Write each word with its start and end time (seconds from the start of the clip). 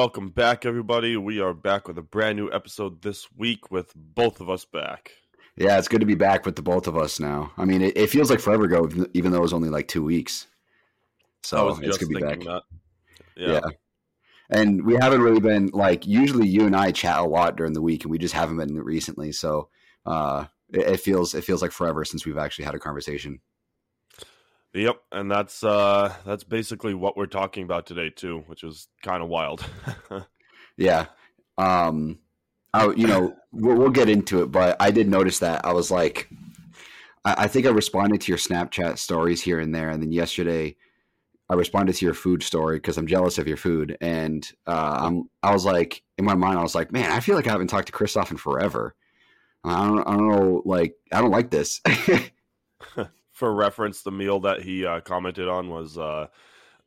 welcome 0.00 0.30
back, 0.30 0.64
everybody. 0.64 1.14
We 1.18 1.40
are 1.40 1.52
back 1.52 1.86
with 1.86 1.98
a 1.98 2.02
brand 2.02 2.38
new 2.38 2.50
episode 2.50 3.02
this 3.02 3.30
week 3.36 3.70
with 3.70 3.92
both 3.94 4.40
of 4.40 4.48
us 4.48 4.64
back. 4.64 5.12
Yeah, 5.56 5.76
it's 5.76 5.88
good 5.88 6.00
to 6.00 6.06
be 6.06 6.14
back 6.14 6.46
with 6.46 6.56
the 6.56 6.62
both 6.62 6.86
of 6.86 6.96
us 6.96 7.20
now. 7.20 7.52
I 7.58 7.66
mean, 7.66 7.82
it, 7.82 7.98
it 7.98 8.06
feels 8.08 8.30
like 8.30 8.40
forever 8.40 8.64
ago, 8.64 8.88
even 9.12 9.30
though 9.30 9.36
it 9.36 9.42
was 9.42 9.52
only 9.52 9.68
like 9.68 9.88
two 9.88 10.02
weeks. 10.02 10.46
So 11.42 11.78
it's 11.82 11.98
good 11.98 12.08
to 12.08 12.14
be 12.14 12.18
back. 12.18 12.42
Yeah. 12.42 12.62
yeah. 13.36 13.60
And 14.48 14.86
we 14.86 14.94
haven't 14.94 15.20
really 15.20 15.38
been 15.38 15.66
like 15.74 16.06
usually 16.06 16.48
you 16.48 16.64
and 16.64 16.74
I 16.74 16.92
chat 16.92 17.18
a 17.18 17.24
lot 17.24 17.56
during 17.58 17.74
the 17.74 17.82
week, 17.82 18.04
and 18.04 18.10
we 18.10 18.16
just 18.16 18.32
haven't 18.32 18.56
been 18.56 18.74
recently. 18.80 19.32
So 19.32 19.68
uh, 20.06 20.46
it, 20.72 20.92
it 20.92 21.00
feels 21.00 21.34
it 21.34 21.44
feels 21.44 21.60
like 21.60 21.72
forever 21.72 22.06
since 22.06 22.24
we've 22.24 22.38
actually 22.38 22.64
had 22.64 22.74
a 22.74 22.78
conversation. 22.78 23.42
Yep, 24.72 25.02
and 25.12 25.30
that's 25.30 25.64
uh 25.64 26.14
that's 26.24 26.44
basically 26.44 26.94
what 26.94 27.16
we're 27.16 27.26
talking 27.26 27.64
about 27.64 27.86
today 27.86 28.10
too, 28.10 28.44
which 28.46 28.62
is 28.62 28.88
kind 29.02 29.22
of 29.22 29.28
wild. 29.28 29.64
yeah. 30.76 31.06
Um 31.58 32.18
I, 32.72 32.88
you 32.90 33.08
know, 33.08 33.34
we'll, 33.50 33.76
we'll, 33.76 33.90
get 33.90 34.08
into 34.08 34.42
it, 34.42 34.52
but 34.52 34.76
I 34.78 34.92
did 34.92 35.08
notice 35.08 35.40
that 35.40 35.64
I 35.64 35.72
was 35.72 35.90
like 35.90 36.30
I, 37.24 37.34
I 37.44 37.48
think 37.48 37.66
I 37.66 37.70
responded 37.70 38.20
to 38.22 38.32
your 38.32 38.38
Snapchat 38.38 38.98
stories 38.98 39.42
here 39.42 39.58
and 39.58 39.74
there 39.74 39.90
and 39.90 40.00
then 40.02 40.12
yesterday 40.12 40.76
I 41.50 41.54
responded 41.54 41.96
to 41.96 42.04
your 42.04 42.14
food 42.14 42.44
story 42.44 42.76
because 42.76 42.96
I'm 42.96 43.08
jealous 43.08 43.36
of 43.38 43.48
your 43.48 43.56
food, 43.56 43.98
and 44.00 44.48
uh, 44.68 44.98
I'm. 45.02 45.28
I 45.42 45.52
was 45.52 45.64
like, 45.64 46.00
in 46.16 46.24
my 46.24 46.36
mind, 46.36 46.60
I 46.60 46.62
was 46.62 46.76
like, 46.76 46.92
man, 46.92 47.10
I 47.10 47.18
feel 47.18 47.34
like 47.34 47.48
I 47.48 47.50
haven't 47.50 47.66
talked 47.66 47.86
to 47.88 47.92
Christoph 47.92 48.30
in 48.30 48.36
forever. 48.36 48.94
I 49.64 49.84
don't. 49.84 50.06
I 50.06 50.16
don't 50.16 50.28
know. 50.28 50.62
Like, 50.64 50.94
I 51.10 51.20
don't 51.20 51.32
like 51.32 51.50
this. 51.50 51.80
for 53.40 53.52
reference, 53.54 54.02
the 54.02 54.12
meal 54.12 54.38
that 54.40 54.60
he 54.60 54.84
uh, 54.84 55.00
commented 55.00 55.48
on 55.48 55.70
was 55.70 55.96
uh, 55.96 56.26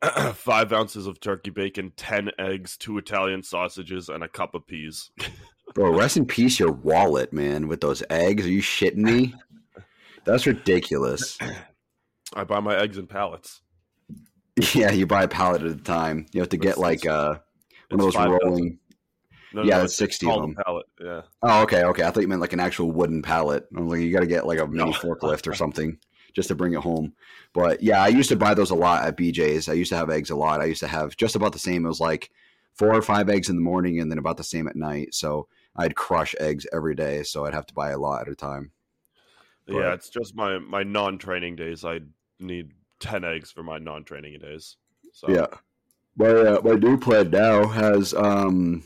five 0.34 0.72
ounces 0.72 1.08
of 1.08 1.18
turkey 1.18 1.50
bacon, 1.50 1.92
ten 1.96 2.30
eggs, 2.38 2.76
two 2.76 2.96
Italian 2.96 3.42
sausages, 3.42 4.08
and 4.08 4.22
a 4.22 4.28
cup 4.28 4.54
of 4.54 4.64
peas. 4.64 5.10
Bro, 5.74 5.98
rest 5.98 6.16
in 6.16 6.24
peace 6.24 6.60
your 6.60 6.70
wallet, 6.70 7.32
man. 7.32 7.66
With 7.66 7.80
those 7.80 8.04
eggs, 8.08 8.46
are 8.46 8.50
you 8.50 8.62
shitting 8.62 8.98
me? 8.98 9.34
That's 10.24 10.46
ridiculous. 10.46 11.36
I 12.34 12.44
buy 12.44 12.60
my 12.60 12.76
eggs 12.76 12.96
in 12.96 13.06
pallets. 13.08 13.60
Yeah, 14.72 14.92
you 14.92 15.04
buy 15.04 15.24
a 15.24 15.28
pallet 15.28 15.62
at 15.62 15.72
a 15.72 15.74
time. 15.74 16.26
You 16.32 16.40
have 16.40 16.50
to 16.50 16.56
get 16.56 16.78
like 16.78 17.04
uh, 17.04 17.38
one 17.88 17.98
of 18.00 18.06
those 18.06 18.14
rolling. 18.14 18.78
No, 19.52 19.64
yeah, 19.64 19.78
no, 19.78 19.84
it's 19.84 19.96
sixty 19.96 20.30
of 20.30 20.42
them. 20.42 20.54
Pallet. 20.64 20.86
Yeah. 21.00 21.22
Oh, 21.42 21.62
okay, 21.62 21.82
okay. 21.82 22.04
I 22.04 22.12
thought 22.12 22.20
you 22.20 22.28
meant 22.28 22.40
like 22.40 22.52
an 22.52 22.60
actual 22.60 22.92
wooden 22.92 23.20
pallet. 23.20 23.66
I'm 23.76 23.88
like, 23.88 23.98
you 23.98 24.12
got 24.12 24.20
to 24.20 24.28
get 24.28 24.46
like 24.46 24.60
a 24.60 24.68
mini 24.68 24.92
forklift 24.92 25.48
or 25.48 25.54
something 25.54 25.98
just 26.34 26.48
to 26.48 26.54
bring 26.54 26.74
it 26.74 26.80
home. 26.80 27.14
But 27.52 27.82
yeah, 27.82 28.02
I 28.02 28.08
used 28.08 28.28
to 28.30 28.36
buy 28.36 28.54
those 28.54 28.70
a 28.70 28.74
lot 28.74 29.04
at 29.04 29.16
BJ's. 29.16 29.68
I 29.68 29.74
used 29.74 29.90
to 29.90 29.96
have 29.96 30.10
eggs 30.10 30.30
a 30.30 30.36
lot. 30.36 30.60
I 30.60 30.66
used 30.66 30.80
to 30.80 30.88
have 30.88 31.16
just 31.16 31.36
about 31.36 31.52
the 31.52 31.58
same. 31.58 31.84
It 31.84 31.88
was 31.88 32.00
like 32.00 32.30
four 32.74 32.92
or 32.92 33.02
five 33.02 33.30
eggs 33.30 33.48
in 33.48 33.56
the 33.56 33.62
morning 33.62 34.00
and 34.00 34.10
then 34.10 34.18
about 34.18 34.36
the 34.36 34.44
same 34.44 34.66
at 34.66 34.76
night. 34.76 35.14
So 35.14 35.46
I'd 35.76 35.94
crush 35.94 36.34
eggs 36.38 36.66
every 36.72 36.94
day. 36.94 37.22
So 37.22 37.46
I'd 37.46 37.54
have 37.54 37.66
to 37.66 37.74
buy 37.74 37.90
a 37.90 37.98
lot 37.98 38.22
at 38.22 38.32
a 38.32 38.36
time. 38.36 38.72
But, 39.66 39.76
yeah, 39.76 39.94
it's 39.94 40.10
just 40.10 40.34
my 40.34 40.58
my 40.58 40.82
non 40.82 41.16
training 41.16 41.56
days. 41.56 41.84
I 41.84 42.00
need 42.38 42.72
ten 43.00 43.24
eggs 43.24 43.50
for 43.50 43.62
my 43.62 43.78
non 43.78 44.04
training 44.04 44.38
days. 44.38 44.76
So 45.12 45.30
yeah, 45.30 45.46
my 46.16 46.26
uh, 46.26 46.60
my 46.62 46.74
new 46.74 46.98
plan 46.98 47.30
now 47.30 47.68
has 47.68 48.12
um 48.12 48.82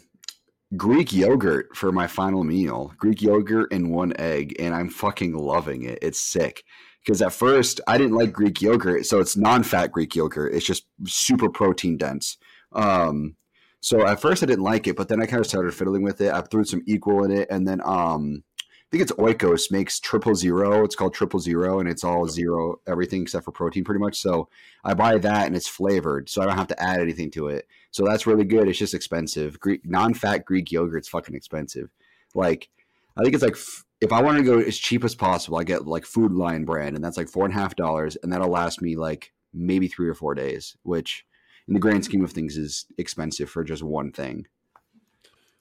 Greek 0.76 1.12
yogurt 1.12 1.76
for 1.76 1.90
my 1.90 2.06
final 2.06 2.44
meal. 2.44 2.92
Greek 2.96 3.22
yogurt 3.22 3.72
and 3.72 3.90
one 3.90 4.12
egg, 4.20 4.54
and 4.60 4.72
I'm 4.72 4.88
fucking 4.88 5.36
loving 5.36 5.82
it. 5.82 5.98
It's 6.00 6.20
sick 6.20 6.62
because 7.08 7.22
at 7.22 7.32
first 7.32 7.80
I 7.86 7.96
didn't 7.96 8.18
like 8.18 8.34
Greek 8.34 8.60
yogurt, 8.60 9.06
so 9.06 9.18
it's 9.18 9.34
non-fat 9.34 9.92
Greek 9.92 10.14
yogurt. 10.14 10.52
It's 10.52 10.66
just 10.66 10.84
super 11.06 11.48
protein 11.48 11.96
dense. 11.96 12.36
Um, 12.72 13.34
so 13.80 14.06
at 14.06 14.20
first 14.20 14.42
I 14.42 14.46
didn't 14.46 14.64
like 14.64 14.86
it, 14.86 14.94
but 14.94 15.08
then 15.08 15.22
I 15.22 15.24
kind 15.24 15.40
of 15.40 15.46
started 15.46 15.72
fiddling 15.72 16.02
with 16.02 16.20
it. 16.20 16.34
I 16.34 16.42
threw 16.42 16.64
some 16.64 16.82
equal 16.86 17.24
in 17.24 17.30
it, 17.30 17.48
and 17.50 17.66
then 17.66 17.80
um, 17.82 18.44
I 18.60 18.86
think 18.90 19.02
it's 19.04 19.12
Oikos 19.12 19.70
makes 19.70 19.98
triple 20.00 20.34
zero. 20.34 20.84
It's 20.84 20.94
called 20.94 21.14
triple 21.14 21.40
zero, 21.40 21.80
and 21.80 21.88
it's 21.88 22.04
all 22.04 22.28
zero 22.28 22.78
everything 22.86 23.22
except 23.22 23.46
for 23.46 23.52
protein, 23.52 23.84
pretty 23.84 24.00
much. 24.00 24.20
So 24.20 24.50
I 24.84 24.92
buy 24.92 25.16
that, 25.16 25.46
and 25.46 25.56
it's 25.56 25.66
flavored, 25.66 26.28
so 26.28 26.42
I 26.42 26.44
don't 26.44 26.58
have 26.58 26.68
to 26.68 26.82
add 26.82 27.00
anything 27.00 27.30
to 27.30 27.48
it. 27.48 27.66
So 27.90 28.04
that's 28.04 28.26
really 28.26 28.44
good. 28.44 28.68
It's 28.68 28.78
just 28.78 28.92
expensive. 28.92 29.58
Greek 29.60 29.80
non-fat 29.86 30.44
Greek 30.44 30.70
yogurt's 30.70 31.08
fucking 31.08 31.34
expensive. 31.34 31.88
Like 32.34 32.68
I 33.16 33.22
think 33.22 33.34
it's 33.34 33.42
like 33.42 33.56
if 34.00 34.12
I 34.12 34.22
want 34.22 34.38
to 34.38 34.44
go 34.44 34.58
as 34.58 34.78
cheap 34.78 35.04
as 35.04 35.14
possible, 35.14 35.58
I 35.58 35.64
get 35.64 35.86
like 35.86 36.04
Food 36.04 36.32
Lion 36.32 36.64
brand, 36.64 36.94
and 36.94 37.04
that's 37.04 37.16
like 37.16 37.28
four 37.28 37.44
and 37.44 37.54
a 37.54 37.58
half 37.58 37.74
dollars, 37.76 38.16
and 38.22 38.32
that'll 38.32 38.48
last 38.48 38.80
me 38.80 38.96
like 38.96 39.32
maybe 39.52 39.88
three 39.88 40.08
or 40.08 40.14
four 40.14 40.34
days, 40.34 40.76
which 40.82 41.24
in 41.66 41.74
the 41.74 41.80
grand 41.80 42.04
scheme 42.04 42.24
of 42.24 42.32
things 42.32 42.56
is 42.56 42.86
expensive 42.96 43.50
for 43.50 43.64
just 43.64 43.82
one 43.82 44.12
thing. 44.12 44.46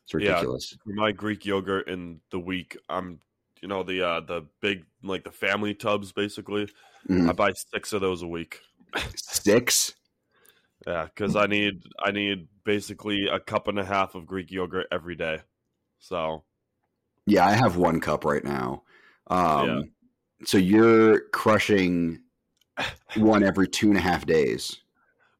It's 0.03 0.13
ridiculous. 0.13 0.71
Yeah, 0.71 0.77
for 0.83 0.93
my 0.93 1.11
Greek 1.11 1.45
yogurt 1.45 1.89
in 1.89 2.21
the 2.31 2.39
week, 2.39 2.77
I'm 2.87 3.19
you 3.61 3.67
know 3.67 3.83
the 3.83 4.05
uh 4.05 4.19
the 4.21 4.45
big 4.61 4.85
like 5.03 5.23
the 5.23 5.31
family 5.31 5.73
tubs 5.73 6.11
basically. 6.11 6.69
Mm. 7.09 7.29
I 7.29 7.33
buy 7.33 7.51
six 7.73 7.91
of 7.91 8.01
those 8.01 8.21
a 8.21 8.27
week. 8.27 8.61
Six. 9.15 9.95
yeah, 10.87 11.05
because 11.05 11.35
I 11.35 11.47
need 11.47 11.81
I 12.01 12.11
need 12.11 12.47
basically 12.63 13.27
a 13.27 13.39
cup 13.39 13.67
and 13.67 13.79
a 13.79 13.85
half 13.85 14.15
of 14.15 14.25
Greek 14.25 14.51
yogurt 14.51 14.87
every 14.91 15.15
day. 15.15 15.39
So 15.99 16.43
yeah, 17.27 17.45
I 17.45 17.51
have 17.51 17.75
one 17.75 17.99
cup 17.99 18.25
right 18.25 18.43
now. 18.43 18.83
Um, 19.27 19.67
yeah. 19.67 19.81
So 20.45 20.57
you're 20.57 21.21
crushing 21.29 22.21
one 23.15 23.43
every 23.43 23.67
two 23.67 23.89
and 23.89 23.97
a 23.97 24.01
half 24.01 24.25
days, 24.25 24.77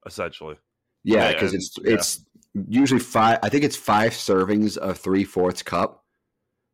essentially. 0.06 0.58
Yeah, 1.04 1.32
because 1.32 1.54
yeah, 1.54 1.58
it's 1.58 1.78
yeah. 1.84 1.94
it's 1.94 2.26
usually 2.68 3.00
five. 3.00 3.40
I 3.42 3.50
think 3.50 3.64
it's 3.64 3.78
five 3.78 4.12
servings 4.12 4.78
of 4.78 4.98
three 4.98 5.24
fourths 5.24 5.64
cup. 5.64 6.04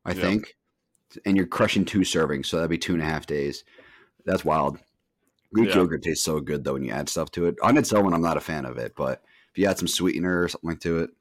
I 0.06 0.14
think, 0.14 0.58
and 1.26 1.38
you're 1.38 1.46
crushing 1.46 1.86
two 1.86 2.00
servings, 2.00 2.48
so 2.48 2.58
that'd 2.58 2.70
be 2.70 2.78
two 2.78 2.94
and 2.94 3.02
a 3.02 3.06
half 3.06 3.26
days. 3.26 3.64
That's 4.26 4.44
wild. 4.44 4.80
Greek 5.54 5.74
yogurt 5.74 6.02
tastes 6.02 6.26
so 6.26 6.40
good 6.40 6.64
though 6.64 6.74
when 6.74 6.84
you 6.84 6.92
add 6.92 7.08
stuff 7.08 7.30
to 7.32 7.46
it. 7.46 7.56
On 7.62 7.78
its 7.78 7.94
own, 7.94 8.14
I'm 8.14 8.22
not 8.22 8.38
a 8.38 8.42
fan 8.42 8.66
of 8.66 8.78
it, 8.78 8.94
but 8.98 9.22
if 9.52 9.58
you 9.58 9.68
add 9.68 9.78
some 9.78 9.88
sweetener 9.88 10.42
or 10.42 10.48
something 10.50 10.78
to 10.78 11.00
it, 11.00 11.12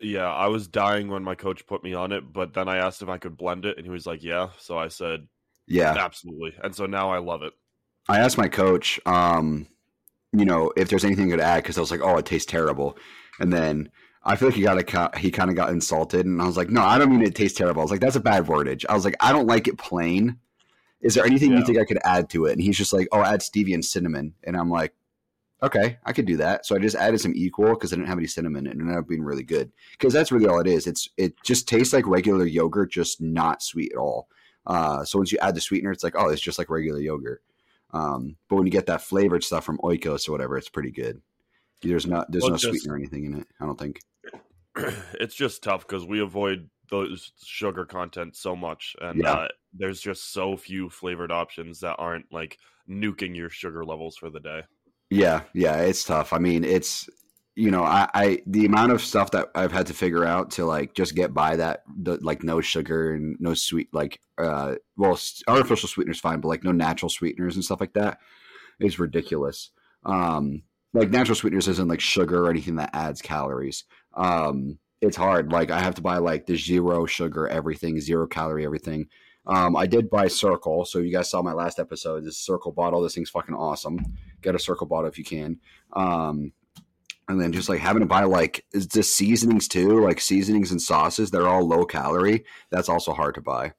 yeah, 0.00 0.32
I 0.32 0.48
was 0.48 0.66
dying 0.66 1.08
when 1.08 1.22
my 1.22 1.34
coach 1.34 1.66
put 1.66 1.84
me 1.84 1.94
on 1.94 2.12
it, 2.12 2.32
but 2.32 2.54
then 2.54 2.68
I 2.68 2.78
asked 2.78 3.02
if 3.02 3.08
I 3.08 3.18
could 3.18 3.36
blend 3.36 3.64
it, 3.64 3.76
and 3.76 3.86
he 3.86 3.90
was 3.90 4.06
like, 4.06 4.22
"Yeah." 4.22 4.50
So 4.58 4.78
I 4.78 4.88
said, 4.88 5.28
"Yeah, 5.66 5.94
absolutely." 5.98 6.54
And 6.62 6.74
so 6.74 6.86
now 6.86 7.10
I 7.10 7.18
love 7.18 7.42
it. 7.42 7.52
I 8.08 8.18
asked 8.18 8.38
my 8.38 8.48
coach, 8.48 8.98
um, 9.06 9.66
you 10.32 10.44
know, 10.44 10.72
if 10.76 10.88
there's 10.88 11.04
anything 11.04 11.30
to 11.30 11.42
add 11.42 11.62
because 11.62 11.76
I 11.76 11.80
was 11.80 11.90
like, 11.90 12.00
"Oh, 12.02 12.16
it 12.16 12.26
tastes 12.26 12.50
terrible," 12.50 12.96
and 13.38 13.52
then 13.52 13.90
I 14.22 14.36
feel 14.36 14.48
like 14.48 14.56
he 14.56 14.62
got 14.62 14.78
a 14.78 15.18
he 15.18 15.30
kind 15.30 15.50
of 15.50 15.56
got 15.56 15.70
insulted, 15.70 16.26
and 16.26 16.40
I 16.40 16.46
was 16.46 16.56
like, 16.56 16.70
"No, 16.70 16.82
I 16.82 16.98
don't 16.98 17.10
mean 17.10 17.22
it 17.22 17.34
tastes 17.34 17.58
terrible." 17.58 17.80
I 17.80 17.84
was 17.84 17.90
like, 17.90 18.00
"That's 18.00 18.16
a 18.16 18.20
bad 18.20 18.46
wordage." 18.46 18.84
I 18.88 18.94
was 18.94 19.04
like, 19.04 19.16
"I 19.20 19.32
don't 19.32 19.46
like 19.46 19.68
it 19.68 19.78
plain." 19.78 20.38
Is 21.02 21.14
there 21.14 21.24
anything 21.24 21.52
yeah. 21.52 21.58
you 21.58 21.64
think 21.64 21.78
I 21.78 21.86
could 21.86 21.98
add 22.04 22.28
to 22.30 22.44
it? 22.44 22.52
And 22.52 22.60
he's 22.60 22.76
just 22.76 22.92
like, 22.92 23.08
"Oh, 23.12 23.22
add 23.22 23.40
stevia 23.40 23.74
and 23.74 23.84
cinnamon," 23.84 24.34
and 24.44 24.56
I'm 24.56 24.70
like, 24.70 24.94
okay, 25.62 25.98
I 26.04 26.12
could 26.12 26.26
do 26.26 26.36
that. 26.38 26.66
So 26.66 26.74
I 26.74 26.78
just 26.78 26.96
added 26.96 27.20
some 27.20 27.34
equal 27.34 27.70
because 27.70 27.92
I 27.92 27.96
didn't 27.96 28.08
have 28.08 28.18
any 28.18 28.26
cinnamon 28.26 28.66
and 28.66 28.80
it 28.80 28.82
ended 28.82 28.96
up 28.96 29.08
being 29.08 29.22
really 29.22 29.42
good. 29.42 29.70
Because 29.92 30.12
that's 30.12 30.32
really 30.32 30.46
all 30.46 30.60
it 30.60 30.66
is. 30.66 30.86
It's 30.86 31.08
it 31.16 31.34
just 31.42 31.68
tastes 31.68 31.92
like 31.92 32.06
regular 32.06 32.46
yogurt, 32.46 32.92
just 32.92 33.20
not 33.20 33.62
sweet 33.62 33.92
at 33.92 33.98
all. 33.98 34.28
Uh, 34.66 35.04
so 35.04 35.18
once 35.18 35.32
you 35.32 35.38
add 35.40 35.54
the 35.54 35.60
sweetener, 35.60 35.90
it's 35.90 36.04
like, 36.04 36.14
oh, 36.16 36.28
it's 36.28 36.42
just 36.42 36.58
like 36.58 36.70
regular 36.70 37.00
yogurt. 37.00 37.42
Um, 37.92 38.36
but 38.48 38.56
when 38.56 38.66
you 38.66 38.72
get 38.72 38.86
that 38.86 39.02
flavored 39.02 39.42
stuff 39.42 39.64
from 39.64 39.78
Oikos 39.78 40.28
or 40.28 40.32
whatever, 40.32 40.56
it's 40.56 40.68
pretty 40.68 40.90
good. 40.92 41.20
There's 41.82 42.06
not 42.06 42.30
there's 42.30 42.42
well, 42.42 42.52
no 42.52 42.56
just, 42.56 42.70
sweetener 42.70 42.94
or 42.94 42.96
anything 42.96 43.24
in 43.24 43.40
it. 43.40 43.46
I 43.60 43.66
don't 43.66 43.78
think. 43.78 44.00
It's 45.14 45.34
just 45.34 45.62
tough 45.62 45.86
because 45.86 46.06
we 46.06 46.20
avoid 46.20 46.70
those 46.90 47.32
sugar 47.42 47.84
content 47.84 48.36
so 48.36 48.54
much, 48.54 48.94
and 49.00 49.20
yeah. 49.20 49.32
uh, 49.32 49.48
there's 49.74 50.00
just 50.00 50.32
so 50.32 50.56
few 50.56 50.88
flavored 50.88 51.32
options 51.32 51.80
that 51.80 51.96
aren't 51.98 52.32
like 52.32 52.58
nuking 52.88 53.36
your 53.36 53.50
sugar 53.50 53.84
levels 53.84 54.16
for 54.16 54.30
the 54.30 54.40
day. 54.40 54.62
Yeah, 55.10 55.42
yeah, 55.52 55.78
it's 55.80 56.04
tough. 56.04 56.32
I 56.32 56.38
mean, 56.38 56.64
it's 56.64 57.08
you 57.56 57.70
know, 57.70 57.82
I, 57.82 58.08
I 58.14 58.42
the 58.46 58.64
amount 58.64 58.92
of 58.92 59.02
stuff 59.02 59.32
that 59.32 59.48
I've 59.54 59.72
had 59.72 59.86
to 59.88 59.94
figure 59.94 60.24
out 60.24 60.52
to 60.52 60.64
like 60.64 60.94
just 60.94 61.14
get 61.14 61.34
by 61.34 61.56
that, 61.56 61.82
the, 62.00 62.16
like 62.22 62.42
no 62.44 62.60
sugar 62.60 63.12
and 63.12 63.36
no 63.40 63.54
sweet, 63.54 63.88
like 63.92 64.20
uh, 64.38 64.76
well, 64.96 65.18
artificial 65.48 65.88
sweeteners 65.88 66.20
fine, 66.20 66.40
but 66.40 66.48
like 66.48 66.64
no 66.64 66.72
natural 66.72 67.10
sweeteners 67.10 67.56
and 67.56 67.64
stuff 67.64 67.80
like 67.80 67.92
that 67.94 68.18
is 68.78 68.98
ridiculous. 69.00 69.70
Um, 70.04 70.62
like 70.94 71.10
natural 71.10 71.34
sweeteners 71.34 71.68
isn't 71.68 71.88
like 71.88 72.00
sugar 72.00 72.46
or 72.46 72.50
anything 72.50 72.76
that 72.76 72.90
adds 72.94 73.20
calories. 73.20 73.84
Um, 74.14 74.78
it's 75.00 75.16
hard. 75.16 75.50
Like 75.52 75.70
I 75.70 75.80
have 75.80 75.96
to 75.96 76.02
buy 76.02 76.18
like 76.18 76.46
the 76.46 76.56
zero 76.56 77.04
sugar 77.06 77.48
everything, 77.48 78.00
zero 78.00 78.26
calorie 78.26 78.64
everything. 78.64 79.08
Um, 79.46 79.76
I 79.76 79.86
did 79.86 80.10
buy 80.10 80.26
Cirkul, 80.26 80.86
so 80.86 80.98
you 80.98 81.12
guys 81.12 81.30
saw 81.30 81.42
my 81.42 81.52
last 81.52 81.78
episode. 81.78 82.24
This 82.24 82.46
Cirkul 82.46 82.74
bottle, 82.74 83.02
this 83.02 83.14
thing's 83.14 83.30
fucking 83.30 83.54
awesome. 83.54 83.98
Get 84.42 84.54
a 84.54 84.58
Cirkul 84.58 84.88
bottle 84.88 85.08
if 85.08 85.18
you 85.18 85.24
can. 85.24 85.58
Um, 85.92 86.52
and 87.28 87.40
then 87.40 87.52
just 87.52 87.68
like 87.68 87.80
having 87.80 88.00
to 88.00 88.06
buy 88.06 88.24
like 88.24 88.64
the 88.72 89.02
seasonings 89.02 89.68
too, 89.68 90.02
like 90.02 90.20
seasonings 90.20 90.72
and 90.72 90.82
sauces. 90.82 91.30
They're 91.30 91.48
all 91.48 91.66
low 91.66 91.84
calorie. 91.84 92.44
That's 92.70 92.88
also 92.88 93.12
hard 93.12 93.36
to 93.36 93.40
buy. 93.40 93.72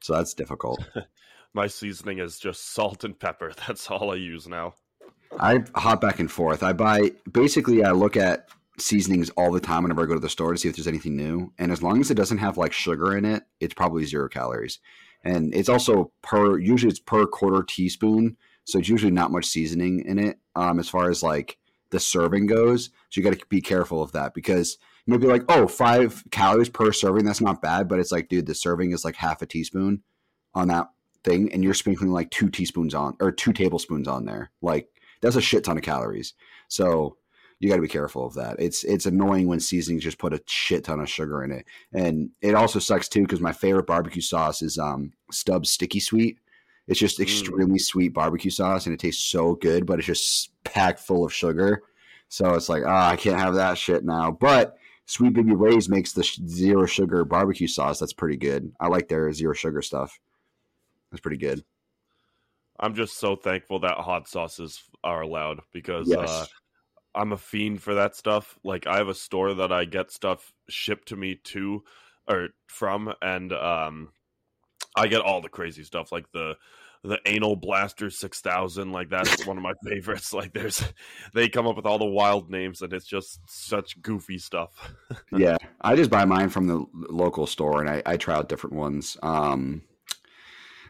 So 0.00 0.14
that's 0.14 0.34
difficult. 0.34 0.86
my 1.54 1.66
seasoning 1.66 2.18
is 2.18 2.38
just 2.38 2.72
salt 2.72 3.04
and 3.04 3.18
pepper. 3.18 3.52
That's 3.66 3.90
all 3.90 4.12
I 4.12 4.16
use 4.16 4.46
now. 4.46 4.74
I 5.38 5.62
hop 5.74 6.00
back 6.00 6.18
and 6.18 6.30
forth. 6.30 6.62
I 6.62 6.72
buy 6.72 7.12
basically. 7.30 7.84
I 7.84 7.92
look 7.92 8.16
at 8.16 8.48
seasonings 8.80 9.30
all 9.30 9.52
the 9.52 9.60
time 9.60 9.82
whenever 9.82 10.02
I 10.02 10.06
go 10.06 10.14
to 10.14 10.20
the 10.20 10.28
store 10.28 10.52
to 10.52 10.58
see 10.58 10.68
if 10.68 10.76
there's 10.76 10.88
anything 10.88 11.16
new. 11.16 11.52
And 11.58 11.70
as 11.70 11.82
long 11.82 12.00
as 12.00 12.10
it 12.10 12.16
doesn't 12.16 12.38
have 12.38 12.56
like 12.56 12.72
sugar 12.72 13.16
in 13.16 13.24
it, 13.24 13.44
it's 13.60 13.74
probably 13.74 14.04
zero 14.04 14.28
calories. 14.28 14.78
And 15.22 15.54
it's 15.54 15.68
also 15.68 16.12
per 16.22 16.58
usually 16.58 16.90
it's 16.90 16.98
per 16.98 17.26
quarter 17.26 17.62
teaspoon, 17.62 18.36
so 18.64 18.78
it's 18.78 18.88
usually 18.88 19.12
not 19.12 19.32
much 19.32 19.44
seasoning 19.44 20.00
in 20.00 20.18
it. 20.18 20.38
Um, 20.56 20.78
as 20.78 20.88
far 20.88 21.10
as 21.10 21.22
like 21.22 21.58
the 21.90 22.00
serving 22.00 22.46
goes, 22.46 22.86
so 23.10 23.20
you 23.20 23.22
got 23.22 23.38
to 23.38 23.46
be 23.48 23.60
careful 23.60 24.02
of 24.02 24.12
that 24.12 24.34
because 24.34 24.78
you 25.04 25.12
might 25.12 25.20
be 25.20 25.26
like, 25.26 25.44
oh, 25.48 25.66
five 25.66 26.22
calories 26.30 26.68
per 26.68 26.92
serving, 26.92 27.24
that's 27.24 27.40
not 27.40 27.62
bad, 27.62 27.88
but 27.88 27.98
it's 27.98 28.12
like, 28.12 28.28
dude, 28.28 28.46
the 28.46 28.54
serving 28.54 28.92
is 28.92 29.04
like 29.04 29.16
half 29.16 29.42
a 29.42 29.46
teaspoon 29.46 30.02
on 30.54 30.68
that 30.68 30.88
thing, 31.24 31.52
and 31.52 31.62
you're 31.62 31.74
sprinkling 31.74 32.10
like 32.12 32.30
two 32.30 32.48
teaspoons 32.48 32.94
on 32.94 33.16
or 33.20 33.30
two 33.30 33.52
tablespoons 33.52 34.08
on 34.08 34.24
there. 34.24 34.50
Like 34.62 34.88
that's 35.20 35.36
a 35.36 35.40
shit 35.40 35.64
ton 35.64 35.76
of 35.76 35.82
calories. 35.82 36.34
So 36.68 37.16
you 37.60 37.68
got 37.68 37.76
to 37.76 37.82
be 37.82 37.88
careful 37.88 38.26
of 38.26 38.34
that. 38.34 38.56
It's 38.58 38.84
it's 38.84 39.06
annoying 39.06 39.46
when 39.46 39.60
seasonings 39.60 40.02
just 40.02 40.18
put 40.18 40.32
a 40.32 40.42
shit 40.46 40.84
ton 40.84 40.98
of 40.98 41.10
sugar 41.10 41.44
in 41.44 41.52
it, 41.52 41.66
and 41.92 42.30
it 42.40 42.54
also 42.54 42.78
sucks 42.78 43.08
too 43.08 43.22
because 43.22 43.40
my 43.40 43.52
favorite 43.52 43.86
barbecue 43.86 44.22
sauce 44.22 44.62
is 44.62 44.78
um, 44.78 45.12
Stubbs 45.30 45.70
Sticky 45.70 46.00
Sweet. 46.00 46.38
It's 46.88 46.98
just 46.98 47.18
mm. 47.18 47.22
extremely 47.22 47.78
mm. 47.78 47.82
sweet 47.82 48.14
barbecue 48.14 48.50
sauce, 48.50 48.86
and 48.86 48.94
it 48.94 48.98
tastes 48.98 49.30
so 49.30 49.54
good, 49.54 49.86
but 49.86 49.98
it's 49.98 50.06
just 50.06 50.50
packed 50.64 51.00
full 51.00 51.24
of 51.24 51.32
sugar. 51.32 51.82
So 52.28 52.54
it's 52.54 52.68
like, 52.68 52.82
ah, 52.86 53.08
oh, 53.08 53.12
I 53.12 53.16
can't 53.16 53.38
have 53.38 53.54
that 53.54 53.76
shit 53.76 54.04
now. 54.04 54.30
But 54.30 54.76
Sweet 55.04 55.34
Baby 55.34 55.54
Ray's 55.54 55.88
makes 55.88 56.12
the 56.12 56.22
zero 56.46 56.86
sugar 56.86 57.24
barbecue 57.24 57.66
sauce. 57.66 57.98
That's 57.98 58.12
pretty 58.12 58.36
good. 58.36 58.72
I 58.80 58.86
like 58.86 59.08
their 59.08 59.32
zero 59.32 59.52
sugar 59.52 59.82
stuff. 59.82 60.18
That's 61.10 61.20
pretty 61.20 61.36
good. 61.36 61.64
I'm 62.78 62.94
just 62.94 63.18
so 63.18 63.36
thankful 63.36 63.80
that 63.80 63.98
hot 63.98 64.28
sauces 64.28 64.82
are 65.04 65.20
allowed 65.20 65.60
because 65.72 66.08
yes. 66.08 66.30
uh, 66.30 66.46
I'm 67.14 67.32
a 67.32 67.38
fiend 67.38 67.82
for 67.82 67.94
that 67.94 68.14
stuff. 68.14 68.58
Like 68.64 68.86
I 68.86 68.98
have 68.98 69.08
a 69.08 69.14
store 69.14 69.54
that 69.54 69.72
I 69.72 69.84
get 69.84 70.10
stuff 70.10 70.52
shipped 70.68 71.08
to 71.08 71.16
me 71.16 71.36
to 71.44 71.82
or 72.28 72.48
from 72.66 73.12
and 73.20 73.52
um 73.52 74.10
I 74.96 75.06
get 75.06 75.20
all 75.20 75.40
the 75.40 75.48
crazy 75.48 75.84
stuff 75.84 76.12
like 76.12 76.30
the 76.32 76.56
the 77.02 77.18
anal 77.24 77.56
blaster 77.56 78.10
6000 78.10 78.92
like 78.92 79.08
that's 79.08 79.46
one 79.46 79.56
of 79.56 79.62
my 79.62 79.72
favorites. 79.84 80.34
Like 80.34 80.52
there's 80.52 80.84
they 81.34 81.48
come 81.48 81.66
up 81.66 81.76
with 81.76 81.86
all 81.86 81.98
the 81.98 82.04
wild 82.04 82.50
names 82.50 82.82
and 82.82 82.92
it's 82.92 83.06
just 83.06 83.40
such 83.48 84.00
goofy 84.02 84.38
stuff. 84.38 84.70
Yeah 85.32 85.56
i 85.80 85.94
just 85.96 86.10
buy 86.10 86.24
mine 86.24 86.48
from 86.48 86.66
the 86.66 86.84
local 86.92 87.46
store 87.46 87.80
and 87.80 87.88
i, 87.88 88.02
I 88.04 88.16
try 88.16 88.34
out 88.34 88.48
different 88.48 88.76
ones. 88.76 89.16
Um 89.22 89.82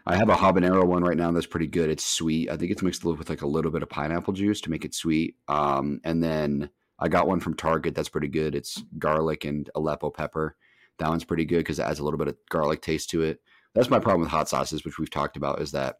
I 0.06 0.16
have 0.16 0.28
a 0.28 0.34
habanero 0.34 0.84
one 0.86 1.04
right 1.04 1.16
now 1.16 1.30
that's 1.30 1.46
pretty 1.46 1.66
good. 1.66 1.90
It's 1.90 2.04
sweet. 2.04 2.50
I 2.50 2.56
think 2.56 2.70
it's 2.70 2.82
mixed 2.82 3.04
with 3.04 3.28
like 3.28 3.42
a 3.42 3.46
little 3.46 3.70
bit 3.70 3.82
of 3.82 3.88
pineapple 3.88 4.32
juice 4.32 4.60
to 4.62 4.70
make 4.70 4.84
it 4.84 4.94
sweet. 4.94 5.36
Um, 5.48 6.00
and 6.04 6.22
then 6.22 6.70
I 6.98 7.08
got 7.08 7.26
one 7.26 7.40
from 7.40 7.54
Target 7.54 7.94
that's 7.94 8.08
pretty 8.08 8.28
good. 8.28 8.54
It's 8.54 8.82
garlic 8.98 9.44
and 9.44 9.68
Aleppo 9.74 10.10
pepper. 10.10 10.56
That 10.98 11.08
one's 11.08 11.24
pretty 11.24 11.44
good 11.44 11.58
because 11.58 11.78
it 11.78 11.84
adds 11.84 11.98
a 11.98 12.04
little 12.04 12.18
bit 12.18 12.28
of 12.28 12.36
garlic 12.50 12.82
taste 12.82 13.10
to 13.10 13.22
it. 13.22 13.40
That's 13.74 13.90
my 13.90 13.98
problem 13.98 14.22
with 14.22 14.30
hot 14.30 14.48
sauces, 14.48 14.84
which 14.84 14.98
we've 14.98 15.10
talked 15.10 15.36
about, 15.36 15.62
is 15.62 15.72
that 15.72 15.96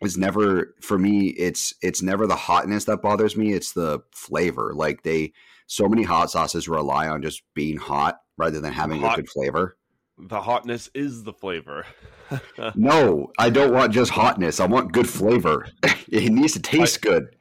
it's 0.00 0.16
never 0.16 0.74
for 0.80 0.98
me. 0.98 1.28
It's 1.28 1.74
it's 1.82 2.02
never 2.02 2.26
the 2.26 2.36
hotness 2.36 2.84
that 2.84 3.02
bothers 3.02 3.36
me. 3.36 3.52
It's 3.52 3.72
the 3.72 4.00
flavor. 4.12 4.72
Like 4.74 5.02
they, 5.02 5.32
so 5.66 5.88
many 5.88 6.04
hot 6.04 6.30
sauces 6.30 6.68
rely 6.68 7.08
on 7.08 7.22
just 7.22 7.42
being 7.54 7.76
hot 7.76 8.20
rather 8.36 8.60
than 8.60 8.72
having 8.72 9.00
hot. 9.00 9.18
a 9.18 9.22
good 9.22 9.30
flavor 9.30 9.76
the 10.18 10.40
hotness 10.40 10.88
is 10.94 11.24
the 11.24 11.32
flavor. 11.32 11.86
no, 12.74 13.32
I 13.38 13.50
don't 13.50 13.72
want 13.72 13.92
just 13.92 14.12
hotness. 14.12 14.60
I 14.60 14.66
want 14.66 14.92
good 14.92 15.08
flavor. 15.08 15.66
it 15.82 16.32
needs 16.32 16.54
to 16.54 16.60
taste 16.60 16.98
I, 17.02 17.08
good. 17.08 17.36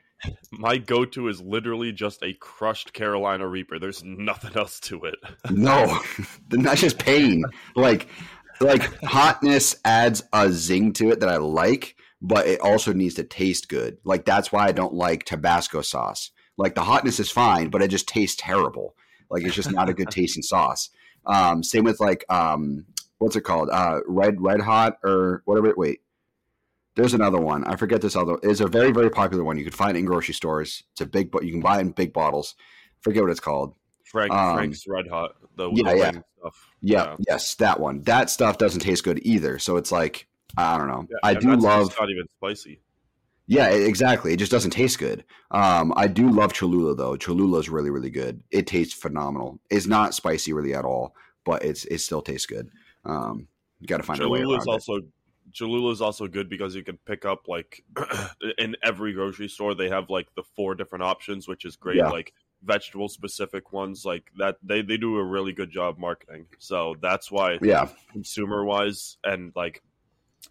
My 0.52 0.78
go-to 0.78 1.28
is 1.28 1.42
literally 1.42 1.92
just 1.92 2.24
a 2.24 2.34
crushed 2.34 2.94
Carolina 2.94 3.48
Reaper. 3.48 3.78
There's 3.80 4.04
nothing 4.04 4.56
else 4.56 4.80
to 4.82 5.04
it. 5.04 5.16
no, 5.52 6.00
that's 6.50 6.82
just 6.82 6.98
pain. 6.98 7.44
Like, 7.76 8.08
like 8.62 8.82
hotness 9.04 9.76
adds 9.84 10.24
a 10.32 10.52
zing 10.52 10.94
to 10.94 11.12
it 11.12 11.20
that 11.20 11.30
I 11.30 11.38
like, 11.38 11.96
but 12.22 12.48
it 12.48 12.62
also 12.62 12.94
needs 12.94 13.16
to 13.16 13.24
taste 13.24 13.68
good. 13.68 13.98
Like 14.06 14.26
that's 14.26 14.52
why 14.52 14.68
I 14.68 14.72
don't 14.72 14.94
like 14.94 15.26
Tabasco 15.26 15.82
sauce. 15.82 16.32
Like 16.58 16.76
the 16.76 16.84
hotness 16.84 17.20
is 17.20 17.32
fine, 17.32 17.70
but 17.70 17.82
it 17.82 17.90
just 17.90 18.08
tastes 18.08 18.40
terrible. 18.40 18.96
Like 19.30 19.44
it's 19.44 19.56
just 19.56 19.72
not 19.72 19.90
a 19.90 19.94
good 19.94 20.10
tasting 20.10 20.44
sauce. 20.44 20.90
Um, 21.26 21.64
same 21.64 21.84
with 21.84 22.00
like 22.00 22.26
um, 22.30 22.86
what's 23.18 23.36
it 23.36 23.42
called? 23.42 23.70
Uh, 23.72 24.00
red 24.08 24.42
red 24.42 24.62
hot 24.62 24.98
or 25.04 25.42
whatever. 25.46 25.74
Wait, 25.76 26.02
there's 26.96 27.14
another 27.14 27.40
one. 27.40 27.64
I 27.66 27.76
forget 27.76 28.02
this 28.02 28.16
other. 28.16 28.38
It's 28.44 28.60
a 28.60 28.68
very 28.68 28.92
very 28.92 29.10
popular 29.10 29.44
one. 29.44 29.58
You 29.58 29.64
can 29.64 29.74
find 29.74 29.96
it 29.96 30.00
in 30.00 30.06
grocery 30.06 30.34
stores. 30.34 30.84
It's 30.92 31.02
a 31.02 31.06
big, 31.06 31.32
but 31.32 31.46
you 31.46 31.52
can 31.52 31.62
buy 31.62 31.78
it 31.78 31.82
in 31.82 31.92
big 31.92 32.14
bottles. 32.14 32.56
forget 33.02 33.24
what 33.24 33.32
it's 33.32 33.40
called. 33.40 33.76
Frank 34.04 34.32
um, 34.32 34.56
Frank's 34.56 34.86
Red 34.88 35.08
Hot. 35.08 35.36
The 35.56 35.72
yeah, 35.72 35.94
yeah. 35.94 36.12
stuff. 36.40 36.68
Yeah, 36.82 37.04
yeah, 37.04 37.16
yes, 37.28 37.56
that 37.56 37.80
one. 37.80 38.02
That 38.04 38.30
stuff 38.30 38.58
doesn't 38.58 38.82
taste 38.82 39.04
good 39.04 39.20
either. 39.24 39.60
So 39.60 39.78
it's 39.78 39.92
like 39.92 40.28
I 40.58 40.78
don't 40.78 40.88
know. 40.88 41.08
Yeah, 41.10 41.18
I 41.24 41.34
do 41.34 41.56
love. 41.56 41.96
Not 42.00 42.10
even 42.10 42.28
spicy. 42.38 42.80
Yeah, 43.48 43.70
exactly. 43.70 44.34
It 44.34 44.38
just 44.38 44.52
doesn't 44.52 44.72
taste 44.72 45.00
good. 45.00 45.26
Um, 45.52 45.94
I 45.96 46.08
do 46.08 46.30
love 46.30 46.54
Cholula 46.54 46.96
though. 46.96 47.18
Cholula 47.18 47.60
is 47.60 47.70
really, 47.70 47.90
really 47.90 48.10
good. 48.10 48.42
It 48.52 48.68
tastes 48.68 48.94
phenomenal. 48.94 49.60
It's 49.70 49.86
not 49.86 50.14
spicy 50.14 50.54
really 50.54 50.74
at 50.74 50.86
all, 50.86 51.16
but 51.46 51.64
it's 51.64 51.86
it 51.86 52.00
still 52.00 52.22
tastes 52.22 52.46
good. 52.46 52.70
Um, 53.06 53.48
you 53.80 53.88
got 53.88 53.98
to 53.98 54.04
find 54.04 54.20
Cholula 54.20 54.38
a 54.38 54.48
way 54.48 54.54
around 54.54 54.62
is 54.62 54.68
also 54.68 55.02
Cholula 55.52 55.92
is 55.92 56.02
also 56.02 56.28
good 56.28 56.50
because 56.50 56.74
you 56.74 56.84
can 56.84 56.98
pick 57.06 57.26
up 57.26 57.48
like 57.48 57.84
in 58.58 58.76
every 58.82 59.14
grocery 59.14 59.50
store 59.50 59.76
they 59.76 59.90
have 59.90 60.10
like 60.10 60.28
the 60.36 60.44
four 60.56 60.74
different 60.74 61.04
options, 61.04 61.48
which 61.48 61.66
is 61.66 61.76
great. 61.76 61.98
Yeah. 61.98 62.10
Like 62.10 62.34
vegetable 62.64 63.10
specific 63.10 63.74
ones 63.74 64.06
like 64.06 64.32
that 64.38 64.56
they, 64.64 64.82
they 64.82 64.96
do 64.96 65.18
a 65.18 65.24
really 65.24 65.52
good 65.52 65.70
job 65.70 65.98
marketing 65.98 66.46
so 66.60 66.96
that's 67.02 67.30
why 67.30 67.58
yeah 67.62 67.90
consumer 68.12 68.64
wise 68.64 69.18
and 69.26 69.52
like 69.54 69.82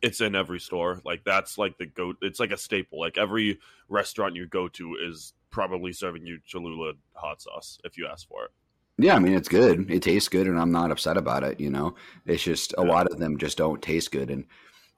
it's 0.00 0.20
in 0.20 0.34
every 0.34 0.60
store. 0.60 1.00
Like 1.04 1.24
that's 1.24 1.58
like 1.58 1.78
the 1.78 1.86
go. 1.86 2.14
It's 2.22 2.40
like 2.40 2.52
a 2.52 2.56
staple. 2.56 3.00
Like 3.00 3.18
every 3.18 3.58
restaurant 3.88 4.36
you 4.36 4.46
go 4.46 4.68
to 4.68 4.96
is 4.96 5.34
probably 5.50 5.92
serving 5.92 6.26
you 6.26 6.38
Cholula 6.46 6.94
hot 7.14 7.42
sauce 7.42 7.78
if 7.84 7.98
you 7.98 8.06
ask 8.06 8.26
for 8.28 8.44
it. 8.44 8.50
Yeah, 8.98 9.16
I 9.16 9.18
mean 9.18 9.34
it's 9.34 9.48
good. 9.48 9.90
It 9.90 10.02
tastes 10.02 10.28
good, 10.28 10.46
and 10.46 10.58
I'm 10.58 10.72
not 10.72 10.90
upset 10.90 11.16
about 11.16 11.44
it. 11.44 11.60
You 11.60 11.70
know, 11.70 11.94
it's 12.26 12.42
just 12.42 12.74
a 12.78 12.84
yeah. 12.84 12.88
lot 12.90 13.10
of 13.10 13.18
them 13.18 13.38
just 13.38 13.58
don't 13.58 13.82
taste 13.82 14.12
good, 14.12 14.30
and 14.30 14.44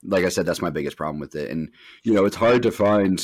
like 0.03 0.25
I 0.25 0.29
said, 0.29 0.47
that's 0.47 0.63
my 0.63 0.71
biggest 0.71 0.97
problem 0.97 1.21
with 1.21 1.35
it. 1.35 1.51
And 1.51 1.71
you 2.03 2.13
know, 2.13 2.25
it's 2.25 2.37
hard 2.37 2.63
to 2.63 2.73
find 2.73 3.21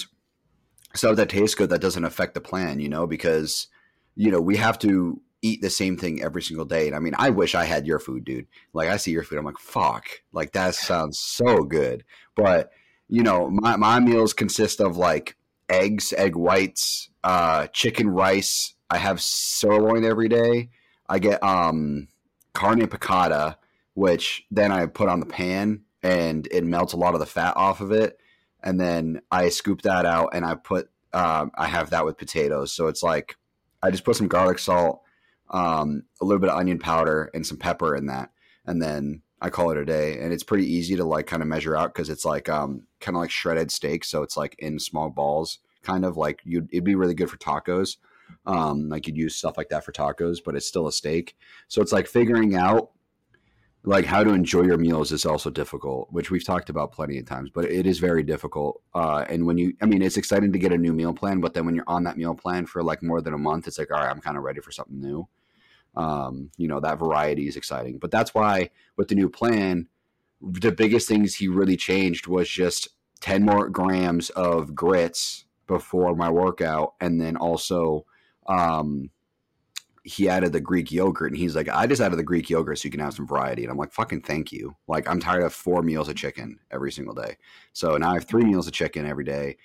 stuff 0.94 1.16
that 1.16 1.28
tastes 1.28 1.54
good 1.54 1.70
that 1.70 1.80
doesn't 1.80 2.04
affect 2.04 2.34
the 2.34 2.40
plan. 2.40 2.80
You 2.80 2.88
know, 2.88 3.06
because 3.06 3.68
you 4.14 4.30
know 4.30 4.40
we 4.40 4.56
have 4.56 4.78
to 4.80 5.20
eat 5.42 5.62
the 5.62 5.70
same 5.70 5.96
thing 5.96 6.22
every 6.22 6.42
single 6.42 6.64
day. 6.64 6.86
And 6.86 6.94
I 6.94 6.98
mean, 6.98 7.14
I 7.18 7.30
wish 7.30 7.54
I 7.54 7.64
had 7.64 7.86
your 7.86 7.98
food, 7.98 8.24
dude. 8.24 8.46
Like 8.72 8.88
I 8.88 8.96
see 8.96 9.10
your 9.10 9.22
food, 9.22 9.38
I'm 9.38 9.44
like, 9.44 9.58
fuck, 9.58 10.08
like 10.32 10.52
that 10.52 10.74
sounds 10.74 11.18
so 11.18 11.62
good. 11.62 12.04
But 12.34 12.70
you 13.08 13.22
know, 13.22 13.50
my 13.50 13.76
my 13.76 14.00
meals 14.00 14.32
consist 14.32 14.80
of 14.80 14.96
like 14.96 15.36
eggs, 15.68 16.12
egg 16.16 16.36
whites, 16.36 17.10
uh, 17.24 17.66
chicken 17.68 18.08
rice. 18.08 18.74
I 18.88 18.98
have 18.98 19.20
sirloin 19.20 20.04
every 20.04 20.28
day. 20.28 20.70
I 21.08 21.18
get 21.18 21.42
um 21.42 22.08
carne 22.52 22.86
picada, 22.86 23.56
which 23.94 24.44
then 24.50 24.72
I 24.72 24.86
put 24.86 25.08
on 25.08 25.20
the 25.20 25.26
pan 25.26 25.82
and 26.02 26.48
it 26.50 26.64
melts 26.64 26.92
a 26.92 26.96
lot 26.96 27.14
of 27.14 27.20
the 27.20 27.26
fat 27.26 27.56
off 27.56 27.80
of 27.80 27.92
it. 27.92 28.18
And 28.62 28.80
then 28.80 29.22
I 29.30 29.48
scoop 29.48 29.82
that 29.82 30.06
out 30.06 30.30
and 30.34 30.44
I 30.44 30.54
put 30.54 30.90
um, 31.12 31.50
I 31.56 31.66
have 31.66 31.90
that 31.90 32.04
with 32.04 32.18
potatoes. 32.18 32.72
So 32.72 32.86
it's 32.86 33.02
like 33.02 33.36
I 33.82 33.90
just 33.90 34.04
put 34.04 34.16
some 34.16 34.28
garlic 34.28 34.58
salt, 34.58 35.02
um, 35.50 36.04
a 36.20 36.24
little 36.24 36.40
bit 36.40 36.50
of 36.50 36.58
onion 36.58 36.78
powder 36.78 37.30
and 37.34 37.46
some 37.46 37.56
pepper 37.56 37.94
in 37.96 38.06
that, 38.06 38.30
and 38.66 38.80
then 38.80 39.22
I 39.40 39.50
call 39.50 39.70
it 39.70 39.78
a 39.78 39.84
day. 39.84 40.18
And 40.18 40.32
it's 40.32 40.42
pretty 40.42 40.66
easy 40.66 40.96
to 40.96 41.04
like 41.04 41.26
kind 41.26 41.42
of 41.42 41.48
measure 41.48 41.76
out 41.76 41.92
because 41.92 42.10
it's 42.10 42.24
like 42.24 42.48
um, 42.48 42.86
kind 43.00 43.16
of 43.16 43.20
like 43.20 43.30
shredded 43.30 43.70
steak, 43.70 44.04
so 44.04 44.22
it's 44.22 44.36
like 44.36 44.56
in 44.58 44.78
small 44.78 45.10
balls, 45.10 45.58
kind 45.82 46.04
of 46.04 46.16
like 46.16 46.40
you. 46.44 46.68
It'd 46.70 46.84
be 46.84 46.94
really 46.94 47.14
good 47.14 47.30
for 47.30 47.38
tacos. 47.38 47.96
Um, 48.46 48.88
like 48.88 49.06
you'd 49.06 49.16
use 49.16 49.36
stuff 49.36 49.56
like 49.56 49.70
that 49.70 49.84
for 49.84 49.92
tacos, 49.92 50.38
but 50.44 50.54
it's 50.54 50.66
still 50.66 50.86
a 50.86 50.92
steak. 50.92 51.36
So 51.68 51.82
it's 51.82 51.92
like 51.92 52.06
figuring 52.06 52.54
out 52.54 52.90
like 53.82 54.04
how 54.04 54.22
to 54.22 54.30
enjoy 54.30 54.62
your 54.62 54.76
meals 54.76 55.10
is 55.10 55.24
also 55.24 55.50
difficult, 55.50 56.08
which 56.12 56.30
we've 56.30 56.44
talked 56.44 56.68
about 56.68 56.92
plenty 56.92 57.18
of 57.18 57.26
times, 57.26 57.50
but 57.52 57.64
it 57.64 57.86
is 57.86 57.98
very 57.98 58.22
difficult. 58.22 58.82
Uh, 58.94 59.24
and 59.28 59.46
when 59.46 59.56
you, 59.56 59.72
I 59.80 59.86
mean, 59.86 60.02
it's 60.02 60.18
exciting 60.18 60.52
to 60.52 60.58
get 60.58 60.72
a 60.72 60.78
new 60.78 60.92
meal 60.92 61.14
plan, 61.14 61.40
but 61.40 61.54
then 61.54 61.64
when 61.64 61.74
you're 61.74 61.88
on 61.88 62.04
that 62.04 62.18
meal 62.18 62.34
plan 62.34 62.66
for 62.66 62.82
like 62.82 63.02
more 63.02 63.22
than 63.22 63.32
a 63.32 63.38
month, 63.38 63.66
it's 63.66 63.78
like, 63.78 63.90
all 63.90 63.98
right, 63.98 64.10
I'm 64.10 64.20
kind 64.20 64.36
of 64.36 64.42
ready 64.42 64.60
for 64.60 64.70
something 64.70 65.00
new 65.00 65.26
um, 65.96 66.50
you 66.56 66.68
know 66.68 66.80
that 66.80 66.98
variety 66.98 67.48
is 67.48 67.56
exciting. 67.56 67.98
But 67.98 68.10
that's 68.10 68.34
why 68.34 68.70
with 68.96 69.08
the 69.08 69.14
new 69.14 69.28
plan 69.28 69.88
the 70.40 70.72
biggest 70.72 71.06
things 71.06 71.34
he 71.34 71.48
really 71.48 71.76
changed 71.76 72.26
was 72.26 72.48
just 72.48 72.88
10 73.20 73.44
more 73.44 73.68
grams 73.68 74.30
of 74.30 74.74
grits 74.74 75.44
before 75.66 76.16
my 76.16 76.30
workout. 76.30 76.94
And 77.00 77.20
then 77.20 77.36
also 77.36 78.06
um, 78.46 79.10
he 80.02 80.28
added 80.28 80.52
the 80.52 80.60
greek 80.60 80.90
yogurt. 80.90 81.30
And 81.30 81.38
he's 81.38 81.54
like 81.54 81.68
i 81.68 81.86
just 81.86 82.00
added 82.00 82.18
the 82.18 82.22
greek 82.24 82.48
yogurt 82.48 82.78
so 82.78 82.86
you 82.86 82.90
can 82.90 83.00
have 83.00 83.14
some 83.14 83.26
variety. 83.26 83.62
And 83.62 83.70
i'm 83.70 83.76
like 83.76 83.92
fucking 83.92 84.22
thank 84.22 84.50
you. 84.50 84.76
Like 84.88 85.08
i'm 85.08 85.20
tired 85.20 85.42
of 85.42 85.52
four 85.52 85.82
meals 85.82 86.08
of 86.08 86.16
chicken 86.16 86.58
every 86.70 86.90
single 86.90 87.14
day. 87.14 87.36
So 87.72 87.96
now 87.96 88.10
i 88.10 88.14
have 88.14 88.24
three 88.24 88.44
meals 88.44 88.66
of 88.66 88.72
chicken 88.72 89.06
every 89.06 89.24
day 89.24 89.56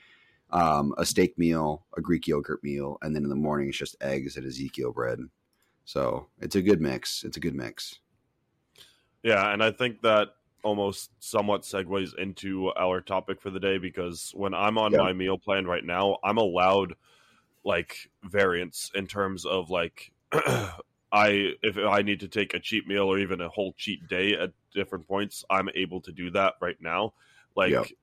um, 0.51 0.93
a 0.97 1.05
steak 1.05 1.37
meal, 1.37 1.85
a 1.97 2.01
Greek 2.01 2.27
yogurt 2.27 2.63
meal, 2.63 2.97
and 3.01 3.15
then 3.15 3.23
in 3.23 3.29
the 3.29 3.35
morning 3.35 3.69
it's 3.69 3.77
just 3.77 3.95
eggs 4.01 4.37
and 4.37 4.45
Ezekiel 4.45 4.93
bread. 4.93 5.19
So 5.85 6.27
it's 6.41 6.55
a 6.55 6.61
good 6.61 6.81
mix. 6.81 7.23
It's 7.23 7.37
a 7.37 7.39
good 7.39 7.55
mix. 7.55 7.99
Yeah, 9.23 9.51
and 9.53 9.63
I 9.63 9.71
think 9.71 10.01
that 10.01 10.29
almost 10.63 11.11
somewhat 11.19 11.61
segues 11.61 12.15
into 12.17 12.71
our 12.73 13.01
topic 13.01 13.39
for 13.39 13.51
the 13.51 13.59
day 13.59 13.77
because 13.77 14.31
when 14.35 14.53
I'm 14.53 14.77
on 14.77 14.91
Yeah. 14.91 14.97
my 14.97 15.13
meal 15.13 15.37
plan 15.37 15.65
right 15.65 15.83
now, 15.83 16.17
I'm 16.23 16.37
allowed 16.37 16.95
like 17.63 18.09
variants 18.23 18.91
in 18.95 19.07
terms 19.07 19.45
of 19.45 19.69
like 19.69 20.11
I 20.31 21.53
if 21.63 21.77
I 21.77 22.01
need 22.01 22.19
to 22.21 22.27
take 22.27 22.53
a 22.53 22.59
cheat 22.59 22.87
meal 22.87 23.03
or 23.03 23.19
even 23.19 23.41
a 23.41 23.49
whole 23.49 23.73
cheat 23.73 24.07
day 24.07 24.33
at 24.33 24.51
different 24.73 25.07
points, 25.07 25.45
I'm 25.49 25.69
able 25.75 26.01
to 26.01 26.11
do 26.11 26.29
that 26.31 26.55
right 26.61 26.79
now. 26.81 27.13
Like 27.55 27.95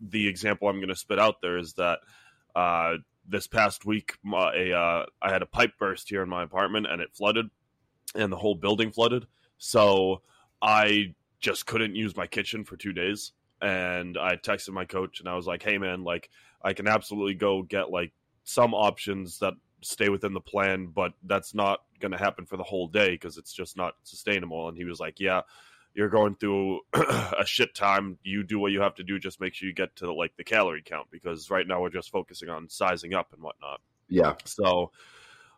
the 0.00 0.26
example 0.26 0.68
I'm 0.68 0.76
going 0.76 0.88
to 0.88 0.96
spit 0.96 1.18
out 1.18 1.40
there 1.40 1.58
is 1.58 1.74
that 1.74 2.00
uh 2.54 2.96
this 3.28 3.46
past 3.46 3.84
week 3.84 4.16
my, 4.22 4.52
a 4.54 4.72
uh, 4.72 5.06
I 5.20 5.32
had 5.32 5.42
a 5.42 5.46
pipe 5.46 5.72
burst 5.78 6.08
here 6.08 6.22
in 6.22 6.28
my 6.28 6.42
apartment 6.42 6.86
and 6.90 7.00
it 7.00 7.14
flooded 7.14 7.50
and 8.14 8.32
the 8.32 8.36
whole 8.36 8.54
building 8.54 8.90
flooded. 8.90 9.26
So 9.58 10.22
I 10.60 11.14
just 11.40 11.66
couldn't 11.66 11.96
use 11.96 12.16
my 12.16 12.26
kitchen 12.26 12.64
for 12.64 12.76
two 12.76 12.92
days. 12.92 13.32
And 13.60 14.18
I 14.18 14.36
texted 14.36 14.70
my 14.70 14.84
coach 14.84 15.20
and 15.20 15.28
I 15.28 15.36
was 15.36 15.46
like, 15.46 15.62
hey, 15.62 15.78
man, 15.78 16.02
like, 16.04 16.30
I 16.62 16.72
can 16.72 16.88
absolutely 16.88 17.34
go 17.34 17.62
get 17.62 17.90
like 17.90 18.12
some 18.44 18.74
options 18.74 19.38
that 19.38 19.54
stay 19.82 20.08
within 20.08 20.32
the 20.32 20.40
plan, 20.40 20.86
but 20.86 21.12
that's 21.24 21.54
not 21.54 21.80
going 22.00 22.12
to 22.12 22.18
happen 22.18 22.46
for 22.46 22.56
the 22.56 22.62
whole 22.62 22.88
day 22.88 23.10
because 23.10 23.38
it's 23.38 23.52
just 23.52 23.76
not 23.76 23.94
sustainable. 24.02 24.68
And 24.68 24.76
he 24.76 24.84
was 24.84 25.00
like, 25.00 25.20
yeah, 25.20 25.42
you're 25.94 26.08
going 26.08 26.34
through 26.36 26.80
a 26.94 27.44
shit 27.44 27.74
time. 27.74 28.18
You 28.22 28.42
do 28.42 28.58
what 28.58 28.72
you 28.72 28.80
have 28.80 28.94
to 28.96 29.04
do. 29.04 29.18
Just 29.18 29.40
make 29.40 29.54
sure 29.54 29.68
you 29.68 29.74
get 29.74 29.94
to 29.96 30.06
the, 30.06 30.12
like 30.12 30.36
the 30.36 30.44
calorie 30.44 30.82
count 30.84 31.08
because 31.10 31.50
right 31.50 31.66
now 31.66 31.80
we're 31.82 31.90
just 31.90 32.10
focusing 32.10 32.48
on 32.48 32.68
sizing 32.68 33.14
up 33.14 33.32
and 33.32 33.42
whatnot. 33.42 33.80
Yeah. 34.08 34.34
So 34.44 34.90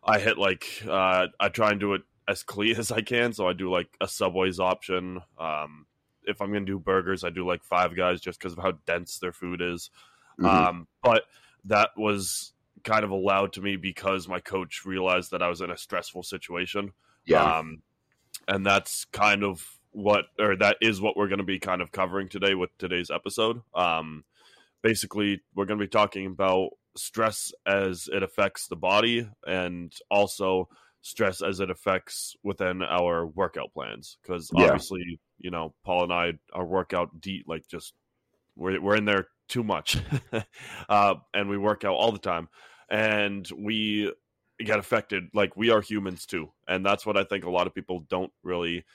I 0.03 0.19
hit 0.19 0.37
like 0.37 0.65
uh, 0.87 1.27
I 1.39 1.49
try 1.49 1.71
and 1.71 1.79
do 1.79 1.93
it 1.93 2.01
as 2.27 2.43
clean 2.43 2.75
as 2.77 2.91
I 2.91 3.01
can. 3.01 3.33
So 3.33 3.47
I 3.47 3.53
do 3.53 3.71
like 3.71 3.87
a 4.01 4.07
Subway's 4.07 4.59
option. 4.59 5.21
Um, 5.37 5.85
if 6.23 6.41
I'm 6.41 6.51
gonna 6.51 6.65
do 6.65 6.79
burgers, 6.79 7.23
I 7.23 7.29
do 7.29 7.47
like 7.47 7.63
Five 7.63 7.95
Guys 7.95 8.19
just 8.19 8.39
because 8.39 8.53
of 8.53 8.59
how 8.63 8.73
dense 8.85 9.19
their 9.19 9.33
food 9.33 9.61
is. 9.61 9.89
Mhm. 10.39 10.45
Um, 10.47 10.87
but 11.01 11.23
that 11.65 11.91
was 11.95 12.51
kind 12.83 13.03
of 13.03 13.11
allowed 13.11 13.53
to 13.53 13.61
me 13.61 13.77
because 13.77 14.27
my 14.27 14.39
coach 14.39 14.83
realized 14.85 15.31
that 15.31 15.41
I 15.41 15.47
was 15.49 15.61
in 15.61 15.71
a 15.71 15.77
stressful 15.77 16.23
situation. 16.23 16.91
yeah. 17.25 17.57
Um, 17.57 17.81
and 18.47 18.63
that's 18.65 19.05
kind 19.05 19.43
of 19.43 19.65
what, 19.95 20.25
or 20.37 20.55
that 20.57 20.77
is 20.81 20.99
what 20.99 21.15
we're 21.15 21.29
going 21.29 21.39
to 21.39 21.45
be 21.45 21.59
kind 21.59 21.81
of 21.81 21.91
covering 21.91 22.27
today 22.27 22.53
with 22.53 22.69
today's 22.77 23.09
episode. 23.09 23.61
Um, 23.73 24.25
basically, 24.83 25.41
we're 25.55 25.65
going 25.65 25.79
to 25.79 25.85
be 25.85 25.89
talking 25.89 26.25
about 26.25 26.71
stress 26.97 27.51
as 27.65 28.09
it 28.11 28.21
affects 28.21 28.67
the 28.67 28.75
body 28.75 29.27
and 29.47 29.93
also 30.11 30.67
stress 31.01 31.41
as 31.41 31.59
it 31.59 31.69
affects 31.69 32.35
within 32.43 32.81
our 32.83 33.25
workout 33.25 33.73
plans. 33.73 34.17
Because 34.21 34.51
Yeah. 34.53 34.65
obviously, 34.65 35.19
you 35.39 35.49
know, 35.49 35.73
Paul 35.85 36.03
and 36.03 36.13
I, 36.13 36.33
our 36.53 36.65
workout 36.65 37.21
deep, 37.21 37.45
like 37.47 37.67
just 37.67 37.93
we're, 38.55 38.81
we're 38.81 38.95
in 38.97 39.05
there 39.05 39.27
too 39.47 39.63
much 39.63 39.97
uh, 40.89 41.15
and 41.33 41.49
we 41.49 41.57
work 41.57 41.83
out 41.85 41.93
all 41.93 42.11
the 42.11 42.19
time 42.19 42.49
and 42.89 43.47
we 43.57 44.11
get 44.59 44.79
affected 44.79 45.25
like 45.33 45.55
we 45.55 45.69
are 45.69 45.81
humans 45.81 46.25
too 46.25 46.51
and 46.67 46.85
that's 46.85 47.05
what 47.05 47.17
i 47.17 47.23
think 47.23 47.43
a 47.43 47.49
lot 47.49 47.67
of 47.67 47.75
people 47.75 48.05
don't 48.09 48.31
really 48.41 48.85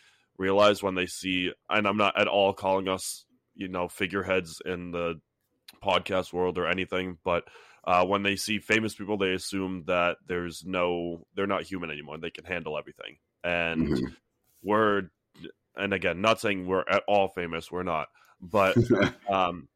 realize 0.41 0.83
when 0.83 0.95
they 0.95 1.07
see 1.07 1.53
and 1.69 1.87
i'm 1.87 1.97
not 1.99 2.19
at 2.19 2.27
all 2.27 2.53
calling 2.55 2.89
us 2.89 3.27
you 3.55 3.69
know 3.69 3.87
figureheads 3.89 4.61
in 4.65 4.91
the 4.91 5.21
podcast 5.85 6.33
world 6.33 6.57
or 6.59 6.67
anything 6.67 7.19
but 7.25 7.45
uh, 7.85 8.05
when 8.05 8.23
they 8.23 8.37
see 8.37 8.59
famous 8.59 8.95
people 8.95 9.17
they 9.17 9.33
assume 9.33 9.85
that 9.87 10.17
there's 10.27 10.65
no 10.67 11.25
they're 11.35 11.47
not 11.47 11.63
human 11.63 11.91
anymore. 11.91 12.19
They 12.19 12.31
can 12.31 12.45
handle 12.45 12.77
everything. 12.77 13.17
And 13.43 13.89
Mhm. 13.89 14.17
we're 14.63 15.03
and 15.77 15.95
again 15.95 16.21
not 16.21 16.41
saying 16.41 16.67
we're 16.67 16.85
at 16.87 17.03
all 17.09 17.29
famous 17.29 17.73
we're 17.73 17.83
not 17.83 18.09
but 18.39 18.77
um 19.31 19.69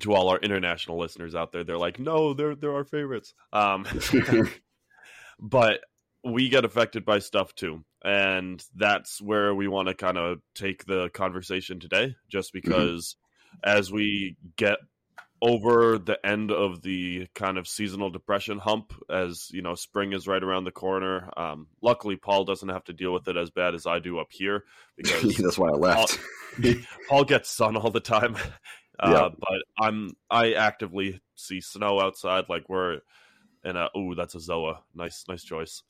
to 0.00 0.14
all 0.14 0.28
our 0.30 0.38
international 0.38 0.98
listeners 0.98 1.34
out 1.34 1.52
there 1.52 1.64
they're 1.64 1.76
like 1.78 1.98
no 1.98 2.32
they're 2.32 2.54
they're 2.54 2.74
our 2.74 2.84
favorites. 2.84 3.34
Um 3.52 3.86
but 5.38 5.80
we 6.24 6.48
get 6.48 6.64
affected 6.64 7.04
by 7.04 7.18
stuff 7.18 7.54
too 7.54 7.84
and 8.04 8.64
that's 8.76 9.20
where 9.20 9.54
we 9.54 9.68
want 9.68 9.88
to 9.88 9.94
kind 9.94 10.18
of 10.18 10.38
take 10.54 10.84
the 10.84 11.08
conversation 11.10 11.80
today 11.80 12.14
just 12.28 12.52
because 12.52 13.16
as 13.64 13.90
we 13.92 14.36
get 14.56 14.78
over 15.40 15.98
the 15.98 16.18
end 16.26 16.50
of 16.50 16.82
the 16.82 17.28
kind 17.34 17.58
of 17.58 17.68
seasonal 17.68 18.10
depression 18.10 18.58
hump 18.58 18.92
as 19.08 19.48
you 19.52 19.62
know 19.62 19.74
spring 19.74 20.12
is 20.12 20.26
right 20.26 20.42
around 20.42 20.64
the 20.64 20.72
corner 20.72 21.30
um, 21.36 21.68
luckily 21.80 22.16
paul 22.16 22.44
doesn't 22.44 22.70
have 22.70 22.82
to 22.84 22.92
deal 22.92 23.12
with 23.12 23.28
it 23.28 23.36
as 23.36 23.50
bad 23.50 23.74
as 23.74 23.86
i 23.86 24.00
do 24.00 24.18
up 24.18 24.28
here 24.30 24.64
because 24.96 25.36
That's 25.36 25.58
why 25.58 25.68
I 25.68 25.76
left. 25.76 26.18
Paul 27.08 27.24
gets 27.24 27.50
sun 27.50 27.76
all 27.76 27.90
the 27.90 28.00
time, 28.00 28.36
uh, 29.00 29.10
Yeah. 29.10 29.28
but 29.38 29.62
I'm 29.84 30.10
I 30.28 30.54
actively 30.54 31.20
see 31.36 31.60
snow 31.60 32.00
outside. 32.00 32.44
Like 32.48 32.68
we're 32.68 33.00
in 33.64 33.76
a 33.76 33.88
ooh, 33.96 34.14
that's 34.16 34.34
a 34.34 34.38
Zoa. 34.38 34.78
Nice, 34.94 35.24
nice 35.28 35.44
choice. 35.44 35.82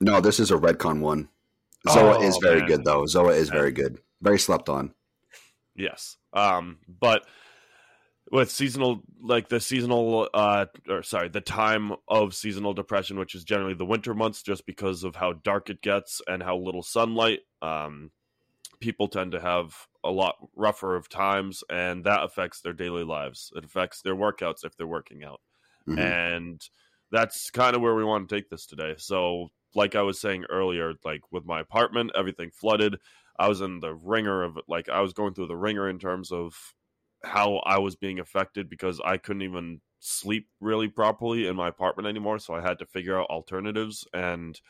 No, 0.00 0.20
this 0.20 0.38
is 0.40 0.50
a 0.50 0.56
Redcon 0.56 1.00
one. 1.00 1.28
Zoa 1.86 2.16
Oh, 2.18 2.22
is 2.22 2.36
very 2.42 2.60
man. 2.60 2.68
good 2.68 2.84
though. 2.84 3.02
Zoa 3.04 3.34
is 3.36 3.48
very 3.48 3.72
good. 3.72 3.98
Very 4.20 4.38
slept 4.38 4.68
on. 4.68 4.92
Yes, 5.74 6.16
um, 6.32 6.78
but 6.88 7.26
with 8.32 8.50
seasonal 8.50 9.02
like 9.22 9.48
the 9.48 9.60
seasonal 9.60 10.28
uh 10.34 10.66
or 10.88 11.00
sorry 11.04 11.28
the 11.28 11.40
time 11.40 11.92
of 12.08 12.34
seasonal 12.34 12.74
depression 12.74 13.20
which 13.20 13.36
is 13.36 13.44
generally 13.44 13.72
the 13.74 13.84
winter 13.84 14.14
months 14.14 14.42
just 14.42 14.66
because 14.66 15.04
of 15.04 15.14
how 15.14 15.32
dark 15.32 15.70
it 15.70 15.80
gets 15.80 16.20
and 16.26 16.42
how 16.42 16.56
little 16.56 16.82
sunlight 16.82 17.38
um 17.62 18.10
people 18.80 19.06
tend 19.06 19.30
to 19.30 19.38
have 19.40 19.76
a 20.02 20.10
lot 20.10 20.34
rougher 20.56 20.96
of 20.96 21.08
times 21.08 21.62
and 21.70 22.02
that 22.02 22.24
affects 22.24 22.62
their 22.62 22.72
daily 22.72 23.04
lives 23.04 23.52
it 23.54 23.64
affects 23.64 24.02
their 24.02 24.16
workouts 24.16 24.64
if 24.64 24.76
they're 24.76 24.88
working 24.88 25.22
out 25.22 25.40
Mhm. 25.88 25.98
and 26.00 26.68
that's 27.12 27.48
kind 27.52 27.76
of 27.76 27.80
where 27.82 27.94
we 27.94 28.02
want 28.02 28.28
to 28.28 28.34
take 28.34 28.50
this 28.50 28.66
today 28.66 28.96
so 28.98 29.50
like 29.76 29.94
i 29.94 30.02
was 30.02 30.20
saying 30.20 30.44
earlier 30.50 30.94
like 31.04 31.20
with 31.30 31.44
my 31.44 31.60
apartment 31.60 32.10
everything 32.16 32.50
flooded. 32.50 32.96
I 33.38 33.48
was 33.48 33.60
in 33.60 33.80
the 33.80 33.94
wringer 33.94 34.42
of 34.42 34.58
like 34.66 34.88
i 34.88 35.00
was 35.00 35.12
going 35.12 35.34
through 35.34 35.48
the 35.48 35.56
wringer 35.56 35.88
in 35.88 35.98
terms 35.98 36.32
of 36.32 36.54
how 37.24 37.56
i 37.66 37.78
was 37.78 37.96
being 37.96 38.18
affected 38.18 38.68
because 38.70 39.00
i 39.04 39.16
couldn't 39.16 39.42
even 39.42 39.80
sleep 40.00 40.48
really 40.60 40.88
properly 40.88 41.46
in 41.46 41.56
my 41.56 41.68
apartment 41.68 42.08
anymore 42.08 42.38
so 42.38 42.54
i 42.54 42.60
had 42.60 42.78
to 42.78 42.86
figure 42.86 43.18
out 43.20 43.28
alternatives 43.28 44.04
and 44.14 44.60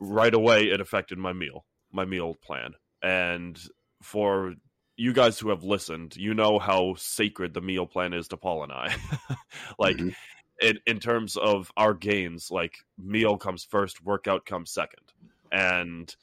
right 0.00 0.34
away 0.34 0.64
it 0.64 0.80
affected 0.80 1.18
my 1.18 1.32
meal 1.32 1.64
my 1.92 2.04
meal 2.04 2.34
plan. 2.44 2.72
And 3.02 3.58
for 4.02 4.54
you 4.96 5.12
guys 5.12 5.38
who 5.38 5.50
have 5.50 5.62
listened 5.64 6.16
you 6.16 6.34
know 6.34 6.58
how 6.58 6.94
sacred 6.96 7.54
the 7.54 7.60
meal 7.60 7.86
plan 7.86 8.12
is 8.12 8.28
to 8.28 8.36
paul 8.36 8.62
and 8.62 8.72
i. 8.72 8.94
Like 9.78 9.96
Mhm. 9.96 10.14
In, 10.60 10.78
in 10.86 10.98
terms 11.00 11.36
of 11.36 11.70
our 11.76 11.94
gains, 11.94 12.50
like 12.50 12.78
meal 12.98 13.36
comes 13.36 13.64
first, 13.64 14.04
workout 14.04 14.46
comes 14.46 14.70
second. 14.70 15.12
And 15.52 16.14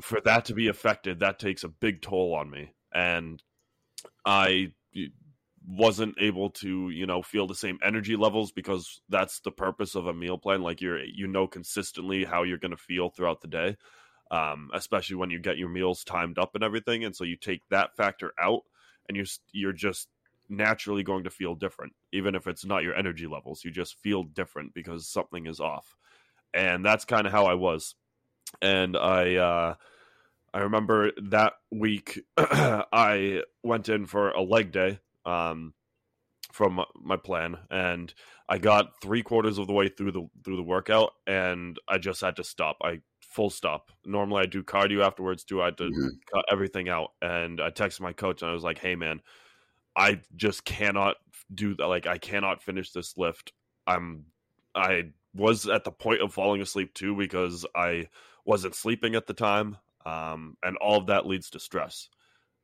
for 0.00 0.20
that 0.22 0.46
to 0.46 0.54
be 0.54 0.68
affected, 0.68 1.20
that 1.20 1.38
takes 1.38 1.64
a 1.64 1.68
big 1.68 2.02
toll 2.02 2.34
on 2.34 2.50
me. 2.50 2.72
And 2.94 3.42
I 4.24 4.72
wasn't 5.68 6.14
able 6.20 6.50
to, 6.50 6.90
you 6.90 7.06
know, 7.06 7.22
feel 7.22 7.46
the 7.46 7.54
same 7.54 7.78
energy 7.82 8.16
levels 8.16 8.52
because 8.52 9.00
that's 9.08 9.40
the 9.40 9.50
purpose 9.50 9.94
of 9.94 10.06
a 10.06 10.14
meal 10.14 10.38
plan. 10.38 10.62
Like 10.62 10.80
you're, 10.80 11.02
you 11.04 11.26
know, 11.26 11.46
consistently 11.46 12.24
how 12.24 12.42
you're 12.44 12.58
going 12.58 12.70
to 12.70 12.76
feel 12.76 13.10
throughout 13.10 13.40
the 13.40 13.48
day, 13.48 13.76
um, 14.30 14.70
especially 14.72 15.16
when 15.16 15.30
you 15.30 15.38
get 15.38 15.58
your 15.58 15.68
meals 15.68 16.04
timed 16.04 16.38
up 16.38 16.54
and 16.54 16.62
everything. 16.64 17.04
And 17.04 17.14
so 17.14 17.24
you 17.24 17.36
take 17.36 17.62
that 17.70 17.96
factor 17.96 18.32
out, 18.40 18.62
and 19.08 19.16
you're 19.16 19.26
you're 19.52 19.72
just 19.72 20.08
naturally 20.48 21.02
going 21.02 21.24
to 21.24 21.30
feel 21.30 21.54
different, 21.54 21.94
even 22.12 22.34
if 22.34 22.46
it's 22.46 22.64
not 22.64 22.82
your 22.82 22.94
energy 22.94 23.26
levels. 23.26 23.64
You 23.64 23.70
just 23.70 23.96
feel 24.00 24.24
different 24.24 24.74
because 24.74 25.08
something 25.08 25.46
is 25.46 25.60
off, 25.60 25.96
and 26.54 26.84
that's 26.84 27.04
kind 27.04 27.26
of 27.26 27.32
how 27.32 27.46
I 27.46 27.54
was. 27.54 27.96
And 28.62 28.96
I, 28.96 29.36
uh, 29.36 29.74
I 30.54 30.58
remember 30.60 31.12
that 31.30 31.54
week 31.70 32.20
I 32.38 33.42
went 33.62 33.88
in 33.88 34.06
for 34.06 34.30
a 34.30 34.42
leg 34.42 34.72
day 34.72 35.00
um, 35.24 35.74
from 36.52 36.84
my 36.94 37.16
plan, 37.16 37.58
and 37.70 38.12
I 38.48 38.58
got 38.58 39.00
three 39.02 39.22
quarters 39.22 39.58
of 39.58 39.66
the 39.66 39.72
way 39.72 39.88
through 39.88 40.12
the 40.12 40.28
through 40.44 40.56
the 40.56 40.62
workout, 40.62 41.12
and 41.26 41.78
I 41.88 41.98
just 41.98 42.20
had 42.20 42.36
to 42.36 42.44
stop. 42.44 42.78
I 42.82 43.00
full 43.22 43.50
stop. 43.50 43.90
Normally 44.04 44.42
I 44.42 44.46
do 44.46 44.62
cardio 44.62 45.04
afterwards 45.04 45.44
too. 45.44 45.60
I 45.62 45.66
had 45.66 45.78
to 45.78 45.92
Mhm. 45.92 46.20
cut 46.32 46.44
everything 46.50 46.88
out, 46.88 47.10
and 47.20 47.60
I 47.60 47.70
texted 47.70 48.00
my 48.00 48.12
coach 48.12 48.42
and 48.42 48.50
I 48.50 48.54
was 48.54 48.62
like, 48.64 48.78
"Hey 48.78 48.94
man, 48.96 49.20
I 49.96 50.20
just 50.36 50.64
cannot 50.64 51.16
do 51.52 51.74
that. 51.76 51.86
Like 51.86 52.06
I 52.06 52.18
cannot 52.18 52.62
finish 52.62 52.92
this 52.92 53.16
lift. 53.16 53.52
I'm 53.86 54.26
I 54.74 55.12
was 55.34 55.66
at 55.66 55.84
the 55.84 55.92
point 55.92 56.22
of 56.22 56.34
falling 56.34 56.60
asleep 56.60 56.94
too 56.94 57.16
because 57.16 57.64
I 57.74 58.08
wasn't 58.44 58.74
sleeping 58.74 59.14
at 59.14 59.26
the 59.26 59.34
time, 59.34 59.78
um, 60.04 60.56
and 60.62 60.76
all 60.76 60.98
of 60.98 61.06
that 61.06 61.26
leads 61.26 61.50
to 61.50 61.60
stress. 61.60 62.08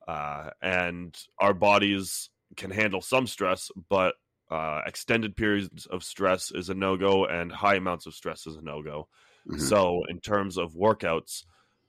Uh, 0.07 0.51
and 0.61 1.17
our 1.39 1.55
bodies 1.55 2.29
can 2.57 2.71
handle 2.71 3.01
some 3.01 3.27
stress, 3.27 3.71
but 3.89 4.15
Uh, 4.51 4.83
extended 4.85 5.35
periods 5.35 5.87
of 5.87 6.05
stress 6.05 6.51
is 6.51 6.69
a 6.69 6.75
no 6.75 6.99
go, 6.99 7.25
and 7.25 7.51
high 7.51 7.77
amounts 7.77 8.05
of 8.05 8.13
stress 8.15 8.47
is 8.47 8.55
a 8.55 8.61
no 8.61 8.83
go. 8.83 9.09
Mhm. 9.49 9.59
So, 9.59 10.05
in 10.11 10.21
terms 10.21 10.59
of 10.59 10.75
workouts, 10.75 11.47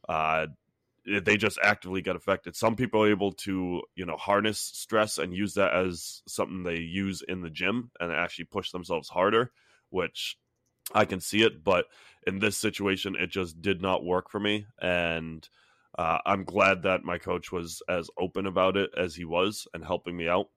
uh, 0.07 0.47
they 1.05 1.37
just 1.37 1.59
actively 1.61 2.01
get 2.01 2.15
affected. 2.15 2.55
Some 2.55 2.75
people 2.75 3.03
are 3.03 3.09
able 3.09 3.33
to, 3.33 3.81
you 3.95 4.05
know, 4.05 4.17
harness 4.17 4.59
stress 4.59 5.17
and 5.17 5.33
use 5.33 5.55
that 5.55 5.73
as 5.73 6.21
something 6.27 6.63
they 6.63 6.77
use 6.77 7.21
in 7.21 7.41
the 7.41 7.49
gym 7.49 7.91
and 7.99 8.11
actually 8.11 8.45
push 8.45 8.71
themselves 8.71 9.09
harder, 9.09 9.51
which 9.89 10.37
I 10.93 11.05
can 11.05 11.19
see 11.19 11.43
it. 11.43 11.63
But 11.63 11.85
in 12.25 12.39
this 12.39 12.57
situation, 12.57 13.15
it 13.19 13.27
just 13.31 13.61
did 13.61 13.81
not 13.81 14.05
work 14.05 14.29
for 14.29 14.39
me. 14.39 14.65
And 14.81 15.47
uh, 15.97 16.19
I'm 16.25 16.45
glad 16.45 16.83
that 16.83 17.03
my 17.03 17.17
coach 17.17 17.51
was 17.51 17.81
as 17.89 18.09
open 18.17 18.45
about 18.45 18.77
it 18.77 18.91
as 18.97 19.15
he 19.15 19.25
was 19.25 19.67
and 19.73 19.83
helping 19.83 20.15
me 20.15 20.27
out. 20.29 20.47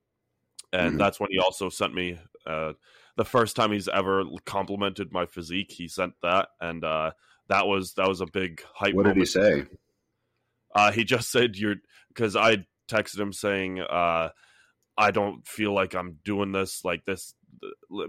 And 0.72 0.94
Mhm. 0.94 0.98
that's 0.98 1.20
when 1.20 1.30
he 1.30 1.38
also 1.38 1.68
sent 1.68 1.94
me 1.94 2.18
uh, 2.46 2.74
the 3.16 3.24
first 3.24 3.56
time 3.56 3.72
he's 3.72 3.88
ever 3.88 4.24
complimented 4.44 5.12
my 5.12 5.26
physique. 5.26 5.72
He 5.72 5.88
sent 5.88 6.14
that, 6.22 6.50
and 6.60 6.84
uh, 6.84 7.12
that 7.48 7.66
was 7.66 7.94
that 7.94 8.08
was 8.08 8.20
a 8.20 8.26
big 8.26 8.62
hype. 8.74 8.94
What 8.94 9.06
did 9.06 9.16
he 9.16 9.26
say? 9.26 9.64
Uh, 10.75 10.92
he 10.92 11.04
just 11.04 11.30
said 11.30 11.56
you're 11.56 11.76
because 12.08 12.37
I 12.37 12.66
texted 12.88 13.18
him 13.18 13.32
saying 13.32 13.80
uh, 13.80 14.30
I 14.96 15.11
don't 15.11 15.46
feel 15.46 15.73
like 15.73 15.94
I'm 15.94 16.18
doing 16.25 16.52
this 16.52 16.85
like 16.85 17.04
this, 17.04 17.35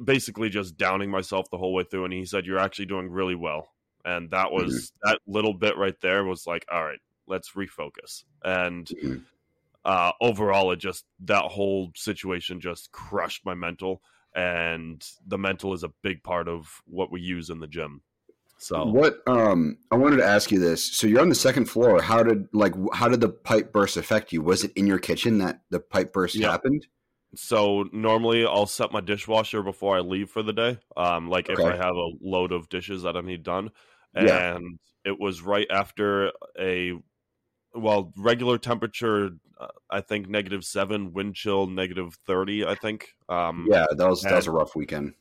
basically 0.03 0.49
just 0.49 0.77
downing 0.77 1.11
myself 1.11 1.49
the 1.49 1.57
whole 1.57 1.73
way 1.73 1.83
through. 1.89 2.05
And 2.05 2.13
he 2.13 2.25
said 2.25 2.45
you're 2.45 2.59
actually 2.59 2.85
doing 2.85 3.09
really 3.09 3.35
well, 3.35 3.69
and 4.05 4.31
that 4.31 4.51
was 4.51 4.91
that 5.03 5.19
little 5.27 5.53
bit 5.53 5.77
right 5.77 5.99
there 6.01 6.23
was 6.23 6.47
like, 6.47 6.65
all 6.71 6.83
right, 6.83 6.99
let's 7.27 7.51
refocus. 7.51 8.23
And 8.43 8.87
Mhm. 8.87 9.23
uh, 9.85 10.11
overall, 10.21 10.71
it 10.71 10.77
just 10.79 11.05
that 11.19 11.43
whole 11.45 11.91
situation 11.95 12.59
just 12.59 12.91
crushed 12.91 13.45
my 13.45 13.53
mental, 13.53 14.01
and 14.35 15.05
the 15.25 15.37
mental 15.37 15.73
is 15.73 15.83
a 15.83 15.93
big 16.03 16.23
part 16.23 16.47
of 16.47 16.81
what 16.85 17.11
we 17.11 17.21
use 17.21 17.49
in 17.49 17.59
the 17.59 17.67
gym. 17.67 18.01
So 18.59 18.85
What 18.85 19.19
um 19.27 19.77
I 19.91 19.95
wanted 19.95 20.17
to 20.17 20.25
ask 20.25 20.51
you 20.51 20.59
this. 20.59 20.83
So 20.97 21.07
you're 21.07 21.21
on 21.21 21.29
the 21.29 21.35
second 21.35 21.65
floor. 21.65 22.01
How 22.01 22.23
did 22.23 22.47
like 22.53 22.73
how 22.93 23.07
did 23.07 23.21
the 23.21 23.29
pipe 23.29 23.71
burst 23.71 23.97
affect 23.97 24.33
you? 24.33 24.41
Was 24.41 24.63
it 24.63 24.71
in 24.75 24.87
your 24.87 24.99
kitchen 24.99 25.37
that 25.39 25.61
the 25.69 25.79
pipe 25.79 26.13
burst 26.13 26.35
Yeah. 26.35 26.51
happened? 26.51 26.87
So 27.35 27.85
normally 27.91 28.45
I'll 28.45 28.65
set 28.65 28.91
my 28.91 29.01
dishwasher 29.01 29.61
before 29.61 29.97
I 29.97 29.99
leave 29.99 30.29
for 30.29 30.41
the 30.41 30.53
day. 30.53 30.79
Um, 30.95 31.29
like 31.29 31.49
if 31.49 31.59
I 31.59 31.75
have 31.75 31.95
a 31.95 32.09
load 32.21 32.51
of 32.51 32.69
dishes 32.69 33.03
that 33.03 33.15
I 33.17 33.21
need 33.21 33.43
done, 33.43 33.69
Yeah. 34.15 34.55
and 34.55 34.79
it 35.05 35.19
was 35.19 35.41
right 35.41 35.67
after 35.69 36.31
a 36.59 36.93
well 37.75 38.11
regular 38.17 38.57
temperature. 38.57 39.31
uh, 39.59 39.67
I 39.89 40.01
think 40.01 40.29
negative 40.29 40.63
seven, 40.63 41.13
wind 41.13 41.35
chill 41.35 41.67
negative 41.67 42.17
thirty. 42.25 42.65
I 42.65 42.75
think. 42.75 43.13
Um, 43.29 43.67
Yeah, 43.69 43.85
that 43.91 44.07
was 44.09 44.21
that 44.23 44.35
was 44.35 44.47
a 44.47 44.51
rough 44.51 44.75
weekend. 44.75 45.13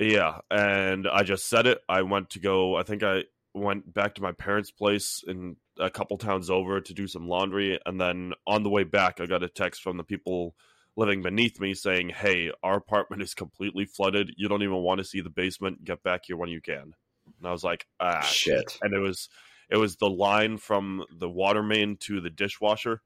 Yeah, 0.00 0.38
and 0.50 1.06
I 1.06 1.22
just 1.22 1.48
said 1.48 1.66
it. 1.66 1.80
I 1.88 2.02
went 2.02 2.30
to 2.30 2.40
go. 2.40 2.76
I 2.76 2.82
think 2.82 3.02
I 3.02 3.24
went 3.54 3.92
back 3.92 4.14
to 4.14 4.22
my 4.22 4.32
parents' 4.32 4.70
place 4.70 5.22
in 5.26 5.56
a 5.78 5.90
couple 5.90 6.16
towns 6.16 6.50
over 6.50 6.80
to 6.80 6.94
do 6.94 7.06
some 7.06 7.28
laundry, 7.28 7.78
and 7.84 8.00
then 8.00 8.32
on 8.46 8.62
the 8.62 8.70
way 8.70 8.84
back, 8.84 9.20
I 9.20 9.26
got 9.26 9.42
a 9.42 9.48
text 9.48 9.82
from 9.82 9.96
the 9.96 10.04
people 10.04 10.54
living 10.96 11.22
beneath 11.22 11.60
me 11.60 11.74
saying, 11.74 12.10
"Hey, 12.10 12.50
our 12.62 12.76
apartment 12.76 13.22
is 13.22 13.34
completely 13.34 13.84
flooded. 13.84 14.32
You 14.36 14.48
don't 14.48 14.62
even 14.62 14.82
want 14.82 14.98
to 14.98 15.04
see 15.04 15.20
the 15.20 15.30
basement. 15.30 15.84
Get 15.84 16.02
back 16.02 16.22
here 16.24 16.36
when 16.36 16.48
you 16.48 16.60
can." 16.60 16.94
And 17.38 17.46
I 17.46 17.52
was 17.52 17.64
like, 17.64 17.86
"Ah, 18.00 18.22
Shit. 18.22 18.78
and 18.82 18.94
it 18.94 19.00
was 19.00 19.28
it 19.70 19.76
was 19.76 19.96
the 19.96 20.10
line 20.10 20.56
from 20.56 21.04
the 21.10 21.28
water 21.28 21.62
main 21.62 21.96
to 21.98 22.20
the 22.20 22.30
dishwasher 22.30 23.02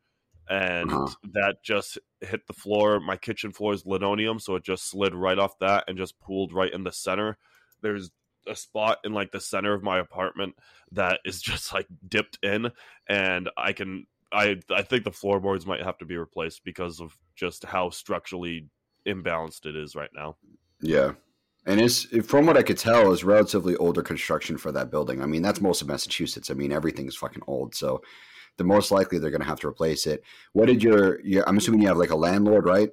and 0.49 0.91
Uh-huh. 0.93 1.07
that 1.33 1.57
just 1.63 1.99
hit 2.21 2.47
the 2.47 2.53
floor 2.53 3.01
my 3.01 3.17
kitchen 3.17 3.53
floor 3.53 3.73
is 3.73 3.87
linoleum 3.87 4.39
so 4.39 4.55
it 4.57 4.63
just 4.65 4.89
slid 4.89 5.15
right 5.15 5.39
off 5.39 5.59
that 5.59 5.85
and 5.89 5.97
just 5.99 6.19
pooled 6.21 6.53
right 6.53 6.73
in 6.73 6.85
the 6.85 6.93
center 6.93 7.37
there's 7.83 8.11
a 8.47 8.55
spot 8.55 8.99
in 9.05 9.13
like 9.15 9.33
the 9.33 9.41
center 9.41 9.73
of 9.73 9.83
my 9.83 9.99
apartment 9.99 10.55
that 10.93 11.21
is 11.25 11.41
just 11.51 11.73
like 11.73 11.87
dipped 12.09 12.39
in 12.43 12.71
and 13.09 13.49
i 13.57 13.73
can 13.73 14.07
i 14.33 14.57
i 14.71 14.83
think 14.83 15.05
the 15.05 15.11
floorboards 15.11 15.67
might 15.67 15.83
have 15.83 15.97
to 15.99 16.05
be 16.05 16.17
replaced 16.17 16.63
because 16.65 17.01
of 17.01 17.17
just 17.35 17.65
how 17.65 17.89
structurally 17.91 18.67
imbalanced 19.07 19.65
it 19.67 19.77
is 19.77 19.95
right 19.97 20.11
now 20.15 20.37
Yeah. 20.81 21.13
And 21.67 21.81
it's 21.81 22.05
from 22.27 22.45
what 22.45 22.59
I 22.59 22.63
could 22.63 22.77
tell 22.77 23.11
is 23.11 23.25
relatively 23.25 23.75
older 23.77 24.03
construction 24.03 24.59
for 24.59 24.71
that 24.73 24.91
building. 24.91 25.23
I 25.23 25.27
mean, 25.27 25.41
that's 25.41 25.63
most 25.63 25.81
of 25.81 25.89
Massachusetts. 25.89 26.51
I 26.51 26.55
mean, 26.55 26.73
everything's 26.73 27.17
fucking 27.17 27.43
old. 27.47 27.75
So 27.75 28.03
the 28.57 28.65
most 28.65 28.91
likely 28.91 29.19
they're 29.19 29.31
going 29.31 29.41
to 29.41 29.47
have 29.47 29.61
to 29.61 29.69
replace 29.69 30.07
it. 30.07 30.23
What 30.53 30.67
did 30.67 30.83
your, 30.83 31.21
your 31.21 31.49
I'm 31.49 31.57
assuming 31.57 31.83
you 31.83 31.89
have 31.89 31.97
like 31.97 32.11
a 32.11 32.17
landlord, 32.17 32.67
right? 32.67 32.91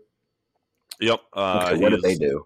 yep 0.99 1.19
uh 1.33 1.69
Okay, 1.71 1.81
what 1.81 1.89
did 1.89 2.01
they 2.01 2.15
do? 2.15 2.45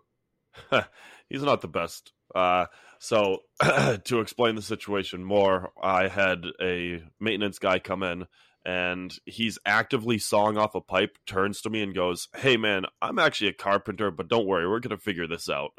he's 1.29 1.43
not 1.43 1.61
the 1.61 1.67
best. 1.67 2.13
Uh, 2.33 2.65
so 2.99 3.39
to 4.05 4.19
explain 4.19 4.55
the 4.55 4.61
situation 4.61 5.23
more, 5.23 5.71
I 5.81 6.07
had 6.07 6.45
a 6.61 7.03
maintenance 7.19 7.59
guy 7.59 7.79
come 7.79 8.03
in 8.03 8.25
and 8.65 9.15
he's 9.25 9.59
actively 9.65 10.17
sawing 10.17 10.57
off 10.57 10.73
a 10.73 10.81
pipe, 10.81 11.17
turns 11.27 11.61
to 11.61 11.69
me 11.69 11.83
and 11.83 11.93
goes, 11.93 12.29
Hey 12.35 12.57
man, 12.57 12.85
I'm 13.01 13.19
actually 13.19 13.49
a 13.49 13.53
carpenter, 13.53 14.09
but 14.11 14.27
don't 14.27 14.47
worry, 14.47 14.67
we're 14.67 14.79
gonna 14.79 14.97
figure 14.97 15.27
this 15.27 15.49
out. 15.49 15.71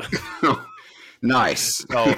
nice. 1.22 1.84
so 1.90 2.14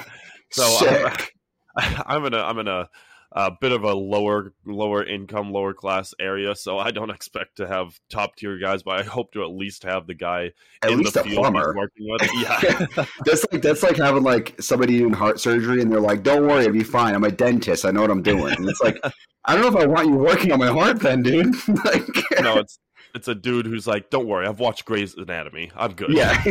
so 0.50 0.64
I'm, 0.64 1.12
Sick. 1.12 1.33
I'm 1.76 2.24
in 2.26 2.35
a 2.35 2.38
I'm 2.38 2.59
in 2.59 2.68
a, 2.68 2.88
a 3.32 3.50
bit 3.60 3.72
of 3.72 3.84
a 3.84 3.92
lower 3.94 4.52
lower 4.64 5.04
income, 5.04 5.52
lower 5.52 5.74
class 5.74 6.14
area, 6.18 6.54
so 6.56 6.78
I 6.78 6.90
don't 6.90 7.10
expect 7.18 7.56
to 7.56 7.66
have 7.68 7.98
top 8.10 8.36
tier 8.36 8.58
guys, 8.58 8.82
but 8.82 8.98
I 8.98 9.02
hope 9.02 9.32
to 9.32 9.42
at 9.42 9.50
least 9.50 9.82
have 9.84 10.06
the 10.06 10.14
guy 10.14 10.52
At 10.82 10.90
in 10.92 10.98
least 11.00 11.14
the 11.14 11.20
a 11.20 11.24
field 11.24 11.38
plumber. 11.44 11.74
working 11.76 12.08
with. 12.08 12.22
Yeah. 12.34 13.04
That's 13.24 13.44
like 13.52 13.62
that's 13.62 13.82
like 13.82 13.96
having 13.96 14.22
like 14.22 14.54
somebody 14.60 14.98
doing 14.98 15.12
heart 15.12 15.40
surgery 15.40 15.82
and 15.82 15.92
they're 15.92 16.00
like, 16.00 16.22
"Don't 16.22 16.46
worry, 16.46 16.62
it'll 16.64 16.72
be 16.72 16.82
fine. 16.84 17.14
I'm 17.14 17.24
a 17.24 17.30
dentist. 17.30 17.84
I 17.84 17.90
know 17.90 18.00
what 18.00 18.10
I'm 18.10 18.22
doing." 18.22 18.54
And 18.56 18.68
it's 18.68 18.80
like, 18.80 18.98
I 19.44 19.54
don't 19.54 19.62
know 19.62 19.68
if 19.78 19.84
I 19.84 19.86
want 19.86 20.06
you 20.08 20.14
working 20.16 20.50
on 20.52 20.58
my 20.58 20.68
heart, 20.68 21.00
then, 21.00 21.22
dude. 21.22 21.54
like, 21.84 22.06
no, 22.40 22.58
it's 22.58 22.78
it's 23.14 23.28
a 23.28 23.34
dude 23.34 23.66
who's 23.66 23.86
like, 23.86 24.08
"Don't 24.10 24.26
worry, 24.26 24.46
I've 24.46 24.60
watched 24.60 24.84
Grey's 24.84 25.14
Anatomy. 25.14 25.70
I'm 25.76 25.92
good." 25.92 26.10
yeah, 26.10 26.42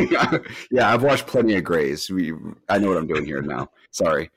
yeah. 0.70 0.92
I've 0.94 1.02
watched 1.02 1.26
plenty 1.26 1.56
of 1.56 1.64
Grey's. 1.64 2.08
We, 2.10 2.32
I 2.68 2.78
know 2.78 2.88
what 2.88 2.96
I'm 2.98 3.06
doing 3.06 3.24
here 3.26 3.42
now. 3.42 3.68
Sorry, 3.90 4.30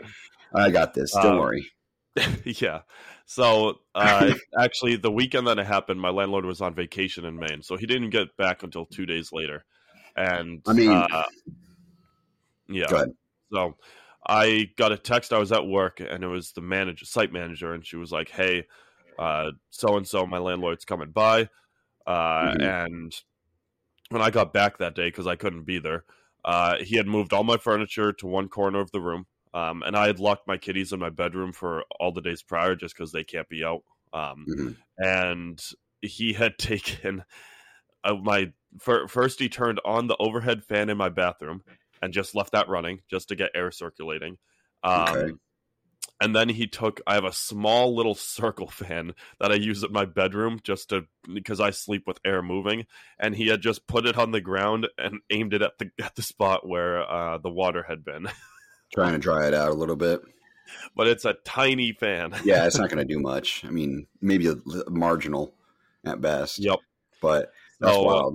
I 0.56 0.70
got 0.72 0.94
this. 0.94 1.12
Don't 1.14 1.26
Um, 1.34 1.38
worry. 1.40 1.70
yeah. 2.46 2.82
So 3.26 3.80
uh, 3.96 4.34
actually, 4.60 4.98
the 4.98 5.12
weekend 5.12 5.48
that 5.48 5.60
it 5.60 5.66
happened, 5.66 6.02
my 6.02 6.10
landlord 6.10 6.46
was 6.46 6.62
on 6.62 6.74
vacation 6.76 7.26
in 7.26 7.38
Maine, 7.38 7.62
so 7.62 7.78
he 7.78 7.86
didn't 7.86 8.10
get 8.10 8.36
back 8.38 8.64
until 8.64 8.86
two 8.86 9.06
days 9.06 9.32
later. 9.32 9.64
And 10.16 10.62
I 10.68 10.74
mean- 10.74 10.90
uh, 10.90 11.24
yeah. 12.68 12.88
Go 12.90 12.96
ahead. 12.96 13.10
So 13.54 13.78
I 14.28 14.70
got 14.78 14.92
a 14.92 14.98
text. 14.98 15.34
I 15.34 15.40
was 15.40 15.52
at 15.52 15.66
work, 15.66 16.00
and 16.00 16.24
it 16.24 16.28
was 16.28 16.52
the 16.52 16.62
manager, 16.62 17.06
site 17.06 17.34
manager, 17.34 17.74
and 17.74 17.86
she 17.86 17.96
was 17.98 18.12
like, 18.12 18.30
"Hey, 18.30 18.66
so 19.18 19.98
and 19.98 20.08
so, 20.08 20.26
my 20.26 20.38
landlord's 20.38 20.86
coming 20.86 21.12
by." 21.12 21.50
Uh, 22.06 22.54
Mhm. 22.54 22.86
And 22.86 23.14
when 24.10 24.22
I 24.22 24.30
got 24.30 24.54
back 24.54 24.78
that 24.78 24.96
day, 24.96 25.08
because 25.08 25.28
I 25.28 25.36
couldn't 25.36 25.64
be 25.64 25.80
there, 25.80 26.06
uh, 26.46 26.78
he 26.80 26.98
had 26.98 27.08
moved 27.08 27.34
all 27.34 27.44
my 27.44 27.58
furniture 27.58 28.14
to 28.14 28.28
one 28.28 28.48
corner 28.50 28.80
of 28.80 28.92
the 28.92 29.02
room, 29.02 29.26
um, 29.54 29.84
and 29.84 29.96
I 29.96 30.08
had 30.08 30.20
locked 30.20 30.48
my 30.48 30.58
kitties 30.58 30.94
in 30.94 31.00
my 31.00 31.10
bedroom 31.10 31.52
for 31.54 31.84
all 32.00 32.12
the 32.12 32.22
days 32.22 32.44
prior, 32.44 32.76
just 32.76 32.96
because 32.96 33.12
they 33.12 33.24
can't 33.24 33.50
be 33.50 33.64
out. 33.64 33.84
Um, 34.14 34.46
Mhm. 34.50 34.76
and 34.98 35.62
he 36.02 36.34
had 36.34 36.58
taken 36.58 37.24
uh, 38.04 38.16
my 38.16 38.52
fir- 38.80 39.08
first 39.08 39.40
he 39.40 39.50
turned 39.50 39.80
on 39.86 40.08
the 40.08 40.18
overhead 40.18 40.64
fan 40.64 40.90
in 40.90 40.98
my 40.98 41.10
bathroom 41.10 41.62
and 42.02 42.14
just 42.14 42.34
left 42.36 42.54
that 42.54 42.68
running 42.68 43.00
just 43.10 43.30
to 43.30 43.36
get 43.36 43.52
air 43.54 43.72
circulating 43.72 44.38
um, 44.84 45.16
Okay. 45.16 45.32
and 46.20 46.36
then 46.36 46.50
he 46.50 46.66
took 46.68 47.00
i 47.06 47.14
have 47.14 47.26
a 47.26 47.32
small 47.32 47.96
little 47.96 48.16
circle 48.38 48.68
fan 48.68 49.14
that 49.40 49.52
i 49.52 49.56
use 49.56 49.84
in 49.84 49.92
my 49.94 50.06
bedroom 50.06 50.60
just 50.64 50.90
to 50.90 51.06
because 51.34 51.60
i 51.60 51.70
sleep 51.70 52.04
with 52.08 52.20
air 52.26 52.42
moving 52.42 52.86
and 53.20 53.36
he 53.36 53.48
had 53.48 53.62
just 53.62 53.86
put 53.88 54.06
it 54.08 54.18
on 54.18 54.32
the 54.32 54.42
ground 54.42 54.88
and 54.98 55.20
aimed 55.30 55.54
it 55.54 55.62
at 55.62 55.78
the 55.78 55.92
at 56.04 56.16
the 56.16 56.24
spot 56.24 56.68
where 56.68 57.08
uh, 57.10 57.38
the 57.38 57.52
water 57.52 57.84
had 57.88 58.04
been 58.04 58.28
Trying 58.94 59.14
to 59.14 59.20
dry 59.20 59.48
it 59.48 59.54
out 59.54 59.70
a 59.72 59.76
little 59.76 59.96
bit. 59.96 60.22
but 60.96 61.08
it's 61.08 61.26
a 61.26 61.34
tiny 61.46 61.92
fan 61.94 62.34
Yeah, 62.46 62.66
it's 62.66 62.78
not 62.78 62.90
going 62.90 63.06
to 63.06 63.14
do 63.14 63.20
much. 63.20 63.64
I 63.66 63.70
mean, 63.70 64.08
maybe 64.22 64.48
a, 64.48 64.56
marginal 64.90 65.54
at 66.06 66.22
best. 66.22 66.60
yep 66.60 66.80
But 67.22 67.52
that's 67.80 67.98
So, 67.98 68.08
uh, 68.10 68.32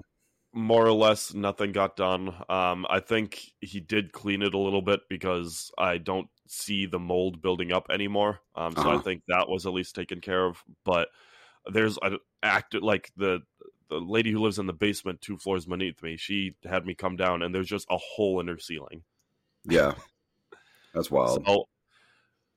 more 0.52 0.86
or 0.86 0.92
less 0.92 1.34
nothing 1.34 1.72
got 1.72 1.96
done. 1.96 2.34
Um, 2.48 2.86
I 2.88 3.00
think 3.00 3.52
he 3.60 3.80
did 3.80 4.12
clean 4.12 4.42
it 4.42 4.54
a 4.54 4.58
little 4.58 4.80
bit 4.82 5.00
because 5.10 5.70
I 5.76 5.98
don't 5.98 6.28
see 6.48 6.86
the 6.86 6.98
mold 6.98 7.42
building 7.42 7.72
up 7.72 7.88
anymore. 7.90 8.40
Um, 8.54 8.72
so 8.72 8.88
I 8.88 8.94
Uh-huh. 8.94 9.02
think 9.02 9.22
that 9.28 9.48
was 9.48 9.66
at 9.66 9.74
least 9.74 9.94
taken 9.94 10.20
care 10.20 10.46
of. 10.46 10.62
But 10.84 11.08
there's 11.70 11.98
an 12.00 12.18
act 12.42 12.74
like 12.74 13.10
the 13.16 13.40
the 13.90 13.98
lady 13.98 14.32
who 14.32 14.40
lives 14.40 14.58
in 14.58 14.66
the 14.66 14.72
basement 14.72 15.20
two 15.20 15.36
floors 15.36 15.66
beneath 15.66 16.02
me. 16.02 16.16
She 16.16 16.56
had 16.64 16.86
me 16.86 16.94
come 16.94 17.16
down, 17.16 17.42
and 17.42 17.54
there's 17.54 17.68
just 17.68 17.86
a 17.90 17.98
hole 17.98 18.40
in 18.40 18.48
her 18.48 18.58
ceiling. 18.58 19.02
Yeah, 19.64 19.94
that's 20.96 21.10
wild. 21.10 21.44
So, 21.46 21.64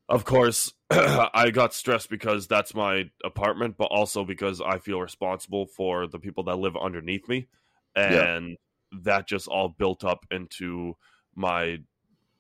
of 0.08 0.26
course, 0.26 0.74
I 0.92 1.52
got 1.54 1.74
stressed 1.74 2.10
because 2.10 2.48
that's 2.48 2.74
my 2.74 3.12
apartment, 3.24 3.76
but 3.78 3.86
also 3.86 4.26
because 4.26 4.62
I 4.62 4.80
feel 4.80 5.00
responsible 5.00 5.68
for 5.68 6.08
the 6.08 6.20
people 6.20 6.44
that 6.46 6.58
live 6.58 6.76
underneath 6.76 7.28
me. 7.30 7.48
Yeah. 7.96 8.24
And 8.34 8.58
that 9.04 9.28
just 9.28 9.48
all 9.48 9.70
built 9.70 10.04
up 10.04 10.26
into 10.32 10.96
my 11.36 11.80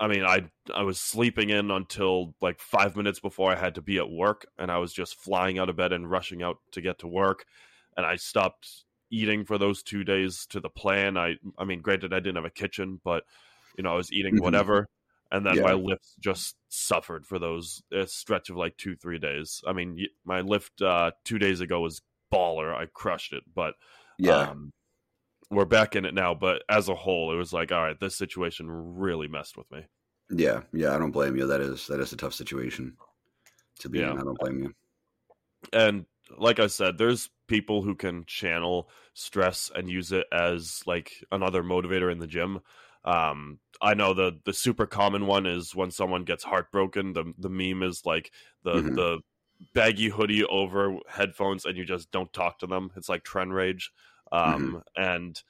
I 0.01 0.07
mean, 0.07 0.23
I 0.23 0.49
I 0.73 0.83
was 0.83 0.99
sleeping 0.99 1.49
in 1.49 1.71
until 1.71 2.33
like 2.41 2.59
five 2.61 2.95
minutes 2.95 3.19
before 3.19 3.51
I 3.51 3.55
had 3.55 3.75
to 3.75 3.81
be 3.81 3.97
at 3.97 4.09
work, 4.09 4.45
and 4.57 4.71
I 4.71 4.77
was 4.77 4.93
just 4.93 5.15
flying 5.21 5.59
out 5.59 5.69
of 5.69 5.75
bed 5.75 5.91
and 5.91 6.09
rushing 6.09 6.41
out 6.41 6.57
to 6.71 6.81
get 6.81 6.99
to 6.99 7.07
work. 7.07 7.45
And 7.97 8.05
I 8.05 8.15
stopped 8.15 8.85
eating 9.11 9.43
for 9.43 9.57
those 9.57 9.83
two 9.83 10.03
days 10.05 10.45
to 10.47 10.61
the 10.61 10.69
plan. 10.69 11.17
I 11.17 11.35
I 11.57 11.65
mean, 11.65 11.81
granted, 11.81 12.13
I 12.13 12.19
didn't 12.19 12.37
have 12.37 12.45
a 12.45 12.49
kitchen, 12.49 13.01
but 13.03 13.23
you 13.77 13.83
know, 13.83 13.91
I 13.91 13.95
was 13.95 14.11
eating 14.13 14.37
Mhm. 14.37 14.41
whatever, 14.41 14.87
and 15.31 15.45
then 15.45 15.57
Yeah. 15.57 15.63
my 15.63 15.73
lift 15.73 16.05
just 16.19 16.55
suffered 16.69 17.25
for 17.25 17.39
those 17.39 17.81
a 17.91 18.07
stretch 18.07 18.49
of 18.49 18.55
like 18.57 18.77
two 18.77 18.95
three 18.95 19.19
days. 19.19 19.61
I 19.67 19.73
mean, 19.73 20.07
my 20.25 20.41
lift 20.41 20.81
uh, 20.81 21.11
two 21.25 21.39
days 21.39 21.59
ago 21.61 21.81
was 21.81 22.01
baller. 22.33 22.73
I 22.73 22.85
crushed 22.87 23.33
it, 23.33 23.43
but 23.53 23.75
Yeah. 24.17 24.49
um, 24.49 24.71
we're 25.51 25.65
back 25.65 25.95
in 25.95 26.05
it 26.05 26.13
now. 26.13 26.33
But 26.35 26.63
as 26.69 26.89
a 26.89 26.95
whole, 26.95 27.31
it 27.33 27.37
was 27.37 27.51
like, 27.53 27.71
all 27.71 27.81
right, 27.81 27.99
this 27.99 28.15
situation 28.15 28.67
really 28.69 29.27
messed 29.27 29.57
with 29.57 29.69
me. 29.71 29.85
yeah. 30.31 30.61
Yeah. 30.73 30.93
I 30.95 30.99
don't 30.99 31.11
blame 31.11 31.35
you. 31.35 31.47
That 31.47 31.61
is 31.61 31.87
that 31.87 31.99
is 31.99 32.13
a 32.13 32.17
tough 32.17 32.33
situation 32.35 32.95
to 33.79 33.89
be 33.89 33.99
Yeah. 33.99 34.11
in. 34.11 34.19
I 34.19 34.23
don't 34.23 34.39
blame 34.39 34.59
you. 34.59 34.73
and 35.73 36.05
like 36.37 36.59
I 36.59 36.67
said, 36.67 36.97
there's 36.99 37.29
people 37.47 37.81
who 37.81 37.95
can 37.95 38.23
channel 38.25 38.87
stress 39.15 39.71
and 39.73 39.89
use 39.89 40.11
it 40.11 40.27
as 40.31 40.83
like 40.85 41.11
another 41.31 41.63
motivator 41.63 42.11
in 42.11 42.19
the 42.19 42.27
gym. 42.27 42.59
Um, 43.05 43.59
I 43.81 43.93
know 43.93 44.13
the 44.13 44.39
the 44.45 44.53
super 44.53 44.85
common 44.85 45.25
one 45.25 45.45
is 45.45 45.73
when 45.75 45.91
someone 45.91 46.25
gets 46.25 46.43
heartbroken. 46.43 47.13
The 47.13 47.33
the 47.37 47.49
meme 47.49 47.83
is 47.83 48.05
like 48.05 48.31
the 48.63 48.81
Mhm. 48.81 48.95
the 48.95 49.19
baggy 49.73 50.09
hoodie 50.09 50.43
over 50.45 50.97
headphones, 51.09 51.65
and 51.65 51.77
you 51.77 51.85
just 51.85 52.11
don't 52.11 52.31
talk 52.33 52.59
to 52.59 52.67
them. 52.67 52.91
It's 52.95 53.09
like 53.09 53.23
trend 53.23 53.53
rage. 53.53 53.91
Um, 54.31 54.83
and 54.95 55.41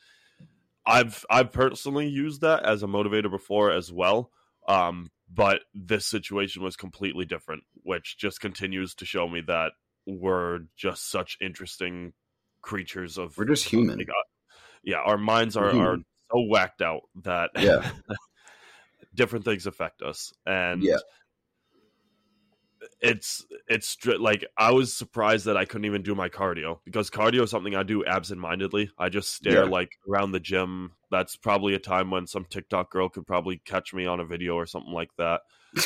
I've 0.85 1.25
I've 1.29 1.51
personally 1.51 2.07
used 2.07 2.41
that 2.41 2.63
as 2.65 2.83
a 2.83 2.88
motivator 2.88 3.29
before 3.29 3.71
as 3.71 3.91
well. 3.91 4.31
Um, 4.67 5.12
but 5.29 5.62
this 5.73 6.07
situation 6.07 6.63
was 6.63 6.75
completely 6.75 7.25
different, 7.25 7.63
which 7.83 8.17
just 8.17 8.39
continues 8.41 8.95
to 8.95 9.05
show 9.05 9.27
me 9.27 9.41
that 9.41 9.73
we're 10.05 10.62
just 10.75 11.09
such 11.09 11.38
interesting 11.41 12.13
creatures 12.62 13.17
of 13.17 13.38
We're 13.38 13.45
just 13.45 13.65
human. 13.65 13.99
like, 13.99 14.07
yeah, 14.83 14.99
our 14.99 15.17
minds 15.17 15.57
are, 15.57 15.69
We're 15.71 15.77
are. 15.77 15.97
So 16.31 16.41
whacked 16.41 16.81
out 16.81 17.01
that 17.23 17.51
Yeah. 17.57 17.89
different 19.15 19.45
things 19.45 19.65
affect 19.65 20.01
us. 20.01 20.31
And 20.45 20.83
Yeah. 20.83 20.97
it's 23.01 23.45
it's 23.67 23.97
like 24.05 24.45
I 24.57 24.71
was 24.71 24.93
surprised 24.93 25.45
that 25.45 25.57
I 25.57 25.65
couldn't 25.65 25.85
even 25.85 26.01
do 26.01 26.15
my 26.15 26.29
cardio 26.29 26.79
because 26.85 27.09
cardio 27.09 27.43
is 27.43 27.49
something 27.51 27.75
I 27.75 27.83
do 27.83 28.05
absent-mindedly. 28.05 28.91
I 28.97 29.09
just 29.09 29.33
stare 29.33 29.63
Yeah. 29.63 29.69
like 29.69 29.89
around 30.09 30.31
the 30.31 30.39
gym. 30.39 30.91
That's 31.11 31.35
probably 31.35 31.73
a 31.73 31.79
time 31.79 32.11
when 32.11 32.27
some 32.27 32.45
TikTok 32.45 32.91
girl 32.91 33.09
could 33.09 33.25
probably 33.27 33.61
catch 33.65 33.93
me 33.93 34.05
on 34.05 34.19
a 34.19 34.25
video 34.25 34.55
or 34.55 34.65
something 34.65 34.93
like 34.93 35.09
that. 35.17 35.41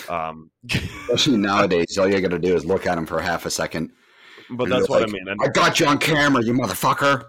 Um, 0.10 0.52
Especially 1.10 1.38
nowadays, 1.38 1.98
all 1.98 2.08
you 2.08 2.20
got 2.22 2.32
to 2.32 2.40
do 2.40 2.56
is 2.56 2.66
look 2.66 2.86
at 2.88 2.98
him 2.98 3.06
for 3.06 3.20
half 3.22 3.46
a 3.46 3.50
second. 3.50 3.92
but 4.52 4.70
that's 4.70 4.88
what 4.90 5.02
like, 5.02 5.10
I 5.10 5.12
mean. 5.14 5.28
And, 5.28 5.40
I 5.42 5.48
got 5.48 5.80
you 5.80 5.86
on 5.88 5.98
camera, 5.98 6.44
you 6.44 6.54
motherfucker. 6.54 7.26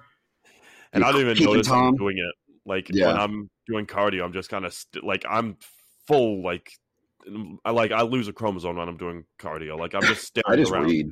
and 0.93 1.05
I 1.05 1.11
don't 1.13 1.21
even 1.21 1.43
notice 1.45 1.69
I'm 1.69 1.97
doing 1.97 2.19
it. 2.19 2.35
Like 2.67 2.89
Yeah. 2.93 3.07
when 3.09 3.17
I'm 3.17 3.51
doing 3.67 3.87
cardio, 3.87 4.25
I'm 4.25 4.33
just 4.33 4.49
kind 4.51 4.65
of 4.65 4.73
st- 4.73 5.05
like 5.05 5.25
I'm 5.29 5.57
full 6.07 6.43
like 6.43 6.71
I 7.65 7.71
like 7.71 7.91
I 7.93 8.03
lose 8.03 8.29
a 8.29 8.33
chromosome 8.33 8.77
when 8.77 8.89
I'm 8.89 8.97
doing 8.97 9.25
cardio. 9.41 9.79
Like 9.79 9.95
I'm 9.95 10.03
just 10.03 10.25
staring 10.27 10.45
I 10.49 10.57
just 10.57 10.73
around. 10.73 10.87
read. 10.87 11.07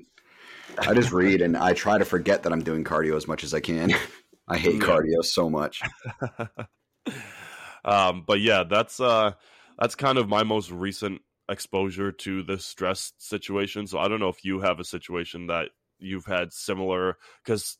I 0.78 0.94
just 0.94 1.12
read, 1.12 1.42
and 1.42 1.56
I 1.56 1.74
try 1.74 1.98
to 1.98 2.04
forget 2.04 2.42
that 2.44 2.52
I'm 2.52 2.62
doing 2.62 2.82
cardio 2.84 3.16
as 3.16 3.26
much 3.28 3.44
as 3.44 3.52
I 3.52 3.60
can. 3.60 3.92
I 4.48 4.56
hate 4.58 4.76
Yeah. 4.76 4.80
cardio 4.86 5.24
so 5.24 5.48
much. 5.50 5.82
um, 7.84 8.24
but 8.26 8.40
yeah, 8.40 8.64
that's 8.68 9.00
uh, 9.00 9.32
that's 9.78 9.94
kind 9.94 10.18
of 10.18 10.28
my 10.28 10.42
most 10.44 10.70
recent 10.70 11.20
exposure 11.48 12.12
to 12.12 12.42
this 12.42 12.64
stress 12.64 13.12
situation. 13.18 13.86
So 13.86 13.98
I 13.98 14.08
don't 14.08 14.20
know 14.20 14.28
if 14.28 14.44
you 14.44 14.60
have 14.60 14.80
a 14.80 14.84
situation 14.84 15.48
that 15.48 15.70
you've 15.98 16.26
had 16.26 16.52
similar 16.52 17.16
because 17.44 17.76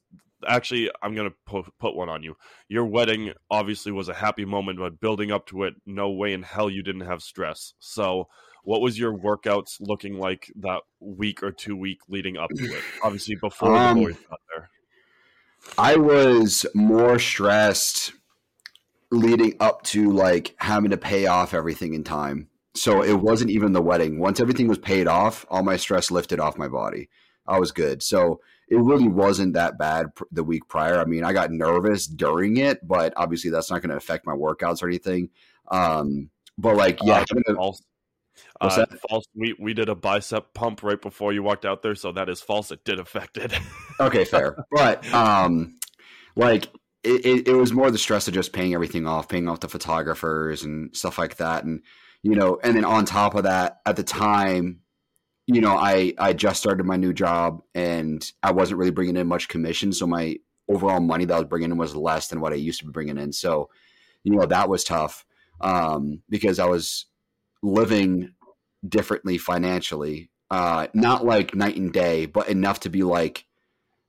actually 0.46 0.90
I'm 1.02 1.14
gonna 1.14 1.33
put, 1.46 1.66
put 1.78 1.94
one 1.94 2.09
on 2.09 2.22
you. 2.22 2.37
Your 2.68 2.85
wedding 2.85 3.33
obviously 3.50 3.92
was 3.92 4.09
a 4.09 4.14
happy 4.14 4.44
moment, 4.44 4.78
but 4.78 5.00
building 5.00 5.31
up 5.33 5.46
to 5.46 5.64
it, 5.64 5.74
no 5.87 6.11
way 6.11 6.33
in 6.33 6.42
hell 6.42 6.70
you 6.70 6.83
didn't 6.83 7.02
have 7.02 7.22
stress. 7.22 7.74
So 7.78 8.28
what 8.64 8.81
was 8.81 8.98
your 8.98 9.16
workouts 9.16 9.76
looking 9.81 10.18
like 10.18 10.52
that 10.57 10.83
week 11.00 11.42
or 11.42 11.50
two 11.50 11.76
week 11.76 11.98
leading 12.09 12.37
up 12.37 12.50
to 12.50 12.64
it? 12.64 12.83
Obviously 13.02 13.37
before 13.40 13.74
Um, 13.74 13.98
the 13.98 14.05
boys 14.05 14.16
got 14.28 14.40
there. 14.55 14.70
I 15.78 15.96
was 15.96 16.66
more 16.74 17.18
stressed 17.18 18.12
leading 19.11 19.55
up 19.61 19.83
to 19.83 20.11
like 20.11 20.55
having 20.59 20.90
to 20.90 20.96
pay 20.96 21.26
off 21.26 21.55
everything 21.55 21.94
in 21.94 22.05
time. 22.05 22.48
So 22.74 23.02
it 23.02 23.20
wasn't 23.20 23.50
even 23.50 23.72
the 23.72 23.83
wedding. 23.83 24.18
Once 24.18 24.40
everything 24.40 24.66
was 24.66 24.78
paid 24.78 25.07
off, 25.07 25.44
all 25.50 25.62
my 25.62 25.76
stress 25.76 26.11
lifted 26.11 26.40
off 26.40 26.57
my 26.57 26.68
body. 26.68 27.11
I 27.46 27.59
was 27.59 27.72
good. 27.72 28.02
So 28.02 28.40
it 28.68 28.79
really 28.79 29.09
wasn't 29.09 29.55
that 29.55 29.79
bad 29.79 30.14
pr- 30.14 30.25
the 30.33 30.44
week 30.44 30.68
prior. 30.68 30.98
I 30.98 31.05
mean, 31.05 31.25
I 31.25 31.33
got 31.33 31.51
nervous 31.51 32.07
during 32.07 32.57
it, 32.57 32.87
but 32.87 33.12
obviously 33.16 33.51
that's 33.51 33.70
not 33.70 33.83
going 33.83 33.90
to 33.90 33.96
affect 33.96 34.27
my 34.27 34.35
workouts 34.35 34.83
or 34.83 34.88
anything. 34.88 35.31
Um, 35.70 36.31
but 36.59 36.77
like, 36.77 37.01
yeah, 37.03 37.25
Uh, 37.46 37.55
false. 37.55 37.83
Uh, 38.61 38.87
false. 39.09 39.25
We 39.35 39.55
we 39.59 39.75
did 39.75 39.88
a 39.88 39.94
bicep 39.94 40.55
pump 40.55 40.83
right 40.83 41.01
before 41.01 41.33
you 41.33 41.42
walked 41.42 41.64
out 41.66 41.83
there, 41.83 41.94
so 41.94 42.12
that 42.12 42.29
is 42.29 42.40
false. 42.40 42.70
It 42.70 42.85
did 42.85 42.98
affect 42.98 43.37
it. 43.37 43.53
okay, 44.01 44.25
fair. 44.27 44.64
But 44.70 45.07
um, 45.12 45.79
like 46.37 46.68
it, 47.03 47.27
it, 47.27 47.48
it 47.48 47.55
was 47.55 47.72
more 47.72 47.90
the 47.90 47.98
stress 47.98 48.29
of 48.29 48.35
just 48.35 48.53
paying 48.53 48.75
everything 48.75 49.07
off, 49.07 49.29
paying 49.29 49.48
off 49.48 49.61
the 49.61 49.68
photographers 49.68 50.62
and 50.62 50.94
stuff 50.96 51.18
like 51.18 51.37
that, 51.37 51.64
and 51.64 51.83
you 52.22 52.35
know, 52.35 52.59
and 52.62 52.77
then 52.77 52.85
on 52.85 53.05
top 53.05 53.35
of 53.35 53.42
that, 53.42 53.81
at 53.85 53.96
the 53.96 54.03
time, 54.05 54.81
you 55.46 55.61
know, 55.61 55.76
I 55.76 56.14
I 56.18 56.33
just 56.33 56.61
started 56.61 56.85
my 56.85 56.96
new 56.96 57.12
job 57.12 57.62
and 57.74 58.31
I 58.42 58.52
wasn't 58.52 58.78
really 58.78 58.90
bringing 58.90 59.16
in 59.16 59.26
much 59.26 59.48
commission, 59.48 59.92
so 59.92 60.07
my 60.07 60.37
overall 60.68 61.00
money 61.00 61.24
that 61.24 61.35
I 61.35 61.38
was 61.38 61.48
bringing 61.48 61.70
in 61.70 61.76
was 61.76 61.96
less 61.96 62.28
than 62.28 62.40
what 62.40 62.52
I 62.52 62.57
used 62.57 62.81
to 62.81 62.87
be 62.87 62.92
bringing 62.92 63.18
in. 63.18 63.33
So, 63.33 63.68
you 64.22 64.33
know, 64.35 64.46
that 64.46 64.68
was 64.68 64.85
tough 64.85 65.24
um, 65.61 66.22
because 66.28 66.59
I 66.59 66.66
was 66.66 67.07
living 67.62 68.35
differently 68.88 69.38
financially, 69.38 70.31
uh, 70.50 70.87
not 70.94 71.24
like 71.24 71.55
night 71.55 71.76
and 71.76 71.92
day, 71.92 72.26
but 72.26 72.48
enough 72.48 72.81
to 72.81 72.90
be 72.90 73.02
like. 73.02 73.46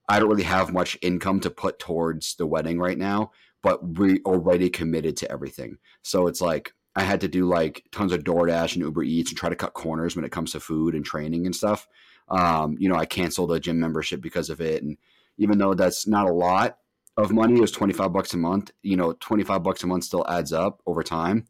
I 0.09 0.19
don't 0.19 0.27
really 0.27 0.43
have 0.43 0.73
much 0.73 0.97
income 1.01 1.39
to 1.39 1.49
put 1.49 1.79
towards 1.79 2.35
the 2.35 2.45
wedding 2.45 2.77
right 2.77 2.97
now, 2.97 3.31
but 3.61 3.97
we 3.97 4.19
already 4.25 4.69
committed 4.69 5.15
to 5.17 5.31
everything. 5.31 5.77
So 6.01 6.27
it's 6.27 6.41
like 6.41 6.73
I 6.95 7.03
had 7.03 7.21
to 7.21 7.27
do 7.27 7.47
like 7.47 7.85
tons 7.91 8.11
of 8.11 8.23
DoorDash 8.23 8.75
and 8.75 8.83
Uber 8.83 9.03
Eats 9.03 9.31
and 9.31 9.37
try 9.37 9.49
to 9.49 9.55
cut 9.55 9.73
corners 9.73 10.15
when 10.15 10.25
it 10.25 10.31
comes 10.31 10.51
to 10.51 10.59
food 10.59 10.93
and 10.93 11.03
training 11.03 11.45
and 11.45 11.55
stuff. 11.55 11.87
Um, 12.29 12.77
you 12.79 12.87
know, 12.87 12.95
I 12.95 13.05
canceled 13.05 13.51
a 13.51 13.59
gym 13.59 13.79
membership 13.79 14.21
because 14.21 14.49
of 14.49 14.61
it. 14.61 14.83
And 14.83 14.97
even 15.37 15.57
though 15.57 15.73
that's 15.73 16.07
not 16.07 16.27
a 16.27 16.33
lot 16.33 16.77
of 17.17 17.31
money, 17.31 17.55
it 17.55 17.61
was 17.61 17.71
25 17.71 18.13
bucks 18.13 18.33
a 18.33 18.37
month, 18.37 18.71
you 18.83 18.95
know, 18.95 19.13
25 19.13 19.63
bucks 19.63 19.83
a 19.83 19.87
month 19.87 20.03
still 20.03 20.25
adds 20.29 20.53
up 20.53 20.81
over 20.85 21.03
time. 21.03 21.45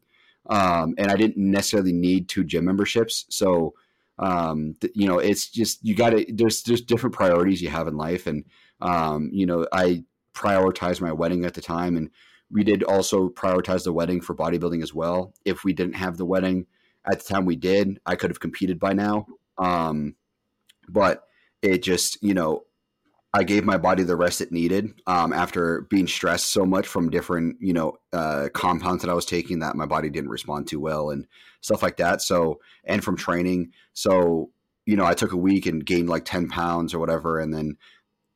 Um, 0.46 0.94
and 0.98 1.10
I 1.10 1.16
didn't 1.16 1.38
necessarily 1.38 1.92
need 1.92 2.28
two 2.28 2.44
gym 2.44 2.64
memberships. 2.64 3.26
So, 3.30 3.74
um, 4.18 4.74
th- 4.80 4.92
you 4.94 5.06
know, 5.06 5.18
it's 5.18 5.48
just, 5.48 5.84
you 5.84 5.94
got 5.94 6.10
to, 6.10 6.24
there's, 6.28 6.62
there's 6.62 6.82
different 6.82 7.14
priorities 7.14 7.62
you 7.62 7.70
have 7.70 7.88
in 7.88 7.96
life. 7.96 8.26
And, 8.26 8.44
um, 8.80 9.30
you 9.32 9.46
know, 9.46 9.66
I 9.72 10.04
prioritized 10.34 11.00
my 11.00 11.12
wedding 11.12 11.44
at 11.44 11.54
the 11.54 11.60
time 11.60 11.96
and 11.96 12.10
we 12.50 12.64
did 12.64 12.82
also 12.82 13.28
prioritize 13.28 13.84
the 13.84 13.92
wedding 13.92 14.20
for 14.20 14.34
bodybuilding 14.34 14.82
as 14.82 14.94
well. 14.94 15.34
If 15.44 15.64
we 15.64 15.72
didn't 15.72 15.94
have 15.94 16.16
the 16.16 16.26
wedding 16.26 16.66
at 17.04 17.18
the 17.18 17.34
time 17.34 17.44
we 17.44 17.56
did, 17.56 18.00
I 18.06 18.16
could 18.16 18.30
have 18.30 18.40
competed 18.40 18.78
by 18.78 18.92
now. 18.92 19.26
Um, 19.58 20.14
but 20.88 21.24
it 21.62 21.82
just, 21.82 22.22
you 22.22 22.34
know, 22.34 22.64
I 23.36 23.42
gave 23.42 23.64
my 23.64 23.78
body 23.78 24.04
the 24.04 24.14
rest 24.14 24.40
it 24.40 24.52
needed 24.52 24.94
um, 25.08 25.32
after 25.32 25.82
being 25.90 26.06
stressed 26.06 26.52
so 26.52 26.64
much 26.64 26.86
from 26.86 27.10
different, 27.10 27.56
you 27.60 27.72
know, 27.72 27.96
uh, 28.12 28.48
compounds 28.54 29.02
that 29.02 29.10
I 29.10 29.14
was 29.14 29.26
taking 29.26 29.58
that 29.58 29.74
my 29.74 29.86
body 29.86 30.08
didn't 30.08 30.30
respond 30.30 30.68
too 30.68 30.78
well 30.78 31.10
and 31.10 31.26
stuff 31.60 31.82
like 31.82 31.96
that. 31.96 32.22
So, 32.22 32.60
and 32.84 33.02
from 33.02 33.16
training. 33.16 33.72
So, 33.92 34.50
you 34.86 34.96
know, 34.96 35.04
I 35.04 35.14
took 35.14 35.32
a 35.32 35.36
week 35.36 35.66
and 35.66 35.84
gained 35.84 36.08
like 36.08 36.24
10 36.24 36.48
pounds 36.48 36.94
or 36.94 37.00
whatever. 37.00 37.40
And 37.40 37.52
then, 37.52 37.76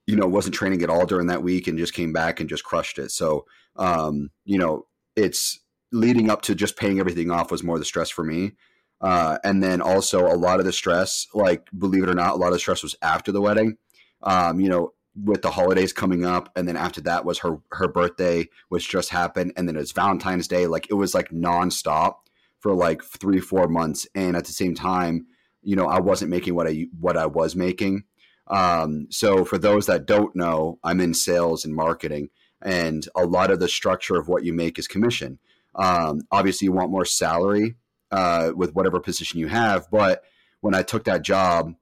you 0.09 0.17
know, 0.17 0.27
wasn't 0.27 0.57
training 0.57 0.83
at 0.83 0.91
all 0.91 1.07
during 1.07 1.29
that 1.29 1.45
week 1.45 1.69
and 1.69 1.79
just 1.79 1.95
came 1.95 2.13
back 2.13 2.41
and 2.41 2.49
just 2.49 2.65
crushed 2.65 2.99
it. 2.99 3.13
So, 3.13 3.47
um, 3.79 4.31
you 4.45 4.59
know, 4.59 4.87
it's 5.17 5.61
leading 5.93 6.31
up 6.31 6.43
to 6.43 6.55
just 6.55 6.77
paying 6.77 7.01
everything 7.01 7.31
off 7.31 7.51
was 7.51 7.63
more 7.63 7.79
the 7.79 7.85
stress 7.85 8.11
for 8.11 8.25
me. 8.25 8.53
Uh, 9.01 9.39
and 9.45 9.63
then 9.63 9.81
also 9.81 10.27
a 10.27 10.35
lot 10.37 10.59
of 10.59 10.67
the 10.67 10.73
stress, 10.73 11.27
like 11.33 11.69
believe 11.77 12.03
it 12.03 12.11
or 12.11 12.15
not, 12.15 12.35
a 12.35 12.37
lot 12.37 12.49
of 12.49 12.55
the 12.55 12.59
stress 12.59 12.83
was 12.83 12.97
after 13.01 13.31
the 13.31 13.41
wedding. 13.41 13.77
Um, 14.23 14.59
you 14.59 14.69
know, 14.69 14.93
with 15.25 15.43
the 15.43 15.51
holidays 15.51 15.93
coming 15.93 16.25
up, 16.25 16.51
and 16.57 16.67
then 16.67 16.77
after 16.77 17.01
that 17.03 17.25
was 17.25 17.39
her 17.39 17.59
her 17.73 17.89
birthday, 17.89 18.49
which 18.69 18.89
just 18.89 19.11
happened, 19.11 19.53
and 19.57 19.69
then 19.69 19.77
it's 19.77 19.93
Valentine's 19.93 20.49
Day. 20.49 20.67
Like 20.67 20.89
it 20.91 20.95
was 20.95 21.15
like 21.15 21.31
nonstop 21.31 22.15
for 22.61 22.75
like 22.75 23.03
three 23.05 23.41
four 23.41 23.69
months, 23.69 24.07
and 24.15 24.37
at 24.37 24.45
the 24.45 24.53
same 24.53 24.75
time, 24.75 25.27
you 25.63 25.77
know, 25.77 25.87
I 25.87 26.01
wasn't 26.01 26.31
making 26.31 26.55
what 26.55 26.69
I 26.69 26.87
what 26.99 27.17
I 27.17 27.27
was 27.27 27.57
making. 27.57 28.05
Um, 28.49 29.07
so 29.11 29.45
for 29.45 29.59
those 29.59 29.87
that 29.87 30.07
don't 30.07 30.35
know, 30.35 30.79
I'm 30.83 31.01
in 31.01 31.15
sales 31.15 31.65
and 31.65 31.75
marketing. 31.75 32.31
And 32.63 33.07
a 33.15 33.25
lot 33.25 33.51
of 33.51 33.61
the 33.61 33.69
structure 33.69 34.17
of 34.17 34.29
what 34.29 34.45
you 34.45 34.53
make 34.53 34.79
is 34.79 34.89
commission. 34.89 35.39
Um, 35.75 36.23
obviously, 36.31 36.67
you 36.67 36.73
want 36.73 36.91
more 36.91 37.05
salary 37.05 37.77
uh, 38.11 38.53
with 38.55 38.75
whatever 38.75 39.01
position 39.01 39.39
you 39.41 39.49
have, 39.49 39.91
but 39.91 40.23
when 40.61 40.75
I 40.75 40.83
took 40.83 41.05
that 41.05 41.23
job, 41.23 41.75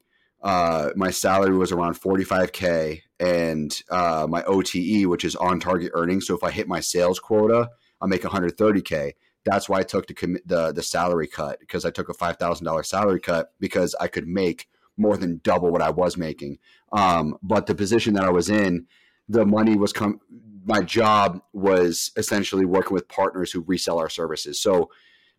uh, 0.42 0.90
my 0.96 1.10
salary 1.10 1.56
was 1.56 1.72
around 1.72 1.94
45k, 1.94 3.02
and 3.18 3.82
uh, 3.90 4.26
my 4.28 4.42
OTE, 4.44 5.06
which 5.06 5.24
is 5.24 5.34
on 5.36 5.60
target 5.60 5.92
earnings. 5.94 6.26
So 6.26 6.36
if 6.36 6.44
I 6.44 6.50
hit 6.50 6.68
my 6.68 6.80
sales 6.80 7.18
quota, 7.18 7.70
I 8.00 8.06
make 8.06 8.22
130k. 8.22 9.12
That's 9.44 9.68
why 9.68 9.78
I 9.78 9.82
took 9.82 10.06
the 10.06 10.40
the, 10.44 10.72
the 10.72 10.82
salary 10.82 11.28
cut 11.28 11.60
because 11.60 11.84
I 11.84 11.90
took 11.90 12.08
a 12.08 12.14
five 12.14 12.36
thousand 12.36 12.66
dollar 12.66 12.82
salary 12.82 13.20
cut 13.20 13.52
because 13.60 13.94
I 14.00 14.08
could 14.08 14.26
make 14.26 14.68
more 14.96 15.16
than 15.16 15.40
double 15.42 15.70
what 15.70 15.82
I 15.82 15.90
was 15.90 16.16
making. 16.16 16.58
Um, 16.92 17.38
but 17.42 17.66
the 17.66 17.74
position 17.74 18.14
that 18.14 18.24
I 18.24 18.30
was 18.30 18.50
in, 18.50 18.86
the 19.28 19.46
money 19.46 19.76
was 19.76 19.92
come. 19.92 20.20
My 20.66 20.82
job 20.82 21.40
was 21.52 22.10
essentially 22.16 22.66
working 22.66 22.92
with 22.92 23.08
partners 23.08 23.52
who 23.52 23.64
resell 23.66 23.98
our 23.98 24.10
services. 24.10 24.60
So 24.60 24.90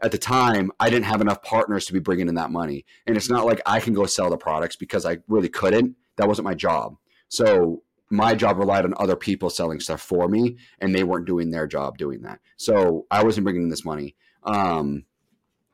at 0.01 0.11
the 0.11 0.17
time, 0.17 0.71
I 0.79 0.89
didn't 0.89 1.05
have 1.05 1.21
enough 1.21 1.43
partners 1.43 1.85
to 1.85 1.93
be 1.93 1.99
bringing 1.99 2.29
in 2.29 2.35
that 2.35 2.49
money. 2.49 2.85
And 3.05 3.17
it's 3.17 3.29
not 3.29 3.45
like 3.45 3.61
I 3.65 3.79
can 3.79 3.93
go 3.93 4.05
sell 4.05 4.29
the 4.29 4.37
products 4.37 4.75
because 4.75 5.05
I 5.05 5.17
really 5.27 5.49
couldn't. 5.49 5.95
That 6.15 6.27
wasn't 6.27 6.45
my 6.45 6.55
job. 6.55 6.95
So 7.29 7.83
my 8.09 8.35
job 8.35 8.57
relied 8.57 8.85
on 8.85 8.93
other 8.97 9.17
people 9.17 9.49
selling 9.49 9.81
stuff 9.81 10.01
for 10.01 10.29
me, 10.29 10.55
and 10.79 10.95
they 10.95 11.03
weren't 11.03 11.27
doing 11.27 11.51
their 11.51 11.67
job 11.67 11.97
doing 11.97 12.21
that. 12.21 12.39
So 12.55 13.05
I 13.11 13.23
wasn't 13.23 13.43
bringing 13.43 13.63
in 13.63 13.69
this 13.69 13.83
money. 13.83 14.15
Um, 14.43 15.03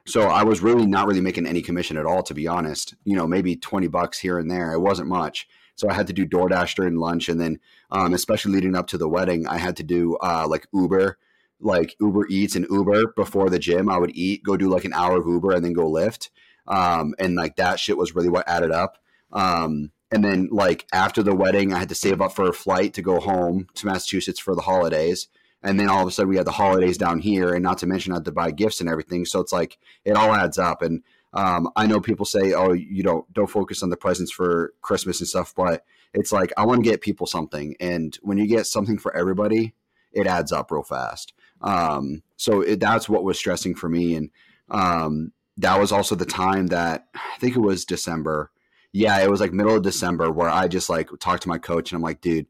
so 0.08 0.24
I 0.24 0.44
was 0.44 0.62
really 0.62 0.88
not 0.88 1.08
really 1.08 1.22
making 1.22 1.46
any 1.46 1.62
commission 1.62 1.96
at 1.96 2.06
all, 2.06 2.24
to 2.24 2.34
be 2.34 2.48
honest. 2.48 2.96
You 3.04 3.16
know, 3.16 3.28
maybe 3.28 3.56
twenty 3.56 3.88
bucks 3.88 4.18
here 4.18 4.40
and 4.40 4.50
there. 4.50 4.74
It 4.74 4.80
wasn't 4.80 5.10
much. 5.10 5.48
So 5.76 5.90
I 5.90 5.94
had 5.94 6.08
to 6.08 6.14
do 6.14 6.26
DoorDash 6.26 6.76
during 6.76 6.96
lunch, 6.96 7.30
and 7.30 7.40
then 7.40 7.60
um, 7.94 8.14
especially 8.14 8.54
leading 8.54 8.76
up 8.76 8.88
to 8.88 8.98
the 8.98 9.08
wedding, 9.08 9.48
I 9.48 9.60
had 9.60 9.78
to 9.78 9.84
do 9.84 10.18
uh, 10.18 10.48
like 10.50 10.68
Uber, 10.74 11.18
like 11.62 11.96
Uber 12.02 12.26
Eats 12.28 12.56
and 12.56 12.66
Uber 12.70 13.14
before 13.16 13.50
the 13.52 13.60
gym. 13.60 13.88
I 13.88 14.00
would 14.00 14.16
eat, 14.16 14.44
go 14.44 14.58
do 14.58 14.68
like 14.68 14.84
an 14.84 14.94
hour 14.94 15.18
of 15.18 15.28
Uber, 15.28 15.52
and 15.52 15.64
then 15.64 15.74
go 15.74 15.88
lift. 15.88 16.32
Um, 16.68 17.14
and 17.20 17.36
like 17.36 17.56
that 17.58 17.80
shit 17.80 17.98
was 17.98 18.16
really 18.16 18.30
what 18.30 18.50
added 18.50 18.72
up. 18.72 18.98
Um, 19.32 19.92
and 20.12 20.24
then 20.24 20.50
like 20.52 20.88
after 20.92 21.22
the 21.22 21.36
wedding, 21.36 21.72
I 21.72 21.80
had 21.80 21.90
to 21.90 21.96
save 21.96 22.20
up 22.20 22.34
for 22.34 22.50
a 22.50 22.54
flight 22.54 22.96
to 22.96 23.04
go 23.04 23.20
home 23.20 23.68
to 23.76 23.86
Massachusetts 23.86 24.40
for 24.40 24.56
the 24.56 24.62
holidays. 24.62 25.28
And 25.62 25.80
then 25.80 25.88
all 25.88 26.02
of 26.02 26.08
a 26.08 26.12
sudden 26.12 26.30
we 26.30 26.38
had 26.38 26.48
the 26.48 26.52
holidays 26.52 26.98
down 26.98 27.20
here, 27.20 27.54
and 27.54 27.64
not 27.64 27.78
to 27.80 27.88
mention 27.88 28.12
I 28.12 28.16
had 28.16 28.26
to 28.26 28.32
buy 28.32 28.52
gifts 28.52 28.82
and 28.82 28.90
everything. 28.90 29.26
So 29.26 29.40
it's 29.40 29.54
like 29.54 29.78
it 30.04 30.18
all 30.18 30.34
adds 30.34 30.58
up. 30.58 30.82
And 30.82 31.04
um, 31.32 31.70
I 31.76 31.86
know 31.86 32.02
people 32.02 32.26
say, 32.26 32.54
"Oh, 32.54 32.74
you 32.74 33.04
don't 33.04 33.32
don't 33.34 33.50
focus 33.50 33.84
on 33.84 33.90
the 33.90 33.98
presents 33.98 34.32
for 34.32 34.74
Christmas 34.82 35.22
and 35.22 35.28
stuff," 35.28 35.54
but 35.56 35.84
it's 36.14 36.32
like 36.32 36.52
I 36.58 36.66
want 36.66 36.84
to 36.84 36.90
get 36.90 37.02
people 37.02 37.28
something, 37.28 37.76
and 37.80 38.18
when 38.22 38.38
you 38.38 38.48
get 38.48 38.68
something 38.68 38.98
for 38.98 39.16
everybody, 39.16 39.74
it 40.12 40.28
adds 40.28 40.52
up 40.52 40.72
real 40.72 40.84
fast. 40.84 41.34
Um, 41.62 42.24
so 42.38 42.62
it, 42.62 42.80
that's 42.80 43.08
what 43.08 43.24
was 43.24 43.38
stressing 43.38 43.76
for 43.76 43.90
me, 43.90 44.16
and 44.16 44.30
um, 44.70 45.32
that 45.58 45.80
was 45.80 45.92
also 45.92 46.16
the 46.16 46.26
time 46.26 46.68
that 46.68 47.08
I 47.16 47.38
think 47.40 47.56
it 47.56 47.62
was 47.62 47.86
December 47.86 48.52
yeah, 48.94 49.20
it 49.20 49.30
was 49.30 49.42
like 49.42 49.52
middle 49.52 49.76
of 49.76 49.82
December 49.82 50.32
where 50.32 50.50
I 50.50 50.68
just 50.68 50.90
like 50.90 51.10
talked 51.20 51.42
to 51.44 51.50
my 51.50 51.58
coach 51.58 51.92
and 51.92 51.98
I'm 51.98 52.04
like, 52.04 52.22
dude, 52.22 52.46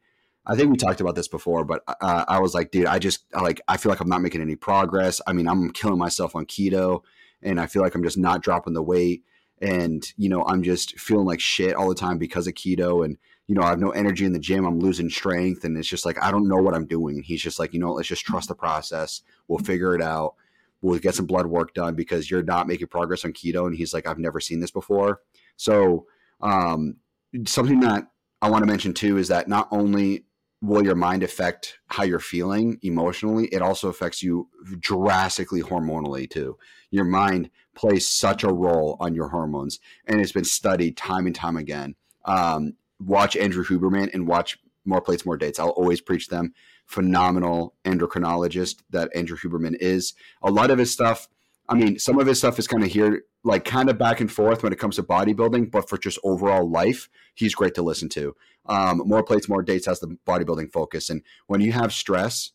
I 0.46 0.56
think 0.56 0.70
we 0.70 0.76
talked 0.76 1.00
about 1.00 1.16
this 1.16 1.30
before, 1.30 1.64
but 1.64 1.84
uh, 1.88 2.26
I 2.28 2.40
was 2.42 2.54
like, 2.54 2.70
dude, 2.70 2.86
I 2.86 3.00
just 3.00 3.24
like 3.34 3.62
I 3.70 3.78
feel 3.78 3.90
like 3.90 4.02
I'm 4.02 4.10
not 4.10 4.22
making 4.22 4.42
any 4.42 4.58
progress. 4.58 5.22
I 5.26 5.32
mean, 5.32 5.48
I'm 5.48 5.72
killing 5.72 5.98
myself 5.98 6.36
on 6.36 6.46
keto, 6.46 7.02
and 7.42 7.62
I 7.62 7.68
feel 7.68 7.82
like 7.82 7.96
I'm 7.96 8.04
just 8.04 8.18
not 8.18 8.42
dropping 8.44 8.74
the 8.74 8.84
weight, 8.84 9.24
and 9.62 10.06
you 10.18 10.28
know, 10.28 10.44
I'm 10.46 10.64
just 10.64 11.00
feeling 11.00 11.26
like 11.26 11.40
shit 11.40 11.76
all 11.76 11.88
the 11.88 11.96
time 11.96 12.18
because 12.18 12.46
of 12.46 12.56
keto, 12.56 13.06
and 13.06 13.18
you 13.48 13.56
know, 13.56 13.62
I 13.62 13.70
have 13.70 13.80
no 13.80 13.92
energy 13.92 14.26
in 14.26 14.34
the 14.34 14.40
gym. 14.40 14.66
I'm 14.66 14.80
losing 14.80 15.10
strength, 15.10 15.64
and 15.64 15.78
it's 15.78 15.88
just 15.88 16.06
like 16.06 16.22
I 16.22 16.32
don't 16.32 16.48
know 16.48 16.62
what 16.62 16.74
I'm 16.74 16.86
doing. 16.86 17.18
And 17.18 17.26
he's 17.26 17.42
just 17.42 17.60
like, 17.60 17.74
you 17.74 17.80
know, 17.80 17.94
let's 17.94 18.08
just 18.08 18.26
trust 18.26 18.48
the 18.48 18.56
process. 18.56 19.22
We'll 19.48 19.60
figure 19.60 19.96
it 19.96 20.02
out. 20.02 20.36
We'll 20.82 21.00
get 21.00 21.16
some 21.16 21.26
blood 21.26 21.48
work 21.48 21.74
done 21.74 21.96
because 21.96 22.30
you're 22.30 22.44
not 22.44 22.68
making 22.68 22.88
progress 22.88 23.24
on 23.26 23.34
keto. 23.34 23.68
And 23.68 23.76
he's 23.76 23.94
like, 23.94 24.08
I've 24.08 24.20
never 24.20 24.40
seen 24.40 24.60
this 24.60 24.72
before. 24.72 25.22
So 25.56 26.08
um, 26.42 26.98
something 27.46 27.80
that 27.82 28.08
I 28.42 28.50
want 28.50 28.64
to 28.64 28.68
mention 28.68 28.94
too 28.94 29.18
is 29.18 29.30
that 29.30 29.48
not 29.48 29.68
only 29.72 30.26
will 30.62 30.84
your 30.84 30.96
mind 30.96 31.24
affect 31.24 31.80
how 31.88 32.04
you're 32.04 32.20
feeling 32.20 32.80
emotionally, 32.82 33.48
it 33.48 33.62
also 33.62 33.90
affects 33.90 34.24
you 34.24 34.50
drastically 34.80 35.62
hormonally 35.62 36.30
too. 36.30 36.58
Your 36.92 37.06
mind 37.06 37.50
plays 37.76 38.08
such 38.08 38.44
a 38.44 38.54
role 38.54 38.98
on 39.00 39.14
your 39.14 39.30
hormones, 39.30 39.80
and 40.06 40.22
it's 40.22 40.32
been 40.32 40.46
studied 40.46 40.96
time 40.96 41.26
and 41.26 41.36
time 41.36 41.58
again. 41.58 41.96
Um, 42.26 42.76
watch 43.06 43.36
Andrew 43.36 43.64
Huberman 43.64 44.14
and 44.14 44.28
watch 44.28 44.58
More 44.86 45.02
Plates, 45.02 45.26
More 45.26 45.38
Dates. 45.38 45.60
I'll 45.60 45.70
always 45.70 46.02
preach 46.02 46.28
them. 46.28 46.54
Phenomenal 46.86 47.76
endocrinologist 47.86 48.84
that 48.90 49.10
Andrew 49.16 49.38
Huberman 49.38 49.76
is. 49.80 50.14
A 50.42 50.52
lot 50.52 50.72
of 50.72 50.78
his 50.78 50.92
stuff 50.92 51.28
I 51.70 51.76
mean, 51.76 51.98
some 51.98 52.20
of 52.20 52.28
his 52.28 52.40
stuff 52.40 52.60
is 52.60 52.68
kind 52.68 52.84
of 52.84 52.92
here, 52.92 53.24
like 53.44 53.66
kind 53.66 53.90
of 53.90 53.98
back 53.98 54.20
and 54.20 54.32
forth 54.32 54.64
when 54.64 54.74
it 54.74 54.80
comes 54.80 54.98
to 54.98 55.04
bodybuilding, 55.04 55.72
but 55.72 55.88
for 55.88 55.98
just 55.98 56.20
overall 56.24 56.70
life, 56.70 57.10
he's 57.36 57.56
great 57.56 57.76
to 57.76 57.82
listen 57.82 58.10
to. 58.10 58.36
Um, 58.66 59.02
more 59.06 59.24
plates, 59.24 59.48
more 59.48 59.64
dates 59.64 59.86
has 59.86 60.00
the 60.00 60.18
bodybuilding 60.28 60.72
focus. 60.72 61.10
And 61.10 61.22
when 61.48 61.62
you 61.62 61.72
have 61.72 61.94
stress 61.94 62.52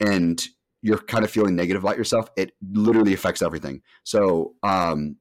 and 0.00 0.42
you're 0.82 0.98
kind 0.98 1.24
of 1.24 1.30
feeling 1.30 1.54
negative 1.54 1.82
about 1.82 1.98
yourself, 1.98 2.28
it 2.36 2.52
literally 2.62 3.12
affects 3.12 3.42
everything. 3.42 3.82
So, 4.04 4.54
um, 4.62 5.16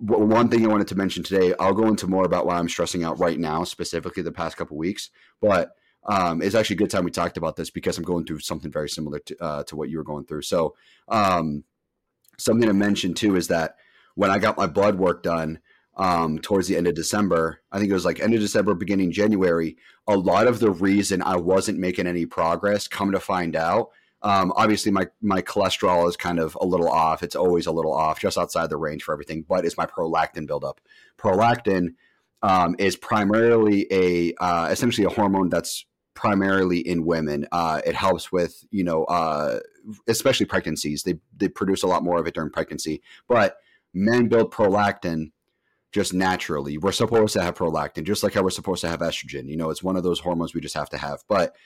one 0.00 0.48
thing 0.48 0.64
I 0.64 0.68
wanted 0.68 0.88
to 0.88 0.94
mention 0.94 1.22
today, 1.22 1.54
I'll 1.60 1.74
go 1.74 1.88
into 1.88 2.06
more 2.06 2.24
about 2.24 2.46
why 2.46 2.58
I'm 2.58 2.68
stressing 2.68 3.04
out 3.04 3.18
right 3.18 3.38
now, 3.38 3.64
specifically 3.64 4.22
the 4.22 4.32
past 4.32 4.56
couple 4.56 4.76
weeks, 4.76 5.10
but 5.40 5.72
um, 6.08 6.40
it's 6.40 6.54
actually 6.54 6.76
a 6.76 6.78
good 6.78 6.90
time 6.90 7.04
we 7.04 7.10
talked 7.10 7.36
about 7.36 7.56
this 7.56 7.70
because 7.70 7.98
I'm 7.98 8.04
going 8.04 8.24
through 8.24 8.38
something 8.38 8.70
very 8.70 8.88
similar 8.88 9.18
to, 9.18 9.36
uh, 9.42 9.62
to 9.64 9.76
what 9.76 9.90
you 9.90 9.98
were 9.98 10.04
going 10.04 10.24
through. 10.24 10.42
So, 10.42 10.74
um, 11.08 11.64
something 12.38 12.66
to 12.66 12.74
mention 12.74 13.12
too 13.12 13.36
is 13.36 13.48
that 13.48 13.76
when 14.14 14.30
I 14.30 14.38
got 14.38 14.56
my 14.56 14.66
blood 14.66 14.96
work 14.96 15.22
done 15.22 15.60
um, 15.96 16.38
towards 16.38 16.68
the 16.68 16.76
end 16.76 16.86
of 16.86 16.94
December, 16.94 17.60
I 17.70 17.78
think 17.78 17.90
it 17.90 17.94
was 17.94 18.06
like 18.06 18.20
end 18.20 18.32
of 18.32 18.40
December, 18.40 18.74
beginning 18.74 19.12
January, 19.12 19.76
a 20.06 20.16
lot 20.16 20.46
of 20.46 20.58
the 20.58 20.70
reason 20.70 21.22
I 21.22 21.36
wasn't 21.36 21.78
making 21.78 22.06
any 22.06 22.24
progress, 22.24 22.88
come 22.88 23.12
to 23.12 23.20
find 23.20 23.54
out, 23.54 23.90
um, 24.22 24.52
obviously 24.56 24.92
my 24.92 25.08
my 25.22 25.40
cholesterol 25.40 26.08
is 26.08 26.16
kind 26.16 26.38
of 26.38 26.56
a 26.60 26.66
little 26.66 26.88
off. 26.88 27.22
It's 27.22 27.36
always 27.36 27.66
a 27.66 27.72
little 27.72 27.94
off, 27.94 28.20
just 28.20 28.36
outside 28.36 28.70
the 28.70 28.76
range 28.76 29.02
for 29.02 29.12
everything. 29.12 29.44
But 29.48 29.64
it's 29.64 29.76
my 29.76 29.86
prolactin 29.86 30.46
buildup. 30.46 30.80
Prolactin 31.18 31.94
um, 32.42 32.76
is 32.78 32.96
primarily 32.96 33.86
a 33.90 34.34
uh, 34.34 34.68
essentially 34.70 35.06
a 35.06 35.10
hormone 35.10 35.48
that's 35.48 35.86
primarily 36.14 36.78
in 36.78 37.06
women. 37.06 37.46
Uh, 37.50 37.80
it 37.86 37.94
helps 37.94 38.30
with 38.30 38.64
you 38.70 38.84
know 38.84 39.04
uh, 39.04 39.60
especially 40.06 40.46
pregnancies. 40.46 41.02
They 41.02 41.14
they 41.36 41.48
produce 41.48 41.82
a 41.82 41.86
lot 41.86 42.02
more 42.02 42.18
of 42.18 42.26
it 42.26 42.34
during 42.34 42.50
pregnancy, 42.50 43.02
but 43.26 43.56
men 43.94 44.28
build 44.28 44.52
prolactin 44.52 45.32
just 45.92 46.12
naturally. 46.12 46.78
We're 46.78 46.92
supposed 46.92 47.32
to 47.32 47.42
have 47.42 47.56
prolactin, 47.56 48.04
just 48.04 48.22
like 48.22 48.34
how 48.34 48.42
we're 48.42 48.50
supposed 48.50 48.82
to 48.82 48.88
have 48.88 49.00
estrogen. 49.00 49.48
You 49.48 49.56
know, 49.56 49.70
it's 49.70 49.82
one 49.82 49.96
of 49.96 50.02
those 50.02 50.20
hormones 50.20 50.54
we 50.54 50.60
just 50.60 50.76
have 50.76 50.90
to 50.90 50.98
have. 50.98 51.24
But 51.26 51.56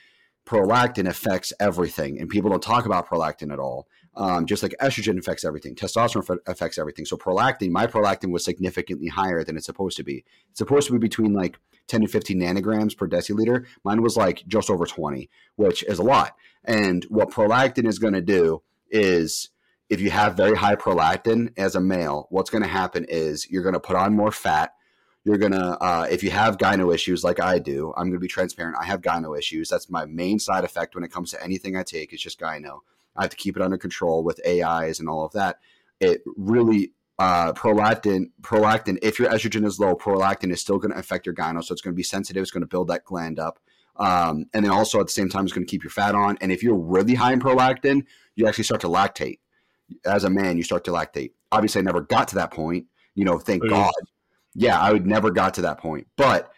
prolactin 0.45 1.07
affects 1.07 1.53
everything, 1.59 2.19
and 2.19 2.29
people 2.29 2.49
don't 2.49 2.63
talk 2.63 2.85
about 2.85 3.07
prolactin 3.07 3.51
at 3.51 3.59
all. 3.59 3.87
Um, 4.17 4.45
just 4.45 4.63
like 4.63 4.73
estrogen 4.81 5.17
affects 5.19 5.43
everything, 5.43 5.75
testosterone 5.75 6.37
affects 6.47 6.77
everything. 6.77 7.05
So 7.05 7.17
prolactin, 7.17 7.71
my 7.71 7.85
prolactin 7.85 8.31
was 8.31 8.45
significantly 8.45 9.07
higher 9.07 9.43
than 9.43 9.57
it's 9.57 9.65
supposed 9.65 9.97
to 9.97 10.03
be. 10.03 10.23
It's 10.49 10.59
supposed 10.59 10.87
to 10.87 10.93
be 10.93 10.99
between 10.99 11.33
like 11.33 11.59
10 11.87 12.01
to 12.01 12.07
15 12.07 12.39
nanograms 12.39 12.95
per 12.95 13.07
deciliter. 13.07 13.65
Mine 13.83 14.01
was 14.01 14.15
like 14.15 14.43
just 14.47 14.69
over 14.69 14.85
20, 14.85 15.29
which 15.57 15.83
is 15.83 15.99
a 15.99 16.03
lot. 16.03 16.35
And 16.63 17.03
what 17.09 17.31
prolactin 17.31 17.85
is 17.87 17.99
going 17.99 18.13
to 18.13 18.21
do 18.21 18.61
is 18.89 19.49
if 19.89 20.01
you 20.01 20.09
have 20.09 20.35
very 20.35 20.55
high 20.55 20.75
prolactin 20.75 21.53
as 21.57 21.75
a 21.75 21.81
male, 21.81 22.27
what's 22.29 22.49
going 22.49 22.63
to 22.63 22.69
happen 22.69 23.05
is 23.07 23.49
you're 23.49 23.63
going 23.63 23.73
to 23.73 23.79
put 23.79 23.95
on 23.95 24.15
more 24.15 24.31
fat. 24.31 24.73
You're 25.25 25.37
to, 25.39 25.77
uh, 25.81 26.07
if 26.09 26.23
you 26.23 26.29
have 26.29 26.57
gyno 26.57 26.93
issues 26.93 27.23
like 27.23 27.39
I 27.39 27.57
do, 27.57 27.93
I'm 27.97 28.11
to 28.11 28.19
be 28.19 28.27
transparent. 28.27 28.77
I 28.79 28.85
have 28.85 29.01
gyno 29.01 29.37
issues. 29.37 29.69
That's 29.69 29.89
my 29.89 30.05
main 30.05 30.37
side 30.37 30.63
effect 30.63 30.93
when 30.93 31.03
it 31.03 31.11
comes 31.11 31.31
to 31.31 31.43
anything 31.43 31.75
I 31.75 31.81
take. 31.81 32.13
It's 32.13 32.21
just 32.21 32.39
gyno. 32.39 32.81
I 33.15 33.23
have 33.23 33.31
to 33.31 33.37
keep 33.37 33.55
it 33.55 33.63
under 33.63 33.77
control 33.77 34.23
with 34.23 34.39
AIs 34.47 34.99
and 34.99 35.09
all 35.09 35.25
of 35.25 35.31
that. 35.33 35.57
It 35.99 36.21
really 36.37 36.91
uh, 37.17 37.53
prolactin, 37.53 38.31
prolactin, 38.41 38.99
if 39.01 39.17
your 39.17 39.29
estrogen 39.29 39.65
is 39.65 39.79
low, 39.79 39.95
prolactin 39.95 40.51
is 40.51 40.61
still 40.61 40.77
going 40.77 40.91
to 40.91 40.99
affect 40.99 41.25
your 41.25 41.33
gyno. 41.33 41.63
So 41.63 41.73
it's 41.73 41.81
going 41.81 41.93
to 41.93 41.97
be 41.97 42.03
sensitive. 42.03 42.41
It's 42.41 42.51
going 42.51 42.61
to 42.61 42.67
build 42.67 42.89
that 42.89 43.03
gland 43.03 43.39
up. 43.39 43.59
Um, 43.97 44.45
and 44.53 44.65
then 44.65 44.71
also 44.71 44.99
at 44.99 45.07
the 45.07 45.11
same 45.11 45.29
time, 45.29 45.45
it's 45.45 45.53
going 45.53 45.65
to 45.65 45.71
keep 45.71 45.83
your 45.83 45.91
fat 45.91 46.13
on. 46.13 46.37
And 46.41 46.51
if 46.51 46.61
you're 46.61 46.75
really 46.75 47.15
high 47.15 47.33
in 47.33 47.39
prolactin, 47.39 48.03
you 48.35 48.47
actually 48.47 48.65
start 48.65 48.81
to 48.81 48.87
lactate. 48.87 49.39
As 50.05 50.23
a 50.23 50.29
man, 50.29 50.57
you 50.57 50.63
start 50.63 50.83
to 50.85 50.91
lactate. 50.91 51.31
Obviously, 51.51 51.79
I 51.79 51.83
never 51.83 52.01
got 52.01 52.27
to 52.29 52.35
that 52.35 52.51
point. 52.51 52.85
You 53.13 53.23
know, 53.23 53.39
thank 53.39 53.67
God. 53.67 53.93
Yeah, 54.55 54.79
I 54.79 54.91
would 54.91 55.05
never 55.05 55.31
got 55.31 55.53
to 55.55 55.61
that 55.61 55.77
point. 55.77 56.07
But 56.17 56.51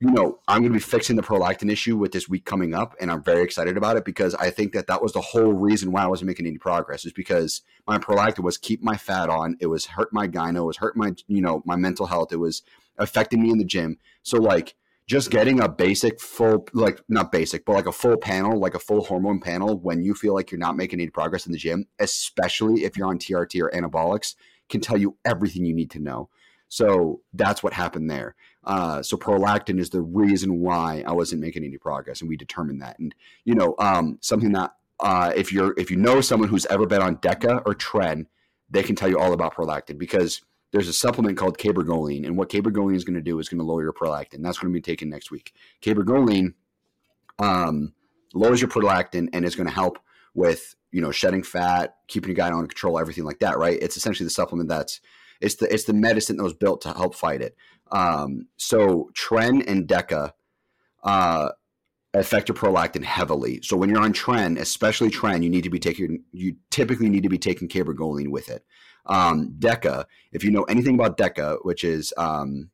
you 0.00 0.12
know, 0.12 0.38
I'm 0.46 0.60
going 0.60 0.72
to 0.72 0.78
be 0.78 0.82
fixing 0.82 1.16
the 1.16 1.22
prolactin 1.22 1.70
issue 1.72 1.96
with 1.96 2.12
this 2.12 2.28
week 2.28 2.44
coming 2.44 2.72
up, 2.72 2.94
and 3.00 3.10
I'm 3.10 3.22
very 3.22 3.42
excited 3.42 3.76
about 3.76 3.96
it 3.96 4.04
because 4.04 4.32
I 4.36 4.50
think 4.50 4.72
that 4.72 4.86
that 4.86 5.02
was 5.02 5.12
the 5.12 5.20
whole 5.20 5.52
reason 5.52 5.90
why 5.90 6.02
I 6.02 6.06
wasn't 6.06 6.28
making 6.28 6.46
any 6.46 6.58
progress 6.58 7.04
is 7.04 7.12
because 7.12 7.62
my 7.86 7.98
prolactin 7.98 8.44
was 8.44 8.58
keep 8.58 8.80
my 8.80 8.96
fat 8.96 9.28
on. 9.28 9.56
It 9.60 9.66
was 9.66 9.86
hurt 9.86 10.12
my 10.12 10.28
gyno, 10.28 10.58
it 10.58 10.66
was 10.66 10.76
hurt 10.76 10.96
my, 10.96 11.14
you 11.26 11.42
know, 11.42 11.62
my 11.64 11.74
mental 11.74 12.06
health. 12.06 12.32
It 12.32 12.36
was 12.36 12.62
affecting 12.96 13.42
me 13.42 13.50
in 13.50 13.58
the 13.58 13.64
gym. 13.64 13.98
So 14.22 14.38
like 14.38 14.76
just 15.08 15.30
getting 15.30 15.58
a 15.60 15.68
basic 15.68 16.20
full 16.20 16.66
like 16.74 17.00
not 17.08 17.32
basic 17.32 17.64
but 17.64 17.72
like 17.72 17.86
a 17.86 17.92
full 17.92 18.18
panel 18.18 18.60
like 18.60 18.74
a 18.74 18.78
full 18.78 19.02
hormone 19.02 19.40
panel 19.40 19.78
when 19.78 20.04
you 20.04 20.14
feel 20.14 20.34
like 20.34 20.50
you're 20.50 20.58
not 20.58 20.76
making 20.76 21.00
any 21.00 21.08
progress 21.08 21.46
in 21.46 21.52
the 21.52 21.58
gym 21.58 21.86
especially 21.98 22.84
if 22.84 22.94
you're 22.96 23.08
on 23.08 23.18
trt 23.18 23.60
or 23.60 23.70
anabolics 23.70 24.34
can 24.68 24.82
tell 24.82 24.98
you 24.98 25.16
everything 25.24 25.64
you 25.64 25.74
need 25.74 25.90
to 25.90 25.98
know 25.98 26.28
so 26.68 27.20
that's 27.34 27.62
what 27.62 27.72
happened 27.72 28.10
there 28.10 28.34
uh, 28.64 29.02
so 29.02 29.16
prolactin 29.16 29.78
is 29.78 29.90
the 29.90 30.02
reason 30.02 30.60
why 30.60 31.02
i 31.06 31.12
wasn't 31.12 31.40
making 31.40 31.64
any 31.64 31.78
progress 31.78 32.20
and 32.20 32.28
we 32.28 32.36
determined 32.36 32.80
that 32.82 32.98
and 32.98 33.14
you 33.44 33.54
know 33.54 33.74
um, 33.78 34.18
something 34.20 34.52
that 34.52 34.72
uh, 35.00 35.32
if 35.36 35.52
you're 35.52 35.74
if 35.78 35.90
you 35.90 35.96
know 35.96 36.20
someone 36.20 36.48
who's 36.48 36.66
ever 36.66 36.86
been 36.86 37.02
on 37.02 37.16
deca 37.18 37.62
or 37.66 37.74
tren 37.74 38.26
they 38.70 38.82
can 38.82 38.96
tell 38.96 39.08
you 39.08 39.18
all 39.18 39.32
about 39.32 39.54
prolactin 39.54 39.98
because 39.98 40.42
there's 40.72 40.88
a 40.88 40.92
supplement 40.92 41.38
called 41.38 41.58
cabergoline, 41.58 42.26
and 42.26 42.36
what 42.36 42.50
cabergoline 42.50 42.94
is 42.94 43.04
going 43.04 43.14
to 43.14 43.22
do 43.22 43.38
is 43.38 43.48
going 43.48 43.58
to 43.58 43.64
lower 43.64 43.82
your 43.82 43.92
prolactin. 43.92 44.42
That's 44.42 44.58
going 44.58 44.72
to 44.72 44.76
be 44.76 44.82
taken 44.82 45.08
next 45.08 45.30
week. 45.30 45.54
Cabergoline 45.82 46.54
um, 47.38 47.94
lowers 48.34 48.60
your 48.60 48.68
prolactin 48.68 49.28
and 49.32 49.44
is 49.44 49.54
going 49.54 49.68
to 49.68 49.74
help 49.74 49.98
with 50.34 50.74
you 50.92 51.00
know 51.00 51.10
shedding 51.10 51.42
fat, 51.42 51.96
keeping 52.06 52.28
your 52.28 52.36
guy 52.36 52.48
under 52.48 52.66
control, 52.66 52.98
everything 52.98 53.24
like 53.24 53.38
that. 53.38 53.58
Right? 53.58 53.78
It's 53.80 53.96
essentially 53.96 54.24
the 54.24 54.30
supplement 54.30 54.68
that's 54.68 55.00
it's 55.40 55.56
the 55.56 55.72
it's 55.72 55.84
the 55.84 55.92
medicine 55.92 56.36
that 56.36 56.42
was 56.42 56.54
built 56.54 56.80
to 56.82 56.92
help 56.92 57.14
fight 57.14 57.42
it. 57.42 57.56
Um, 57.90 58.48
so 58.56 59.10
Tren 59.14 59.64
and 59.66 59.86
Deca 59.86 60.32
uh, 61.02 61.50
affect 62.14 62.48
your 62.48 62.56
prolactin 62.56 63.04
heavily. 63.04 63.60
So 63.62 63.76
when 63.76 63.88
you're 63.90 64.02
on 64.02 64.12
Tren, 64.12 64.58
especially 64.58 65.10
Tren, 65.10 65.42
you 65.42 65.50
need 65.50 65.64
to 65.64 65.70
be 65.70 65.78
taking 65.78 66.24
you 66.32 66.56
typically 66.70 67.08
need 67.08 67.22
to 67.22 67.28
be 67.28 67.38
taking 67.38 67.68
cabergoline 67.68 68.28
with 68.28 68.48
it. 68.48 68.64
Um, 69.06 69.54
Deca, 69.58 70.04
if 70.32 70.44
you 70.44 70.50
know 70.50 70.64
anything 70.64 70.94
about 70.94 71.16
Deca, 71.16 71.58
which 71.62 71.84
is 71.84 72.12
um, 72.16 72.70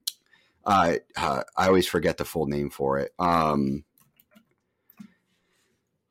uh, 0.65 0.95
uh, 1.17 1.43
I 1.57 1.67
always 1.67 1.87
forget 1.87 2.17
the 2.17 2.25
full 2.25 2.47
name 2.47 2.71
for 2.71 2.99
it. 2.99 3.13
Um, 3.19 3.85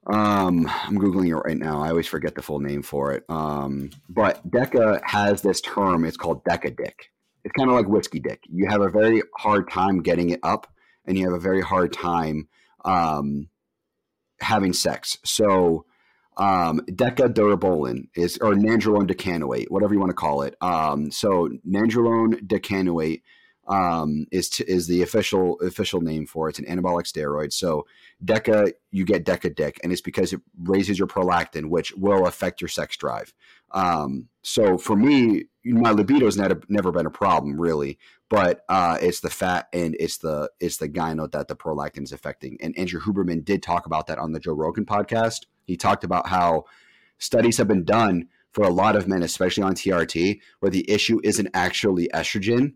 um, 0.08 0.68
I'm 0.68 0.98
googling 0.98 1.30
it 1.30 1.36
right 1.36 1.58
now. 1.58 1.82
I 1.82 1.90
always 1.90 2.08
forget 2.08 2.36
the 2.36 2.42
full 2.42 2.60
name 2.60 2.84
for 2.84 3.14
it. 3.14 3.24
Um, 3.30 3.90
but 4.10 4.46
Deca 4.50 5.00
has 5.06 5.42
this 5.42 5.62
term. 5.62 6.04
It's 6.06 6.18
called 6.18 6.44
Deca 6.44 6.76
Dick. 6.76 7.12
It's 7.44 7.54
kind 7.58 7.70
of 7.70 7.76
like 7.76 7.88
whiskey 7.88 8.20
dick. 8.20 8.42
You 8.50 8.68
have 8.70 8.82
a 8.82 8.90
very 8.90 9.22
hard 9.36 9.70
time 9.70 10.02
getting 10.02 10.30
it 10.30 10.40
up, 10.44 10.68
and 11.06 11.18
you 11.18 11.26
have 11.26 11.34
a 11.34 11.40
very 11.40 11.62
hard 11.62 11.92
time 11.92 12.48
um, 12.86 13.50
having 14.40 14.74
sex. 14.74 15.18
So 15.26 15.86
um, 16.38 16.82
Deca 16.90 17.34
durabolin 17.34 18.08
is, 18.16 18.38
or 18.38 18.54
Nandrolone 18.54 19.08
decanoate, 19.08 19.70
whatever 19.72 19.94
you 19.94 20.00
want 20.00 20.12
to 20.12 20.16
call 20.16 20.42
it. 20.42 20.56
Um, 20.62 21.12
so 21.12 21.50
Nandrolone 21.70 22.48
decanoate 22.48 23.24
um, 23.68 24.26
is 24.32 24.50
t- 24.50 24.66
is 24.68 24.88
the 24.88 25.02
official 25.02 25.60
official 25.62 26.02
name 26.02 26.26
for 26.26 26.48
it. 26.48 26.60
It's 26.60 26.60
an 26.60 26.66
anabolic 26.66 27.06
steroid. 27.06 27.54
So 27.54 27.86
Deca, 28.24 28.74
you 28.92 29.06
get 29.06 29.26
Deca 29.26 29.56
Dick, 29.56 29.80
and 29.84 29.92
it's 29.92 30.02
because 30.02 30.34
it 30.34 30.42
raises 30.62 31.00
your 31.00 31.08
prolactin, 31.08 31.70
which 31.70 31.94
will 31.94 32.28
affect 32.28 32.62
your 32.62 32.68
sex 32.68 32.98
drive. 32.98 33.34
Um, 33.72 34.28
so 34.42 34.78
for 34.78 34.96
me, 34.96 35.46
my 35.66 35.92
libido 35.92 36.26
has 36.26 36.38
never 36.38 36.62
never 36.68 36.92
been 36.92 37.06
a 37.06 37.12
problem 37.12 37.60
really, 37.60 37.98
but 38.30 38.64
uh, 38.68 38.98
it's 39.02 39.22
the 39.22 39.30
fat 39.30 39.68
and 39.74 39.96
it's 40.00 40.18
the 40.18 40.50
it's 40.60 40.78
the 40.78 40.90
gyno 40.90 41.32
that 41.32 41.48
the 41.48 41.56
prolactin 41.56 42.04
is 42.04 42.12
affecting. 42.12 42.58
And 42.62 42.78
Andrew 42.78 43.00
Huberman 43.00 43.46
did 43.46 43.64
talk 43.64 43.86
about 43.86 44.08
that 44.08 44.20
on 44.20 44.34
the 44.34 44.40
Joe 44.40 44.54
Rogan 44.54 44.86
podcast. 44.86 45.46
He 45.66 45.78
talked 45.78 46.04
about 46.04 46.28
how 46.28 46.66
studies 47.18 47.58
have 47.58 47.68
been 47.68 47.86
done 47.86 48.28
for 48.52 48.66
a 48.66 48.70
lot 48.70 48.96
of 48.96 49.08
men, 49.08 49.24
especially 49.24 49.64
on 49.64 49.74
TRT, 49.74 50.40
where 50.60 50.70
the 50.70 50.90
issue 50.90 51.20
isn't 51.24 51.50
actually 51.54 52.10
estrogen 52.14 52.74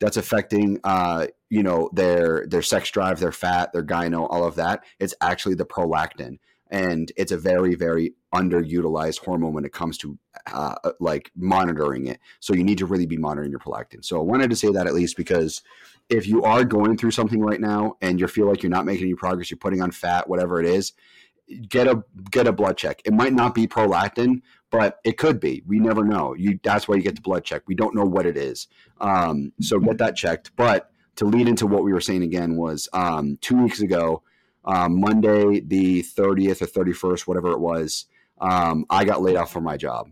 that's 0.00 0.16
affecting 0.16 0.80
uh, 0.84 1.26
you 1.48 1.62
know 1.62 1.90
their 1.92 2.46
their 2.46 2.62
sex 2.62 2.90
drive, 2.90 3.20
their 3.20 3.32
fat, 3.32 3.72
their 3.72 3.84
gyno, 3.84 4.26
all 4.30 4.44
of 4.44 4.56
that. 4.56 4.84
It's 4.98 5.14
actually 5.20 5.54
the 5.54 5.66
prolactin, 5.66 6.38
and 6.70 7.12
it's 7.16 7.32
a 7.32 7.38
very 7.38 7.74
very 7.74 8.14
underutilized 8.34 9.18
hormone 9.20 9.52
when 9.52 9.64
it 9.64 9.72
comes 9.72 9.98
to 9.98 10.18
uh, 10.52 10.74
like 11.00 11.30
monitoring 11.36 12.06
it. 12.06 12.18
So 12.40 12.54
you 12.54 12.64
need 12.64 12.78
to 12.78 12.86
really 12.86 13.06
be 13.06 13.16
monitoring 13.16 13.50
your 13.50 13.60
prolactin. 13.60 14.04
So 14.04 14.18
I 14.18 14.22
wanted 14.22 14.50
to 14.50 14.56
say 14.56 14.70
that 14.70 14.86
at 14.86 14.94
least 14.94 15.16
because 15.16 15.62
if 16.08 16.26
you 16.26 16.42
are 16.42 16.64
going 16.64 16.96
through 16.96 17.12
something 17.12 17.40
right 17.40 17.60
now 17.60 17.96
and 18.00 18.18
you 18.18 18.26
feel 18.26 18.48
like 18.48 18.62
you're 18.62 18.70
not 18.70 18.86
making 18.86 19.04
any 19.04 19.14
progress, 19.14 19.50
you're 19.50 19.58
putting 19.58 19.82
on 19.82 19.90
fat, 19.90 20.28
whatever 20.28 20.60
it 20.60 20.66
is, 20.66 20.92
get 21.68 21.86
a 21.86 22.02
get 22.30 22.46
a 22.46 22.52
blood 22.52 22.76
check. 22.76 23.02
It 23.04 23.12
might 23.12 23.32
not 23.32 23.54
be 23.54 23.66
prolactin, 23.66 24.42
but 24.70 25.00
it 25.04 25.18
could 25.18 25.40
be. 25.40 25.62
We 25.66 25.78
never 25.80 26.04
know. 26.04 26.34
You 26.34 26.58
that's 26.62 26.88
why 26.88 26.96
you 26.96 27.02
get 27.02 27.16
the 27.16 27.22
blood 27.22 27.44
check. 27.44 27.62
We 27.66 27.74
don't 27.74 27.94
know 27.94 28.04
what 28.04 28.26
it 28.26 28.36
is. 28.36 28.68
Um, 29.00 29.52
so 29.60 29.78
get 29.80 29.98
that 29.98 30.16
checked. 30.16 30.54
But 30.56 30.90
to 31.16 31.24
lead 31.24 31.48
into 31.48 31.66
what 31.66 31.84
we 31.84 31.92
were 31.92 32.00
saying 32.00 32.22
again 32.22 32.56
was 32.56 32.88
um, 32.92 33.38
two 33.40 33.62
weeks 33.62 33.80
ago, 33.80 34.22
um, 34.64 35.00
Monday 35.00 35.60
the 35.60 36.02
thirtieth 36.02 36.62
or 36.62 36.66
thirty 36.66 36.92
first, 36.92 37.26
whatever 37.26 37.50
it 37.50 37.60
was, 37.60 38.06
um, 38.40 38.86
I 38.88 39.04
got 39.04 39.22
laid 39.22 39.36
off 39.36 39.52
from 39.52 39.64
my 39.64 39.76
job. 39.76 40.10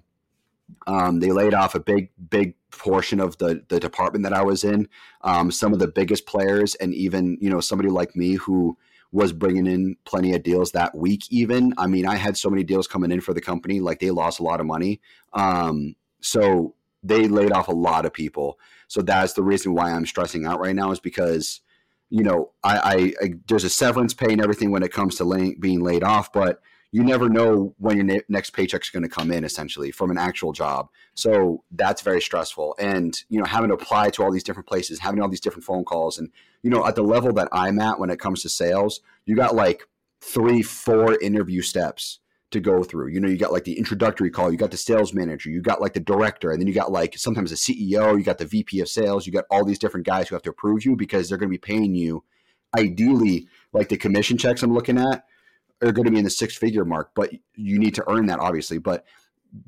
Um, 0.86 1.20
they 1.20 1.32
laid 1.32 1.54
off 1.54 1.74
a 1.74 1.80
big, 1.80 2.10
big 2.30 2.54
portion 2.70 3.20
of 3.20 3.38
the 3.38 3.62
the 3.68 3.80
department 3.80 4.24
that 4.24 4.32
I 4.32 4.42
was 4.42 4.64
in. 4.64 4.88
Um, 5.22 5.50
some 5.50 5.72
of 5.72 5.78
the 5.78 5.88
biggest 5.88 6.26
players, 6.26 6.74
and 6.76 6.94
even 6.94 7.38
you 7.40 7.50
know 7.50 7.60
somebody 7.60 7.90
like 7.90 8.16
me 8.16 8.34
who 8.34 8.76
was 9.10 9.32
bringing 9.32 9.66
in 9.66 9.96
plenty 10.04 10.34
of 10.34 10.42
deals 10.42 10.72
that 10.72 10.94
week. 10.94 11.22
Even 11.30 11.72
I 11.78 11.86
mean, 11.86 12.06
I 12.06 12.16
had 12.16 12.36
so 12.36 12.50
many 12.50 12.62
deals 12.62 12.86
coming 12.86 13.10
in 13.10 13.20
for 13.20 13.32
the 13.32 13.40
company, 13.40 13.80
like 13.80 14.00
they 14.00 14.10
lost 14.10 14.40
a 14.40 14.42
lot 14.42 14.60
of 14.60 14.66
money. 14.66 15.00
Um, 15.32 15.94
so 16.20 16.74
they 17.02 17.28
laid 17.28 17.52
off 17.52 17.68
a 17.68 17.72
lot 17.72 18.04
of 18.04 18.12
people. 18.12 18.58
So 18.88 19.02
that's 19.02 19.32
the 19.32 19.42
reason 19.42 19.74
why 19.74 19.90
I'm 19.90 20.06
stressing 20.06 20.46
out 20.46 20.60
right 20.60 20.74
now 20.74 20.90
is 20.90 21.00
because 21.00 21.60
you 22.10 22.22
know 22.22 22.52
I, 22.62 22.78
I, 22.78 23.24
I 23.24 23.34
there's 23.48 23.64
a 23.64 23.70
severance 23.70 24.14
pay 24.14 24.32
and 24.32 24.42
everything 24.42 24.70
when 24.70 24.82
it 24.82 24.92
comes 24.92 25.16
to 25.16 25.24
laying, 25.24 25.58
being 25.58 25.80
laid 25.80 26.02
off, 26.02 26.32
but 26.32 26.60
you 26.90 27.04
never 27.04 27.28
know 27.28 27.74
when 27.78 27.96
your 27.96 28.04
ne- 28.04 28.22
next 28.28 28.50
paycheck 28.50 28.82
is 28.82 28.90
going 28.90 29.02
to 29.02 29.08
come 29.08 29.30
in 29.30 29.44
essentially 29.44 29.90
from 29.90 30.10
an 30.10 30.18
actual 30.18 30.52
job. 30.52 30.88
So 31.14 31.62
that's 31.70 32.02
very 32.02 32.20
stressful. 32.20 32.74
And 32.78 33.18
you 33.28 33.38
know 33.38 33.44
having 33.44 33.68
to 33.68 33.74
apply 33.74 34.10
to 34.10 34.22
all 34.22 34.32
these 34.32 34.42
different 34.44 34.68
places 34.68 35.00
having 35.00 35.20
all 35.20 35.28
these 35.28 35.40
different 35.40 35.64
phone 35.64 35.84
calls 35.84 36.18
and 36.18 36.30
you 36.62 36.70
know 36.70 36.86
at 36.86 36.94
the 36.94 37.02
level 37.02 37.32
that 37.32 37.48
i'm 37.52 37.78
at 37.78 37.98
when 37.98 38.10
it 38.10 38.18
comes 38.18 38.42
to 38.42 38.48
sales 38.48 39.00
you 39.26 39.36
got 39.36 39.54
like 39.54 39.82
three 40.20 40.62
four 40.62 41.18
interview 41.20 41.62
steps 41.62 42.20
to 42.50 42.60
go 42.60 42.82
through. 42.82 43.08
You 43.08 43.20
know 43.20 43.28
you 43.28 43.36
got 43.36 43.52
like 43.52 43.64
the 43.64 43.78
introductory 43.78 44.30
call 44.30 44.50
you 44.50 44.58
got 44.58 44.70
the 44.70 44.76
sales 44.76 45.12
manager 45.12 45.50
you 45.50 45.60
got 45.60 45.80
like 45.80 45.92
the 45.92 46.00
director 46.00 46.50
and 46.50 46.60
then 46.60 46.66
you 46.66 46.74
got 46.74 46.90
like 46.90 47.16
sometimes 47.16 47.50
the 47.50 47.56
ceo 47.56 48.16
you 48.16 48.22
got 48.22 48.38
the 48.38 48.46
vp 48.46 48.80
of 48.80 48.88
sales 48.88 49.26
you 49.26 49.32
got 49.32 49.44
all 49.50 49.64
these 49.64 49.78
different 49.78 50.06
guys 50.06 50.28
who 50.28 50.34
have 50.34 50.42
to 50.42 50.50
approve 50.50 50.84
you 50.84 50.96
because 50.96 51.28
they're 51.28 51.38
going 51.38 51.50
to 51.50 51.52
be 51.52 51.58
paying 51.58 51.94
you 51.94 52.24
ideally 52.76 53.46
like 53.72 53.88
the 53.88 53.96
commission 53.96 54.38
checks 54.38 54.62
i'm 54.62 54.72
looking 54.72 54.98
at 54.98 55.24
are 55.82 55.92
going 55.92 56.06
to 56.06 56.10
be 56.10 56.18
in 56.18 56.24
the 56.24 56.30
six 56.30 56.56
figure 56.56 56.84
mark, 56.84 57.10
but 57.14 57.30
you 57.54 57.78
need 57.78 57.94
to 57.94 58.04
earn 58.10 58.26
that 58.26 58.40
obviously. 58.40 58.78
But 58.78 59.04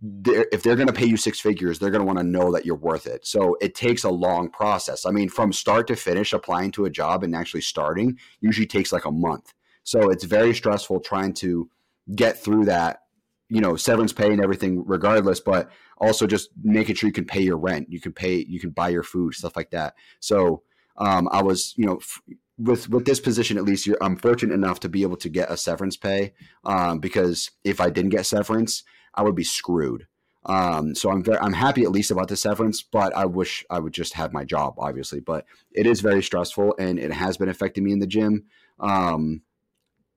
they're, 0.02 0.46
if 0.52 0.62
they're 0.62 0.76
going 0.76 0.88
to 0.88 0.92
pay 0.92 1.06
you 1.06 1.16
six 1.16 1.40
figures, 1.40 1.78
they're 1.78 1.90
going 1.90 2.00
to 2.00 2.06
want 2.06 2.18
to 2.18 2.24
know 2.24 2.52
that 2.52 2.66
you're 2.66 2.76
worth 2.76 3.06
it. 3.06 3.26
So 3.26 3.56
it 3.60 3.74
takes 3.74 4.04
a 4.04 4.10
long 4.10 4.50
process. 4.50 5.06
I 5.06 5.10
mean, 5.10 5.28
from 5.28 5.52
start 5.52 5.86
to 5.88 5.96
finish, 5.96 6.32
applying 6.32 6.70
to 6.72 6.84
a 6.84 6.90
job 6.90 7.22
and 7.24 7.34
actually 7.34 7.62
starting 7.62 8.18
usually 8.40 8.66
takes 8.66 8.92
like 8.92 9.06
a 9.06 9.10
month. 9.10 9.54
So 9.84 10.10
it's 10.10 10.24
very 10.24 10.54
stressful 10.54 11.00
trying 11.00 11.32
to 11.34 11.70
get 12.14 12.38
through 12.38 12.66
that, 12.66 13.02
you 13.48 13.60
know, 13.60 13.76
severance 13.76 14.12
pay 14.12 14.32
and 14.32 14.42
everything, 14.42 14.84
regardless, 14.86 15.40
but 15.40 15.70
also 15.98 16.26
just 16.26 16.50
making 16.62 16.94
sure 16.94 17.08
you 17.08 17.12
can 17.12 17.24
pay 17.24 17.40
your 17.40 17.56
rent, 17.56 17.90
you 17.90 18.00
can 18.00 18.12
pay, 18.12 18.44
you 18.48 18.60
can 18.60 18.70
buy 18.70 18.88
your 18.88 19.02
food, 19.02 19.34
stuff 19.34 19.56
like 19.56 19.70
that. 19.70 19.94
So 20.20 20.62
um, 20.98 21.28
I 21.32 21.42
was, 21.42 21.74
you 21.76 21.86
know, 21.86 21.96
f- 21.96 22.20
with 22.60 22.88
with 22.88 23.04
this 23.04 23.20
position 23.20 23.56
at 23.56 23.64
least 23.64 23.88
i'm 24.00 24.16
fortunate 24.16 24.54
enough 24.54 24.80
to 24.80 24.88
be 24.88 25.02
able 25.02 25.16
to 25.16 25.28
get 25.28 25.50
a 25.50 25.56
severance 25.56 25.96
pay 25.96 26.32
um, 26.64 26.98
because 26.98 27.50
if 27.64 27.80
i 27.80 27.88
didn't 27.88 28.10
get 28.10 28.26
severance 28.26 28.82
i 29.14 29.22
would 29.22 29.34
be 29.34 29.44
screwed. 29.44 30.06
Um, 30.46 30.94
so 30.94 31.10
i'm 31.10 31.22
very 31.22 31.38
i'm 31.38 31.52
happy 31.52 31.82
at 31.82 31.90
least 31.90 32.10
about 32.10 32.28
the 32.28 32.36
severance 32.36 32.82
but 32.82 33.14
i 33.16 33.26
wish 33.26 33.64
i 33.70 33.78
would 33.78 33.92
just 33.92 34.14
have 34.14 34.32
my 34.32 34.44
job 34.44 34.74
obviously 34.78 35.20
but 35.20 35.44
it 35.72 35.86
is 35.86 36.00
very 36.00 36.22
stressful 36.22 36.74
and 36.78 36.98
it 36.98 37.12
has 37.12 37.36
been 37.36 37.48
affecting 37.48 37.84
me 37.84 37.92
in 37.92 37.98
the 37.98 38.06
gym. 38.06 38.44
Um, 38.78 39.42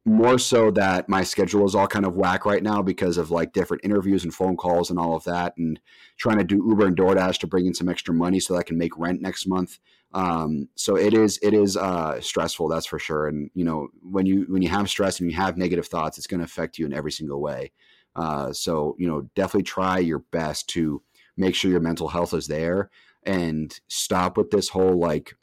more 0.05 0.37
so 0.37 0.69
that 0.69 1.07
my 1.07 1.23
schedule 1.23 1.65
is 1.65 1.75
all 1.75 1.87
kind 1.87 2.05
of 2.05 2.15
whack 2.15 2.45
right 2.45 2.61
now 2.61 2.81
because 2.81 3.17
of 3.17 3.31
like 3.31 3.53
different 3.53 3.85
interviews 3.85 4.23
and 4.23 4.33
phone 4.33 4.57
calls 4.57 4.89
and 4.89 4.99
all 4.99 5.15
of 5.15 5.23
that 5.23 5.55
and 5.57 5.79
trying 6.17 6.37
to 6.37 6.43
do 6.43 6.63
uber 6.67 6.87
and 6.87 6.97
doordash 6.97 7.37
to 7.37 7.47
bring 7.47 7.65
in 7.65 7.73
some 7.73 7.87
extra 7.87 8.13
money 8.13 8.37
so 8.37 8.53
that 8.53 8.59
i 8.59 8.63
can 8.63 8.77
make 8.77 8.97
rent 8.97 9.21
next 9.21 9.47
month 9.47 9.79
um, 10.13 10.69
so 10.75 10.95
it 10.95 11.13
is 11.13 11.39
it 11.41 11.53
is 11.53 11.75
uh, 11.75 12.21
stressful, 12.21 12.67
that's 12.67 12.85
for 12.85 12.99
sure. 12.99 13.27
And 13.27 13.49
you 13.55 13.63
know 13.63 13.87
when 14.01 14.25
you 14.25 14.45
when 14.47 14.61
you 14.61 14.69
have 14.69 14.89
stress 14.89 15.19
and 15.19 15.29
you 15.29 15.35
have 15.35 15.57
negative 15.57 15.87
thoughts, 15.87 16.17
it's 16.17 16.27
going 16.27 16.39
to 16.39 16.45
affect 16.45 16.77
you 16.77 16.85
in 16.85 16.93
every 16.93 17.11
single 17.11 17.41
way. 17.41 17.71
Uh, 18.15 18.53
so 18.53 18.95
you 18.99 19.07
know 19.07 19.21
definitely 19.35 19.63
try 19.63 19.97
your 19.97 20.19
best 20.19 20.69
to 20.69 21.01
make 21.35 21.55
sure 21.55 21.71
your 21.71 21.79
mental 21.79 22.07
health 22.07 22.33
is 22.33 22.47
there 22.47 22.91
and 23.23 23.79
stop 23.87 24.37
with 24.37 24.51
this 24.51 24.69
whole 24.69 24.99
like 24.99 25.35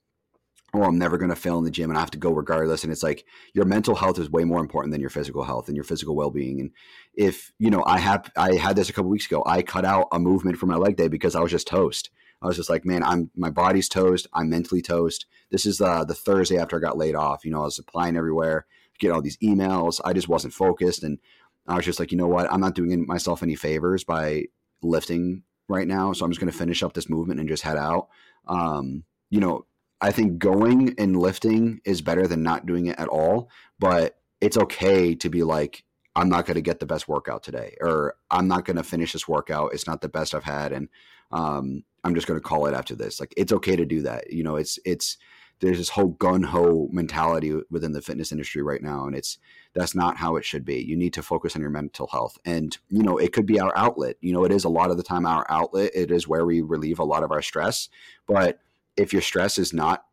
oh 0.75 0.83
i'm 0.83 0.99
never 0.99 1.19
going 1.19 1.31
to 1.31 1.37
fail 1.37 1.59
in 1.59 1.65
the 1.65 1.71
gym 1.71 1.91
and 1.91 1.97
i 1.97 2.01
have 2.01 2.11
to 2.11 2.19
go 2.19 2.31
regardless 2.31 2.83
and 2.85 2.93
it's 2.93 3.03
like 3.03 3.25
your 3.55 3.65
mental 3.65 3.95
health 3.95 4.19
is 4.19 4.31
way 4.31 4.45
more 4.45 4.61
important 4.61 4.93
than 4.93 5.01
your 5.01 5.11
physical 5.11 5.45
health 5.45 5.69
and 5.69 5.77
your 5.77 5.85
physical 5.85 6.15
well-being 6.15 6.61
and 6.61 6.71
if 7.15 7.53
you 7.59 7.71
know 7.71 7.83
i 7.87 7.99
have 7.99 8.31
i 8.37 8.55
had 8.55 8.77
this 8.77 8.89
a 8.89 8.93
couple 8.93 9.11
weeks 9.11 9.27
ago 9.27 9.43
i 9.47 9.63
cut 9.63 9.85
out 9.85 10.09
a 10.13 10.19
movement 10.19 10.59
for 10.59 10.67
my 10.67 10.77
leg 10.77 10.97
day 10.97 11.09
because 11.09 11.35
i 11.35 11.41
was 11.41 11.51
just 11.51 11.67
toast 11.67 12.11
I 12.43 12.47
was 12.47 12.57
just 12.57 12.71
like, 12.71 12.85
man, 12.85 13.03
I'm 13.03 13.31
my 13.37 13.51
body's 13.51 13.89
toast. 13.89 14.27
I'm 14.33 14.49
mentally 14.49 14.81
toast. 14.81 15.27
This 15.51 15.67
is 15.67 15.81
uh, 15.81 16.05
the 16.05 16.15
Thursday 16.15 16.59
after 16.59 16.77
I 16.77 16.81
got 16.81 16.97
laid 16.97 17.15
off. 17.15 17.45
You 17.45 17.51
know, 17.51 17.61
I 17.61 17.65
was 17.65 17.79
applying 17.79 18.17
everywhere, 18.17 18.67
get 18.99 19.11
all 19.11 19.21
these 19.21 19.37
emails. 19.39 20.01
I 20.05 20.13
just 20.13 20.29
wasn't 20.29 20.55
focused, 20.55 21.03
and 21.03 21.19
I 21.67 21.77
was 21.77 21.85
just 21.85 22.01
like, 22.01 22.13
you 22.13 22.19
know 22.19 22.29
what? 22.29 22.51
I'm 22.51 22.61
not 22.61 22.75
doing 22.75 23.07
myself 23.07 23.43
any 23.43 23.57
favors 23.57 24.05
by 24.05 24.45
lifting 24.83 25.43
right 25.69 25.87
now. 25.87 26.13
So 26.13 26.25
I'm 26.25 26.31
just 26.31 26.41
going 26.41 26.51
to 26.51 26.59
finish 26.59 26.83
up 26.83 26.95
this 26.95 27.11
movement 27.11 27.41
and 27.41 27.49
just 27.49 27.63
head 27.63 27.77
out. 27.77 28.09
Um, 28.49 29.05
you 29.29 29.41
know, 29.41 29.67
I 30.01 30.13
think 30.13 30.39
going 30.39 30.95
and 30.99 31.19
lifting 31.19 31.81
is 31.85 32.01
better 32.01 32.27
than 32.27 32.43
not 32.43 32.67
doing 32.67 32.87
it 32.87 32.99
at 32.99 33.09
all. 33.09 33.51
But 33.79 34.17
it's 34.41 34.57
okay 34.57 35.15
to 35.17 35.29
be 35.29 35.43
like, 35.43 35.85
I'm 36.17 36.29
not 36.29 36.47
going 36.47 36.57
to 36.57 36.63
get 36.63 36.81
the 36.81 36.87
best 36.87 37.09
workout 37.09 37.43
today, 37.43 37.77
or 37.81 38.17
I'm 38.31 38.49
not 38.49 38.65
going 38.65 38.77
to 38.77 38.83
finish 38.83 39.13
this 39.13 39.29
workout. 39.29 39.73
It's 39.73 39.87
not 39.87 40.01
the 40.01 40.09
best 40.09 40.35
I've 40.35 40.45
had, 40.45 40.73
and 40.73 40.89
um, 41.31 41.85
I'm 42.03 42.15
just 42.15 42.27
going 42.27 42.39
to 42.39 42.47
call 42.47 42.67
it 42.67 42.75
after 42.75 42.95
this. 42.95 43.21
Like 43.21 43.33
it's 43.37 43.53
okay 43.53 43.77
to 43.77 43.87
do 43.87 44.03
that. 44.03 44.33
You 44.33 44.43
know, 44.43 44.57
it's 44.57 44.79
it's 44.85 45.17
there's 45.61 45.79
this 45.79 45.91
whole 45.91 46.09
gun 46.09 46.43
ho 46.43 46.89
mentality 46.91 47.55
within 47.71 47.93
the 47.93 48.03
fitness 48.03 48.33
industry 48.33 48.63
right 48.63 48.83
now, 48.83 49.07
and 49.07 49.15
it's 49.15 49.39
that's 49.75 49.95
not 49.95 50.17
how 50.17 50.37
it 50.37 50.45
should 50.45 50.65
be. 50.65 50.83
You 50.83 50.97
need 50.97 51.13
to 51.15 51.23
focus 51.23 51.55
on 51.55 51.63
your 51.63 51.71
mental 51.71 52.09
health, 52.09 52.39
and 52.45 52.77
you 52.89 53.03
know 53.03 53.19
it 53.19 53.33
could 53.33 53.47
be 53.47 53.61
our 53.61 53.73
outlet. 53.77 54.17
You 54.21 54.33
know, 54.33 54.45
it 54.45 54.53
is 54.53 54.65
a 54.65 54.71
lot 54.71 54.91
of 54.91 54.97
the 54.97 55.03
time 55.03 55.27
our 55.27 55.47
outlet. 55.49 55.93
It 55.95 56.11
is 56.11 56.27
where 56.27 56.45
we 56.45 56.61
relieve 56.61 56.99
a 56.99 57.05
lot 57.05 57.23
of 57.23 57.31
our 57.31 57.43
stress. 57.43 57.89
But 58.27 58.59
if 59.01 59.13
your 59.13 59.23
stress 59.23 59.59
is 59.59 59.73
not 59.73 60.05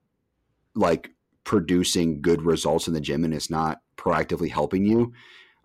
like 0.75 1.11
producing 1.43 2.21
good 2.21 2.41
results 2.41 2.87
in 2.87 2.93
the 2.93 3.01
gym 3.01 3.23
and 3.23 3.33
it's 3.33 3.49
not 3.49 3.79
proactively 3.97 4.49
helping 4.49 4.85
you, 4.85 5.13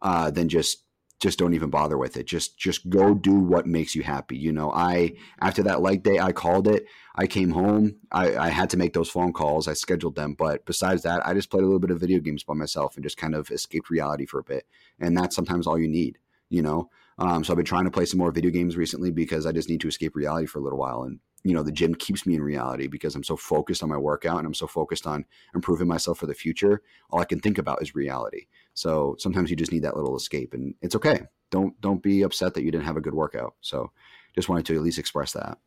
uh, 0.01 0.31
then 0.31 0.49
just 0.49 0.85
just 1.21 1.39
don't 1.39 1.55
even 1.55 1.71
bother 1.71 1.97
with 1.97 2.17
it. 2.17 2.27
Just 2.27 2.59
just 2.59 2.91
go 2.91 3.15
do 3.15 3.35
what 3.35 3.65
makes 3.65 3.95
you 3.95 4.03
happy. 4.03 4.37
You 4.37 4.51
know, 4.51 4.73
I 4.73 5.13
after 5.41 5.63
that 5.63 5.81
leg 5.81 6.03
day, 6.03 6.19
I 6.19 6.33
called 6.33 6.67
it. 6.67 6.85
I 7.15 7.29
came 7.29 7.53
home. 7.53 7.97
I, 8.11 8.37
I 8.37 8.49
had 8.49 8.71
to 8.71 8.77
make 8.77 8.93
those 8.93 9.09
phone 9.09 9.33
calls. 9.33 9.69
I 9.69 9.75
scheduled 9.75 10.17
them, 10.17 10.35
but 10.35 10.67
besides 10.67 11.03
that, 11.03 11.25
I 11.25 11.33
just 11.33 11.49
played 11.49 11.63
a 11.63 11.67
little 11.67 11.79
bit 11.79 11.93
of 11.93 12.01
video 12.01 12.19
games 12.19 12.43
by 12.43 12.55
myself 12.55 12.97
and 12.97 13.05
just 13.05 13.19
kind 13.19 13.37
of 13.37 13.53
escaped 13.53 13.89
reality 13.89 14.27
for 14.27 14.41
a 14.41 14.45
bit. 14.45 14.67
And 14.99 15.17
that's 15.17 15.37
sometimes 15.37 15.69
all 15.69 15.79
you 15.79 15.89
need. 15.89 16.19
You 16.49 16.63
know, 16.63 16.91
um, 17.19 17.45
so 17.45 17.53
I've 17.53 17.57
been 17.57 17.65
trying 17.65 17.85
to 17.85 17.91
play 17.91 18.05
some 18.05 18.19
more 18.19 18.33
video 18.33 18.51
games 18.51 18.77
recently 18.77 19.13
because 19.13 19.47
I 19.47 19.53
just 19.53 19.69
need 19.69 19.81
to 19.83 19.89
escape 19.89 20.17
reality 20.17 20.47
for 20.47 20.59
a 20.59 20.63
little 20.63 20.79
while. 20.79 21.05
And 21.05 21.21
you 21.45 21.55
know, 21.55 21.63
the 21.63 21.73
gym 21.73 21.95
keeps 21.95 22.25
me 22.27 22.35
in 22.35 22.43
reality 22.43 22.87
because 22.87 23.15
I'm 23.15 23.25
so 23.25 23.37
focused 23.37 23.83
on 23.83 23.89
my 23.89 23.97
workout 23.97 24.39
and 24.39 24.47
I'm 24.47 24.55
so 24.55 24.67
focused 24.67 25.07
on 25.07 25.25
improving 25.55 25.89
myself 25.89 26.19
for 26.19 26.27
the 26.27 26.35
future. 26.35 26.83
All 27.11 27.21
I 27.21 27.25
can 27.25 27.41
think 27.41 27.59
about 27.59 27.83
is 27.83 27.95
reality. 27.95 28.47
So 28.75 29.17
sometimes 29.19 29.51
you 29.51 29.57
just 29.57 29.73
need 29.73 29.83
that 29.83 29.97
little 29.97 30.17
escape, 30.17 30.55
and 30.55 30.75
it's 30.83 30.95
okay. 30.95 31.23
Don't 31.51 31.79
don't 31.81 32.03
be 32.03 32.23
upset 32.23 32.55
that 32.55 32.63
you 32.63 32.71
didn't 32.71 32.87
have 32.87 32.97
a 32.97 33.01
good 33.01 33.15
workout. 33.15 33.55
So 33.61 33.91
just 34.35 34.49
wanted 34.49 34.67
to 34.67 34.77
at 34.77 34.83
least 34.83 34.99
express 34.99 35.33
that. 35.33 35.59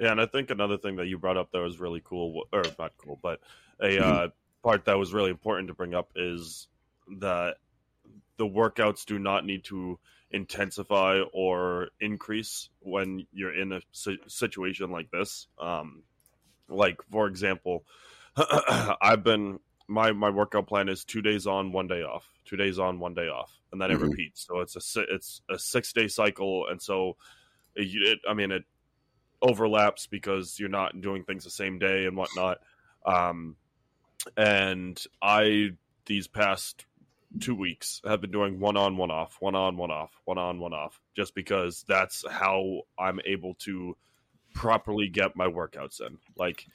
Yeah, 0.00 0.12
and 0.12 0.20
I 0.20 0.26
think 0.26 0.50
another 0.50 0.78
thing 0.78 0.96
that 0.96 1.06
you 1.06 1.18
brought 1.18 1.36
up 1.36 1.50
that 1.52 1.58
was 1.58 1.80
really 1.80 2.00
cool, 2.04 2.44
or 2.52 2.62
not 2.78 2.92
cool, 2.98 3.18
but 3.22 3.40
a 3.80 3.86
mm-hmm. 3.86 4.10
uh, 4.10 4.28
part 4.62 4.84
that 4.84 4.98
was 4.98 5.12
really 5.12 5.30
important 5.30 5.68
to 5.68 5.74
bring 5.74 5.94
up 5.94 6.10
is 6.16 6.68
that 7.18 7.56
the 8.36 8.46
workouts 8.46 9.04
do 9.04 9.18
not 9.18 9.44
need 9.44 9.64
to 9.64 9.98
intensify 10.30 11.20
or 11.32 11.88
increase 12.00 12.68
when 12.80 13.26
you're 13.32 13.54
in 13.54 13.72
a 13.72 13.80
situation 14.26 14.90
like 14.90 15.10
this. 15.10 15.46
Um, 15.58 16.02
like 16.68 17.00
for 17.10 17.26
example, 17.26 17.84
I've 19.02 19.24
been 19.24 19.58
my 19.86 20.12
my 20.12 20.30
workout 20.30 20.66
plan 20.66 20.88
is 20.88 21.04
two 21.04 21.22
days 21.22 21.46
on, 21.46 21.72
one 21.72 21.88
day 21.88 22.02
off, 22.02 22.28
two 22.44 22.56
days 22.56 22.78
on, 22.78 23.00
one 23.00 23.14
day 23.14 23.28
off, 23.28 23.50
and 23.72 23.80
then 23.80 23.90
mm-hmm. 23.90 24.04
it 24.04 24.08
repeats. 24.08 24.46
So 24.46 24.60
it's 24.60 24.76
a 24.76 25.00
it's 25.14 25.40
a 25.50 25.58
six 25.58 25.92
day 25.92 26.08
cycle, 26.08 26.66
and 26.70 26.80
so 26.80 27.16
it, 27.74 27.88
it, 27.94 28.18
I 28.28 28.34
mean 28.34 28.52
it 28.52 28.64
overlaps 29.40 30.06
because 30.06 30.58
you're 30.58 30.68
not 30.68 31.00
doing 31.00 31.24
things 31.24 31.44
the 31.44 31.50
same 31.50 31.78
day 31.78 32.04
and 32.04 32.16
whatnot. 32.16 32.58
Um, 33.06 33.56
and 34.36 35.02
I 35.22 35.70
these 36.06 36.26
past 36.26 36.84
two 37.40 37.54
weeks 37.54 38.00
have 38.06 38.20
been 38.20 38.30
doing 38.30 38.58
one 38.58 38.76
on, 38.76 38.96
one 38.96 39.10
off, 39.10 39.36
one 39.40 39.54
on, 39.54 39.76
one 39.76 39.90
off, 39.90 40.10
one 40.24 40.38
on, 40.38 40.58
one 40.58 40.72
off, 40.72 41.00
just 41.14 41.34
because 41.34 41.84
that's 41.86 42.24
how 42.28 42.82
I'm 42.98 43.20
able 43.26 43.54
to 43.60 43.96
properly 44.54 45.08
get 45.08 45.36
my 45.36 45.46
workouts 45.46 46.00
in. 46.00 46.18
Like 46.36 46.66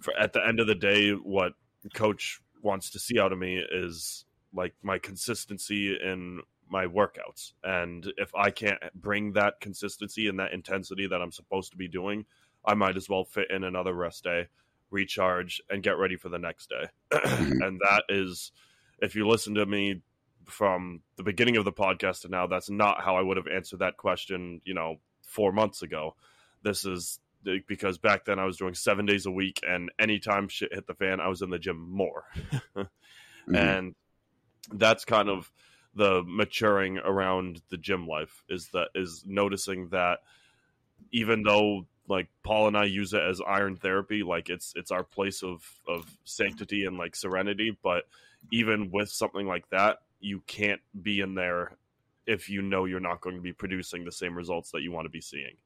for, 0.00 0.16
at 0.18 0.32
the 0.32 0.46
end 0.46 0.60
of 0.60 0.66
the 0.66 0.74
day, 0.74 1.12
what 1.12 1.52
coach 1.94 2.40
wants 2.62 2.90
to 2.90 2.98
see 2.98 3.18
out 3.18 3.32
of 3.32 3.38
me 3.38 3.62
is 3.72 4.24
like 4.52 4.74
my 4.82 4.98
consistency 4.98 5.96
in 6.02 6.40
my 6.68 6.86
workouts. 6.86 7.52
And 7.62 8.12
if 8.16 8.34
I 8.34 8.50
can't 8.50 8.78
bring 8.94 9.32
that 9.34 9.60
consistency 9.60 10.28
and 10.28 10.38
that 10.38 10.52
intensity 10.52 11.06
that 11.06 11.20
I'm 11.20 11.32
supposed 11.32 11.70
to 11.72 11.76
be 11.76 11.88
doing, 11.88 12.24
I 12.64 12.74
might 12.74 12.96
as 12.96 13.08
well 13.08 13.24
fit 13.24 13.50
in 13.50 13.64
another 13.64 13.94
rest 13.94 14.24
day, 14.24 14.48
recharge, 14.90 15.60
and 15.70 15.82
get 15.82 15.98
ready 15.98 16.16
for 16.16 16.30
the 16.30 16.38
next 16.38 16.68
day. 16.70 16.88
Mm-hmm. 17.24 17.62
and 17.62 17.80
that 17.80 18.04
is 18.08 18.52
if 19.00 19.14
you 19.14 19.28
listen 19.28 19.54
to 19.54 19.66
me 19.66 20.00
from 20.46 21.00
the 21.16 21.22
beginning 21.22 21.56
of 21.56 21.64
the 21.64 21.72
podcast 21.72 22.22
to 22.22 22.28
now, 22.28 22.46
that's 22.46 22.70
not 22.70 23.02
how 23.02 23.16
I 23.16 23.22
would 23.22 23.36
have 23.36 23.46
answered 23.46 23.80
that 23.80 23.96
question, 23.96 24.60
you 24.64 24.74
know, 24.74 24.96
four 25.22 25.52
months 25.52 25.82
ago. 25.82 26.14
This 26.62 26.84
is 26.84 27.20
because 27.66 27.98
back 27.98 28.24
then 28.24 28.38
I 28.38 28.44
was 28.44 28.56
doing 28.56 28.74
seven 28.74 29.06
days 29.06 29.26
a 29.26 29.30
week, 29.30 29.60
and 29.66 29.90
anytime 29.98 30.48
shit 30.48 30.72
hit 30.72 30.86
the 30.86 30.94
fan, 30.94 31.20
I 31.20 31.28
was 31.28 31.42
in 31.42 31.50
the 31.50 31.58
gym 31.58 31.90
more. 31.90 32.24
mm-hmm. 32.76 33.54
And 33.54 33.94
that's 34.72 35.04
kind 35.04 35.28
of 35.28 35.50
the 35.94 36.22
maturing 36.26 36.98
around 36.98 37.60
the 37.70 37.76
gym 37.76 38.06
life 38.06 38.42
is 38.48 38.68
that 38.72 38.88
is 38.94 39.24
noticing 39.26 39.88
that 39.90 40.20
even 41.12 41.42
though 41.42 41.86
like 42.08 42.28
Paul 42.42 42.68
and 42.68 42.76
I 42.76 42.84
use 42.84 43.12
it 43.12 43.22
as 43.22 43.40
iron 43.46 43.76
therapy, 43.76 44.22
like 44.22 44.50
it's 44.50 44.72
it's 44.76 44.90
our 44.90 45.04
place 45.04 45.42
of 45.42 45.62
of 45.86 46.10
sanctity 46.24 46.84
and 46.84 46.98
like 46.98 47.14
serenity, 47.14 47.76
but 47.82 48.04
even 48.52 48.90
with 48.90 49.10
something 49.10 49.46
like 49.46 49.68
that, 49.70 49.98
you 50.20 50.42
can't 50.46 50.80
be 51.02 51.20
in 51.20 51.34
there 51.34 51.76
if 52.26 52.48
you 52.48 52.62
know 52.62 52.84
you're 52.86 53.00
not 53.00 53.20
going 53.20 53.36
to 53.36 53.42
be 53.42 53.52
producing 53.52 54.04
the 54.04 54.12
same 54.12 54.34
results 54.34 54.70
that 54.70 54.82
you 54.82 54.92
want 54.92 55.04
to 55.04 55.10
be 55.10 55.20
seeing. 55.20 55.56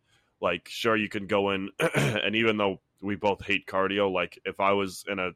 Like, 0.41 0.69
sure, 0.69 0.97
you 0.97 1.09
can 1.09 1.27
go 1.27 1.51
in, 1.51 1.71
and 1.95 2.35
even 2.35 2.57
though 2.57 2.81
we 3.01 3.17
both 3.17 3.45
hate 3.45 3.67
cardio, 3.67 4.13
like 4.13 4.39
if 4.45 4.61
I 4.61 4.73
was 4.73 5.05
in 5.09 5.19
a 5.19 5.31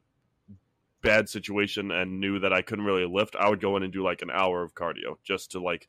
bad 1.01 1.27
situation 1.29 1.91
and 1.91 2.19
knew 2.19 2.39
that 2.39 2.53
I 2.53 2.61
couldn't 2.61 2.85
really 2.85 3.05
lift, 3.05 3.35
I 3.35 3.49
would 3.49 3.61
go 3.61 3.77
in 3.77 3.83
and 3.83 3.91
do 3.91 4.03
like 4.03 4.21
an 4.21 4.31
hour 4.31 4.63
of 4.63 4.73
cardio 4.73 5.17
just 5.23 5.51
to 5.51 5.61
like 5.61 5.87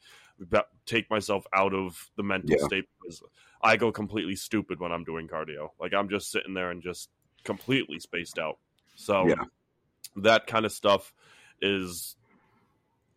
take 0.86 1.09
myself 1.11 1.46
out 1.55 1.72
of 1.72 2.11
the 2.16 2.22
mental 2.22 2.57
yeah. 2.59 2.66
state 2.66 2.84
because 3.00 3.22
I 3.62 3.76
go 3.76 3.92
completely 3.92 4.36
stupid 4.36 4.80
when 4.80 4.92
I'm 4.92 5.05
doing 5.05 5.28
cardio. 5.28 5.70
Like 5.80 5.94
I'm 5.94 6.09
just 6.09 6.30
sitting 6.30 6.55
there 6.55 6.70
and 6.70 6.82
just 6.82 7.09
completely 7.44 8.00
spaced 8.00 8.38
out. 8.38 8.59
So 8.96 9.28
yeah. 9.28 9.44
that 10.16 10.46
kind 10.46 10.66
of 10.66 10.72
stuff 10.72 11.14
is 11.64 12.16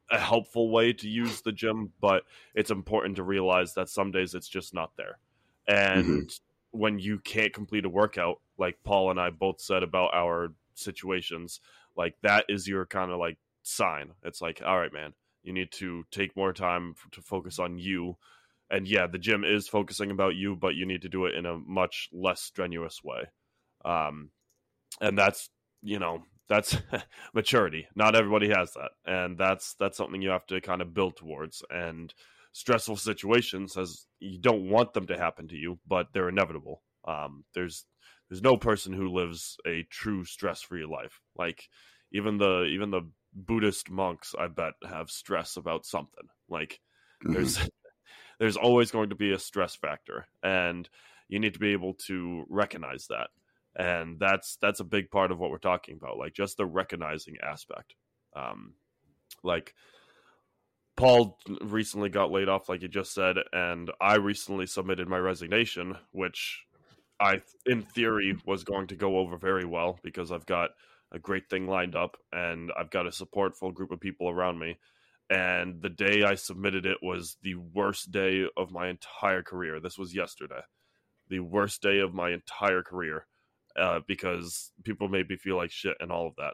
a 0.10 0.18
helpful 0.18 0.72
way 0.72 0.94
to 0.94 1.10
use 1.10 1.42
the 1.42 1.52
gym, 1.52 1.92
but 2.00 2.24
it's 2.56 2.72
important 2.72 3.18
to 3.18 3.24
realize 3.24 3.74
that 3.74 3.90
some 3.90 4.12
days 4.12 4.34
it's 4.34 4.48
just 4.48 4.74
not 4.74 4.92
there. 4.96 5.20
And 5.68 6.06
mm-hmm. 6.06 6.80
when 6.80 7.00
you 7.00 7.20
can't 7.20 7.54
complete 7.54 7.86
a 7.86 7.90
workout, 7.90 8.40
like 8.58 8.78
Paul 8.84 9.12
and 9.12 9.20
I 9.20 9.30
both 9.32 9.60
said 9.60 9.84
about 9.84 10.14
our 10.14 10.54
situations, 10.76 11.60
like 11.98 12.16
that 12.22 12.46
is 12.48 12.68
your 12.68 12.86
kind 12.86 13.12
of 13.12 13.20
like 13.20 13.38
sign. 13.64 14.12
It's 14.24 14.42
like, 14.42 14.62
all 14.66 14.80
right, 14.80 14.94
man, 14.94 15.14
you 15.44 15.52
need 15.52 15.72
to 15.74 16.06
take 16.10 16.38
more 16.38 16.54
time 16.54 16.96
to 17.12 17.22
focus 17.22 17.60
on 17.60 17.78
you. 17.78 18.18
And 18.70 18.88
yeah, 18.88 19.08
the 19.08 19.20
gym 19.20 19.44
is 19.44 19.68
focusing 19.68 20.12
about 20.12 20.36
you, 20.36 20.56
but 20.56 20.76
you 20.76 20.86
need 20.86 21.02
to 21.02 21.10
do 21.10 21.26
it 21.26 21.36
in 21.36 21.46
a 21.46 21.58
much 21.58 22.10
less 22.14 22.42
strenuous 22.42 23.04
way. 23.04 23.24
Um, 23.84 24.32
and 25.02 25.18
that's, 25.18 25.50
you 25.82 26.00
know, 26.00 26.24
that's 26.50 26.78
maturity. 27.34 27.88
Not 27.96 28.16
everybody 28.16 28.50
has 28.50 28.74
that, 28.74 28.92
and 29.06 29.38
that's 29.38 29.76
that's 29.80 29.98
something 29.98 30.22
you 30.22 30.30
have 30.30 30.48
to 30.48 30.62
kind 30.62 30.82
of 30.82 30.94
build 30.94 31.18
towards. 31.18 31.64
And 31.70 32.14
stressful 32.54 32.98
situations, 32.98 33.78
as 33.78 34.06
you 34.20 34.40
don't 34.40 34.70
want 34.70 34.94
them 34.94 35.08
to 35.08 35.18
happen 35.18 35.48
to 35.50 35.56
you, 35.56 35.80
but 35.88 36.08
they're 36.14 36.30
inevitable. 36.30 36.82
Um, 37.08 37.44
there's 37.54 37.86
there's 38.30 38.42
no 38.42 38.58
person 38.58 38.94
who 38.94 39.14
lives 39.14 39.58
a 39.66 39.86
true 39.90 40.26
stress 40.26 40.62
free 40.62 40.86
life. 40.86 41.22
Like 41.38 41.64
even 42.12 42.38
the 42.38 42.64
even 42.64 42.92
the 42.92 43.10
Buddhist 43.34 43.90
monks, 43.90 44.34
I 44.38 44.48
bet, 44.48 44.74
have 44.88 45.10
stress 45.10 45.58
about 45.58 45.86
something. 45.86 46.28
Like 46.50 46.80
mm-hmm. 47.24 47.34
there's 47.34 47.60
there's 48.40 48.58
always 48.58 48.92
going 48.92 49.10
to 49.10 49.16
be 49.16 49.32
a 49.32 49.40
stress 49.40 49.76
factor, 49.76 50.28
and 50.42 50.88
you 51.28 51.40
need 51.40 51.54
to 51.54 51.60
be 51.60 51.74
able 51.74 51.94
to 52.08 52.46
recognize 52.50 53.08
that 53.08 53.30
and 53.78 54.20
that's 54.20 54.58
that's 54.62 54.80
a 54.80 54.86
big 54.86 55.10
part 55.12 55.32
of 55.32 55.40
what 55.40 55.52
we're 55.52 55.58
talking 55.58 55.96
about 55.96 56.18
like 56.18 56.34
just 56.34 56.58
the 56.58 56.66
recognizing 56.66 57.36
aspect. 57.42 57.96
Um 58.36 58.74
like 59.44 59.74
paul 60.96 61.38
recently 61.62 62.10
got 62.10 62.32
laid 62.32 62.50
off 62.50 62.68
like 62.68 62.82
you 62.82 62.88
just 62.88 63.14
said 63.14 63.36
and 63.54 63.92
i 64.02 64.16
recently 64.16 64.66
submitted 64.66 65.08
my 65.08 65.20
resignation 65.20 65.96
which 66.12 66.66
i 67.20 67.40
in 67.68 67.84
theory 67.84 68.36
was 68.48 68.64
going 68.64 68.88
to 68.88 68.96
go 68.96 69.20
over 69.20 69.38
very 69.38 69.64
well 69.64 70.00
because 70.04 70.32
i've 70.32 70.48
got 70.48 70.72
a 71.12 71.20
great 71.20 71.50
thing 71.50 71.68
lined 71.68 71.96
up 71.96 72.18
and 72.32 72.72
i've 72.78 72.90
got 72.90 73.06
a 73.06 73.12
supportful 73.12 73.74
group 73.74 73.92
of 73.92 74.00
people 74.00 74.30
around 74.30 74.60
me. 74.60 74.78
And 75.30 75.82
the 75.82 75.90
day 75.90 76.24
i 76.24 76.36
submitted 76.36 76.86
it 76.86 76.98
was 77.02 77.38
the 77.44 77.56
worst 77.56 78.12
day 78.12 78.46
of 78.56 78.72
my 78.72 78.88
entire 78.90 79.44
career. 79.44 79.80
This 79.80 79.98
was 79.98 80.16
yesterday. 80.16 80.62
The 81.30 81.42
worst 81.42 81.82
day 81.82 82.00
of 82.00 82.14
my 82.14 82.32
entire 82.32 82.82
career 82.82 83.26
uh, 83.78 84.02
because 84.08 84.72
people 84.84 85.08
made 85.08 85.30
me 85.30 85.38
feel 85.38 85.58
like 85.58 85.72
shit 85.72 85.98
and 86.00 86.12
all 86.12 86.28
of 86.28 86.36
that. 86.38 86.54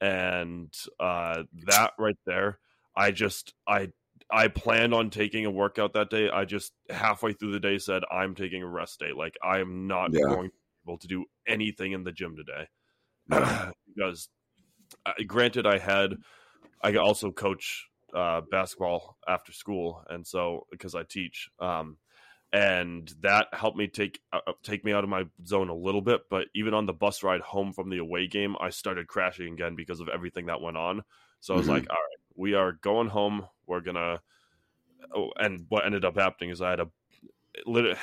And 0.00 0.72
uh, 1.00 1.44
that 1.66 1.92
right 1.98 2.18
there, 2.26 2.58
I 2.96 3.10
just 3.10 3.54
I 3.66 3.88
I 4.30 4.48
planned 4.48 4.94
on 4.94 5.10
taking 5.10 5.46
a 5.46 5.50
workout 5.50 5.94
that 5.94 6.10
day. 6.10 6.28
I 6.30 6.44
just 6.44 6.72
halfway 6.90 7.32
through 7.32 7.52
the 7.52 7.60
day 7.60 7.78
said 7.78 8.02
I'm 8.10 8.34
taking 8.34 8.62
a 8.62 8.68
rest 8.68 9.00
day. 9.00 9.12
Like 9.16 9.36
I 9.42 9.58
am 9.58 9.86
not 9.86 10.12
yeah. 10.12 10.20
going 10.22 10.50
to 10.50 10.54
be 10.54 10.90
able 10.92 10.98
to 10.98 11.08
do 11.08 11.24
anything 11.46 11.92
in 11.92 12.04
the 12.04 12.12
gym 12.12 12.36
today 12.36 12.68
because, 13.96 14.28
uh, 15.06 15.12
granted, 15.26 15.66
I 15.66 15.78
had 15.78 16.14
I 16.82 16.96
also 16.96 17.32
coach 17.32 17.86
uh, 18.14 18.42
basketball 18.50 19.16
after 19.26 19.52
school, 19.52 20.02
and 20.08 20.26
so 20.26 20.66
because 20.70 20.94
I 20.94 21.02
teach, 21.02 21.48
um, 21.58 21.96
and 22.52 23.12
that 23.20 23.48
helped 23.52 23.76
me 23.76 23.88
take 23.88 24.20
uh, 24.32 24.40
uh, 24.46 24.52
take 24.62 24.84
me 24.84 24.92
out 24.92 25.04
of 25.04 25.10
my 25.10 25.24
zone 25.46 25.68
a 25.68 25.74
little 25.74 26.00
bit. 26.00 26.22
But 26.30 26.46
even 26.54 26.74
on 26.74 26.86
the 26.86 26.92
bus 26.92 27.22
ride 27.22 27.40
home 27.40 27.72
from 27.72 27.90
the 27.90 27.98
away 27.98 28.26
game, 28.26 28.56
I 28.60 28.70
started 28.70 29.06
crashing 29.06 29.52
again 29.52 29.74
because 29.74 30.00
of 30.00 30.08
everything 30.08 30.46
that 30.46 30.60
went 30.60 30.76
on. 30.76 31.02
So 31.40 31.54
I 31.54 31.56
was 31.56 31.66
mm-hmm. 31.66 31.74
like, 31.74 31.90
all 31.90 31.96
right, 31.96 32.18
we 32.36 32.54
are 32.54 32.72
going 32.72 33.08
home. 33.08 33.46
We're 33.66 33.80
gonna. 33.80 34.20
Oh, 35.14 35.30
and 35.36 35.66
what 35.68 35.86
ended 35.86 36.04
up 36.04 36.16
happening 36.16 36.50
is 36.50 36.62
I 36.62 36.70
had 36.70 36.80
a. 36.80 36.88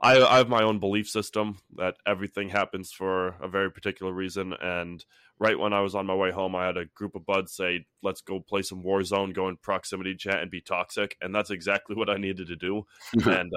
I, 0.00 0.22
I 0.22 0.36
have 0.36 0.48
my 0.48 0.62
own 0.62 0.78
belief 0.78 1.08
system 1.08 1.58
that 1.76 1.96
everything 2.06 2.48
happens 2.48 2.92
for 2.92 3.34
a 3.42 3.48
very 3.48 3.70
particular 3.70 4.12
reason, 4.12 4.54
and 4.60 5.04
right 5.38 5.58
when 5.58 5.72
I 5.72 5.80
was 5.80 5.94
on 5.94 6.06
my 6.06 6.14
way 6.14 6.30
home, 6.30 6.54
I 6.56 6.66
had 6.66 6.76
a 6.76 6.86
group 6.86 7.14
of 7.14 7.24
buds 7.24 7.52
say, 7.52 7.86
"Let's 8.02 8.20
go 8.20 8.40
play 8.40 8.62
some 8.62 8.82
Warzone, 8.82 9.34
go 9.34 9.48
in 9.48 9.56
proximity 9.56 10.14
chat, 10.14 10.40
and 10.40 10.50
be 10.50 10.60
toxic." 10.60 11.16
And 11.20 11.34
that's 11.34 11.50
exactly 11.50 11.96
what 11.96 12.10
I 12.10 12.16
needed 12.16 12.48
to 12.48 12.56
do. 12.56 12.86
and 13.24 13.52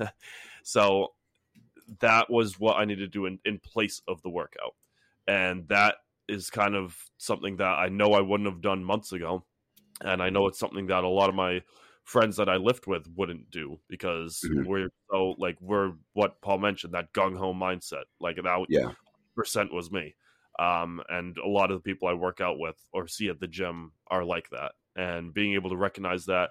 uh, 0.00 0.06
so 0.62 1.14
that 2.00 2.30
was 2.30 2.58
what 2.58 2.76
I 2.76 2.84
needed 2.84 3.12
to 3.12 3.18
do 3.18 3.26
in, 3.26 3.38
in 3.44 3.58
place 3.58 4.02
of 4.06 4.22
the 4.22 4.30
workout, 4.30 4.74
and 5.26 5.66
that 5.68 5.96
is 6.28 6.50
kind 6.50 6.74
of 6.74 6.96
something 7.16 7.56
that 7.56 7.78
I 7.78 7.88
know 7.88 8.12
I 8.12 8.20
wouldn't 8.20 8.48
have 8.48 8.60
done 8.60 8.84
months 8.84 9.12
ago, 9.12 9.44
and 10.02 10.22
I 10.22 10.30
know 10.30 10.46
it's 10.46 10.58
something 10.58 10.86
that 10.88 11.04
a 11.04 11.08
lot 11.08 11.28
of 11.28 11.34
my 11.34 11.62
friends 12.04 12.36
that 12.36 12.48
I 12.48 12.56
lift 12.56 12.86
with 12.86 13.06
wouldn't 13.16 13.50
do 13.50 13.78
because 13.86 14.42
mm-hmm. 14.42 14.66
we're 14.66 14.88
so 15.10 15.34
like 15.36 15.58
we're 15.60 15.92
what 16.14 16.40
Paul 16.40 16.58
mentioned 16.58 16.94
that 16.94 17.12
gung 17.12 17.36
ho 17.36 17.52
mindset 17.52 18.04
like 18.18 18.36
that 18.36 18.66
yeah 18.70 18.92
percent 19.36 19.72
was 19.72 19.92
me 19.92 20.14
um, 20.58 21.00
and 21.08 21.36
a 21.38 21.48
lot 21.48 21.70
of 21.70 21.78
the 21.78 21.82
people 21.82 22.08
I 22.08 22.14
work 22.14 22.40
out 22.40 22.58
with 22.58 22.76
or 22.92 23.06
see 23.06 23.28
at 23.28 23.40
the 23.40 23.46
gym 23.46 23.92
are 24.08 24.24
like 24.24 24.50
that. 24.50 24.72
And 24.96 25.32
being 25.32 25.54
able 25.54 25.70
to 25.70 25.76
recognize 25.76 26.24
that 26.26 26.50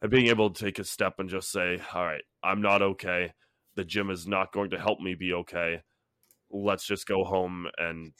and 0.00 0.10
being 0.10 0.26
able 0.28 0.50
to 0.50 0.64
take 0.64 0.78
a 0.78 0.84
step 0.84 1.14
and 1.18 1.28
just 1.28 1.50
say, 1.50 1.80
all 1.92 2.04
right, 2.04 2.22
I'm 2.42 2.62
not 2.62 2.82
okay. 2.82 3.32
The 3.74 3.84
gym 3.84 4.10
is 4.10 4.26
not 4.26 4.52
going 4.52 4.70
to 4.70 4.78
help 4.78 5.00
me 5.00 5.14
be 5.14 5.32
okay. 5.32 5.82
Let's 6.50 6.86
just 6.86 7.06
go 7.06 7.24
home 7.24 7.66
and, 7.76 8.12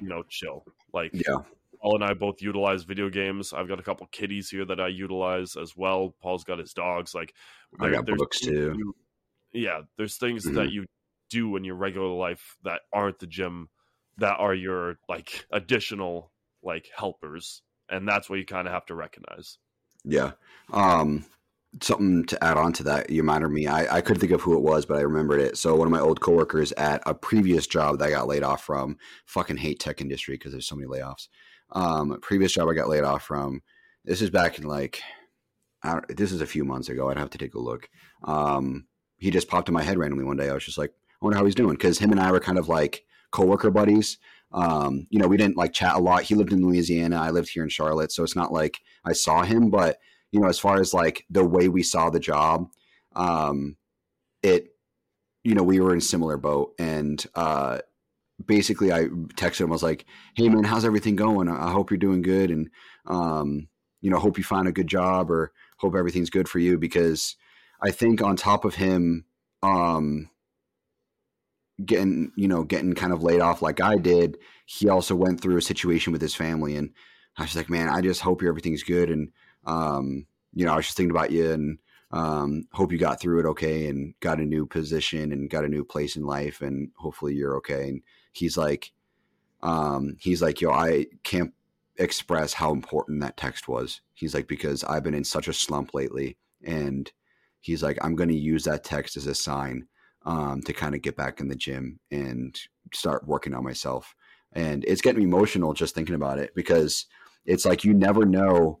you 0.00 0.08
know, 0.08 0.22
chill. 0.28 0.64
Like, 0.92 1.10
yeah. 1.12 1.38
Paul 1.82 1.96
and 1.96 2.04
I 2.04 2.14
both 2.14 2.40
utilize 2.40 2.84
video 2.84 3.10
games. 3.10 3.52
I've 3.52 3.68
got 3.68 3.80
a 3.80 3.82
couple 3.82 4.06
kitties 4.10 4.48
here 4.48 4.64
that 4.64 4.80
I 4.80 4.88
utilize 4.88 5.56
as 5.60 5.76
well. 5.76 6.14
Paul's 6.22 6.44
got 6.44 6.58
his 6.58 6.72
dogs. 6.72 7.14
Like, 7.14 7.34
I 7.80 7.90
got 7.90 8.06
books 8.06 8.40
too. 8.40 8.74
You, 8.76 8.94
yeah, 9.52 9.80
there's 9.98 10.16
things 10.16 10.46
mm-hmm. 10.46 10.56
that 10.56 10.70
you 10.70 10.86
do 11.28 11.56
in 11.56 11.64
your 11.64 11.74
regular 11.74 12.08
life 12.08 12.56
that 12.64 12.82
aren't 12.92 13.18
the 13.18 13.26
gym 13.26 13.68
that 14.18 14.36
are 14.38 14.54
your 14.54 14.98
like 15.08 15.46
additional 15.52 16.32
like 16.62 16.88
helpers 16.94 17.62
and 17.88 18.08
that's 18.08 18.28
what 18.28 18.38
you 18.38 18.44
kind 18.44 18.66
of 18.66 18.72
have 18.72 18.86
to 18.86 18.94
recognize. 18.94 19.58
Yeah. 20.04 20.32
Um 20.72 21.24
something 21.82 22.24
to 22.24 22.42
add 22.42 22.56
on 22.56 22.72
to 22.72 22.82
that 22.82 23.10
you 23.10 23.20
reminded 23.20 23.50
me 23.50 23.66
I, 23.66 23.96
I 23.96 24.00
couldn't 24.00 24.20
think 24.20 24.32
of 24.32 24.40
who 24.40 24.56
it 24.56 24.62
was 24.62 24.86
but 24.86 24.96
i 24.96 25.02
remembered 25.02 25.40
it. 25.40 25.58
So 25.58 25.74
one 25.76 25.86
of 25.86 25.92
my 25.92 26.00
old 26.00 26.20
coworkers 26.20 26.72
at 26.72 27.02
a 27.04 27.12
previous 27.12 27.66
job 27.66 27.98
that 27.98 28.06
i 28.06 28.10
got 28.10 28.28
laid 28.28 28.42
off 28.42 28.64
from 28.64 28.96
fucking 29.26 29.58
hate 29.58 29.78
tech 29.78 30.00
industry 30.00 30.36
because 30.36 30.52
there's 30.52 30.66
so 30.66 30.76
many 30.76 30.88
layoffs. 30.88 31.28
Um 31.72 32.18
previous 32.22 32.52
job 32.52 32.68
i 32.68 32.74
got 32.74 32.88
laid 32.88 33.04
off 33.04 33.24
from 33.24 33.62
this 34.04 34.22
is 34.22 34.30
back 34.30 34.58
in 34.58 34.64
like 34.64 35.02
this 36.08 36.32
is 36.32 36.40
a 36.40 36.46
few 36.46 36.64
months 36.64 36.88
ago 36.88 37.10
i'd 37.10 37.18
have 37.18 37.30
to 37.30 37.38
take 37.38 37.54
a 37.54 37.60
look. 37.60 37.88
Um 38.24 38.86
he 39.18 39.30
just 39.30 39.48
popped 39.48 39.68
in 39.68 39.74
my 39.74 39.82
head 39.82 39.98
randomly 39.98 40.24
one 40.24 40.36
day 40.36 40.48
i 40.48 40.54
was 40.54 40.64
just 40.64 40.78
like 40.78 40.90
i 40.90 41.24
wonder 41.24 41.36
how 41.36 41.44
he's 41.44 41.54
doing 41.54 41.74
because 41.74 41.98
him 41.98 42.10
and 42.10 42.20
i 42.20 42.30
were 42.32 42.40
kind 42.40 42.58
of 42.58 42.68
like 42.68 43.04
coworker 43.30 43.70
buddies. 43.70 44.18
Um, 44.52 45.06
you 45.10 45.18
know, 45.18 45.26
we 45.26 45.36
didn't 45.36 45.56
like 45.56 45.72
chat 45.72 45.96
a 45.96 45.98
lot. 45.98 46.22
He 46.22 46.34
lived 46.34 46.52
in 46.52 46.64
Louisiana. 46.64 47.20
I 47.20 47.30
lived 47.30 47.50
here 47.50 47.62
in 47.62 47.68
Charlotte. 47.68 48.12
So 48.12 48.22
it's 48.22 48.36
not 48.36 48.52
like 48.52 48.80
I 49.04 49.12
saw 49.12 49.42
him, 49.42 49.70
but 49.70 49.98
you 50.32 50.40
know, 50.40 50.48
as 50.48 50.58
far 50.58 50.80
as 50.80 50.94
like 50.94 51.24
the 51.30 51.44
way 51.44 51.68
we 51.68 51.82
saw 51.82 52.10
the 52.10 52.20
job, 52.20 52.68
um, 53.14 53.76
it, 54.42 54.68
you 55.44 55.54
know, 55.54 55.62
we 55.62 55.80
were 55.80 55.94
in 55.94 56.00
similar 56.00 56.36
boat 56.36 56.72
and, 56.78 57.24
uh, 57.34 57.78
basically 58.44 58.92
I 58.92 59.04
texted 59.04 59.62
him, 59.62 59.70
I 59.70 59.72
was 59.72 59.82
like, 59.82 60.04
Hey 60.34 60.48
man, 60.48 60.64
how's 60.64 60.84
everything 60.84 61.16
going? 61.16 61.48
I 61.48 61.70
hope 61.70 61.90
you're 61.90 61.98
doing 61.98 62.22
good. 62.22 62.50
And, 62.50 62.70
um, 63.06 63.68
you 64.00 64.10
know, 64.10 64.18
hope 64.18 64.38
you 64.38 64.44
find 64.44 64.68
a 64.68 64.72
good 64.72 64.88
job 64.88 65.30
or 65.30 65.52
hope 65.78 65.94
everything's 65.94 66.30
good 66.30 66.48
for 66.48 66.58
you 66.58 66.78
because 66.78 67.36
I 67.80 67.90
think 67.90 68.22
on 68.22 68.36
top 68.36 68.64
of 68.64 68.74
him, 68.74 69.24
um, 69.62 70.30
getting 71.84 72.32
you 72.36 72.48
know 72.48 72.64
getting 72.64 72.94
kind 72.94 73.12
of 73.12 73.22
laid 73.22 73.40
off 73.40 73.62
like 73.62 73.80
I 73.80 73.96
did, 73.96 74.38
he 74.64 74.88
also 74.88 75.14
went 75.14 75.40
through 75.40 75.56
a 75.56 75.62
situation 75.62 76.12
with 76.12 76.22
his 76.22 76.34
family, 76.34 76.76
and 76.76 76.90
I 77.36 77.42
was 77.42 77.56
like, 77.56 77.70
man, 77.70 77.88
I 77.88 78.00
just 78.00 78.22
hope 78.22 78.42
everything's 78.42 78.82
good, 78.82 79.10
and 79.10 79.32
um, 79.64 80.26
you 80.54 80.64
know, 80.64 80.72
I 80.72 80.76
was 80.76 80.86
just 80.86 80.96
thinking 80.96 81.10
about 81.10 81.32
you, 81.32 81.50
and 81.52 81.78
um, 82.10 82.68
hope 82.72 82.92
you 82.92 82.98
got 82.98 83.20
through 83.20 83.40
it 83.40 83.46
okay, 83.46 83.88
and 83.88 84.14
got 84.20 84.38
a 84.38 84.44
new 84.44 84.66
position, 84.66 85.32
and 85.32 85.50
got 85.50 85.64
a 85.64 85.68
new 85.68 85.84
place 85.84 86.16
in 86.16 86.24
life, 86.24 86.60
and 86.62 86.90
hopefully 86.96 87.34
you're 87.34 87.56
okay. 87.58 87.88
And 87.88 88.02
he's 88.32 88.56
like, 88.56 88.92
um, 89.62 90.16
he's 90.18 90.40
like, 90.42 90.60
yo, 90.60 90.70
I 90.70 91.06
can't 91.24 91.52
express 91.96 92.54
how 92.54 92.72
important 92.72 93.20
that 93.20 93.36
text 93.36 93.68
was. 93.68 94.00
He's 94.14 94.34
like, 94.34 94.48
because 94.48 94.84
I've 94.84 95.02
been 95.02 95.14
in 95.14 95.24
such 95.24 95.48
a 95.48 95.52
slump 95.52 95.94
lately, 95.94 96.38
and 96.64 97.10
he's 97.60 97.82
like, 97.82 97.98
I'm 98.00 98.16
going 98.16 98.28
to 98.30 98.36
use 98.36 98.64
that 98.64 98.84
text 98.84 99.16
as 99.16 99.26
a 99.26 99.34
sign 99.34 99.88
um, 100.26 100.60
to 100.62 100.72
kind 100.72 100.94
of 100.94 101.02
get 101.02 101.16
back 101.16 101.40
in 101.40 101.48
the 101.48 101.54
gym 101.54 102.00
and 102.10 102.60
start 102.92 103.26
working 103.26 103.54
on 103.54 103.64
myself. 103.64 104.14
And 104.52 104.84
it's 104.84 105.00
getting 105.00 105.22
emotional 105.22 105.72
just 105.72 105.94
thinking 105.94 106.14
about 106.16 106.38
it 106.38 106.54
because 106.54 107.06
it's 107.46 107.64
like 107.64 107.84
you 107.84 107.94
never 107.94 108.26
know, 108.26 108.80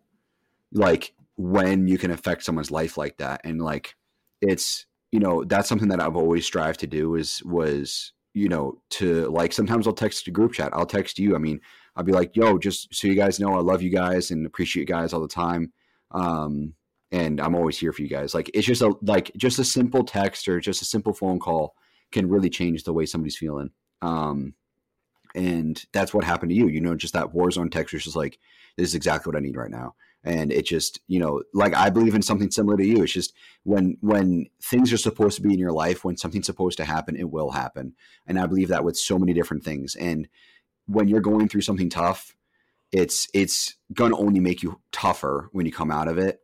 like 0.72 1.14
when 1.36 1.86
you 1.86 1.98
can 1.98 2.10
affect 2.10 2.42
someone's 2.42 2.70
life 2.70 2.96
like 2.98 3.18
that, 3.18 3.40
and 3.44 3.62
like 3.62 3.94
it's 4.40 4.86
you 5.12 5.20
know 5.20 5.44
that's 5.44 5.68
something 5.68 5.88
that 5.88 6.00
I've 6.00 6.16
always 6.16 6.44
strived 6.44 6.80
to 6.80 6.86
do 6.86 7.14
is 7.14 7.42
was 7.44 8.12
you 8.34 8.48
know 8.48 8.80
to 8.90 9.28
like 9.28 9.52
sometimes 9.52 9.86
I'll 9.86 9.92
text 9.92 10.26
a 10.26 10.30
group 10.30 10.52
chat, 10.52 10.72
I'll 10.72 10.86
text 10.86 11.18
you. 11.18 11.34
I 11.34 11.38
mean, 11.38 11.60
I'll 11.94 12.04
be 12.04 12.12
like, 12.12 12.34
yo, 12.34 12.58
just 12.58 12.92
so 12.94 13.06
you 13.06 13.14
guys 13.14 13.38
know, 13.38 13.54
I 13.54 13.60
love 13.60 13.82
you 13.82 13.90
guys 13.90 14.30
and 14.30 14.46
appreciate 14.46 14.82
you 14.82 14.94
guys 14.94 15.12
all 15.12 15.20
the 15.20 15.28
time. 15.28 15.72
Um, 16.10 16.74
and 17.12 17.40
I'm 17.40 17.54
always 17.54 17.78
here 17.78 17.92
for 17.92 18.02
you 18.02 18.08
guys. 18.08 18.34
Like 18.34 18.50
it's 18.54 18.66
just 18.66 18.82
a 18.82 18.94
like 19.02 19.30
just 19.36 19.58
a 19.58 19.64
simple 19.64 20.04
text 20.04 20.48
or 20.48 20.60
just 20.60 20.82
a 20.82 20.86
simple 20.86 21.12
phone 21.12 21.38
call 21.38 21.74
can 22.12 22.28
really 22.28 22.50
change 22.50 22.84
the 22.84 22.92
way 22.92 23.06
somebody's 23.06 23.36
feeling. 23.36 23.70
Um, 24.02 24.54
and 25.34 25.84
that's 25.92 26.14
what 26.14 26.24
happened 26.24 26.50
to 26.50 26.56
you. 26.56 26.68
You 26.68 26.80
know, 26.80 26.94
just 26.94 27.14
that 27.14 27.32
Warzone 27.32 27.70
text 27.70 27.92
was 27.92 28.04
just 28.04 28.16
like, 28.16 28.38
this 28.76 28.88
is 28.88 28.94
exactly 28.94 29.30
what 29.30 29.36
I 29.36 29.44
need 29.44 29.56
right 29.56 29.70
now. 29.70 29.94
And 30.24 30.50
it 30.50 30.66
just, 30.66 31.00
you 31.06 31.20
know, 31.20 31.42
like 31.54 31.74
I 31.74 31.90
believe 31.90 32.14
in 32.14 32.22
something 32.22 32.50
similar 32.50 32.76
to 32.76 32.86
you. 32.86 33.02
It's 33.02 33.12
just 33.12 33.32
when 33.62 33.96
when 34.00 34.46
things 34.60 34.92
are 34.92 34.98
supposed 34.98 35.36
to 35.36 35.42
be 35.42 35.52
in 35.52 35.58
your 35.58 35.72
life, 35.72 36.04
when 36.04 36.16
something's 36.16 36.46
supposed 36.46 36.78
to 36.78 36.84
happen, 36.84 37.16
it 37.16 37.30
will 37.30 37.50
happen. 37.50 37.94
And 38.26 38.38
I 38.38 38.46
believe 38.46 38.68
that 38.68 38.84
with 38.84 38.96
so 38.96 39.18
many 39.18 39.32
different 39.34 39.62
things. 39.62 39.94
And 39.94 40.28
when 40.86 41.06
you're 41.06 41.20
going 41.20 41.48
through 41.48 41.60
something 41.60 41.90
tough, 41.90 42.34
it's 42.90 43.28
it's 43.32 43.76
gonna 43.92 44.16
only 44.16 44.40
make 44.40 44.62
you 44.62 44.80
tougher 44.90 45.48
when 45.52 45.66
you 45.66 45.72
come 45.72 45.92
out 45.92 46.08
of 46.08 46.18
it 46.18 46.40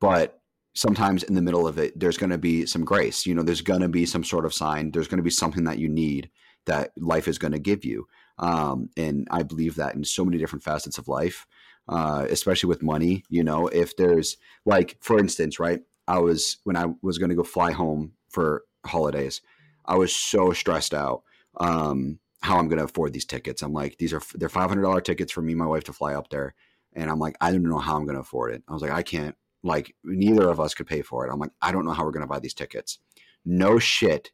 but 0.00 0.40
sometimes 0.74 1.22
in 1.22 1.34
the 1.34 1.42
middle 1.42 1.66
of 1.66 1.78
it 1.78 1.98
there's 1.98 2.18
going 2.18 2.30
to 2.30 2.38
be 2.38 2.66
some 2.66 2.84
grace 2.84 3.24
you 3.26 3.34
know 3.34 3.42
there's 3.42 3.62
going 3.62 3.80
to 3.80 3.88
be 3.88 4.04
some 4.04 4.22
sort 4.22 4.44
of 4.44 4.54
sign 4.54 4.90
there's 4.90 5.08
going 5.08 5.18
to 5.18 5.22
be 5.22 5.30
something 5.30 5.64
that 5.64 5.78
you 5.78 5.88
need 5.88 6.30
that 6.66 6.90
life 6.98 7.28
is 7.28 7.38
going 7.38 7.52
to 7.52 7.58
give 7.60 7.84
you. 7.84 8.06
Um, 8.38 8.90
and 8.98 9.26
i 9.30 9.42
believe 9.42 9.76
that 9.76 9.94
in 9.94 10.04
so 10.04 10.22
many 10.22 10.36
different 10.36 10.62
facets 10.62 10.98
of 10.98 11.08
life 11.08 11.46
uh, 11.88 12.26
especially 12.28 12.68
with 12.68 12.82
money 12.82 13.24
you 13.30 13.42
know 13.42 13.68
if 13.68 13.96
there's 13.96 14.36
like 14.66 14.98
for 15.00 15.18
instance 15.18 15.58
right 15.58 15.80
i 16.06 16.18
was 16.18 16.58
when 16.64 16.76
i 16.76 16.84
was 17.00 17.16
going 17.16 17.30
to 17.30 17.34
go 17.34 17.44
fly 17.44 17.72
home 17.72 18.12
for 18.28 18.64
holidays 18.84 19.40
i 19.86 19.96
was 19.96 20.14
so 20.14 20.52
stressed 20.52 20.92
out 20.92 21.22
um, 21.60 22.18
how 22.42 22.58
i'm 22.58 22.68
going 22.68 22.78
to 22.78 22.84
afford 22.84 23.14
these 23.14 23.24
tickets. 23.24 23.62
I'm 23.62 23.72
like 23.72 23.96
these 23.96 24.12
are 24.12 24.20
they're 24.34 24.50
$500 24.50 25.02
tickets 25.04 25.32
for 25.32 25.40
me 25.40 25.52
and 25.52 25.58
my 25.58 25.66
wife 25.66 25.84
to 25.84 25.94
fly 25.94 26.12
up 26.14 26.28
there 26.28 26.54
and 26.92 27.10
i'm 27.10 27.18
like 27.18 27.36
i 27.40 27.50
don't 27.50 27.62
know 27.62 27.78
how 27.78 27.96
i'm 27.96 28.04
going 28.04 28.16
to 28.16 28.20
afford 28.20 28.52
it. 28.52 28.62
I 28.68 28.74
was 28.74 28.82
like 28.82 28.92
i 28.92 29.02
can't 29.02 29.34
like 29.66 29.94
neither 30.04 30.48
of 30.48 30.60
us 30.60 30.74
could 30.74 30.86
pay 30.86 31.02
for 31.02 31.26
it. 31.26 31.32
I'm 31.32 31.38
like, 31.38 31.50
I 31.60 31.72
don't 31.72 31.84
know 31.84 31.92
how 31.92 32.04
we're 32.04 32.12
going 32.12 32.22
to 32.22 32.26
buy 32.26 32.38
these 32.38 32.54
tickets. 32.54 32.98
No 33.44 33.78
shit. 33.78 34.30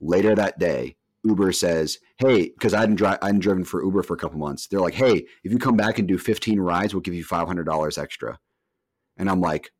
Later 0.00 0.34
that 0.34 0.58
day, 0.58 0.96
Uber 1.24 1.52
says, 1.52 1.98
"Hey, 2.16 2.48
because 2.48 2.72
I 2.72 2.80
hadn't 2.80 2.96
dri- 2.96 3.18
I 3.20 3.26
hadn't 3.26 3.40
driven 3.40 3.64
for 3.64 3.84
Uber 3.84 4.02
for 4.02 4.14
a 4.14 4.16
couple 4.16 4.38
months. 4.38 4.66
They're 4.66 4.80
like, 4.80 4.94
hey, 4.94 5.26
if 5.44 5.52
you 5.52 5.58
come 5.58 5.76
back 5.76 5.98
and 5.98 6.08
do 6.08 6.16
15 6.16 6.58
rides, 6.58 6.94
we'll 6.94 7.02
give 7.02 7.14
you 7.14 7.24
$500 7.24 7.98
extra." 7.98 8.38
And 9.18 9.28
I'm 9.28 9.40
like, 9.40 9.70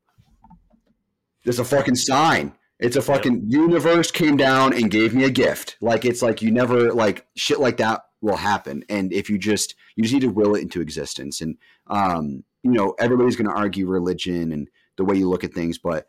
"There's 1.43 1.59
a 1.59 1.65
fucking 1.65 1.95
sign." 1.95 2.53
It's 2.81 2.95
a 2.95 3.01
fucking 3.01 3.43
universe 3.47 4.09
came 4.09 4.37
down 4.37 4.73
and 4.73 4.89
gave 4.89 5.13
me 5.13 5.23
a 5.23 5.29
gift. 5.29 5.77
Like 5.81 6.03
it's 6.03 6.23
like 6.23 6.41
you 6.41 6.49
never 6.51 6.91
like 6.91 7.27
shit 7.35 7.59
like 7.59 7.77
that 7.77 8.01
will 8.21 8.37
happen. 8.37 8.83
And 8.89 9.13
if 9.13 9.29
you 9.29 9.37
just 9.37 9.75
you 9.95 10.03
just 10.03 10.13
need 10.13 10.21
to 10.21 10.29
will 10.29 10.55
it 10.55 10.63
into 10.63 10.81
existence. 10.81 11.41
And 11.41 11.57
um, 11.87 12.43
you 12.63 12.71
know, 12.71 12.95
everybody's 12.99 13.35
gonna 13.35 13.53
argue 13.53 13.85
religion 13.85 14.51
and 14.51 14.67
the 14.97 15.05
way 15.05 15.15
you 15.15 15.29
look 15.29 15.43
at 15.43 15.53
things, 15.53 15.77
but 15.77 16.07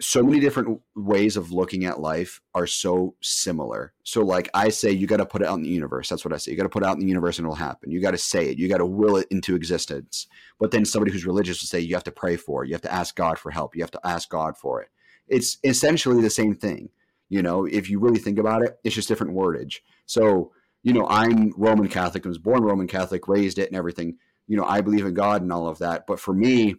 so 0.00 0.22
many 0.22 0.38
different 0.38 0.80
ways 0.94 1.36
of 1.36 1.50
looking 1.50 1.84
at 1.84 2.00
life 2.00 2.40
are 2.54 2.66
so 2.66 3.16
similar. 3.20 3.92
So, 4.04 4.22
like 4.22 4.48
I 4.54 4.68
say, 4.68 4.92
you 4.92 5.06
got 5.06 5.16
to 5.16 5.26
put 5.26 5.42
it 5.42 5.48
out 5.48 5.56
in 5.56 5.62
the 5.62 5.68
universe. 5.68 6.08
That's 6.08 6.24
what 6.24 6.32
I 6.32 6.36
say. 6.36 6.52
You 6.52 6.56
got 6.56 6.64
to 6.64 6.68
put 6.68 6.84
it 6.84 6.86
out 6.86 6.94
in 6.94 7.00
the 7.00 7.08
universe 7.08 7.38
and 7.38 7.46
it'll 7.46 7.56
happen. 7.56 7.90
You 7.90 8.00
got 8.00 8.12
to 8.12 8.18
say 8.18 8.48
it. 8.48 8.58
You 8.58 8.68
got 8.68 8.78
to 8.78 8.86
will 8.86 9.16
it 9.16 9.26
into 9.30 9.56
existence. 9.56 10.28
But 10.60 10.70
then 10.70 10.84
somebody 10.84 11.10
who's 11.10 11.26
religious 11.26 11.60
will 11.60 11.66
say 11.66 11.80
you 11.80 11.94
have 11.94 12.04
to 12.04 12.12
pray 12.12 12.36
for 12.36 12.62
it. 12.62 12.68
You 12.68 12.74
have 12.74 12.82
to 12.82 12.92
ask 12.92 13.16
God 13.16 13.38
for 13.38 13.50
help. 13.50 13.74
You 13.74 13.82
have 13.82 13.90
to 13.92 14.00
ask 14.04 14.28
God 14.28 14.56
for 14.56 14.80
it. 14.80 14.88
It's 15.26 15.58
essentially 15.64 16.22
the 16.22 16.30
same 16.30 16.54
thing. 16.54 16.90
You 17.28 17.42
know, 17.42 17.64
if 17.64 17.90
you 17.90 17.98
really 17.98 18.20
think 18.20 18.38
about 18.38 18.62
it, 18.62 18.78
it's 18.84 18.94
just 18.94 19.08
different 19.08 19.34
wordage. 19.34 19.78
So, 20.06 20.52
you 20.82 20.92
know, 20.92 21.06
I'm 21.08 21.52
Roman 21.56 21.88
Catholic. 21.88 22.24
I 22.24 22.28
was 22.28 22.38
born 22.38 22.62
Roman 22.62 22.86
Catholic, 22.86 23.26
raised 23.26 23.58
it 23.58 23.68
and 23.68 23.76
everything. 23.76 24.16
You 24.46 24.56
know, 24.56 24.64
I 24.64 24.80
believe 24.80 25.04
in 25.04 25.12
God 25.12 25.42
and 25.42 25.52
all 25.52 25.68
of 25.68 25.78
that. 25.78 26.06
But 26.06 26.20
for 26.20 26.32
me, 26.32 26.76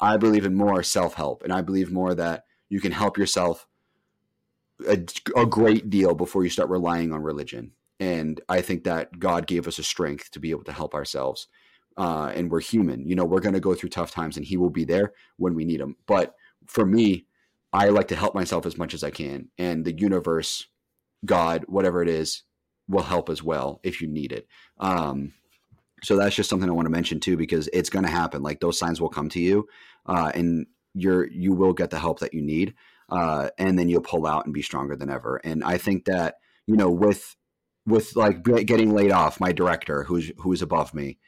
I 0.00 0.16
believe 0.16 0.44
in 0.44 0.54
more 0.54 0.82
self 0.82 1.14
help. 1.14 1.42
And 1.42 1.52
I 1.52 1.60
believe 1.60 1.90
more 1.90 2.14
that 2.14 2.44
you 2.68 2.80
can 2.80 2.92
help 2.92 3.18
yourself 3.18 3.66
a, 4.86 4.98
a 5.36 5.46
great 5.46 5.90
deal 5.90 6.14
before 6.14 6.44
you 6.44 6.50
start 6.50 6.70
relying 6.70 7.12
on 7.12 7.22
religion. 7.22 7.72
And 8.00 8.40
I 8.48 8.60
think 8.60 8.84
that 8.84 9.18
God 9.18 9.46
gave 9.46 9.66
us 9.66 9.78
a 9.78 9.82
strength 9.82 10.30
to 10.32 10.40
be 10.40 10.50
able 10.50 10.64
to 10.64 10.72
help 10.72 10.94
ourselves. 10.94 11.48
Uh, 11.96 12.30
and 12.34 12.48
we're 12.48 12.60
human. 12.60 13.08
You 13.08 13.16
know, 13.16 13.24
we're 13.24 13.40
going 13.40 13.54
to 13.54 13.60
go 13.60 13.74
through 13.74 13.88
tough 13.88 14.12
times 14.12 14.36
and 14.36 14.46
He 14.46 14.56
will 14.56 14.70
be 14.70 14.84
there 14.84 15.14
when 15.36 15.54
we 15.54 15.64
need 15.64 15.80
Him. 15.80 15.96
But 16.06 16.34
for 16.66 16.86
me, 16.86 17.26
I 17.72 17.88
like 17.88 18.08
to 18.08 18.16
help 18.16 18.34
myself 18.34 18.66
as 18.66 18.78
much 18.78 18.94
as 18.94 19.02
I 19.02 19.10
can. 19.10 19.48
And 19.58 19.84
the 19.84 19.98
universe, 19.98 20.68
God, 21.24 21.64
whatever 21.66 22.00
it 22.02 22.08
is, 22.08 22.44
will 22.88 23.02
help 23.02 23.28
as 23.28 23.42
well 23.42 23.80
if 23.82 24.00
you 24.00 24.08
need 24.08 24.32
it. 24.32 24.46
Um, 24.78 25.34
so 26.02 26.16
that's 26.16 26.36
just 26.36 26.48
something 26.48 26.68
I 26.68 26.72
want 26.72 26.86
to 26.86 26.90
mention 26.90 27.20
too, 27.20 27.36
because 27.36 27.68
it's 27.72 27.90
going 27.90 28.04
to 28.04 28.10
happen. 28.10 28.42
Like 28.42 28.60
those 28.60 28.78
signs 28.78 29.00
will 29.00 29.08
come 29.08 29.28
to 29.30 29.40
you, 29.40 29.66
uh, 30.08 30.32
and 30.34 30.66
you're 30.94 31.26
you 31.28 31.52
will 31.52 31.72
get 31.72 31.90
the 31.90 31.98
help 31.98 32.20
that 32.20 32.34
you 32.34 32.42
need, 32.42 32.74
uh, 33.10 33.50
and 33.58 33.78
then 33.78 33.88
you'll 33.88 34.00
pull 34.00 34.26
out 34.26 34.46
and 34.46 34.54
be 34.54 34.62
stronger 34.62 34.96
than 34.96 35.10
ever. 35.10 35.36
And 35.44 35.62
I 35.62 35.78
think 35.78 36.06
that 36.06 36.36
you 36.66 36.76
know 36.76 36.90
with 36.90 37.36
with 37.86 38.16
like 38.16 38.42
getting 38.42 38.94
laid 38.94 39.12
off, 39.12 39.40
my 39.40 39.52
director 39.52 40.04
who's 40.04 40.32
who's 40.38 40.62
above 40.62 40.94
me, 40.94 41.18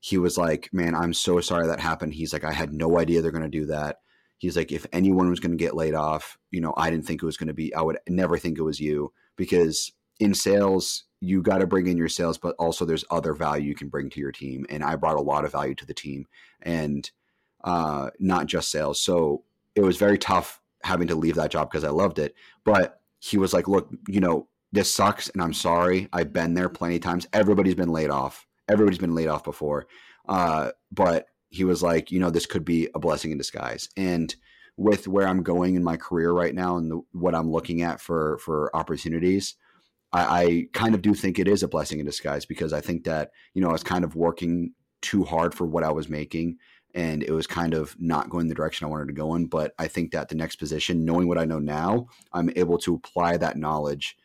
he 0.00 0.18
was 0.18 0.38
like, 0.38 0.70
"Man, 0.72 0.94
I'm 0.94 1.14
so 1.14 1.40
sorry 1.40 1.66
that 1.66 1.80
happened." 1.80 2.14
He's 2.14 2.32
like, 2.32 2.44
"I 2.44 2.52
had 2.52 2.72
no 2.72 2.98
idea 2.98 3.22
they're 3.22 3.30
going 3.30 3.42
to 3.42 3.48
do 3.48 3.66
that." 3.66 3.96
He's 4.38 4.56
like, 4.56 4.70
"If 4.70 4.86
anyone 4.92 5.30
was 5.30 5.40
going 5.40 5.56
to 5.56 5.64
get 5.64 5.76
laid 5.76 5.94
off, 5.94 6.38
you 6.50 6.60
know, 6.60 6.74
I 6.76 6.90
didn't 6.90 7.06
think 7.06 7.22
it 7.22 7.26
was 7.26 7.38
going 7.38 7.48
to 7.48 7.54
be. 7.54 7.74
I 7.74 7.82
would 7.82 7.98
never 8.08 8.38
think 8.38 8.58
it 8.58 8.62
was 8.62 8.80
you 8.80 9.12
because 9.36 9.92
in 10.20 10.34
sales." 10.34 11.04
You 11.22 11.40
got 11.40 11.58
to 11.58 11.66
bring 11.66 11.86
in 11.86 11.96
your 11.96 12.10
sales, 12.10 12.36
but 12.36 12.54
also 12.58 12.84
there's 12.84 13.04
other 13.10 13.32
value 13.32 13.68
you 13.68 13.74
can 13.74 13.88
bring 13.88 14.10
to 14.10 14.20
your 14.20 14.32
team. 14.32 14.66
And 14.68 14.84
I 14.84 14.96
brought 14.96 15.16
a 15.16 15.22
lot 15.22 15.46
of 15.46 15.52
value 15.52 15.74
to 15.76 15.86
the 15.86 15.94
team. 15.94 16.26
And 16.60 17.10
uh, 17.66 18.10
not 18.18 18.46
just 18.46 18.70
sales. 18.70 19.00
So 19.00 19.42
it 19.74 19.82
was 19.82 19.98
very 19.98 20.16
tough 20.16 20.62
having 20.82 21.08
to 21.08 21.16
leave 21.16 21.34
that 21.34 21.50
job 21.50 21.70
because 21.70 21.84
I 21.84 21.90
loved 21.90 22.18
it. 22.18 22.34
But 22.64 23.00
he 23.18 23.36
was 23.36 23.52
like, 23.52 23.68
look, 23.68 23.90
you 24.08 24.20
know, 24.20 24.48
this 24.72 24.94
sucks 24.94 25.28
and 25.28 25.42
I'm 25.42 25.52
sorry. 25.52 26.08
I've 26.12 26.32
been 26.32 26.54
there 26.54 26.68
plenty 26.68 26.96
of 26.96 27.02
times. 27.02 27.26
Everybody's 27.32 27.74
been 27.74 27.92
laid 27.92 28.10
off. 28.10 28.46
Everybody's 28.68 29.00
been 29.00 29.14
laid 29.14 29.28
off 29.28 29.44
before. 29.44 29.86
Uh, 30.28 30.70
but 30.92 31.26
he 31.48 31.64
was 31.64 31.82
like, 31.82 32.10
you 32.10 32.20
know, 32.20 32.30
this 32.30 32.46
could 32.46 32.64
be 32.64 32.88
a 32.94 32.98
blessing 32.98 33.32
in 33.32 33.38
disguise. 33.38 33.88
And 33.96 34.34
with 34.76 35.08
where 35.08 35.26
I'm 35.26 35.42
going 35.42 35.74
in 35.74 35.82
my 35.82 35.96
career 35.96 36.32
right 36.32 36.54
now 36.54 36.76
and 36.76 36.90
the, 36.90 37.00
what 37.12 37.34
I'm 37.34 37.50
looking 37.50 37.82
at 37.82 38.00
for 38.00 38.38
for 38.38 38.74
opportunities, 38.76 39.54
I, 40.12 40.42
I 40.42 40.68
kind 40.72 40.94
of 40.94 41.02
do 41.02 41.14
think 41.14 41.38
it 41.38 41.48
is 41.48 41.62
a 41.62 41.68
blessing 41.68 41.98
in 41.98 42.06
disguise 42.06 42.44
because 42.44 42.72
I 42.72 42.80
think 42.80 43.04
that 43.04 43.30
you 43.54 43.62
know 43.62 43.70
I 43.70 43.72
was 43.72 43.82
kind 43.82 44.04
of 44.04 44.14
working 44.14 44.72
too 45.00 45.24
hard 45.24 45.54
for 45.54 45.66
what 45.66 45.84
I 45.84 45.90
was 45.92 46.08
making 46.08 46.58
and 46.96 47.22
it 47.22 47.30
was 47.30 47.46
kind 47.46 47.74
of 47.74 47.94
not 48.00 48.30
going 48.30 48.48
the 48.48 48.54
direction 48.54 48.86
I 48.86 48.90
wanted 48.90 49.08
to 49.08 49.12
go 49.12 49.34
in. 49.34 49.46
But 49.46 49.74
I 49.78 49.86
think 49.86 50.12
that 50.12 50.30
the 50.30 50.34
next 50.34 50.56
position, 50.56 51.04
knowing 51.04 51.28
what 51.28 51.36
I 51.36 51.44
know 51.44 51.58
now, 51.58 52.08
I'm 52.32 52.50
able 52.56 52.78
to 52.78 52.94
apply 52.94 53.36
that 53.36 53.58
knowledge 53.58 54.16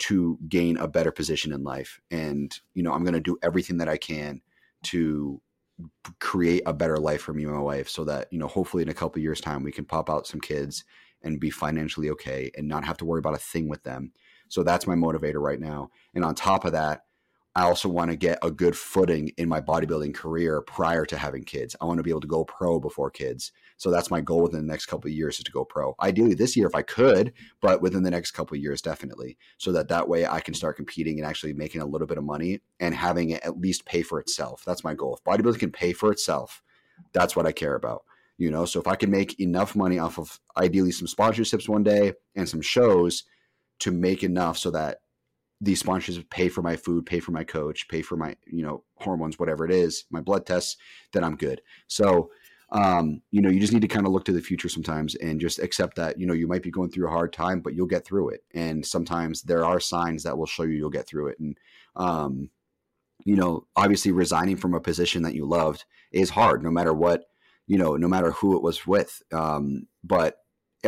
to 0.00 0.38
gain 0.46 0.76
a 0.76 0.86
better 0.86 1.10
position 1.10 1.54
in 1.54 1.64
life. 1.64 2.00
And, 2.10 2.56
you 2.74 2.82
know, 2.82 2.92
I'm 2.92 3.02
going 3.02 3.14
to 3.14 3.20
do 3.20 3.38
everything 3.42 3.78
that 3.78 3.88
I 3.88 3.96
can 3.96 4.42
to 4.84 5.40
create 6.20 6.62
a 6.66 6.74
better 6.74 6.98
life 6.98 7.22
for 7.22 7.32
me 7.32 7.44
and 7.44 7.52
my 7.52 7.60
wife 7.60 7.88
so 7.88 8.04
that, 8.04 8.28
you 8.30 8.38
know, 8.38 8.46
hopefully 8.46 8.82
in 8.82 8.90
a 8.90 8.94
couple 8.94 9.22
years 9.22 9.40
time, 9.40 9.62
we 9.62 9.72
can 9.72 9.86
pop 9.86 10.10
out 10.10 10.26
some 10.26 10.40
kids 10.40 10.84
and 11.22 11.40
be 11.40 11.50
financially 11.50 12.10
okay 12.10 12.50
and 12.56 12.68
not 12.68 12.84
have 12.84 12.98
to 12.98 13.06
worry 13.06 13.20
about 13.20 13.34
a 13.34 13.38
thing 13.38 13.68
with 13.68 13.82
them. 13.84 14.12
So 14.48 14.62
that's 14.62 14.86
my 14.86 14.94
motivator 14.94 15.40
right 15.40 15.60
now. 15.60 15.90
And 16.14 16.24
on 16.24 16.34
top 16.34 16.66
of 16.66 16.72
that, 16.72 17.04
I 17.54 17.62
also 17.62 17.88
want 17.88 18.10
to 18.10 18.16
get 18.16 18.38
a 18.42 18.50
good 18.50 18.76
footing 18.76 19.30
in 19.36 19.48
my 19.48 19.60
bodybuilding 19.60 20.14
career 20.14 20.60
prior 20.62 21.04
to 21.06 21.16
having 21.16 21.42
kids. 21.42 21.74
I 21.80 21.86
want 21.86 21.98
to 21.98 22.04
be 22.04 22.10
able 22.10 22.20
to 22.20 22.28
go 22.28 22.44
pro 22.44 22.78
before 22.78 23.10
kids. 23.10 23.50
So 23.78 23.90
that's 23.90 24.10
my 24.10 24.20
goal 24.20 24.42
within 24.42 24.60
the 24.60 24.72
next 24.72 24.86
couple 24.86 25.08
of 25.08 25.14
years 25.14 25.38
is 25.38 25.44
to 25.44 25.50
go 25.50 25.64
pro. 25.64 25.94
Ideally 26.00 26.34
this 26.34 26.56
year 26.56 26.66
if 26.66 26.74
I 26.74 26.82
could, 26.82 27.32
but 27.60 27.82
within 27.82 28.02
the 28.02 28.10
next 28.10 28.30
couple 28.32 28.56
of 28.56 28.62
years 28.62 28.80
definitely. 28.80 29.38
So 29.56 29.72
that 29.72 29.88
that 29.88 30.08
way 30.08 30.26
I 30.26 30.40
can 30.40 30.54
start 30.54 30.76
competing 30.76 31.18
and 31.18 31.26
actually 31.26 31.52
making 31.52 31.80
a 31.80 31.86
little 31.86 32.06
bit 32.06 32.18
of 32.18 32.24
money 32.24 32.60
and 32.78 32.94
having 32.94 33.30
it 33.30 33.44
at 33.44 33.58
least 33.58 33.84
pay 33.86 34.02
for 34.02 34.20
itself. 34.20 34.62
That's 34.64 34.84
my 34.84 34.94
goal. 34.94 35.16
If 35.16 35.24
bodybuilding 35.24 35.58
can 35.58 35.72
pay 35.72 35.92
for 35.92 36.12
itself, 36.12 36.62
that's 37.12 37.34
what 37.34 37.46
I 37.46 37.52
care 37.52 37.74
about. 37.74 38.04
You 38.36 38.52
know, 38.52 38.66
so 38.66 38.78
if 38.78 38.86
I 38.86 38.94
can 38.94 39.10
make 39.10 39.40
enough 39.40 39.74
money 39.74 39.98
off 39.98 40.18
of 40.18 40.38
ideally 40.56 40.92
some 40.92 41.08
sponsorships 41.08 41.68
one 41.68 41.82
day 41.82 42.12
and 42.36 42.48
some 42.48 42.60
shows 42.60 43.24
to 43.80 43.90
make 43.90 44.22
enough 44.22 44.58
so 44.58 44.70
that 44.70 44.98
these 45.60 45.80
sponsors 45.80 46.18
pay 46.30 46.48
for 46.48 46.62
my 46.62 46.76
food, 46.76 47.06
pay 47.06 47.20
for 47.20 47.32
my 47.32 47.44
coach, 47.44 47.88
pay 47.88 48.02
for 48.02 48.16
my, 48.16 48.36
you 48.46 48.62
know, 48.62 48.84
hormones, 48.96 49.38
whatever 49.38 49.64
it 49.64 49.72
is, 49.72 50.04
my 50.10 50.20
blood 50.20 50.46
tests, 50.46 50.76
then 51.12 51.24
I'm 51.24 51.36
good. 51.36 51.60
So, 51.88 52.30
um, 52.70 53.22
you 53.30 53.40
know, 53.40 53.48
you 53.48 53.58
just 53.58 53.72
need 53.72 53.82
to 53.82 53.88
kind 53.88 54.06
of 54.06 54.12
look 54.12 54.24
to 54.26 54.32
the 54.32 54.42
future 54.42 54.68
sometimes 54.68 55.14
and 55.16 55.40
just 55.40 55.58
accept 55.58 55.96
that, 55.96 56.20
you 56.20 56.26
know, 56.26 56.34
you 56.34 56.46
might 56.46 56.62
be 56.62 56.70
going 56.70 56.90
through 56.90 57.08
a 57.08 57.10
hard 57.10 57.32
time, 57.32 57.60
but 57.60 57.74
you'll 57.74 57.86
get 57.86 58.04
through 58.04 58.28
it. 58.30 58.44
And 58.54 58.84
sometimes 58.84 59.42
there 59.42 59.64
are 59.64 59.80
signs 59.80 60.22
that 60.22 60.36
will 60.36 60.46
show 60.46 60.64
you 60.64 60.76
you'll 60.76 60.90
get 60.90 61.08
through 61.08 61.28
it. 61.28 61.38
And, 61.40 61.56
um, 61.96 62.50
you 63.24 63.36
know, 63.36 63.66
obviously 63.74 64.12
resigning 64.12 64.56
from 64.56 64.74
a 64.74 64.80
position 64.80 65.22
that 65.22 65.34
you 65.34 65.44
loved 65.44 65.84
is 66.12 66.30
hard 66.30 66.62
no 66.62 66.70
matter 66.70 66.92
what, 66.92 67.24
you 67.66 67.78
know, 67.78 67.96
no 67.96 68.06
matter 68.06 68.30
who 68.30 68.56
it 68.56 68.62
was 68.62 68.86
with. 68.86 69.22
Um, 69.32 69.86
but 70.04 70.36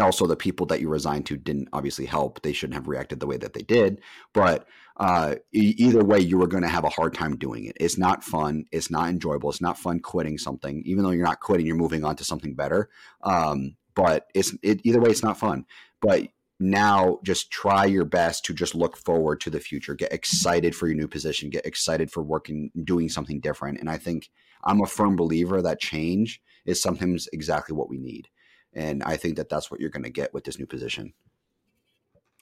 also 0.01 0.27
the 0.27 0.37
people 0.37 0.67
that 0.67 0.81
you 0.81 0.89
resigned 0.89 1.27
to 1.27 1.37
didn't 1.37 1.69
obviously 1.73 2.07
help. 2.07 2.43
They 2.43 2.53
shouldn't 2.53 2.75
have 2.75 2.89
reacted 2.89 3.21
the 3.21 3.27
way 3.27 3.37
that 3.39 3.55
they 3.55 3.63
did. 3.63 4.01
But 4.33 4.67
uh, 4.97 5.37
e- 5.53 5.75
either 5.79 6.05
way, 6.05 6.21
you 6.21 6.39
were 6.39 6.47
going 6.47 6.63
to 6.63 6.69
have 6.69 6.85
a 6.85 6.91
hard 6.91 7.15
time 7.15 7.37
doing 7.37 7.65
it. 7.65 7.77
It's 7.81 7.99
not 7.99 8.23
fun. 8.23 8.67
It's 8.71 8.91
not 8.91 9.09
enjoyable. 9.09 9.51
It's 9.51 9.61
not 9.61 9.79
fun 9.79 10.01
quitting 10.01 10.39
something. 10.39 10.83
Even 10.85 11.03
though 11.03 11.11
you're 11.11 11.25
not 11.25 11.41
quitting, 11.41 11.67
you're 11.67 11.77
moving 11.77 12.05
on 12.05 12.17
to 12.17 12.25
something 12.25 12.55
better. 12.55 12.89
Um, 13.23 13.77
but 13.95 14.27
it's 14.35 14.55
it, 14.63 14.81
either 14.85 15.01
way, 15.01 15.11
it's 15.11 15.25
not 15.25 15.39
fun. 15.39 15.65
But 16.01 16.29
now 16.61 17.19
just 17.25 17.51
try 17.51 17.87
your 17.87 18.05
best 18.05 18.45
to 18.45 18.53
just 18.53 18.75
look 18.75 18.97
forward 18.97 19.41
to 19.41 19.49
the 19.49 19.59
future 19.59 19.95
get 19.95 20.13
excited 20.13 20.77
for 20.77 20.87
your 20.87 20.95
new 20.95 21.09
position 21.09 21.49
get 21.49 21.65
excited 21.65 22.13
for 22.13 22.23
working 22.23 22.71
doing 22.85 23.09
something 23.09 23.41
different 23.41 23.81
and 23.81 23.89
i 23.89 23.97
think 23.97 24.29
i'm 24.65 24.83
a 24.83 24.87
firm 24.87 25.17
believer 25.17 25.63
that 25.63 25.81
change 25.81 26.43
is 26.67 26.81
sometimes 26.81 27.29
exactly 27.33 27.75
what 27.75 27.89
we 27.89 27.97
need 27.97 28.29
and 28.75 29.03
I 29.03 29.17
think 29.17 29.37
that 29.37 29.49
that's 29.49 29.71
what 29.71 29.81
you're 29.81 29.91
going 29.91 30.05
to 30.05 30.11
get 30.11 30.33
with 30.33 30.45
this 30.45 30.59
new 30.59 30.67
position. 30.67 31.13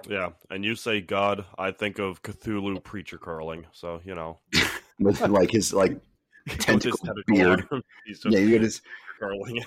Yeah, 0.06 0.30
and 0.50 0.64
you 0.64 0.76
say 0.76 1.00
God, 1.00 1.44
I 1.58 1.72
think 1.72 1.98
of 1.98 2.22
Cthulhu 2.22 2.82
preacher 2.84 3.18
curling. 3.18 3.66
So 3.72 4.00
you 4.04 4.14
know, 4.14 4.38
with 5.00 5.20
like 5.20 5.50
his 5.50 5.72
like 5.72 5.98
tentacle 6.48 7.14
beard. 7.26 7.66
yeah, 8.26 8.38
you 8.38 8.50
get 8.50 8.62
his 8.62 8.80
curling, 9.18 9.64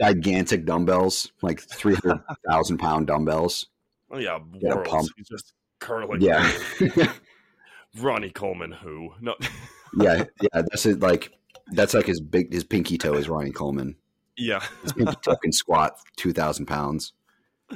gigantic 0.00 0.64
dumbbells, 0.64 1.30
like 1.42 1.60
three 1.60 1.96
hundred 1.96 2.22
thousand 2.48 2.78
pound 2.78 3.08
dumbbells. 3.08 3.66
Oh 4.10 4.18
yeah, 4.18 4.38
worlds. 4.62 4.88
Pump. 4.88 5.08
He's 5.16 5.28
just 5.28 5.52
curling. 5.80 6.22
Yeah, 6.22 6.50
Ronnie 7.98 8.30
Coleman, 8.30 8.72
who 8.72 9.10
no. 9.20 9.34
yeah, 9.98 10.24
yeah, 10.40 10.62
that's 10.62 10.86
it. 10.86 11.00
Like 11.00 11.30
that's 11.72 11.92
like 11.92 12.06
his 12.06 12.20
big 12.20 12.54
his 12.54 12.64
pinky 12.64 12.96
toe 12.96 13.14
is 13.14 13.28
Ronnie 13.28 13.52
Coleman. 13.52 13.96
Yeah. 14.38 14.62
Token 15.22 15.52
squat 15.52 15.98
2,000 16.16 16.66
pounds. 16.66 17.12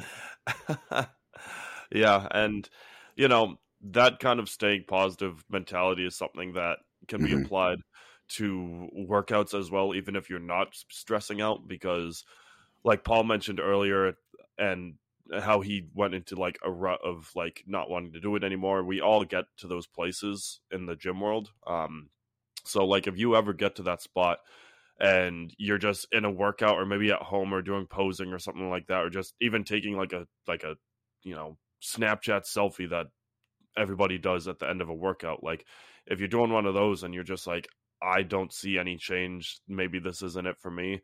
yeah. 1.92 2.28
And, 2.30 2.68
you 3.16 3.28
know, 3.28 3.56
that 3.90 4.20
kind 4.20 4.38
of 4.40 4.48
staying 4.48 4.84
positive 4.86 5.44
mentality 5.50 6.06
is 6.06 6.16
something 6.16 6.54
that 6.54 6.78
can 7.08 7.22
be 7.22 7.32
mm-hmm. 7.32 7.44
applied 7.44 7.78
to 8.28 8.88
workouts 8.96 9.58
as 9.58 9.70
well, 9.70 9.94
even 9.94 10.16
if 10.16 10.30
you're 10.30 10.38
not 10.38 10.68
stressing 10.88 11.40
out. 11.40 11.66
Because, 11.66 12.24
like 12.84 13.04
Paul 13.04 13.24
mentioned 13.24 13.60
earlier, 13.60 14.14
and 14.56 14.94
how 15.40 15.60
he 15.60 15.88
went 15.94 16.14
into 16.14 16.36
like 16.36 16.58
a 16.62 16.70
rut 16.70 17.00
of 17.04 17.30
like 17.34 17.64
not 17.66 17.88
wanting 17.88 18.12
to 18.12 18.20
do 18.20 18.36
it 18.36 18.44
anymore. 18.44 18.82
We 18.84 19.00
all 19.00 19.24
get 19.24 19.44
to 19.58 19.66
those 19.66 19.86
places 19.86 20.60
in 20.70 20.86
the 20.86 20.96
gym 20.96 21.20
world. 21.20 21.50
Um, 21.66 22.10
so 22.64 22.84
like 22.84 23.06
if 23.06 23.18
you 23.18 23.36
ever 23.36 23.52
get 23.52 23.76
to 23.76 23.82
that 23.84 24.02
spot 24.02 24.38
and 25.02 25.52
you're 25.58 25.78
just 25.78 26.06
in 26.12 26.24
a 26.24 26.30
workout 26.30 26.78
or 26.78 26.86
maybe 26.86 27.10
at 27.10 27.20
home 27.20 27.52
or 27.52 27.60
doing 27.60 27.86
posing 27.86 28.32
or 28.32 28.38
something 28.38 28.70
like 28.70 28.86
that 28.86 29.02
or 29.02 29.10
just 29.10 29.34
even 29.40 29.64
taking 29.64 29.96
like 29.96 30.14
a 30.14 30.26
like 30.48 30.62
a 30.62 30.76
you 31.22 31.34
know 31.34 31.58
snapchat 31.82 32.42
selfie 32.46 32.88
that 32.88 33.06
everybody 33.76 34.16
does 34.16 34.48
at 34.48 34.58
the 34.58 34.68
end 34.68 34.80
of 34.80 34.88
a 34.88 34.94
workout 34.94 35.42
like 35.42 35.66
if 36.06 36.20
you're 36.20 36.28
doing 36.28 36.52
one 36.52 36.66
of 36.66 36.74
those 36.74 37.02
and 37.02 37.12
you're 37.12 37.24
just 37.24 37.46
like 37.46 37.66
i 38.02 38.22
don't 38.22 38.52
see 38.52 38.78
any 38.78 38.96
change. 38.96 39.60
Maybe 39.68 39.98
this 39.98 40.22
isn't 40.22 40.46
it 40.46 40.56
for 40.58 40.70
me. 40.70 41.00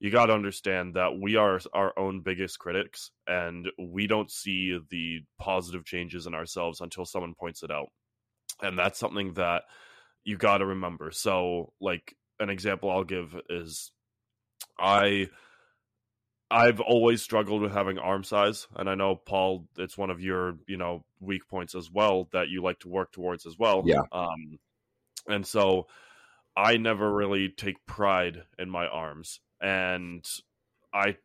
You 0.00 0.10
got 0.10 0.26
to 0.26 0.34
understand 0.34 0.94
that 0.94 1.18
we 1.20 1.36
are 1.36 1.60
our 1.74 1.96
own 1.98 2.22
biggest 2.22 2.58
critics 2.58 3.10
and 3.26 3.68
we 3.78 4.06
don't 4.06 4.30
see 4.30 4.78
the 4.90 5.20
positive 5.38 5.84
changes 5.84 6.26
in 6.26 6.34
ourselves 6.34 6.80
until 6.80 7.04
someone 7.04 7.34
points 7.38 7.62
it 7.62 7.70
out. 7.70 7.88
And 8.62 8.78
that's 8.78 8.98
something 8.98 9.34
that 9.34 9.62
you 10.24 10.38
got 10.38 10.58
to 10.58 10.66
remember. 10.66 11.10
So 11.10 11.72
like 11.80 12.16
an 12.40 12.50
example 12.50 12.90
I'll 12.90 13.04
give 13.04 13.36
is 13.48 13.92
I 14.78 15.28
I've 16.50 16.80
always 16.80 17.22
struggled 17.22 17.62
with 17.62 17.72
having 17.72 17.98
arm 17.98 18.24
size, 18.24 18.66
and 18.74 18.90
I 18.90 18.96
know 18.96 19.14
Paul, 19.14 19.68
it's 19.78 19.96
one 19.96 20.10
of 20.10 20.20
your 20.20 20.56
you 20.66 20.76
know 20.76 21.04
weak 21.20 21.46
points 21.48 21.74
as 21.76 21.90
well 21.90 22.28
that 22.32 22.48
you 22.48 22.62
like 22.62 22.80
to 22.80 22.88
work 22.88 23.12
towards 23.12 23.46
as 23.46 23.56
well. 23.58 23.82
Yeah. 23.86 24.02
Um, 24.10 24.58
and 25.28 25.46
so 25.46 25.86
I 26.56 26.76
never 26.76 27.12
really 27.12 27.50
take 27.50 27.86
pride 27.86 28.42
in 28.58 28.68
my 28.68 28.86
arms, 28.86 29.40
and 29.60 30.26
I 30.92 31.16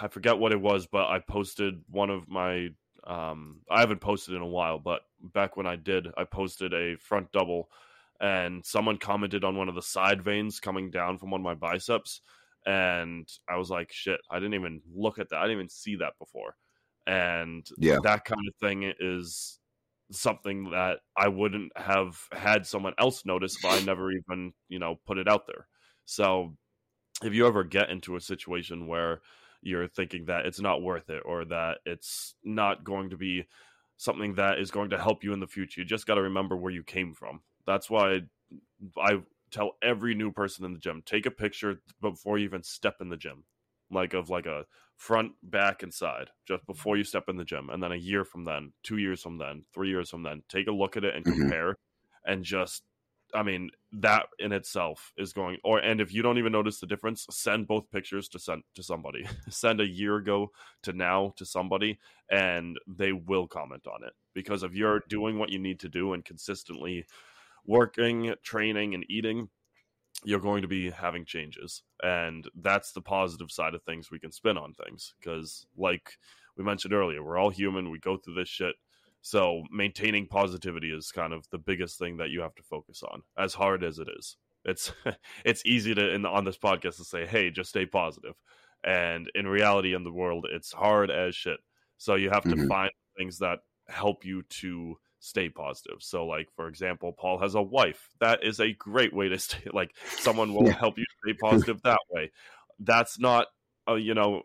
I 0.00 0.08
forget 0.08 0.38
what 0.38 0.52
it 0.52 0.60
was, 0.60 0.86
but 0.86 1.08
I 1.08 1.18
posted 1.18 1.82
one 1.90 2.10
of 2.10 2.28
my 2.28 2.68
um 3.06 3.60
I 3.70 3.80
haven't 3.80 4.00
posted 4.00 4.34
in 4.34 4.40
a 4.40 4.46
while, 4.46 4.78
but 4.78 5.02
back 5.20 5.56
when 5.58 5.66
I 5.66 5.76
did, 5.76 6.08
I 6.16 6.24
posted 6.24 6.72
a 6.72 6.96
front 6.96 7.32
double 7.32 7.68
and 8.20 8.64
someone 8.64 8.96
commented 8.96 9.44
on 9.44 9.56
one 9.56 9.68
of 9.68 9.74
the 9.74 9.82
side 9.82 10.22
veins 10.22 10.60
coming 10.60 10.90
down 10.90 11.18
from 11.18 11.30
one 11.30 11.40
of 11.40 11.44
my 11.44 11.54
biceps 11.54 12.20
and 12.66 13.28
i 13.48 13.56
was 13.56 13.70
like 13.70 13.92
shit 13.92 14.20
i 14.30 14.36
didn't 14.36 14.54
even 14.54 14.80
look 14.94 15.18
at 15.18 15.28
that. 15.30 15.38
I 15.38 15.42
didn't 15.42 15.58
even 15.58 15.68
see 15.68 15.96
that 15.96 16.14
before. 16.18 16.56
And 17.06 17.66
yeah. 17.76 17.98
that 18.02 18.24
kind 18.24 18.40
of 18.48 18.54
thing 18.56 18.90
is 18.98 19.58
something 20.12 20.70
that 20.70 20.98
i 21.16 21.28
wouldn't 21.28 21.72
have 21.76 22.18
had 22.32 22.66
someone 22.66 22.94
else 22.98 23.24
notice 23.26 23.56
if 23.56 23.64
i 23.64 23.80
never 23.84 24.10
even 24.10 24.52
you 24.68 24.78
know 24.78 24.98
put 25.06 25.18
it 25.18 25.28
out 25.28 25.46
there. 25.46 25.66
So 26.06 26.56
if 27.22 27.32
you 27.34 27.46
ever 27.46 27.64
get 27.64 27.90
into 27.90 28.16
a 28.16 28.20
situation 28.20 28.86
where 28.86 29.20
you're 29.62 29.88
thinking 29.88 30.26
that 30.26 30.46
it's 30.46 30.60
not 30.60 30.82
worth 30.82 31.08
it 31.08 31.22
or 31.24 31.44
that 31.46 31.78
it's 31.86 32.34
not 32.44 32.84
going 32.84 33.10
to 33.10 33.16
be 33.16 33.46
something 33.96 34.34
that 34.34 34.58
is 34.58 34.70
going 34.70 34.90
to 34.90 34.98
help 34.98 35.22
you 35.22 35.32
in 35.32 35.40
the 35.40 35.46
future 35.46 35.80
you 35.80 35.84
just 35.84 36.06
got 36.06 36.16
to 36.16 36.22
remember 36.22 36.56
where 36.56 36.72
you 36.72 36.82
came 36.82 37.14
from 37.14 37.40
that's 37.66 37.90
why 37.90 38.20
I 38.98 39.20
tell 39.50 39.72
every 39.82 40.14
new 40.14 40.32
person 40.32 40.64
in 40.64 40.72
the 40.72 40.78
gym 40.78 41.02
take 41.04 41.26
a 41.26 41.30
picture 41.30 41.80
before 42.00 42.38
you 42.38 42.44
even 42.44 42.62
step 42.62 42.96
in 43.00 43.08
the 43.08 43.16
gym, 43.16 43.44
like 43.90 44.14
of 44.14 44.30
like 44.30 44.46
a 44.46 44.64
front, 44.96 45.32
back, 45.42 45.82
and 45.82 45.92
side, 45.92 46.30
just 46.46 46.66
before 46.66 46.96
you 46.96 47.04
step 47.04 47.24
in 47.28 47.36
the 47.36 47.44
gym, 47.44 47.68
and 47.70 47.82
then 47.82 47.92
a 47.92 47.96
year 47.96 48.24
from 48.24 48.44
then, 48.44 48.72
two 48.82 48.98
years 48.98 49.22
from 49.22 49.38
then, 49.38 49.64
three 49.72 49.88
years 49.88 50.10
from 50.10 50.22
then, 50.22 50.42
take 50.48 50.66
a 50.66 50.72
look 50.72 50.96
at 50.96 51.04
it 51.04 51.14
and 51.14 51.24
mm-hmm. 51.24 51.40
compare, 51.42 51.70
mm-hmm. 51.70 52.32
and 52.32 52.44
just 52.44 52.82
I 53.34 53.42
mean, 53.42 53.70
that 53.92 54.26
in 54.38 54.52
itself 54.52 55.12
is 55.16 55.32
going 55.32 55.58
or 55.64 55.78
and 55.78 56.00
if 56.00 56.14
you 56.14 56.22
don't 56.22 56.38
even 56.38 56.52
notice 56.52 56.78
the 56.78 56.86
difference, 56.86 57.26
send 57.30 57.66
both 57.66 57.90
pictures 57.90 58.28
to 58.28 58.38
send 58.38 58.62
to 58.76 58.82
somebody. 58.82 59.26
send 59.48 59.80
a 59.80 59.86
year 59.86 60.16
ago 60.16 60.52
to 60.84 60.92
now 60.92 61.34
to 61.36 61.44
somebody 61.44 61.98
and 62.30 62.78
they 62.86 63.12
will 63.12 63.48
comment 63.48 63.86
on 63.86 64.04
it. 64.06 64.12
Because 64.34 64.62
if 64.62 64.74
you're 64.74 65.02
doing 65.08 65.38
what 65.38 65.50
you 65.50 65.58
need 65.58 65.80
to 65.80 65.88
do 65.88 66.12
and 66.12 66.24
consistently 66.24 67.06
working, 67.66 68.34
training, 68.42 68.94
and 68.94 69.04
eating, 69.08 69.48
you're 70.24 70.40
going 70.40 70.62
to 70.62 70.68
be 70.68 70.90
having 70.90 71.24
changes. 71.24 71.82
And 72.02 72.48
that's 72.54 72.92
the 72.92 73.00
positive 73.00 73.50
side 73.50 73.74
of 73.74 73.82
things 73.82 74.10
we 74.10 74.18
can 74.18 74.32
spin 74.32 74.56
on 74.56 74.74
things. 74.74 75.14
Because, 75.20 75.66
like 75.76 76.12
we 76.56 76.64
mentioned 76.64 76.94
earlier, 76.94 77.22
we're 77.22 77.38
all 77.38 77.50
human, 77.50 77.90
we 77.90 77.98
go 77.98 78.16
through 78.16 78.34
this 78.34 78.48
shit. 78.48 78.74
So, 79.22 79.62
maintaining 79.70 80.26
positivity 80.26 80.92
is 80.92 81.10
kind 81.10 81.32
of 81.32 81.48
the 81.50 81.58
biggest 81.58 81.98
thing 81.98 82.18
that 82.18 82.30
you 82.30 82.40
have 82.42 82.54
to 82.56 82.62
focus 82.62 83.02
on, 83.02 83.22
as 83.38 83.54
hard 83.54 83.82
as 83.82 83.98
it 83.98 84.08
is. 84.18 84.36
It's 84.64 84.92
it's 85.44 85.64
easy 85.64 85.94
to 85.94 86.14
in, 86.14 86.26
on 86.26 86.44
this 86.44 86.58
podcast 86.58 86.96
to 86.96 87.04
say, 87.04 87.26
"Hey, 87.26 87.50
just 87.50 87.70
stay 87.70 87.86
positive," 87.86 88.34
and 88.84 89.30
in 89.34 89.46
reality, 89.46 89.94
in 89.94 90.04
the 90.04 90.12
world, 90.12 90.46
it's 90.50 90.72
hard 90.72 91.10
as 91.10 91.34
shit. 91.34 91.58
So 91.96 92.16
you 92.16 92.30
have 92.30 92.42
to 92.44 92.50
mm-hmm. 92.50 92.68
find 92.68 92.90
things 93.16 93.38
that 93.38 93.60
help 93.88 94.24
you 94.24 94.42
to 94.42 94.96
stay 95.24 95.48
positive. 95.48 95.96
So, 96.00 96.26
like 96.26 96.48
for 96.54 96.68
example, 96.68 97.12
Paul 97.12 97.38
has 97.38 97.54
a 97.54 97.62
wife. 97.62 98.10
That 98.20 98.44
is 98.44 98.60
a 98.60 98.72
great 98.72 99.14
way 99.14 99.28
to 99.28 99.38
stay. 99.46 99.70
Like 99.72 99.94
someone 100.18 100.54
will 100.54 100.66
yeah. 100.66 100.72
help 100.72 100.98
you 100.98 101.04
stay 101.24 101.32
positive 101.40 101.82
that 101.82 102.00
way. 102.10 102.30
That's 102.78 103.18
not, 103.18 103.46
uh, 103.88 103.94
you 103.94 104.14
know, 104.14 104.42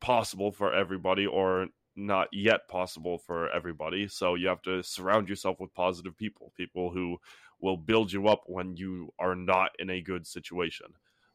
possible 0.00 0.50
for 0.50 0.72
everybody, 0.72 1.26
or 1.26 1.66
not 1.94 2.28
yet 2.32 2.68
possible 2.68 3.18
for 3.18 3.50
everybody. 3.50 4.08
So 4.08 4.34
you 4.34 4.48
have 4.48 4.62
to 4.62 4.82
surround 4.82 5.28
yourself 5.28 5.60
with 5.60 5.74
positive 5.74 6.16
people, 6.16 6.52
people 6.56 6.90
who 6.90 7.18
will 7.60 7.76
build 7.76 8.12
you 8.12 8.28
up 8.28 8.42
when 8.46 8.76
you 8.76 9.12
are 9.18 9.36
not 9.36 9.70
in 9.78 9.90
a 9.90 10.00
good 10.00 10.26
situation. 10.26 10.86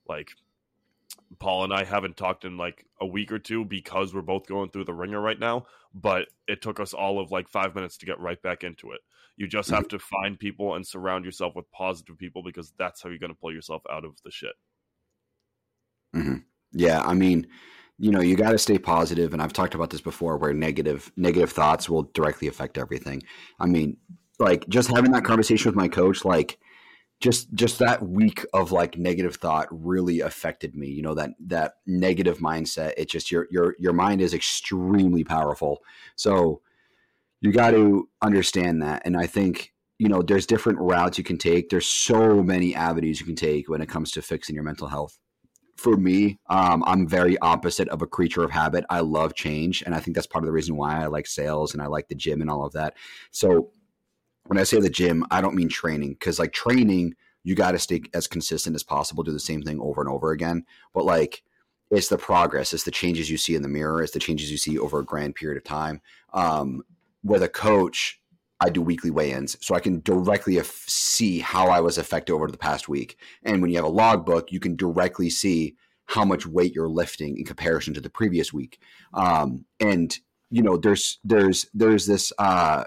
Like 0.07 0.31
Paul 1.39 1.63
and 1.63 1.73
I 1.73 1.83
haven't 1.83 2.17
talked 2.17 2.45
in 2.45 2.57
like 2.57 2.85
a 2.99 3.05
week 3.05 3.31
or 3.31 3.39
two 3.39 3.65
because 3.65 4.13
we're 4.13 4.21
both 4.21 4.47
going 4.47 4.69
through 4.69 4.85
the 4.85 4.93
wringer 4.93 5.21
right 5.21 5.39
now, 5.39 5.65
but 5.93 6.27
it 6.47 6.61
took 6.61 6.79
us 6.79 6.93
all 6.93 7.19
of 7.19 7.31
like 7.31 7.47
five 7.47 7.75
minutes 7.75 7.97
to 7.97 8.05
get 8.05 8.19
right 8.19 8.41
back 8.41 8.63
into 8.63 8.91
it. 8.91 8.99
You 9.37 9.47
just 9.47 9.69
have 9.69 9.87
mm-hmm. 9.87 9.97
to 9.97 9.99
find 9.99 10.39
people 10.39 10.75
and 10.75 10.85
surround 10.85 11.23
yourself 11.23 11.55
with 11.55 11.71
positive 11.71 12.17
people 12.17 12.43
because 12.43 12.73
that's 12.77 13.01
how 13.01 13.09
you're 13.09 13.19
going 13.19 13.31
to 13.31 13.39
pull 13.39 13.53
yourself 13.53 13.81
out 13.89 14.03
of 14.03 14.15
the 14.25 14.31
shit. 14.31 14.53
Mm-hmm. 16.15 16.37
Yeah. 16.73 17.01
I 17.01 17.13
mean, 17.13 17.47
you 17.97 18.11
know, 18.11 18.21
you 18.21 18.35
got 18.35 18.51
to 18.51 18.57
stay 18.57 18.77
positive, 18.77 19.33
and 19.33 19.41
I've 19.41 19.53
talked 19.53 19.75
about 19.75 19.89
this 19.89 20.01
before, 20.01 20.37
where 20.37 20.53
negative 20.53 21.11
negative 21.17 21.51
thoughts 21.51 21.89
will 21.89 22.03
directly 22.13 22.47
affect 22.47 22.77
everything. 22.77 23.23
I 23.59 23.65
mean, 23.65 23.97
like 24.39 24.67
just 24.69 24.89
having 24.89 25.11
that 25.11 25.25
conversation 25.25 25.69
with 25.69 25.75
my 25.75 25.89
coach, 25.89 26.23
like 26.23 26.59
just 27.19 27.53
just 27.53 27.79
that 27.79 28.07
week 28.07 28.45
of 28.53 28.71
like 28.71 28.97
negative 28.97 29.35
thought 29.35 29.67
really 29.71 30.21
affected 30.21 30.75
me 30.75 30.87
you 30.87 31.01
know 31.01 31.13
that 31.13 31.31
that 31.39 31.73
negative 31.85 32.39
mindset 32.39 32.93
it 32.97 33.09
just 33.09 33.31
your 33.31 33.47
your 33.51 33.75
your 33.77 33.93
mind 33.93 34.21
is 34.21 34.33
extremely 34.33 35.23
powerful. 35.23 35.79
So 36.15 36.61
you 37.41 37.51
got 37.51 37.71
to 37.71 38.09
understand 38.21 38.81
that 38.81 39.01
and 39.05 39.15
i 39.15 39.25
think 39.25 39.73
you 39.97 40.07
know 40.07 40.21
there's 40.21 40.45
different 40.45 40.79
routes 40.79 41.17
you 41.17 41.23
can 41.23 41.37
take. 41.37 41.69
There's 41.69 41.87
so 41.87 42.41
many 42.41 42.73
avenues 42.73 43.19
you 43.19 43.25
can 43.25 43.35
take 43.35 43.69
when 43.69 43.81
it 43.81 43.89
comes 43.89 44.11
to 44.11 44.21
fixing 44.21 44.55
your 44.55 44.63
mental 44.63 44.87
health. 44.87 45.17
For 45.77 45.97
me 45.97 46.39
um, 46.49 46.83
i'm 46.87 47.07
very 47.07 47.37
opposite 47.39 47.89
of 47.89 48.01
a 48.01 48.07
creature 48.07 48.43
of 48.43 48.51
habit. 48.51 48.85
I 48.89 49.01
love 49.01 49.35
change 49.35 49.83
and 49.85 49.93
i 49.93 49.99
think 49.99 50.15
that's 50.15 50.27
part 50.27 50.43
of 50.43 50.47
the 50.47 50.53
reason 50.53 50.77
why 50.77 51.03
i 51.03 51.07
like 51.07 51.27
sales 51.27 51.73
and 51.73 51.81
i 51.81 51.87
like 51.87 52.07
the 52.07 52.15
gym 52.15 52.41
and 52.41 52.49
all 52.49 52.65
of 52.65 52.73
that. 52.73 52.95
So 53.31 53.71
when 54.49 54.57
I 54.57 54.63
say 54.63 54.79
the 54.79 54.89
gym, 54.89 55.23
I 55.29 55.41
don't 55.41 55.53
mean 55.53 55.69
training 55.69 56.13
because 56.13 56.39
like 56.39 56.53
training, 56.53 57.13
you 57.43 57.53
got 57.53 57.73
to 57.73 57.79
stay 57.79 58.01
as 58.15 58.25
consistent 58.25 58.75
as 58.75 58.81
possible, 58.81 59.23
do 59.23 59.31
the 59.31 59.39
same 59.39 59.61
thing 59.61 59.79
over 59.79 60.01
and 60.01 60.09
over 60.09 60.31
again. 60.31 60.65
But 60.91 61.05
like, 61.05 61.43
it's 61.91 62.07
the 62.07 62.17
progress, 62.17 62.73
it's 62.73 62.83
the 62.83 62.89
changes 62.89 63.29
you 63.29 63.37
see 63.37 63.53
in 63.53 63.61
the 63.61 63.67
mirror, 63.67 64.01
it's 64.01 64.13
the 64.13 64.19
changes 64.19 64.49
you 64.49 64.57
see 64.57 64.79
over 64.79 64.97
a 64.97 65.05
grand 65.05 65.35
period 65.35 65.57
of 65.57 65.63
time. 65.65 66.01
Um, 66.33 66.81
with 67.23 67.43
a 67.43 67.47
coach, 67.47 68.19
I 68.59 68.69
do 68.69 68.81
weekly 68.81 69.11
weigh-ins, 69.11 69.55
so 69.63 69.75
I 69.75 69.79
can 69.81 70.01
directly 70.01 70.59
see 70.63 71.39
how 71.41 71.67
I 71.67 71.79
was 71.79 71.99
affected 71.99 72.33
over 72.33 72.47
the 72.47 72.57
past 72.57 72.89
week. 72.89 73.19
And 73.43 73.61
when 73.61 73.69
you 73.69 73.77
have 73.77 73.85
a 73.85 73.89
logbook, 73.89 74.51
you 74.51 74.59
can 74.59 74.75
directly 74.75 75.29
see 75.29 75.75
how 76.05 76.25
much 76.25 76.47
weight 76.47 76.73
you're 76.73 76.89
lifting 76.89 77.37
in 77.37 77.45
comparison 77.45 77.93
to 77.93 78.01
the 78.01 78.09
previous 78.09 78.51
week. 78.51 78.79
Um, 79.13 79.65
and 79.79 80.17
you 80.49 80.63
know, 80.63 80.75
there's 80.75 81.19
there's 81.23 81.67
there's 81.75 82.07
this 82.07 82.33
uh, 82.39 82.85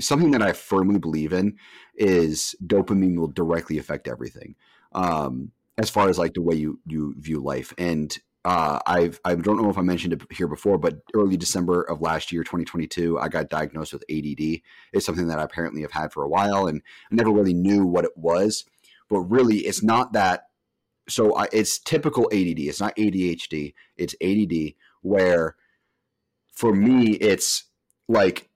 something 0.00 0.30
that 0.32 0.42
I 0.42 0.52
firmly 0.52 0.98
believe 0.98 1.32
in 1.32 1.56
is 1.96 2.54
dopamine 2.64 3.16
will 3.16 3.28
directly 3.28 3.78
affect 3.78 4.08
everything. 4.08 4.54
Um, 4.92 5.52
as 5.78 5.90
far 5.90 6.08
as 6.08 6.18
like 6.18 6.34
the 6.34 6.42
way 6.42 6.54
you 6.54 6.80
you 6.86 7.14
view 7.18 7.40
life, 7.40 7.74
and 7.76 8.16
uh, 8.44 8.78
I've 8.86 9.20
I 9.24 9.34
don't 9.34 9.60
know 9.60 9.68
if 9.68 9.76
I 9.76 9.82
mentioned 9.82 10.12
it 10.12 10.22
here 10.30 10.48
before, 10.48 10.78
but 10.78 11.00
early 11.14 11.36
December 11.36 11.82
of 11.82 12.00
last 12.00 12.32
year, 12.32 12.44
2022, 12.44 13.18
I 13.18 13.28
got 13.28 13.50
diagnosed 13.50 13.92
with 13.92 14.04
ADD. 14.10 14.60
It's 14.92 15.04
something 15.04 15.26
that 15.28 15.38
I 15.38 15.42
apparently 15.42 15.82
have 15.82 15.92
had 15.92 16.12
for 16.12 16.22
a 16.22 16.28
while, 16.28 16.66
and 16.66 16.80
I 17.10 17.14
never 17.14 17.30
really 17.30 17.54
knew 17.54 17.84
what 17.84 18.04
it 18.04 18.16
was. 18.16 18.64
But 19.10 19.20
really, 19.20 19.58
it's 19.58 19.82
not 19.82 20.12
that. 20.12 20.44
So 21.08 21.36
I, 21.36 21.48
it's 21.52 21.78
typical 21.78 22.24
ADD. 22.32 22.60
It's 22.60 22.80
not 22.80 22.96
ADHD. 22.96 23.74
It's 23.96 24.14
ADD, 24.22 24.74
where 25.02 25.56
for 26.52 26.72
me, 26.72 27.12
it's 27.14 27.64
like 28.08 28.48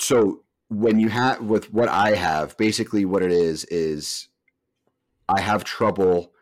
so 0.00 0.44
when 0.68 0.98
you 0.98 1.08
have 1.08 1.40
with 1.40 1.72
what 1.72 1.88
I 1.88 2.14
have, 2.14 2.56
basically 2.56 3.04
what 3.04 3.22
it 3.22 3.32
is 3.32 3.64
is 3.64 4.28
I 5.28 5.40
have 5.40 5.64
trouble 5.64 6.32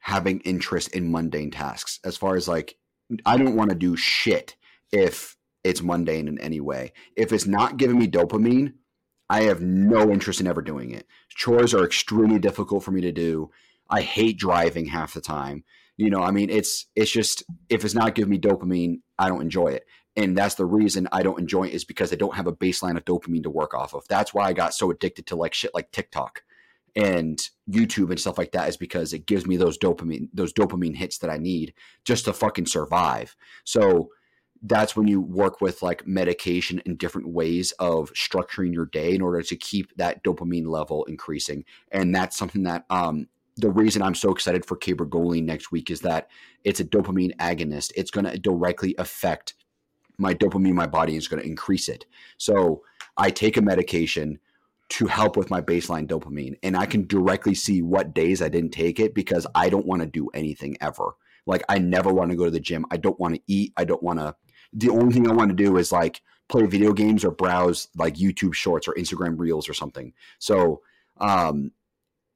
having 0.00 0.40
interest 0.40 0.88
in 0.88 1.10
mundane 1.10 1.50
tasks. 1.50 2.00
As 2.04 2.16
far 2.16 2.36
as 2.36 2.48
like, 2.48 2.76
I 3.26 3.36
don't 3.36 3.56
want 3.56 3.70
to 3.70 3.76
do 3.76 3.96
shit 3.96 4.56
if 4.92 5.36
it's 5.64 5.82
mundane 5.82 6.28
in 6.28 6.40
any 6.40 6.60
way. 6.60 6.92
If 7.16 7.32
it's 7.32 7.46
not 7.46 7.76
giving 7.76 7.98
me 7.98 8.06
dopamine, 8.06 8.74
I 9.28 9.42
have 9.42 9.60
no 9.60 10.10
interest 10.10 10.40
in 10.40 10.46
ever 10.46 10.62
doing 10.62 10.90
it. 10.90 11.06
Chores 11.28 11.74
are 11.74 11.84
extremely 11.84 12.38
difficult 12.38 12.82
for 12.82 12.90
me 12.90 13.00
to 13.02 13.12
do. 13.12 13.50
I 13.88 14.02
hate 14.02 14.38
driving 14.38 14.86
half 14.86 15.14
the 15.14 15.20
time. 15.20 15.64
You 15.96 16.10
know, 16.10 16.22
I 16.22 16.30
mean, 16.30 16.48
it's 16.48 16.86
it's 16.96 17.10
just 17.10 17.42
if 17.68 17.84
it's 17.84 17.94
not 17.94 18.14
giving 18.14 18.30
me 18.30 18.38
dopamine, 18.38 19.00
I 19.18 19.28
don't 19.28 19.42
enjoy 19.42 19.68
it. 19.68 19.84
And 20.16 20.36
that's 20.36 20.56
the 20.56 20.66
reason 20.66 21.08
I 21.12 21.22
don't 21.22 21.38
enjoy 21.38 21.64
it 21.64 21.74
is 21.74 21.84
because 21.84 22.12
I 22.12 22.16
don't 22.16 22.34
have 22.34 22.46
a 22.46 22.52
baseline 22.52 22.96
of 22.96 23.04
dopamine 23.04 23.44
to 23.44 23.50
work 23.50 23.74
off 23.74 23.94
of. 23.94 24.06
That's 24.08 24.34
why 24.34 24.46
I 24.46 24.52
got 24.52 24.74
so 24.74 24.90
addicted 24.90 25.26
to 25.26 25.36
like 25.36 25.54
shit 25.54 25.72
like 25.72 25.92
TikTok 25.92 26.42
and 26.96 27.40
YouTube 27.70 28.10
and 28.10 28.18
stuff 28.18 28.38
like 28.38 28.52
that 28.52 28.68
is 28.68 28.76
because 28.76 29.12
it 29.12 29.26
gives 29.26 29.46
me 29.46 29.56
those 29.56 29.78
dopamine 29.78 30.28
those 30.34 30.52
dopamine 30.52 30.96
hits 30.96 31.18
that 31.18 31.30
I 31.30 31.36
need 31.36 31.74
just 32.04 32.24
to 32.24 32.32
fucking 32.32 32.66
survive. 32.66 33.36
So 33.64 34.10
that's 34.62 34.94
when 34.94 35.06
you 35.06 35.20
work 35.20 35.60
with 35.60 35.82
like 35.82 36.06
medication 36.06 36.82
and 36.84 36.98
different 36.98 37.28
ways 37.28 37.72
of 37.78 38.12
structuring 38.12 38.74
your 38.74 38.86
day 38.86 39.14
in 39.14 39.22
order 39.22 39.42
to 39.42 39.56
keep 39.56 39.96
that 39.96 40.22
dopamine 40.22 40.66
level 40.66 41.04
increasing. 41.04 41.64
And 41.92 42.14
that's 42.14 42.36
something 42.36 42.64
that 42.64 42.84
um 42.90 43.28
the 43.56 43.70
reason 43.70 44.02
I'm 44.02 44.14
so 44.14 44.32
excited 44.32 44.64
for 44.64 44.76
cabergoline 44.76 45.44
next 45.44 45.70
week 45.70 45.90
is 45.90 46.00
that 46.00 46.28
it's 46.64 46.80
a 46.80 46.84
dopamine 46.84 47.36
agonist. 47.36 47.92
It's 47.94 48.10
going 48.10 48.24
to 48.24 48.38
directly 48.38 48.94
affect 48.96 49.54
my 50.20 50.34
dopamine 50.34 50.68
in 50.68 50.74
my 50.74 50.86
body 50.86 51.16
is 51.16 51.28
going 51.28 51.42
to 51.42 51.48
increase 51.48 51.88
it. 51.88 52.06
So 52.36 52.82
I 53.16 53.30
take 53.30 53.56
a 53.56 53.62
medication 53.62 54.38
to 54.90 55.06
help 55.06 55.36
with 55.36 55.50
my 55.50 55.60
baseline 55.60 56.06
dopamine. 56.06 56.56
And 56.62 56.76
I 56.76 56.84
can 56.84 57.06
directly 57.06 57.54
see 57.54 57.80
what 57.80 58.12
days 58.12 58.42
I 58.42 58.48
didn't 58.48 58.72
take 58.72 58.98
it 58.98 59.14
because 59.14 59.46
I 59.54 59.68
don't 59.70 59.86
want 59.86 60.02
to 60.02 60.06
do 60.06 60.28
anything 60.34 60.76
ever. 60.80 61.14
Like 61.46 61.62
I 61.68 61.78
never 61.78 62.12
want 62.12 62.30
to 62.30 62.36
go 62.36 62.44
to 62.44 62.50
the 62.50 62.60
gym. 62.60 62.84
I 62.90 62.96
don't 62.96 63.18
want 63.18 63.36
to 63.36 63.40
eat. 63.46 63.72
I 63.76 63.84
don't 63.84 64.02
want 64.02 64.18
to. 64.18 64.34
The 64.72 64.90
only 64.90 65.12
thing 65.12 65.28
I 65.28 65.32
want 65.32 65.50
to 65.50 65.56
do 65.56 65.76
is 65.78 65.92
like 65.92 66.20
play 66.48 66.66
video 66.66 66.92
games 66.92 67.24
or 67.24 67.30
browse 67.30 67.88
like 67.96 68.16
YouTube 68.16 68.54
shorts 68.54 68.88
or 68.88 68.94
Instagram 68.94 69.38
reels 69.38 69.68
or 69.68 69.74
something. 69.74 70.12
So, 70.38 70.82
um, 71.20 71.72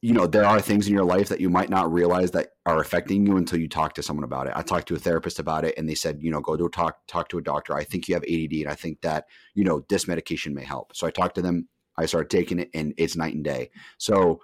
you 0.05 0.13
know, 0.13 0.27
there 0.27 0.45
are 0.45 0.61
things 0.61 0.87
in 0.87 0.93
your 0.93 1.03
life 1.03 1.29
that 1.29 1.41
you 1.41 1.49
might 1.49 1.71
not 1.71 1.91
realize 1.91 2.29
that 2.29 2.49
are 2.67 2.79
affecting 2.79 3.25
you 3.25 3.37
until 3.37 3.59
you 3.59 3.67
talk 3.67 3.95
to 3.95 4.03
someone 4.03 4.23
about 4.23 4.45
it. 4.45 4.53
I 4.55 4.61
talked 4.61 4.87
to 4.89 4.93
a 4.93 4.99
therapist 4.99 5.39
about 5.39 5.65
it 5.65 5.73
and 5.79 5.89
they 5.89 5.95
said, 5.95 6.19
you 6.21 6.29
know, 6.29 6.41
go 6.41 6.55
to 6.55 6.69
talk, 6.69 6.99
talk 7.07 7.27
to 7.29 7.39
a 7.39 7.41
doctor. 7.41 7.75
I 7.75 7.83
think 7.83 8.07
you 8.07 8.13
have 8.13 8.23
ADD 8.23 8.53
and 8.53 8.67
I 8.69 8.75
think 8.75 9.01
that, 9.01 9.25
you 9.55 9.63
know, 9.63 9.83
this 9.89 10.07
medication 10.07 10.53
may 10.53 10.63
help. 10.63 10.95
So 10.95 11.07
I 11.07 11.09
talked 11.09 11.33
to 11.35 11.41
them 11.41 11.69
I 11.97 12.05
started 12.05 12.29
taking 12.29 12.59
it 12.59 12.69
and 12.75 12.93
it's 12.97 13.15
night 13.15 13.33
and 13.33 13.43
day. 13.43 13.71
So 13.97 14.41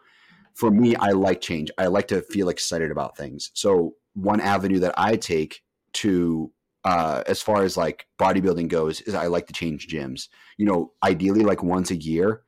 for 0.55 0.71
me, 0.71 0.95
I 0.95 1.11
like 1.11 1.41
change. 1.41 1.69
I 1.77 1.87
like 1.87 2.07
to 2.07 2.23
feel 2.23 2.49
excited 2.49 2.89
about 2.89 3.15
things. 3.15 3.51
So 3.53 3.93
one 4.15 4.41
avenue 4.41 4.79
that 4.79 4.95
I 4.97 5.15
take 5.15 5.61
to 5.93 6.51
uh, 6.85 7.21
as 7.27 7.39
far 7.39 7.61
as 7.61 7.77
like 7.77 8.07
bodybuilding 8.19 8.67
goes 8.67 9.01
is 9.01 9.13
I 9.13 9.27
like 9.27 9.45
to 9.45 9.53
change 9.53 9.87
gyms. 9.87 10.27
You 10.57 10.65
know, 10.65 10.93
ideally 11.03 11.43
like 11.43 11.61
once 11.61 11.91
a 11.91 11.95
year, 11.95 12.41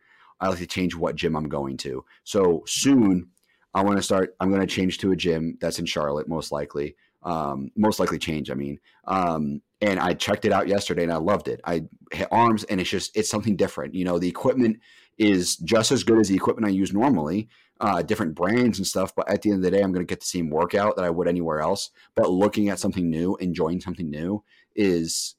I 0.44 0.50
like 0.50 0.60
to 0.60 0.68
change 0.68 0.94
what 0.94 1.16
gym 1.16 1.38
I'm 1.38 1.48
going 1.48 1.78
to. 1.78 2.04
So 2.26 2.64
soon 2.68 3.30
I 3.74 3.82
want 3.82 3.96
to 3.98 4.04
start 4.04 4.36
I'm 4.42 4.50
going 4.50 4.60
to 4.60 4.68
change 4.68 4.98
to 5.00 5.14
a 5.14 5.16
gym 5.16 5.58
that's 5.62 5.80
in 5.80 5.86
Charlotte 5.86 6.28
most 6.28 6.52
likely. 6.52 6.98
Um, 7.24 7.72
most 7.78 7.98
likely 8.02 8.20
change, 8.20 8.52
I 8.52 8.54
mean. 8.54 8.78
Um, 9.08 9.62
and 9.80 10.02
I 10.02 10.14
checked 10.14 10.44
it 10.44 10.52
out 10.52 10.68
yesterday 10.68 11.04
and 11.04 11.14
I 11.14 11.16
loved 11.16 11.48
it. 11.48 11.62
I 11.64 11.84
hit 12.12 12.28
arms 12.30 12.66
and 12.66 12.82
it's 12.82 12.90
just 12.90 13.16
it's 13.16 13.30
something 13.30 13.56
different. 13.56 13.96
You 13.96 14.04
know, 14.04 14.20
the 14.20 14.28
equipment 14.28 14.82
is 15.18 15.56
just 15.56 15.94
as 15.94 16.04
good 16.04 16.20
as 16.20 16.28
the 16.28 16.36
equipment 16.36 16.68
I 16.68 16.76
use 16.76 16.92
normally, 16.92 17.48
uh, 17.80 18.02
different 18.02 18.36
brands 18.36 18.80
and 18.80 18.86
stuff. 18.86 19.16
But 19.16 19.30
at 19.30 19.44
the 19.44 19.52
end 19.52 19.60
of 19.60 19.64
the 19.64 19.72
day, 19.72 19.82
I'm 19.82 19.94
going 19.94 20.06
to 20.06 20.12
get 20.12 20.20
the 20.20 20.26
same 20.26 20.50
workout 20.50 20.98
that 20.98 21.06
I 21.06 21.10
would 21.10 21.30
anywhere 21.30 21.62
else. 21.62 21.90
But 22.16 22.30
looking 22.30 22.68
at 22.68 22.80
something 22.80 23.10
new, 23.10 23.38
enjoying 23.38 23.80
something 23.80 24.10
new 24.10 24.44
is 24.76 25.36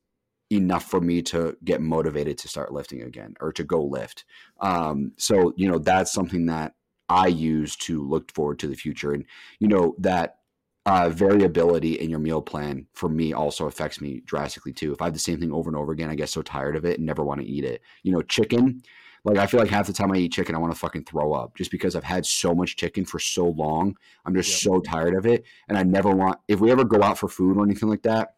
enough 0.55 0.85
for 0.85 1.01
me 1.01 1.23
to 1.23 1.57
get 1.65 1.81
motivated 1.81 2.39
to 2.39 2.49
start 2.49 2.73
lifting 2.73 3.03
again 3.03 3.35
or 3.41 3.53
to 3.53 3.65
go 3.65 3.83
lift. 3.83 4.25
Um, 4.61 5.13
so, 5.17 5.53
you 5.57 5.69
know, 5.69 5.79
that's 5.79 6.13
something 6.13 6.47
that 6.47 6.75
I 7.09 7.27
use 7.27 7.77
to 7.77 8.03
look 8.03 8.33
forward 8.33 8.59
to 8.61 8.69
the 8.69 8.77
future. 8.77 9.13
And, 9.13 9.25
you 9.59 9.69
know, 9.69 9.95
that 9.99 10.39
uh, 10.87 11.09
variability 11.09 11.95
in 11.95 12.11
your 12.11 12.19
meal 12.19 12.43
plan 12.43 12.87
for 12.93 13.09
me 13.09 13.33
also 13.33 13.67
affects 13.67 14.01
me 14.01 14.23
drastically 14.25 14.73
too. 14.73 14.93
If 14.93 15.01
I 15.01 15.07
have 15.07 15.15
the 15.15 15.19
same 15.19 15.41
thing 15.41 15.53
over 15.53 15.71
and 15.71 15.77
over 15.77 15.93
again, 15.93 16.11
I 16.11 16.15
get 16.15 16.29
so 16.29 16.43
tired 16.43 16.77
of 16.77 16.85
it 16.85 16.99
and 16.99 17.07
never 17.07 17.25
want 17.25 17.41
to 17.41 17.47
eat 17.47 17.65
it. 17.65 17.81
You 18.03 18.13
know, 18.13 18.23
chicken, 18.23 18.83
like 19.25 19.39
I 19.39 19.47
feel 19.47 19.61
like 19.61 19.71
half 19.71 19.87
the 19.87 19.95
time 19.95 20.13
I 20.13 20.17
eat 20.17 20.33
chicken, 20.33 20.55
I 20.55 20.59
want 20.59 20.73
to 20.73 20.79
fucking 20.79 21.05
throw 21.05 21.33
up 21.33 21.57
just 21.57 21.71
because 21.71 21.97
I've 21.97 22.05
had 22.05 22.27
so 22.27 22.55
much 22.55 22.77
chicken 22.77 23.07
for 23.07 23.19
so 23.19 23.49
long. 23.49 23.97
I'm 24.27 24.35
just 24.35 24.51
yep. 24.51 24.73
so 24.73 24.81
tired 24.81 25.15
of 25.15 25.25
it. 25.25 25.45
And 25.69 25.79
I 25.79 25.83
never 25.83 26.11
want, 26.11 26.39
if 26.49 26.61
we 26.61 26.71
ever 26.71 26.85
go 26.85 27.03
out 27.03 27.19
for 27.19 27.29
food 27.29 27.57
or 27.57 27.65
anything 27.65 27.89
like 27.89 28.03
that, 28.03 28.35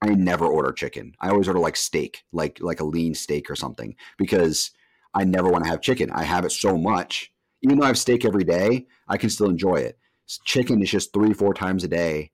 I 0.00 0.14
never 0.14 0.46
order 0.46 0.72
chicken. 0.72 1.14
I 1.20 1.30
always 1.30 1.48
order 1.48 1.60
like 1.60 1.76
steak, 1.76 2.24
like 2.32 2.58
like 2.60 2.80
a 2.80 2.84
lean 2.84 3.14
steak 3.14 3.50
or 3.50 3.56
something, 3.56 3.96
because 4.16 4.70
I 5.14 5.24
never 5.24 5.48
want 5.48 5.64
to 5.64 5.70
have 5.70 5.80
chicken. 5.80 6.10
I 6.12 6.24
have 6.24 6.44
it 6.44 6.52
so 6.52 6.76
much. 6.76 7.32
Even 7.62 7.78
though 7.78 7.84
I 7.84 7.88
have 7.88 7.98
steak 7.98 8.24
every 8.24 8.44
day, 8.44 8.86
I 9.08 9.16
can 9.16 9.30
still 9.30 9.48
enjoy 9.48 9.76
it 9.76 9.98
chicken 10.44 10.82
is 10.82 10.90
just 10.90 11.12
three, 11.12 11.32
four 11.32 11.54
times 11.54 11.84
a 11.84 11.88
day 11.88 12.30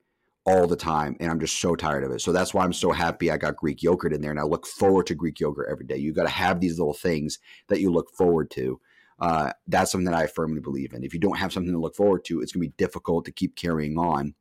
all 0.46 0.66
the 0.66 0.76
time. 0.76 1.16
And 1.20 1.30
I'm 1.30 1.40
just 1.40 1.60
so 1.60 1.74
tired 1.74 2.04
of 2.04 2.10
it. 2.10 2.20
So 2.20 2.32
that's 2.32 2.52
why 2.52 2.64
I'm 2.64 2.72
so 2.72 2.92
happy 2.92 3.30
I 3.30 3.36
got 3.36 3.56
Greek 3.56 3.82
yogurt 3.82 4.12
in 4.12 4.20
there. 4.20 4.30
And 4.30 4.40
I 4.40 4.44
look 4.44 4.66
forward 4.66 5.06
to 5.06 5.14
Greek 5.14 5.40
yogurt 5.40 5.68
every 5.70 5.86
day. 5.86 5.96
You 5.96 6.12
got 6.12 6.24
to 6.24 6.28
have 6.28 6.60
these 6.60 6.78
little 6.78 6.94
things 6.94 7.38
that 7.68 7.80
you 7.80 7.90
look 7.90 8.10
forward 8.10 8.50
to. 8.52 8.80
Uh, 9.20 9.52
that's 9.68 9.92
something 9.92 10.10
that 10.10 10.20
I 10.20 10.26
firmly 10.26 10.60
believe 10.60 10.92
in. 10.92 11.04
If 11.04 11.14
you 11.14 11.20
don't 11.20 11.38
have 11.38 11.52
something 11.52 11.72
to 11.72 11.78
look 11.78 11.94
forward 11.94 12.24
to, 12.26 12.40
it's 12.40 12.52
going 12.52 12.62
to 12.62 12.68
be 12.68 12.74
difficult 12.76 13.24
to 13.26 13.32
keep 13.32 13.56
carrying 13.56 13.96
on 13.96 14.34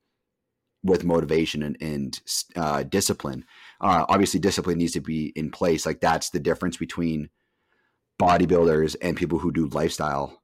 with 0.84 1.04
motivation 1.04 1.64
and, 1.64 1.78
and 1.82 2.22
uh, 2.56 2.84
discipline. 2.84 3.46
Uh, 3.80 4.06
obviously, 4.10 4.40
discipline 4.40 4.78
needs 4.78 4.94
to 4.94 5.02
be 5.02 5.32
in 5.36 5.50
place. 5.52 5.86
Like 5.86 6.02
that's 6.02 6.30
the 6.30 6.40
difference 6.40 6.78
between 6.78 7.30
bodybuilders 8.22 8.96
and 9.02 9.18
people 9.18 9.40
who 9.40 9.52
do 9.52 9.68
lifestyle 9.68 10.42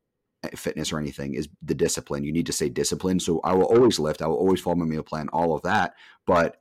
fitness 0.56 0.92
or 0.92 1.00
anything 1.00 1.34
is 1.34 1.50
the 1.62 1.76
discipline. 1.76 2.24
You 2.24 2.32
need 2.32 2.46
to 2.46 2.54
stay 2.54 2.70
disciplined. 2.70 3.22
So 3.22 3.42
I 3.44 3.54
will 3.54 3.66
always 3.66 4.00
lift. 4.00 4.22
I 4.22 4.28
will 4.28 4.38
always 4.38 4.62
follow 4.62 4.78
my 4.78 4.86
meal 4.86 5.04
plan, 5.04 5.30
all 5.30 5.54
of 5.54 5.62
that. 5.64 5.94
But 6.26 6.58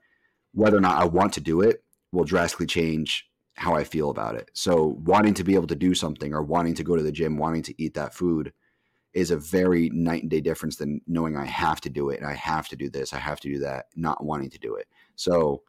whether 0.52 0.76
or 0.76 0.80
not 0.80 1.00
I 1.00 1.04
want 1.04 1.32
to 1.34 1.40
do 1.40 1.60
it 1.60 1.84
will 2.12 2.24
drastically 2.24 2.66
change 2.66 3.26
how 3.56 3.74
I 3.74 3.84
feel 3.84 4.10
about 4.10 4.34
it. 4.34 4.50
So 4.54 4.98
wanting 5.04 5.34
to 5.34 5.44
be 5.44 5.54
able 5.54 5.66
to 5.68 5.76
do 5.76 5.94
something 5.94 6.32
or 6.32 6.42
wanting 6.42 6.74
to 6.74 6.84
go 6.84 6.96
to 6.96 7.02
the 7.02 7.12
gym, 7.12 7.36
wanting 7.36 7.62
to 7.62 7.82
eat 7.82 7.94
that 7.94 8.14
food 8.14 8.52
is 9.18 9.30
a 9.32 9.36
very 9.36 9.90
night 9.90 10.22
and 10.22 10.30
day 10.30 10.40
difference 10.40 10.76
than 10.76 11.00
knowing 11.06 11.36
I 11.36 11.44
have 11.44 11.80
to 11.82 11.90
do 11.90 12.10
it 12.10 12.20
and 12.20 12.28
I 12.28 12.34
have 12.34 12.68
to 12.68 12.76
do 12.76 12.88
this, 12.88 13.12
I 13.12 13.18
have 13.18 13.40
to 13.40 13.48
do 13.48 13.58
that, 13.58 13.86
not 13.96 14.24
wanting 14.24 14.50
to 14.50 14.58
do 14.58 14.76
it. 14.76 14.86
So 15.16 15.62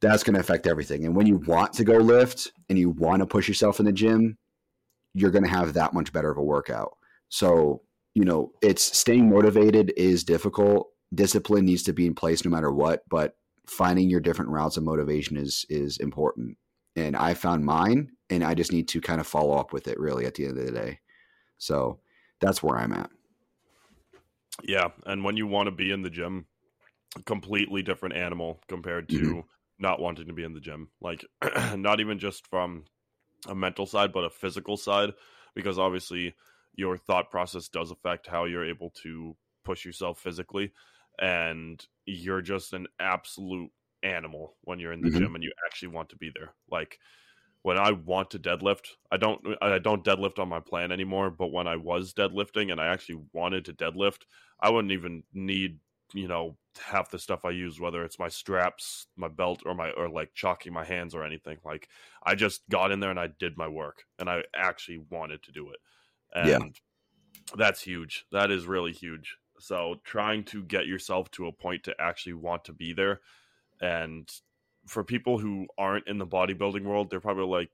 that's 0.00 0.22
going 0.22 0.34
to 0.34 0.40
affect 0.40 0.66
everything. 0.66 1.04
And 1.04 1.16
when 1.16 1.26
you 1.26 1.36
want 1.36 1.72
to 1.74 1.84
go 1.84 1.96
lift 1.96 2.52
and 2.68 2.78
you 2.78 2.90
want 2.90 3.20
to 3.20 3.26
push 3.26 3.48
yourself 3.48 3.80
in 3.80 3.86
the 3.86 3.92
gym, 3.92 4.38
you're 5.14 5.32
going 5.32 5.44
to 5.44 5.50
have 5.50 5.74
that 5.74 5.94
much 5.94 6.12
better 6.12 6.30
of 6.30 6.38
a 6.38 6.42
workout. 6.42 6.96
So, 7.28 7.82
you 8.14 8.24
know, 8.24 8.52
it's 8.62 8.96
staying 8.96 9.28
motivated 9.28 9.92
is 9.96 10.22
difficult. 10.22 10.90
Discipline 11.12 11.64
needs 11.64 11.82
to 11.84 11.92
be 11.92 12.06
in 12.06 12.14
place 12.14 12.44
no 12.44 12.50
matter 12.50 12.70
what, 12.70 13.02
but 13.08 13.36
finding 13.66 14.08
your 14.08 14.20
different 14.20 14.50
routes 14.50 14.76
of 14.76 14.84
motivation 14.84 15.36
is 15.36 15.66
is 15.68 15.96
important. 15.98 16.56
And 16.94 17.16
I 17.16 17.34
found 17.34 17.64
mine 17.64 18.12
and 18.30 18.44
I 18.44 18.54
just 18.54 18.72
need 18.72 18.86
to 18.88 19.00
kind 19.00 19.20
of 19.20 19.26
follow 19.26 19.56
up 19.56 19.72
with 19.72 19.88
it 19.88 19.98
really 19.98 20.26
at 20.26 20.34
the 20.34 20.46
end 20.46 20.58
of 20.58 20.66
the 20.66 20.72
day. 20.72 21.00
So, 21.58 21.98
that's 22.40 22.62
where 22.62 22.76
I'm 22.76 22.92
at. 22.92 23.10
Yeah, 24.62 24.88
and 25.06 25.24
when 25.24 25.36
you 25.36 25.46
want 25.46 25.66
to 25.66 25.72
be 25.72 25.90
in 25.90 26.02
the 26.02 26.10
gym, 26.10 26.46
completely 27.24 27.82
different 27.82 28.16
animal 28.16 28.60
compared 28.68 29.08
to 29.08 29.20
mm-hmm. 29.20 29.40
not 29.78 30.00
wanting 30.00 30.26
to 30.26 30.32
be 30.32 30.44
in 30.44 30.52
the 30.52 30.60
gym. 30.60 30.88
Like 31.00 31.24
not 31.76 32.00
even 32.00 32.18
just 32.18 32.46
from 32.46 32.84
a 33.46 33.54
mental 33.54 33.86
side, 33.86 34.12
but 34.12 34.24
a 34.24 34.30
physical 34.30 34.76
side 34.76 35.12
because 35.54 35.78
obviously 35.78 36.34
your 36.74 36.96
thought 36.96 37.30
process 37.30 37.68
does 37.68 37.90
affect 37.90 38.26
how 38.26 38.44
you're 38.44 38.68
able 38.68 38.90
to 39.02 39.36
push 39.64 39.84
yourself 39.84 40.18
physically 40.18 40.72
and 41.20 41.86
you're 42.06 42.42
just 42.42 42.72
an 42.72 42.86
absolute 43.00 43.70
animal 44.02 44.56
when 44.62 44.78
you're 44.78 44.92
in 44.92 45.00
the 45.00 45.08
mm-hmm. 45.08 45.18
gym 45.18 45.34
and 45.34 45.44
you 45.44 45.52
actually 45.66 45.88
want 45.88 46.08
to 46.08 46.16
be 46.16 46.30
there 46.34 46.52
like 46.70 46.98
when 47.64 47.76
i 47.76 47.90
want 47.90 48.30
to 48.30 48.38
deadlift 48.38 48.90
i 49.10 49.16
don't 49.16 49.44
i 49.60 49.78
don't 49.78 50.04
deadlift 50.04 50.38
on 50.38 50.48
my 50.48 50.60
plan 50.60 50.92
anymore 50.92 51.30
but 51.30 51.52
when 51.52 51.66
i 51.66 51.76
was 51.76 52.14
deadlifting 52.14 52.72
and 52.72 52.80
i 52.80 52.86
actually 52.86 53.20
wanted 53.32 53.64
to 53.64 53.72
deadlift 53.72 54.22
i 54.60 54.70
wouldn't 54.70 54.92
even 54.92 55.22
need 55.34 55.78
you 56.12 56.28
know 56.28 56.56
half 56.80 57.10
the 57.10 57.18
stuff 57.18 57.44
i 57.44 57.50
use 57.50 57.80
whether 57.80 58.04
it's 58.04 58.18
my 58.18 58.28
straps 58.28 59.08
my 59.16 59.28
belt 59.28 59.62
or 59.66 59.74
my 59.74 59.90
or 59.90 60.08
like 60.08 60.32
chalking 60.34 60.72
my 60.72 60.84
hands 60.84 61.14
or 61.14 61.24
anything 61.24 61.58
like 61.64 61.88
i 62.24 62.34
just 62.34 62.62
got 62.68 62.92
in 62.92 63.00
there 63.00 63.10
and 63.10 63.20
i 63.20 63.28
did 63.38 63.56
my 63.56 63.68
work 63.68 64.04
and 64.18 64.28
i 64.30 64.42
actually 64.54 64.98
wanted 65.10 65.42
to 65.42 65.52
do 65.52 65.70
it 65.70 65.78
and 66.34 66.48
yeah. 66.48 66.58
that's 67.56 67.80
huge. 67.80 68.26
That 68.32 68.50
is 68.50 68.66
really 68.66 68.92
huge. 68.92 69.36
So 69.58 69.96
trying 70.04 70.44
to 70.44 70.62
get 70.64 70.86
yourself 70.86 71.30
to 71.32 71.46
a 71.46 71.52
point 71.52 71.84
to 71.84 71.94
actually 71.98 72.34
want 72.34 72.64
to 72.64 72.72
be 72.72 72.92
there. 72.92 73.20
And 73.80 74.28
for 74.86 75.04
people 75.04 75.38
who 75.38 75.66
aren't 75.78 76.06
in 76.08 76.18
the 76.18 76.26
bodybuilding 76.26 76.84
world, 76.84 77.10
they're 77.10 77.20
probably 77.20 77.46
like, 77.46 77.70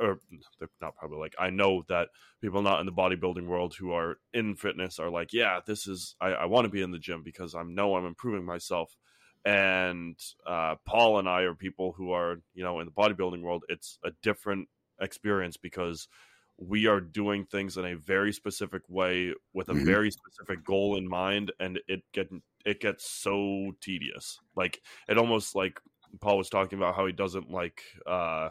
or 0.00 0.18
they're 0.58 0.68
not 0.80 0.96
probably 0.96 1.18
like, 1.18 1.34
I 1.38 1.50
know 1.50 1.84
that 1.88 2.08
people 2.40 2.62
not 2.62 2.80
in 2.80 2.86
the 2.86 2.92
bodybuilding 2.92 3.46
world 3.46 3.74
who 3.78 3.92
are 3.92 4.18
in 4.32 4.54
fitness 4.56 4.98
are 4.98 5.10
like, 5.10 5.32
yeah, 5.32 5.60
this 5.66 5.86
is, 5.86 6.16
I, 6.20 6.28
I 6.28 6.44
want 6.46 6.64
to 6.64 6.70
be 6.70 6.82
in 6.82 6.90
the 6.90 6.98
gym 6.98 7.22
because 7.22 7.54
I 7.54 7.62
know 7.64 7.96
I'm 7.96 8.06
improving 8.06 8.44
myself. 8.44 8.96
And 9.44 10.18
uh, 10.46 10.76
Paul 10.86 11.18
and 11.18 11.28
I 11.28 11.42
are 11.42 11.54
people 11.54 11.92
who 11.92 12.12
are, 12.12 12.36
you 12.54 12.64
know, 12.64 12.80
in 12.80 12.86
the 12.86 12.92
bodybuilding 12.92 13.42
world. 13.42 13.64
It's 13.68 13.98
a 14.02 14.10
different 14.22 14.68
experience 15.00 15.58
because 15.58 16.08
we 16.56 16.86
are 16.86 17.00
doing 17.00 17.44
things 17.44 17.76
in 17.76 17.84
a 17.84 17.96
very 17.96 18.32
specific 18.32 18.82
way 18.88 19.34
with 19.52 19.68
a 19.68 19.74
Mhm. 19.74 19.84
very 19.84 20.10
specific 20.10 20.64
goal 20.64 20.96
in 20.96 21.08
mind 21.08 21.52
and 21.58 21.80
it 21.88 22.02
get 22.12 22.30
it 22.64 22.80
gets 22.80 23.10
so 23.10 23.72
tedious 23.80 24.38
like 24.54 24.80
it 25.08 25.18
almost 25.18 25.56
like 25.56 25.80
paul 26.20 26.38
was 26.38 26.48
talking 26.50 26.78
about 26.78 26.94
how 26.94 27.06
he 27.06 27.12
doesn't 27.12 27.50
like 27.50 27.82
uh 28.06 28.48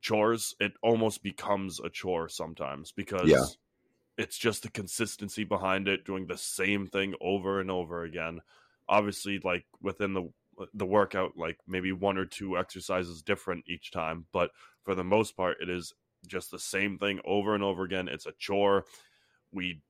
chores 0.00 0.54
it 0.60 0.72
almost 0.82 1.22
becomes 1.22 1.80
a 1.80 1.90
chore 1.90 2.28
sometimes 2.28 2.92
because 2.92 3.28
Yeah. 3.28 3.46
it's 4.16 4.38
just 4.38 4.62
the 4.62 4.70
consistency 4.70 5.44
behind 5.44 5.88
it 5.88 6.04
doing 6.04 6.26
the 6.26 6.36
same 6.36 6.86
thing 6.86 7.14
over 7.20 7.60
and 7.60 7.70
over 7.70 8.02
again. 8.02 8.40
Obviously 8.88 9.38
like 9.44 9.66
within 9.80 10.12
the 10.14 10.32
the 10.74 10.86
workout 10.86 11.36
like 11.36 11.58
maybe 11.68 11.92
one 11.92 12.18
or 12.18 12.26
two 12.26 12.58
exercises 12.58 13.22
different 13.22 13.64
each 13.68 13.92
time 13.92 14.26
but 14.32 14.50
for 14.82 14.94
the 14.96 15.04
most 15.04 15.36
part 15.36 15.56
it 15.60 15.68
is 15.70 15.92
just 16.26 16.50
the 16.50 16.58
same 16.58 16.98
thing 16.98 17.20
over 17.24 17.54
and 17.54 17.62
over 17.62 17.84
again. 17.84 18.08
It's 18.08 18.26
a 18.26 18.32
chore. 18.32 18.84
We 19.52 19.82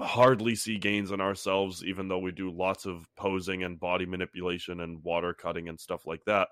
hardly 0.00 0.54
see 0.54 0.78
gains 0.78 1.10
in 1.10 1.20
ourselves 1.20 1.84
even 1.84 2.08
though 2.08 2.18
we 2.18 2.30
do 2.32 2.50
lots 2.50 2.86
of 2.86 3.06
posing 3.16 3.62
and 3.64 3.80
body 3.80 4.06
manipulation 4.06 4.80
and 4.80 5.02
water 5.02 5.34
cutting 5.34 5.68
and 5.68 5.78
stuff 5.80 6.06
like 6.06 6.24
that. 6.26 6.48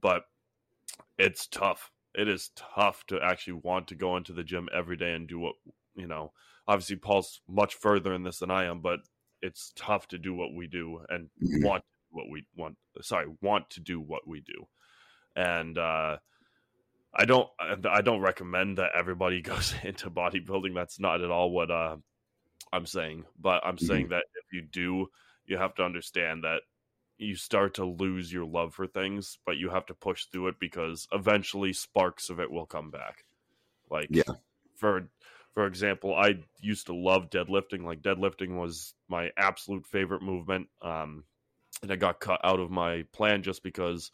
But 0.00 0.24
it's 1.18 1.46
tough. 1.46 1.90
It 2.14 2.28
is 2.28 2.50
tough 2.56 3.04
to 3.06 3.20
actually 3.22 3.60
want 3.62 3.88
to 3.88 3.94
go 3.94 4.16
into 4.16 4.32
the 4.32 4.42
gym 4.44 4.68
every 4.74 4.96
day 4.96 5.14
and 5.14 5.28
do 5.28 5.38
what 5.38 5.54
you 5.96 6.06
know 6.06 6.32
obviously 6.68 6.94
paul's 6.96 7.40
much 7.48 7.74
further 7.74 8.14
in 8.14 8.22
this 8.22 8.38
than 8.38 8.50
i 8.50 8.64
am 8.64 8.80
but 8.80 9.00
it's 9.42 9.72
tough 9.74 10.06
to 10.06 10.18
do 10.18 10.32
what 10.32 10.54
we 10.54 10.66
do 10.68 11.00
and 11.08 11.28
Mhm. 11.42 11.64
want 11.64 11.84
what 12.10 12.26
we 12.30 12.46
want 12.56 12.76
sorry 13.02 13.26
want 13.40 13.68
to 13.70 13.80
do 13.80 14.00
what 14.00 14.26
we 14.26 14.40
do. 14.40 14.68
And 15.36 15.78
uh 15.78 16.18
i 17.14 17.24
don't 17.24 17.48
i 17.58 18.00
don't 18.00 18.20
recommend 18.20 18.78
that 18.78 18.92
everybody 18.94 19.42
goes 19.52 19.74
into 19.82 20.10
bodybuilding. 20.10 20.74
That's 20.74 21.00
not 21.00 21.22
at 21.22 21.30
all 21.30 21.50
what 21.50 21.70
uh 21.70 21.96
i'm 22.72 22.86
saying 22.86 23.24
but 23.40 23.64
i'm 23.64 23.78
saying 23.78 24.08
that 24.08 24.24
if 24.36 24.52
you 24.52 24.62
do 24.62 25.06
you 25.46 25.56
have 25.56 25.74
to 25.74 25.82
understand 25.82 26.44
that 26.44 26.62
you 27.18 27.34
start 27.34 27.74
to 27.74 27.84
lose 27.84 28.32
your 28.32 28.46
love 28.46 28.74
for 28.74 28.86
things 28.86 29.38
but 29.44 29.56
you 29.56 29.68
have 29.70 29.86
to 29.86 29.94
push 29.94 30.26
through 30.26 30.48
it 30.48 30.58
because 30.58 31.06
eventually 31.12 31.72
sparks 31.72 32.30
of 32.30 32.40
it 32.40 32.50
will 32.50 32.66
come 32.66 32.90
back 32.90 33.24
like 33.90 34.10
Yeah. 34.10 34.34
for 34.76 35.08
for 35.54 35.66
example 35.66 36.14
i 36.14 36.34
used 36.60 36.86
to 36.86 36.94
love 36.94 37.28
deadlifting 37.30 37.84
like 37.84 38.02
deadlifting 38.02 38.58
was 38.58 38.94
my 39.08 39.30
absolute 39.36 39.86
favorite 39.86 40.22
movement 40.22 40.68
um 40.82 41.24
and 41.82 41.90
I 41.90 41.96
got 41.96 42.20
cut 42.20 42.40
out 42.44 42.60
of 42.60 42.70
my 42.70 43.04
plan 43.12 43.42
just 43.42 43.62
because 43.62 44.10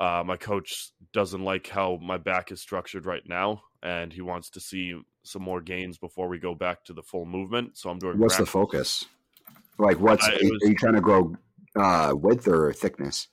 uh, 0.00 0.22
my 0.24 0.36
coach 0.36 0.90
doesn't 1.12 1.42
like 1.44 1.68
how 1.68 1.98
my 2.00 2.16
back 2.16 2.52
is 2.52 2.60
structured 2.60 3.06
right 3.06 3.26
now, 3.26 3.62
and 3.82 4.12
he 4.12 4.20
wants 4.20 4.50
to 4.50 4.60
see 4.60 4.94
some 5.22 5.42
more 5.42 5.60
gains 5.60 5.98
before 5.98 6.28
we 6.28 6.38
go 6.38 6.54
back 6.54 6.84
to 6.84 6.92
the 6.92 7.02
full 7.02 7.26
movement. 7.26 7.76
So 7.76 7.90
I'm 7.90 7.98
doing. 7.98 8.18
What's 8.18 8.36
the 8.36 8.46
focus? 8.46 9.06
Like, 9.78 9.98
what's 10.00 10.26
Uh, 10.26 10.32
are 10.32 10.42
you- 10.42 10.50
was- 10.50 10.62
are 10.64 10.68
you 10.70 10.76
trying 10.76 10.94
to 10.94 11.00
grow 11.00 11.34
uh, 11.76 12.12
width 12.16 12.48
or 12.48 12.72
thickness? 12.72 13.28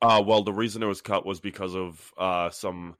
Uh, 0.00 0.22
well, 0.24 0.42
the 0.42 0.52
reason 0.52 0.82
it 0.82 0.86
was 0.86 1.00
cut 1.00 1.26
was 1.26 1.40
because 1.40 1.74
of 1.74 2.12
uh, 2.16 2.50
some 2.50 2.96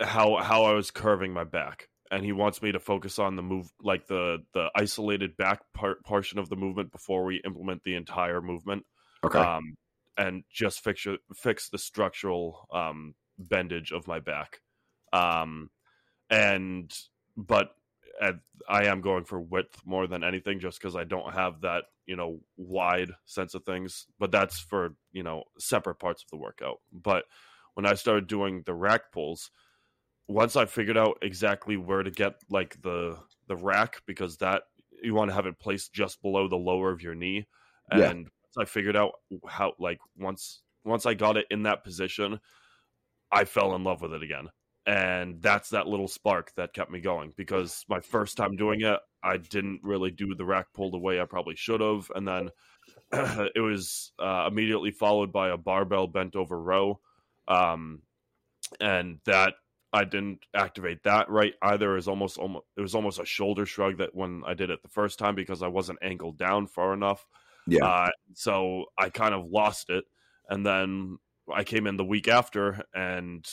how 0.00 0.36
how 0.36 0.64
I 0.64 0.72
was 0.74 0.90
curving 0.90 1.32
my 1.32 1.44
back, 1.44 1.88
and 2.10 2.24
he 2.24 2.32
wants 2.32 2.60
me 2.60 2.72
to 2.72 2.78
focus 2.78 3.18
on 3.18 3.36
the 3.36 3.42
move, 3.42 3.72
like 3.80 4.06
the 4.06 4.44
the 4.52 4.70
isolated 4.76 5.36
back 5.36 5.60
part 5.72 6.04
portion 6.04 6.38
of 6.38 6.48
the 6.48 6.56
movement 6.56 6.92
before 6.92 7.24
we 7.24 7.36
implement 7.44 7.82
the 7.84 7.94
entire 7.94 8.42
movement. 8.42 8.84
Okay, 9.24 9.38
um, 9.38 9.76
and 10.18 10.44
just 10.50 10.80
fix 10.84 11.06
fix 11.34 11.70
the 11.70 11.78
structural 11.78 12.68
um, 12.72 13.14
bendage 13.38 13.90
of 13.92 14.06
my 14.06 14.20
back. 14.20 14.60
Um, 15.12 15.70
and 16.30 16.92
but 17.36 17.74
uh, 18.20 18.32
I 18.68 18.84
am 18.86 19.00
going 19.00 19.24
for 19.24 19.40
width 19.40 19.80
more 19.84 20.06
than 20.06 20.24
anything, 20.24 20.60
just 20.60 20.78
because 20.80 20.96
I 20.96 21.04
don't 21.04 21.32
have 21.34 21.60
that 21.62 21.84
you 22.06 22.16
know 22.16 22.40
wide 22.56 23.12
sense 23.24 23.54
of 23.54 23.64
things. 23.64 24.06
But 24.18 24.30
that's 24.32 24.58
for 24.60 24.96
you 25.12 25.22
know 25.22 25.44
separate 25.58 25.96
parts 25.96 26.22
of 26.22 26.30
the 26.30 26.36
workout. 26.38 26.80
But 26.92 27.26
when 27.74 27.86
I 27.86 27.94
started 27.94 28.26
doing 28.26 28.62
the 28.64 28.74
rack 28.74 29.12
pulls, 29.12 29.50
once 30.28 30.56
I 30.56 30.66
figured 30.66 30.96
out 30.96 31.18
exactly 31.22 31.76
where 31.76 32.02
to 32.02 32.10
get 32.10 32.34
like 32.50 32.80
the 32.82 33.18
the 33.46 33.56
rack, 33.56 34.02
because 34.06 34.38
that 34.38 34.64
you 35.02 35.14
want 35.14 35.30
to 35.30 35.34
have 35.34 35.46
it 35.46 35.58
placed 35.58 35.92
just 35.92 36.22
below 36.22 36.48
the 36.48 36.56
lower 36.56 36.90
of 36.90 37.02
your 37.02 37.14
knee, 37.14 37.46
and 37.90 38.24
Yeah. 38.24 38.30
once 38.42 38.56
I 38.58 38.64
figured 38.70 38.96
out 38.96 39.12
how 39.48 39.74
like 39.78 40.00
once 40.16 40.62
once 40.84 41.06
I 41.06 41.14
got 41.14 41.36
it 41.36 41.46
in 41.50 41.62
that 41.64 41.84
position, 41.84 42.40
I 43.32 43.44
fell 43.44 43.74
in 43.76 43.84
love 43.84 44.02
with 44.02 44.14
it 44.14 44.22
again. 44.22 44.48
And 44.86 45.42
that's 45.42 45.70
that 45.70 45.88
little 45.88 46.06
spark 46.06 46.52
that 46.56 46.72
kept 46.72 46.92
me 46.92 47.00
going 47.00 47.32
because 47.36 47.84
my 47.88 47.98
first 47.98 48.36
time 48.36 48.54
doing 48.56 48.82
it, 48.82 49.00
I 49.22 49.36
didn't 49.36 49.80
really 49.82 50.12
do 50.12 50.34
the 50.34 50.44
rack 50.44 50.66
pull 50.72 50.92
the 50.92 50.98
way 50.98 51.20
I 51.20 51.24
probably 51.24 51.56
should 51.56 51.80
have. 51.80 52.10
And 52.14 52.26
then 52.26 52.50
it 53.52 53.60
was 53.60 54.12
uh, 54.20 54.46
immediately 54.48 54.92
followed 54.92 55.32
by 55.32 55.48
a 55.48 55.56
barbell 55.56 56.06
bent 56.06 56.36
over 56.36 56.60
row. 56.60 57.00
Um, 57.48 58.02
and 58.80 59.18
that 59.26 59.54
I 59.92 60.04
didn't 60.04 60.46
activate 60.54 61.02
that 61.02 61.28
right 61.30 61.54
either. 61.62 61.92
It 61.92 61.96
was 61.96 62.08
almost, 62.08 62.38
almost 62.38 62.66
it 62.76 62.80
was 62.80 62.94
almost 62.94 63.18
a 63.18 63.24
shoulder 63.24 63.66
shrug 63.66 63.98
that 63.98 64.14
when 64.14 64.42
I 64.46 64.54
did 64.54 64.70
it 64.70 64.82
the 64.82 64.88
first 64.88 65.18
time 65.18 65.34
because 65.34 65.62
I 65.62 65.68
wasn't 65.68 65.98
angled 66.02 66.38
down 66.38 66.68
far 66.68 66.94
enough. 66.94 67.26
yeah, 67.66 67.84
Uh, 67.84 68.10
so 68.34 68.84
I 68.96 69.08
kind 69.08 69.34
of 69.34 69.46
lost 69.50 69.90
it. 69.90 70.04
And 70.48 70.64
then 70.64 71.18
I 71.52 71.64
came 71.64 71.88
in 71.88 71.96
the 71.96 72.04
week 72.04 72.28
after 72.28 72.84
and 72.94 73.44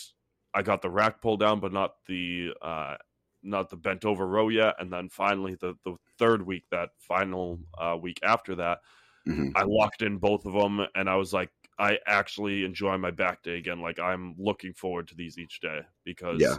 I 0.54 0.62
got 0.62 0.82
the 0.82 0.90
rack 0.90 1.22
pull 1.22 1.38
down, 1.38 1.60
but 1.60 1.74
not 1.74 1.96
the 2.08 2.54
uh, 2.62 2.96
not 3.42 3.70
the 3.70 3.76
bent 3.78 4.06
over 4.06 4.26
row 4.28 4.50
yet. 4.50 4.76
And 4.80 4.92
then 4.92 5.10
finally, 5.10 5.56
the, 5.56 5.76
the 5.84 5.96
third 6.18 6.46
week, 6.46 6.66
that 6.72 6.92
final 6.98 7.60
uh, 7.78 7.98
week 8.00 8.20
after 8.24 8.56
that, 8.56 8.80
Mhm. 9.28 9.52
I 9.56 9.64
locked 9.64 10.02
in 10.02 10.18
both 10.18 10.46
of 10.46 10.54
them. 10.54 10.86
And 10.96 11.10
I 11.10 11.16
was 11.16 11.34
like, 11.34 11.50
I 11.80 12.00
actually 12.06 12.64
enjoy 12.66 12.98
my 12.98 13.12
back 13.12 13.42
day 13.44 13.58
again. 13.58 13.80
Like 13.82 14.00
I'm 14.00 14.36
looking 14.38 14.74
forward 14.74 15.08
to 15.10 15.16
these 15.16 15.38
each 15.38 15.60
day 15.60 15.82
because 16.04 16.42
Yeah. 16.42 16.58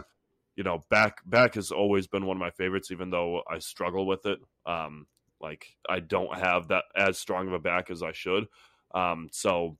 you 0.55 0.63
know 0.63 0.83
back 0.89 1.21
back 1.25 1.55
has 1.55 1.71
always 1.71 2.07
been 2.07 2.25
one 2.25 2.37
of 2.37 2.41
my 2.41 2.51
favorites, 2.51 2.91
even 2.91 3.09
though 3.09 3.43
I 3.49 3.59
struggle 3.59 4.05
with 4.05 4.25
it. 4.25 4.39
Um, 4.65 5.07
like 5.39 5.77
I 5.87 5.99
don't 6.01 6.37
have 6.37 6.67
that 6.69 6.85
as 6.95 7.17
strong 7.17 7.47
of 7.47 7.53
a 7.53 7.59
back 7.59 7.89
as 7.89 8.03
I 8.03 8.11
should. 8.11 8.47
Um, 8.93 9.29
so 9.31 9.77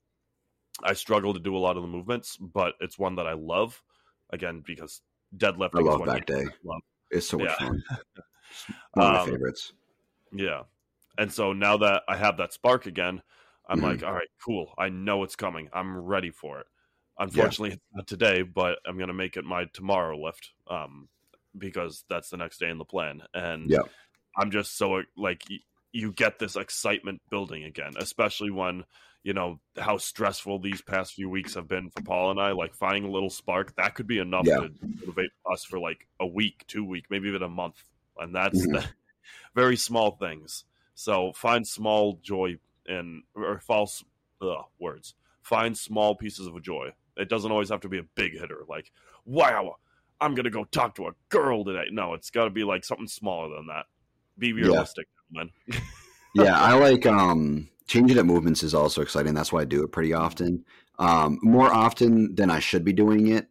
I 0.82 0.92
struggle 0.92 1.32
to 1.34 1.40
do 1.40 1.56
a 1.56 1.58
lot 1.58 1.76
of 1.76 1.82
the 1.82 1.88
movements, 1.88 2.36
but 2.36 2.74
it's 2.80 2.98
one 2.98 3.16
that 3.16 3.26
I 3.26 3.32
love. 3.32 3.82
Again, 4.30 4.62
because 4.66 5.00
deadlifting. 5.36 5.78
I 5.78 5.82
love 5.82 6.04
back 6.06 6.26
day. 6.26 6.44
love. 6.64 6.80
it's 7.10 7.28
so 7.28 7.38
much 7.38 7.48
yeah. 7.48 7.66
fun. 7.66 7.82
It's 8.50 8.66
one 8.94 9.06
of 9.06 9.12
my 9.12 9.18
Um, 9.20 9.30
favorites. 9.30 9.72
Yeah. 10.32 10.62
And 11.18 11.32
so 11.32 11.52
now 11.52 11.76
that 11.78 12.02
I 12.08 12.16
have 12.16 12.36
that 12.38 12.52
spark 12.52 12.86
again, 12.86 13.22
I'm 13.68 13.78
Mhm. 13.80 13.82
like, 13.82 14.02
all 14.02 14.12
right, 14.12 14.28
cool. 14.44 14.74
I 14.78 14.88
know 14.88 15.22
it's 15.22 15.36
coming. 15.36 15.68
I'm 15.72 15.96
ready 15.96 16.30
for 16.30 16.60
it. 16.60 16.66
Unfortunately, 17.18 17.70
it's 17.72 17.82
not 17.94 18.06
today, 18.06 18.42
but 18.42 18.78
I'm 18.84 18.98
going 18.98 19.08
to 19.08 19.14
make 19.14 19.36
it 19.36 19.44
my 19.44 19.64
tomorrow 19.72 20.18
lift 20.18 20.52
um, 20.68 21.08
because 21.56 22.04
that's 22.10 22.28
the 22.28 22.36
next 22.36 22.58
day 22.58 22.68
in 22.68 22.78
the 22.78 22.84
plan. 22.84 23.22
And 23.32 23.70
Yeah. 23.70 23.82
I'm 24.36 24.50
just 24.50 24.76
so 24.76 25.02
like, 25.16 25.44
y- 25.48 25.60
you 25.92 26.12
get 26.12 26.38
this 26.38 26.56
excitement 26.56 27.22
building 27.30 27.64
again, 27.64 27.94
especially 27.96 28.50
when, 28.50 28.84
you 29.26 29.34
know, 29.34 29.58
how 29.76 29.96
stressful 29.96 30.60
these 30.60 30.80
past 30.80 31.14
few 31.14 31.28
weeks 31.28 31.54
have 31.54 31.66
been 31.66 31.90
for 31.90 32.00
Paul 32.00 32.30
and 32.30 32.40
I. 32.40 32.52
Like, 32.52 32.76
finding 32.76 33.06
a 33.06 33.10
little 33.10 33.28
spark, 33.28 33.74
that 33.74 33.96
could 33.96 34.06
be 34.06 34.20
enough 34.20 34.46
Yeah. 34.46 34.58
to 34.58 34.70
motivate 35.00 35.30
us 35.52 35.64
for 35.64 35.80
like 35.80 36.06
a 36.20 36.26
week, 36.26 36.62
two 36.68 36.84
week, 36.84 37.06
maybe 37.10 37.26
even 37.26 37.42
a 37.42 37.48
month. 37.48 37.82
And 38.16 38.32
that's 38.32 38.64
Mhm. 38.64 38.70
the, 38.70 38.88
very 39.56 39.76
small 39.76 40.12
things. 40.12 40.64
So 40.94 41.32
find 41.32 41.66
small 41.66 42.20
joy 42.22 42.58
in 42.88 43.24
or 43.34 43.58
false 43.58 44.04
ugh, 44.40 44.66
words. 44.78 45.14
Find 45.42 45.76
small 45.76 46.14
pieces 46.14 46.46
of 46.46 46.62
joy. 46.62 46.92
It 47.16 47.28
doesn't 47.28 47.50
always 47.50 47.70
have 47.70 47.80
to 47.80 47.88
be 47.88 47.98
a 47.98 48.04
big 48.04 48.38
hitter. 48.38 48.60
Like, 48.68 48.92
wow, 49.24 49.74
I'm 50.20 50.36
gonna 50.36 50.50
go 50.50 50.62
talk 50.62 50.94
to 50.96 51.08
a 51.08 51.12
girl 51.30 51.64
today. 51.64 51.86
No, 51.90 52.14
it's 52.14 52.30
got 52.30 52.44
to 52.44 52.50
be 52.50 52.62
like 52.62 52.84
something 52.84 53.08
smaller 53.08 53.56
than 53.56 53.66
that. 53.66 53.86
Be 54.38 54.52
realistic, 54.52 55.08
man. 55.32 55.50
yeah, 56.34 56.56
I 56.56 56.74
like 56.74 57.06
um 57.06 57.68
changing 57.86 58.18
up 58.18 58.26
movements 58.26 58.62
is 58.62 58.74
also 58.74 59.02
exciting. 59.02 59.34
That's 59.34 59.52
why 59.52 59.62
I 59.62 59.64
do 59.64 59.82
it 59.82 59.92
pretty 59.92 60.12
often. 60.12 60.64
Um, 60.98 61.38
more 61.42 61.72
often 61.72 62.34
than 62.34 62.50
I 62.50 62.58
should 62.58 62.84
be 62.84 62.92
doing 62.92 63.28
it. 63.28 63.48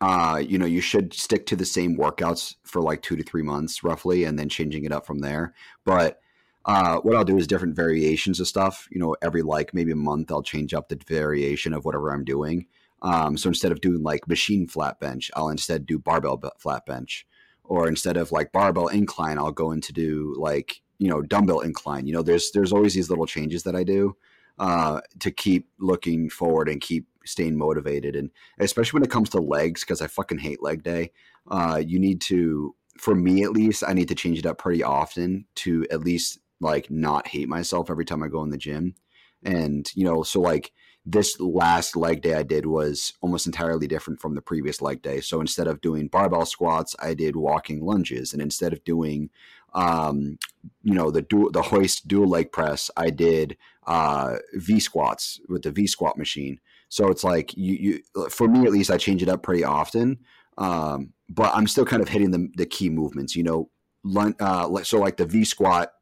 Uh, 0.00 0.42
you 0.46 0.56
know, 0.56 0.66
you 0.66 0.80
should 0.80 1.12
stick 1.12 1.44
to 1.46 1.56
the 1.56 1.64
same 1.64 1.96
workouts 1.96 2.54
for 2.64 2.80
like 2.80 3.02
two 3.02 3.16
to 3.16 3.22
three 3.22 3.42
months 3.42 3.84
roughly, 3.84 4.24
and 4.24 4.38
then 4.38 4.48
changing 4.48 4.84
it 4.84 4.92
up 4.92 5.04
from 5.04 5.18
there. 5.18 5.52
But 5.84 6.20
uh, 6.64 7.00
what 7.00 7.16
I'll 7.16 7.24
do 7.24 7.36
is 7.36 7.46
different 7.46 7.76
variations 7.76 8.40
of 8.40 8.48
stuff. 8.48 8.88
You 8.90 8.98
know, 8.98 9.16
every 9.20 9.42
like 9.42 9.74
maybe 9.74 9.92
a 9.92 9.96
month, 9.96 10.30
I'll 10.32 10.42
change 10.42 10.72
up 10.72 10.88
the 10.88 10.98
variation 11.06 11.74
of 11.74 11.84
whatever 11.84 12.10
I'm 12.10 12.24
doing. 12.24 12.66
Um, 13.02 13.36
so 13.36 13.48
instead 13.48 13.72
of 13.72 13.80
doing 13.80 14.02
like 14.02 14.28
machine 14.28 14.66
flat 14.66 15.00
bench, 15.00 15.30
I'll 15.34 15.48
instead 15.48 15.86
do 15.86 15.98
barbell 15.98 16.40
flat 16.58 16.86
bench, 16.86 17.26
or 17.64 17.88
instead 17.88 18.16
of 18.16 18.32
like 18.32 18.52
barbell 18.52 18.88
incline, 18.88 19.38
I'll 19.38 19.52
go 19.52 19.72
into 19.72 19.92
do 19.92 20.34
like 20.38 20.82
you 21.00 21.08
know 21.08 21.22
dumbbell 21.22 21.60
incline. 21.60 22.06
You 22.06 22.12
know, 22.14 22.22
there's 22.22 22.52
there's 22.52 22.72
always 22.72 22.94
these 22.94 23.10
little 23.10 23.26
changes 23.26 23.64
that 23.64 23.74
I 23.74 23.82
do 23.82 24.16
uh, 24.58 25.00
to 25.18 25.30
keep 25.32 25.68
looking 25.80 26.30
forward 26.30 26.68
and 26.68 26.80
keep 26.80 27.06
staying 27.24 27.58
motivated, 27.58 28.14
and 28.14 28.30
especially 28.60 28.98
when 28.98 29.04
it 29.04 29.10
comes 29.10 29.30
to 29.30 29.40
legs, 29.40 29.80
because 29.80 30.00
I 30.00 30.06
fucking 30.06 30.38
hate 30.38 30.62
leg 30.62 30.84
day. 30.84 31.10
Uh, 31.50 31.82
you 31.84 31.98
need 31.98 32.20
to 32.22 32.76
for 33.00 33.14
me 33.14 33.42
at 33.42 33.52
least, 33.52 33.82
I 33.86 33.94
need 33.94 34.08
to 34.08 34.14
change 34.14 34.38
it 34.38 34.46
up 34.46 34.58
pretty 34.58 34.82
often 34.82 35.46
to 35.56 35.86
at 35.90 36.00
least 36.04 36.38
like 36.60 36.90
not 36.90 37.26
hate 37.26 37.48
myself 37.48 37.90
every 37.90 38.04
time 38.04 38.22
I 38.22 38.28
go 38.28 38.42
in 38.42 38.50
the 38.50 38.58
gym. 38.58 38.94
And, 39.42 39.90
you 39.94 40.04
know, 40.04 40.22
so 40.22 40.40
like 40.40 40.72
this 41.06 41.40
last 41.40 41.96
leg 41.96 42.20
day 42.20 42.34
I 42.34 42.42
did 42.42 42.66
was 42.66 43.14
almost 43.22 43.46
entirely 43.46 43.86
different 43.86 44.20
from 44.20 44.34
the 44.34 44.42
previous 44.42 44.82
leg 44.82 45.00
day. 45.00 45.22
So 45.22 45.40
instead 45.40 45.66
of 45.66 45.80
doing 45.80 46.08
barbell 46.08 46.44
squats, 46.44 46.94
I 47.00 47.14
did 47.14 47.36
walking 47.36 47.80
lunges. 47.82 48.34
And 48.34 48.42
instead 48.42 48.74
of 48.74 48.84
doing, 48.84 49.30
um, 49.74 50.38
you 50.82 50.94
know, 50.94 51.10
the 51.10 51.22
dual, 51.22 51.50
the 51.50 51.62
hoist 51.62 52.08
dual 52.08 52.28
leg 52.28 52.52
press, 52.52 52.90
I 52.96 53.10
did 53.10 53.56
uh, 53.86 54.36
V 54.54 54.80
squats 54.80 55.40
with 55.48 55.62
the 55.62 55.70
V 55.70 55.86
squat 55.86 56.18
machine. 56.18 56.60
So 56.88 57.08
it's 57.08 57.24
like 57.24 57.56
you, 57.56 58.02
you, 58.14 58.28
for 58.30 58.48
me 58.48 58.66
at 58.66 58.72
least, 58.72 58.90
I 58.90 58.96
change 58.96 59.22
it 59.22 59.28
up 59.28 59.42
pretty 59.42 59.64
often. 59.64 60.18
Um, 60.58 61.12
but 61.28 61.54
I'm 61.54 61.66
still 61.66 61.86
kind 61.86 62.02
of 62.02 62.08
hitting 62.08 62.32
the, 62.32 62.48
the 62.56 62.66
key 62.66 62.90
movements, 62.90 63.36
you 63.36 63.42
know, 63.44 63.70
uh, 64.40 64.82
so 64.82 64.98
like 64.98 65.16
the 65.16 65.26
V 65.26 65.44
squat 65.44 65.92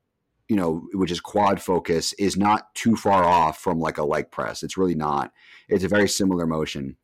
you 0.48 0.56
know, 0.56 0.88
which 0.94 1.10
is 1.10 1.20
quad 1.20 1.60
focus, 1.60 2.14
is 2.14 2.36
not 2.36 2.74
too 2.74 2.96
far 2.96 3.24
off 3.24 3.58
from 3.58 3.78
like 3.78 3.98
a 3.98 4.04
leg 4.04 4.30
press. 4.30 4.62
It's 4.62 4.78
really 4.78 4.94
not. 4.94 5.30
It's 5.68 5.84
a 5.84 5.88
very 5.88 6.08
similar 6.08 6.46
motion. 6.46 6.96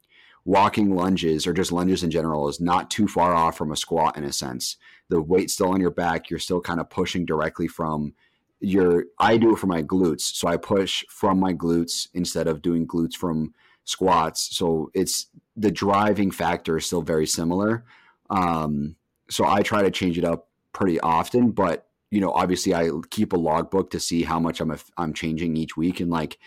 Walking 0.45 0.95
lunges 0.95 1.47
or 1.47 1.53
just 1.53 1.73
lunges 1.73 2.03
in 2.03 2.11
general 2.11 2.49
is 2.49 2.61
not 2.61 2.91
too 2.91 3.09
far 3.09 3.35
off 3.35 3.57
from 3.57 3.73
a 3.73 3.77
squat 3.77 4.17
in 4.19 4.25
a 4.25 4.33
sense. 4.33 4.77
The 5.09 5.21
weight's 5.21 5.55
still 5.55 5.71
on 5.71 5.81
your 5.81 5.91
back. 5.91 6.29
You're 6.29 6.39
still 6.39 6.61
kind 6.61 6.81
of 6.81 6.91
pushing 6.91 7.25
directly 7.25 7.67
from 7.67 8.15
your. 8.61 9.05
I 9.19 9.39
do 9.39 9.55
it 9.55 9.59
for 9.59 9.67
my 9.67 9.83
glutes, 9.83 10.21
so 10.21 10.49
I 10.49 10.59
push 10.59 11.05
from 11.09 11.41
my 11.41 11.55
glutes 11.55 12.09
instead 12.13 12.47
of 12.47 12.61
doing 12.61 12.87
glutes 12.87 13.15
from 13.15 13.55
squats. 13.85 14.57
So 14.57 14.91
it's 14.95 15.27
the 15.57 15.71
driving 15.71 16.31
factor 16.31 16.77
is 16.77 16.87
still 16.87 17.03
very 17.03 17.27
similar. 17.27 17.85
Um, 18.31 18.97
so 19.31 19.47
I 19.47 19.63
try 19.63 19.83
to 19.83 19.91
change 19.91 20.19
it 20.19 20.25
up 20.25 20.49
pretty 20.73 21.01
often, 21.01 21.53
but 21.53 21.87
you 22.11 22.21
know, 22.21 22.31
obviously 22.33 22.75
I 22.75 22.91
keep 23.11 23.33
a 23.33 23.37
logbook 23.37 23.91
to 23.91 24.01
see 24.01 24.23
how 24.23 24.39
much 24.39 24.61
I'm 24.61 24.77
I'm 24.97 25.15
changing 25.15 25.57
each 25.57 25.77
week. 25.77 26.01
And 26.01 26.11
like 26.11 26.39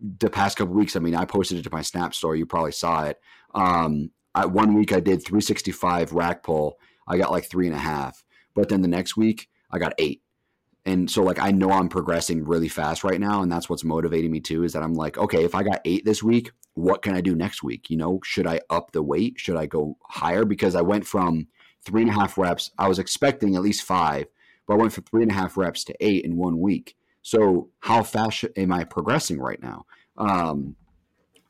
the 0.00 0.30
past 0.30 0.56
couple 0.56 0.74
weeks, 0.74 0.96
I 0.96 1.00
mean, 1.00 1.14
I 1.14 1.24
posted 1.24 1.58
it 1.58 1.62
to 1.62 1.72
my 1.72 1.82
Snap 1.82 2.14
story. 2.14 2.38
You 2.38 2.46
probably 2.46 2.72
saw 2.72 3.04
it. 3.04 3.18
Um, 3.54 4.10
I, 4.34 4.46
one 4.46 4.74
week 4.74 4.92
I 4.92 5.00
did 5.00 5.24
365 5.24 6.12
rack 6.12 6.42
pull. 6.42 6.78
I 7.08 7.16
got 7.16 7.30
like 7.30 7.48
three 7.48 7.66
and 7.66 7.74
a 7.74 7.80
half. 7.80 8.22
But 8.54 8.68
then 8.68 8.82
the 8.82 8.88
next 8.88 9.16
week 9.16 9.48
I 9.70 9.78
got 9.78 9.94
eight. 9.98 10.22
And 10.84 11.10
so 11.10 11.22
like 11.22 11.40
I 11.40 11.50
know 11.50 11.70
I'm 11.70 11.88
progressing 11.88 12.44
really 12.44 12.68
fast 12.68 13.02
right 13.02 13.20
now, 13.20 13.42
and 13.42 13.50
that's 13.50 13.68
what's 13.68 13.82
motivating 13.82 14.30
me 14.30 14.40
too. 14.40 14.62
Is 14.62 14.72
that 14.74 14.82
I'm 14.82 14.94
like, 14.94 15.18
okay, 15.18 15.44
if 15.44 15.54
I 15.54 15.64
got 15.64 15.80
eight 15.84 16.04
this 16.04 16.22
week, 16.22 16.52
what 16.74 17.02
can 17.02 17.16
I 17.16 17.20
do 17.20 17.34
next 17.34 17.62
week? 17.62 17.90
You 17.90 17.96
know, 17.96 18.20
should 18.22 18.46
I 18.46 18.60
up 18.70 18.92
the 18.92 19.02
weight? 19.02 19.34
Should 19.38 19.56
I 19.56 19.66
go 19.66 19.96
higher? 20.08 20.44
Because 20.44 20.76
I 20.76 20.82
went 20.82 21.06
from 21.06 21.48
three 21.84 22.02
and 22.02 22.10
a 22.10 22.14
half 22.14 22.38
reps. 22.38 22.70
I 22.78 22.86
was 22.86 22.98
expecting 22.98 23.56
at 23.56 23.62
least 23.62 23.82
five 23.82 24.26
but 24.66 24.74
I 24.74 24.76
went 24.76 24.92
from 24.92 25.04
three 25.04 25.22
and 25.22 25.30
a 25.30 25.34
half 25.34 25.56
reps 25.56 25.84
to 25.84 25.94
eight 26.00 26.24
in 26.24 26.36
one 26.36 26.60
week. 26.60 26.96
So 27.26 27.70
how 27.80 28.04
fast 28.04 28.44
am 28.56 28.70
I 28.70 28.84
progressing 28.84 29.40
right 29.40 29.60
now? 29.60 29.84
Um, 30.16 30.76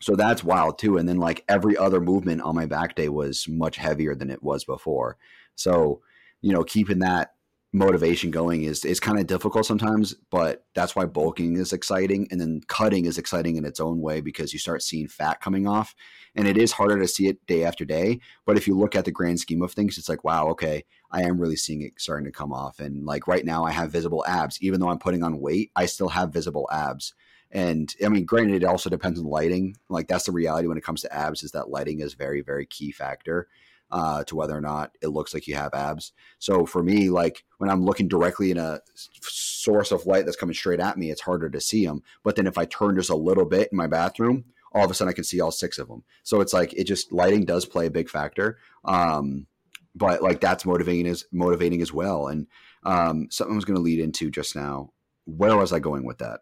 so 0.01 0.16
that's 0.16 0.43
wild 0.43 0.79
too. 0.79 0.97
And 0.97 1.07
then 1.07 1.18
like 1.18 1.45
every 1.51 1.77
other 1.77 2.01
movement 2.01 2.41
on 2.41 2.55
my 2.55 2.64
back 2.64 2.95
day 2.95 3.11
was 3.11 3.47
much 3.47 3.77
heavier 3.77 4.14
than 4.14 4.31
it 4.31 4.43
was 4.43 4.64
before. 4.64 5.18
So 5.55 6.01
you 6.41 6.55
know, 6.55 6.64
keeping 6.64 7.01
that 7.01 7.35
motivation 7.77 8.31
going 8.31 8.62
is 8.62 8.85
is 8.85 8.99
kind 8.99 9.18
of 9.18 9.27
difficult 9.27 9.66
sometimes, 9.66 10.14
but 10.31 10.64
that's 10.74 10.97
why 10.97 11.05
bulking 11.05 11.57
is 11.57 11.72
exciting 11.72 12.27
and 12.31 12.41
then 12.41 12.62
cutting 12.68 13.05
is 13.05 13.18
exciting 13.18 13.57
in 13.57 13.64
its 13.64 13.81
own 13.81 14.01
way 14.01 14.20
because 14.20 14.53
you 14.53 14.59
start 14.59 14.83
seeing 14.83 15.07
fat 15.07 15.41
coming 15.41 15.66
off 15.66 15.95
and 16.35 16.49
it 16.49 16.57
is 16.57 16.72
harder 16.72 16.99
to 16.99 17.07
see 17.07 17.29
it 17.29 17.45
day 17.47 17.64
after 17.64 17.85
day, 17.85 18.18
but 18.47 18.57
if 18.57 18.66
you 18.66 18.74
look 18.74 18.97
at 18.97 19.05
the 19.05 19.11
grand 19.11 19.39
scheme 19.41 19.62
of 19.62 19.72
things 19.72 19.99
it's 19.99 20.09
like 20.09 20.24
wow, 20.24 20.49
okay, 20.49 20.85
I 21.11 21.22
am 21.22 21.39
really 21.39 21.57
seeing 21.57 21.83
it 21.83 21.93
starting 21.99 22.24
to 22.27 22.33
come 22.33 22.53
off. 22.53 22.81
And 22.81 23.05
like 23.05 23.29
right 23.29 23.45
now, 23.45 23.64
I 23.64 23.72
have 23.72 23.93
visible 23.93 24.24
abs. 24.27 24.61
Even 24.62 24.81
though 24.81 24.91
I'm 24.91 24.99
putting 24.99 25.22
on 25.22 25.41
weight, 25.41 25.70
I 25.77 25.87
still 25.87 26.09
have 26.09 26.33
visible 26.33 26.68
abs. 26.72 27.14
And 27.51 27.95
I 28.05 28.09
mean, 28.09 28.24
granted, 28.24 28.62
it 28.62 28.66
also 28.66 28.91
depends 28.91 29.20
on 29.20 29.27
lighting. 29.27 29.77
Like 29.89 30.09
that's 30.09 30.24
the 30.24 30.33
reality 30.33 30.66
when 30.66 30.79
it 30.79 30.85
comes 30.85 31.03
to 31.03 31.14
abs 31.14 31.43
is 31.43 31.53
that 31.53 31.70
lighting 31.70 32.01
is 32.01 32.14
very, 32.14 32.41
very 32.41 32.66
key 32.66 32.91
factor 32.91 33.49
uh, 33.91 34.24
to 34.24 34.37
whether 34.37 34.57
or 34.57 34.61
not 34.61 34.93
it 35.01 35.09
looks 35.09 35.32
like 35.32 35.47
you 35.47 35.55
have 35.55 35.74
abs. 35.74 36.12
So 36.39 36.66
for 36.66 36.82
me, 36.82 37.09
like 37.11 37.45
when 37.59 37.70
I'm 37.70 37.84
looking 37.84 38.09
directly 38.09 38.51
in 38.51 38.59
a 38.59 38.80
source 38.95 39.93
of 39.93 40.07
light 40.07 40.24
that's 40.24 40.37
coming 40.37 40.55
straight 40.55 40.80
at 40.80 40.99
me, 40.99 41.11
it's 41.11 41.20
harder 41.20 41.49
to 41.49 41.61
see 41.61 41.87
them. 41.87 42.03
But 42.22 42.37
then 42.37 42.47
if 42.47 42.59
I 42.59 42.64
turn 42.64 42.97
just 42.97 43.11
a 43.11 43.16
little 43.16 43.45
bit 43.45 43.68
in 43.70 43.76
my 43.76 43.87
bathroom, 43.87 44.45
all 44.72 44.84
of 44.84 44.91
a 44.91 44.95
sudden 44.95 45.11
I 45.11 45.14
can 45.14 45.24
see 45.24 45.41
all 45.41 45.51
six 45.51 45.78
of 45.78 45.89
them. 45.89 46.05
So 46.22 46.41
it's 46.41 46.53
like 46.53 46.72
it 46.74 46.84
just 46.84 47.12
lighting 47.12 47.45
does 47.45 47.64
play 47.64 47.87
a 47.87 47.91
big 47.91 48.09
factor. 48.09 48.59
Um, 48.84 49.47
but 49.95 50.22
like 50.22 50.41
that's 50.41 50.66
motivating 50.66 51.07
as 51.07 51.24
motivating 51.32 51.80
as 51.80 51.93
well. 51.93 52.28
And 52.28 52.47
um, 52.84 53.28
something 53.30 53.55
I 53.55 53.57
was 53.57 53.64
going 53.64 53.76
to 53.76 53.82
lead 53.82 54.01
into 54.01 54.30
just 54.30 54.55
now. 54.55 54.93
Where 55.24 55.57
was 55.57 55.72
I 55.72 55.78
going 55.78 56.05
with 56.05 56.18
that? 56.18 56.41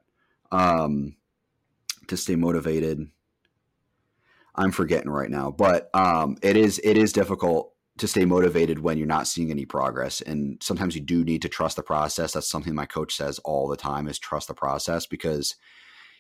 Um, 0.51 1.16
to 2.09 2.16
stay 2.16 2.36
motivated. 2.36 3.07
I'm 4.57 4.70
forgetting 4.70 5.11
right 5.11 5.30
now, 5.30 5.50
but 5.50 5.90
um, 5.94 6.36
it 6.42 6.57
is 6.57 6.80
it 6.84 6.96
is 6.96 7.12
difficult 7.12 7.72
to 7.98 8.09
stay 8.09 8.24
motivated 8.24 8.80
when 8.80 8.98
you're 8.98 9.07
not 9.07 9.26
seeing 9.26 9.50
any 9.50 9.64
progress, 9.64 10.20
and 10.20 10.62
sometimes 10.62 10.94
you 10.94 11.00
do 11.00 11.24
need 11.24 11.42
to 11.42 11.48
trust 11.48 11.76
the 11.76 11.82
process. 11.82 12.32
That's 12.32 12.48
something 12.48 12.74
my 12.74 12.86
coach 12.86 13.14
says 13.14 13.38
all 13.40 13.68
the 13.68 13.76
time: 13.76 14.09
is 14.09 14.18
trust 14.18 14.48
the 14.48 14.55
process 14.55 15.07
because 15.07 15.57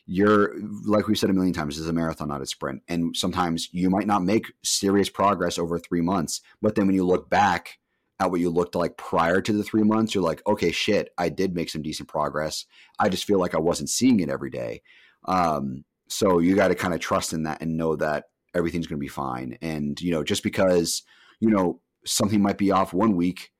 you're 0.06 0.54
like 0.84 1.06
we've 1.06 1.18
said 1.18 1.30
a 1.30 1.32
million 1.32 1.54
times 1.54 1.78
is 1.78 1.88
a 1.88 1.92
marathon 1.92 2.28
not 2.28 2.42
a 2.42 2.46
sprint 2.46 2.82
and 2.88 3.16
sometimes 3.16 3.70
you 3.72 3.88
might 3.88 4.06
not 4.06 4.22
make 4.22 4.52
serious 4.62 5.08
progress 5.08 5.58
over 5.58 5.78
three 5.78 6.02
months 6.02 6.42
but 6.60 6.74
then 6.74 6.86
when 6.86 6.94
you 6.94 7.06
look 7.06 7.30
back 7.30 7.78
at 8.20 8.30
what 8.30 8.40
you 8.40 8.50
looked 8.50 8.74
like 8.74 8.98
prior 8.98 9.40
to 9.40 9.52
the 9.52 9.62
three 9.62 9.82
months 9.82 10.14
you're 10.14 10.22
like 10.22 10.42
okay 10.46 10.70
shit 10.70 11.08
i 11.16 11.30
did 11.30 11.54
make 11.54 11.70
some 11.70 11.80
decent 11.80 12.06
progress 12.06 12.66
i 12.98 13.08
just 13.08 13.24
feel 13.24 13.38
like 13.38 13.54
i 13.54 13.58
wasn't 13.58 13.88
seeing 13.88 14.20
it 14.20 14.28
every 14.28 14.50
day 14.50 14.82
um, 15.26 15.84
so 16.14 16.38
you 16.38 16.54
got 16.54 16.68
to 16.68 16.74
kind 16.74 16.94
of 16.94 17.00
trust 17.00 17.32
in 17.32 17.42
that 17.44 17.60
and 17.60 17.76
know 17.76 17.96
that 17.96 18.24
everything's 18.54 18.86
going 18.86 18.98
to 18.98 19.04
be 19.04 19.08
fine 19.08 19.58
and 19.60 20.00
you 20.00 20.12
know 20.12 20.22
just 20.22 20.42
because 20.42 21.02
you 21.40 21.50
know 21.50 21.80
something 22.06 22.40
might 22.40 22.58
be 22.58 22.70
off 22.70 22.92
one 22.92 23.16
week 23.16 23.50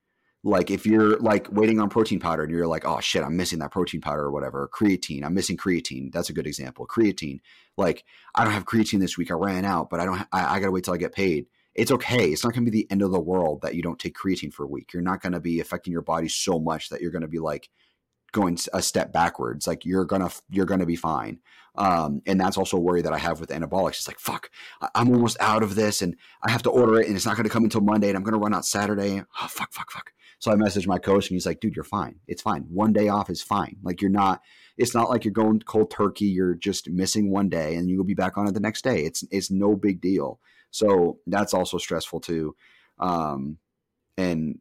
like 0.45 0.69
if 0.69 0.85
you're 0.85 1.17
like 1.17 1.47
waiting 1.51 1.79
on 1.79 1.89
protein 1.89 2.19
powder 2.19 2.43
and 2.43 2.51
you're 2.51 2.67
like, 2.67 2.85
oh 2.85 2.99
shit, 2.99 3.23
I'm 3.23 3.35
missing 3.35 3.57
that 3.59 3.71
protein 3.71 3.99
powder 3.99 4.21
or 4.21 4.31
whatever. 4.31 4.69
Creatine, 4.71 5.23
I'm 5.23 5.33
missing 5.33 5.57
creatine. 5.57 6.11
That's 6.13 6.29
a 6.29 6.33
good 6.33 6.45
example. 6.45 6.85
Creatine, 6.85 7.39
like 7.77 8.05
I 8.35 8.43
don't 8.43 8.53
have 8.53 8.65
creatine 8.65 8.99
this 8.99 9.17
week. 9.17 9.31
I 9.31 9.33
ran 9.33 9.65
out, 9.65 9.89
but 9.89 9.99
I 9.99 10.05
don't. 10.05 10.21
I, 10.31 10.55
I 10.55 10.59
gotta 10.59 10.71
wait 10.71 10.83
till 10.83 10.93
I 10.93 10.97
get 10.97 11.13
paid. 11.13 11.47
It's 11.73 11.91
okay. 11.91 12.29
It's 12.29 12.43
not 12.43 12.53
gonna 12.53 12.69
be 12.69 12.71
the 12.71 12.87
end 12.91 13.01
of 13.01 13.11
the 13.11 13.19
world 13.19 13.61
that 13.63 13.73
you 13.73 13.81
don't 13.81 13.97
take 13.97 14.15
creatine 14.15 14.53
for 14.53 14.63
a 14.63 14.67
week. 14.67 14.93
You're 14.93 15.01
not 15.01 15.19
gonna 15.19 15.39
be 15.39 15.59
affecting 15.59 15.91
your 15.91 16.03
body 16.03 16.29
so 16.29 16.59
much 16.59 16.89
that 16.89 17.01
you're 17.01 17.11
gonna 17.11 17.27
be 17.27 17.39
like 17.39 17.67
going 18.31 18.57
a 18.73 18.81
step 18.81 19.11
backwards. 19.11 19.67
Like 19.67 19.85
you're 19.85 20.05
gonna 20.05 20.29
you're 20.49 20.65
gonna 20.65 20.85
be 20.85 20.95
fine. 20.95 21.39
Um, 21.77 22.21
and 22.25 22.39
that's 22.39 22.57
also 22.57 22.77
a 22.77 22.79
worry 22.79 23.01
that 23.01 23.11
I 23.11 23.17
have 23.17 23.41
with 23.41 23.49
anabolics. 23.49 23.97
It's 23.97 24.07
like 24.07 24.19
fuck, 24.19 24.49
I'm 24.93 25.11
almost 25.11 25.37
out 25.39 25.63
of 25.63 25.75
this, 25.75 26.01
and 26.01 26.15
I 26.43 26.51
have 26.51 26.63
to 26.63 26.69
order 26.69 26.99
it, 26.99 27.07
and 27.07 27.15
it's 27.15 27.25
not 27.25 27.37
gonna 27.37 27.49
come 27.49 27.63
until 27.63 27.81
Monday, 27.81 28.09
and 28.09 28.17
I'm 28.17 28.23
gonna 28.23 28.37
run 28.37 28.53
out 28.53 28.65
Saturday. 28.65 29.21
Oh 29.41 29.47
fuck, 29.47 29.73
fuck, 29.73 29.91
fuck. 29.91 30.11
So 30.39 30.51
I 30.51 30.55
messaged 30.55 30.87
my 30.87 30.99
coach 30.99 31.29
and 31.29 31.35
he's 31.35 31.45
like, 31.45 31.59
dude, 31.59 31.75
you're 31.75 31.83
fine. 31.83 32.15
It's 32.27 32.41
fine. 32.41 32.65
One 32.69 32.93
day 32.93 33.07
off 33.07 33.29
is 33.29 33.41
fine. 33.41 33.77
Like 33.83 34.01
you're 34.01 34.11
not, 34.11 34.41
it's 34.77 34.93
not 34.93 35.09
like 35.09 35.23
you're 35.23 35.31
going 35.33 35.61
cold 35.61 35.91
turkey. 35.91 36.25
You're 36.25 36.55
just 36.55 36.89
missing 36.89 37.31
one 37.31 37.49
day 37.49 37.75
and 37.75 37.89
you'll 37.89 38.03
be 38.03 38.13
back 38.13 38.37
on 38.37 38.47
it 38.47 38.53
the 38.53 38.59
next 38.59 38.83
day. 38.83 39.03
It's, 39.05 39.23
it's 39.31 39.49
no 39.49 39.75
big 39.75 40.01
deal. 40.01 40.39
So 40.71 41.19
that's 41.25 41.53
also 41.53 41.77
stressful 41.77 42.19
too. 42.19 42.55
Um, 42.99 43.57
and 44.17 44.59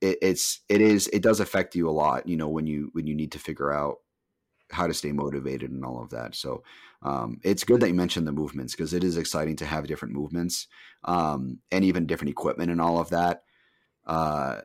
it, 0.00 0.18
it's, 0.22 0.60
it 0.68 0.80
is, 0.80 1.08
it 1.08 1.22
does 1.22 1.40
affect 1.40 1.74
you 1.74 1.88
a 1.88 1.92
lot, 1.92 2.28
you 2.28 2.36
know, 2.36 2.48
when 2.48 2.66
you, 2.66 2.90
when 2.92 3.06
you 3.06 3.14
need 3.14 3.32
to 3.32 3.38
figure 3.38 3.72
out 3.72 3.96
how 4.70 4.86
to 4.86 4.94
stay 4.94 5.12
motivated 5.12 5.70
and 5.70 5.84
all 5.84 6.02
of 6.02 6.10
that. 6.10 6.34
So 6.34 6.62
um, 7.02 7.38
it's 7.44 7.64
good 7.64 7.80
that 7.80 7.88
you 7.88 7.94
mentioned 7.94 8.26
the 8.26 8.32
movements 8.32 8.74
because 8.74 8.92
it 8.92 9.04
is 9.04 9.16
exciting 9.16 9.56
to 9.56 9.66
have 9.66 9.86
different 9.86 10.14
movements 10.14 10.66
um, 11.04 11.58
and 11.70 11.84
even 11.84 12.06
different 12.06 12.30
equipment 12.30 12.70
and 12.70 12.80
all 12.80 12.98
of 12.98 13.10
that. 13.10 13.44
Uh, 14.06 14.60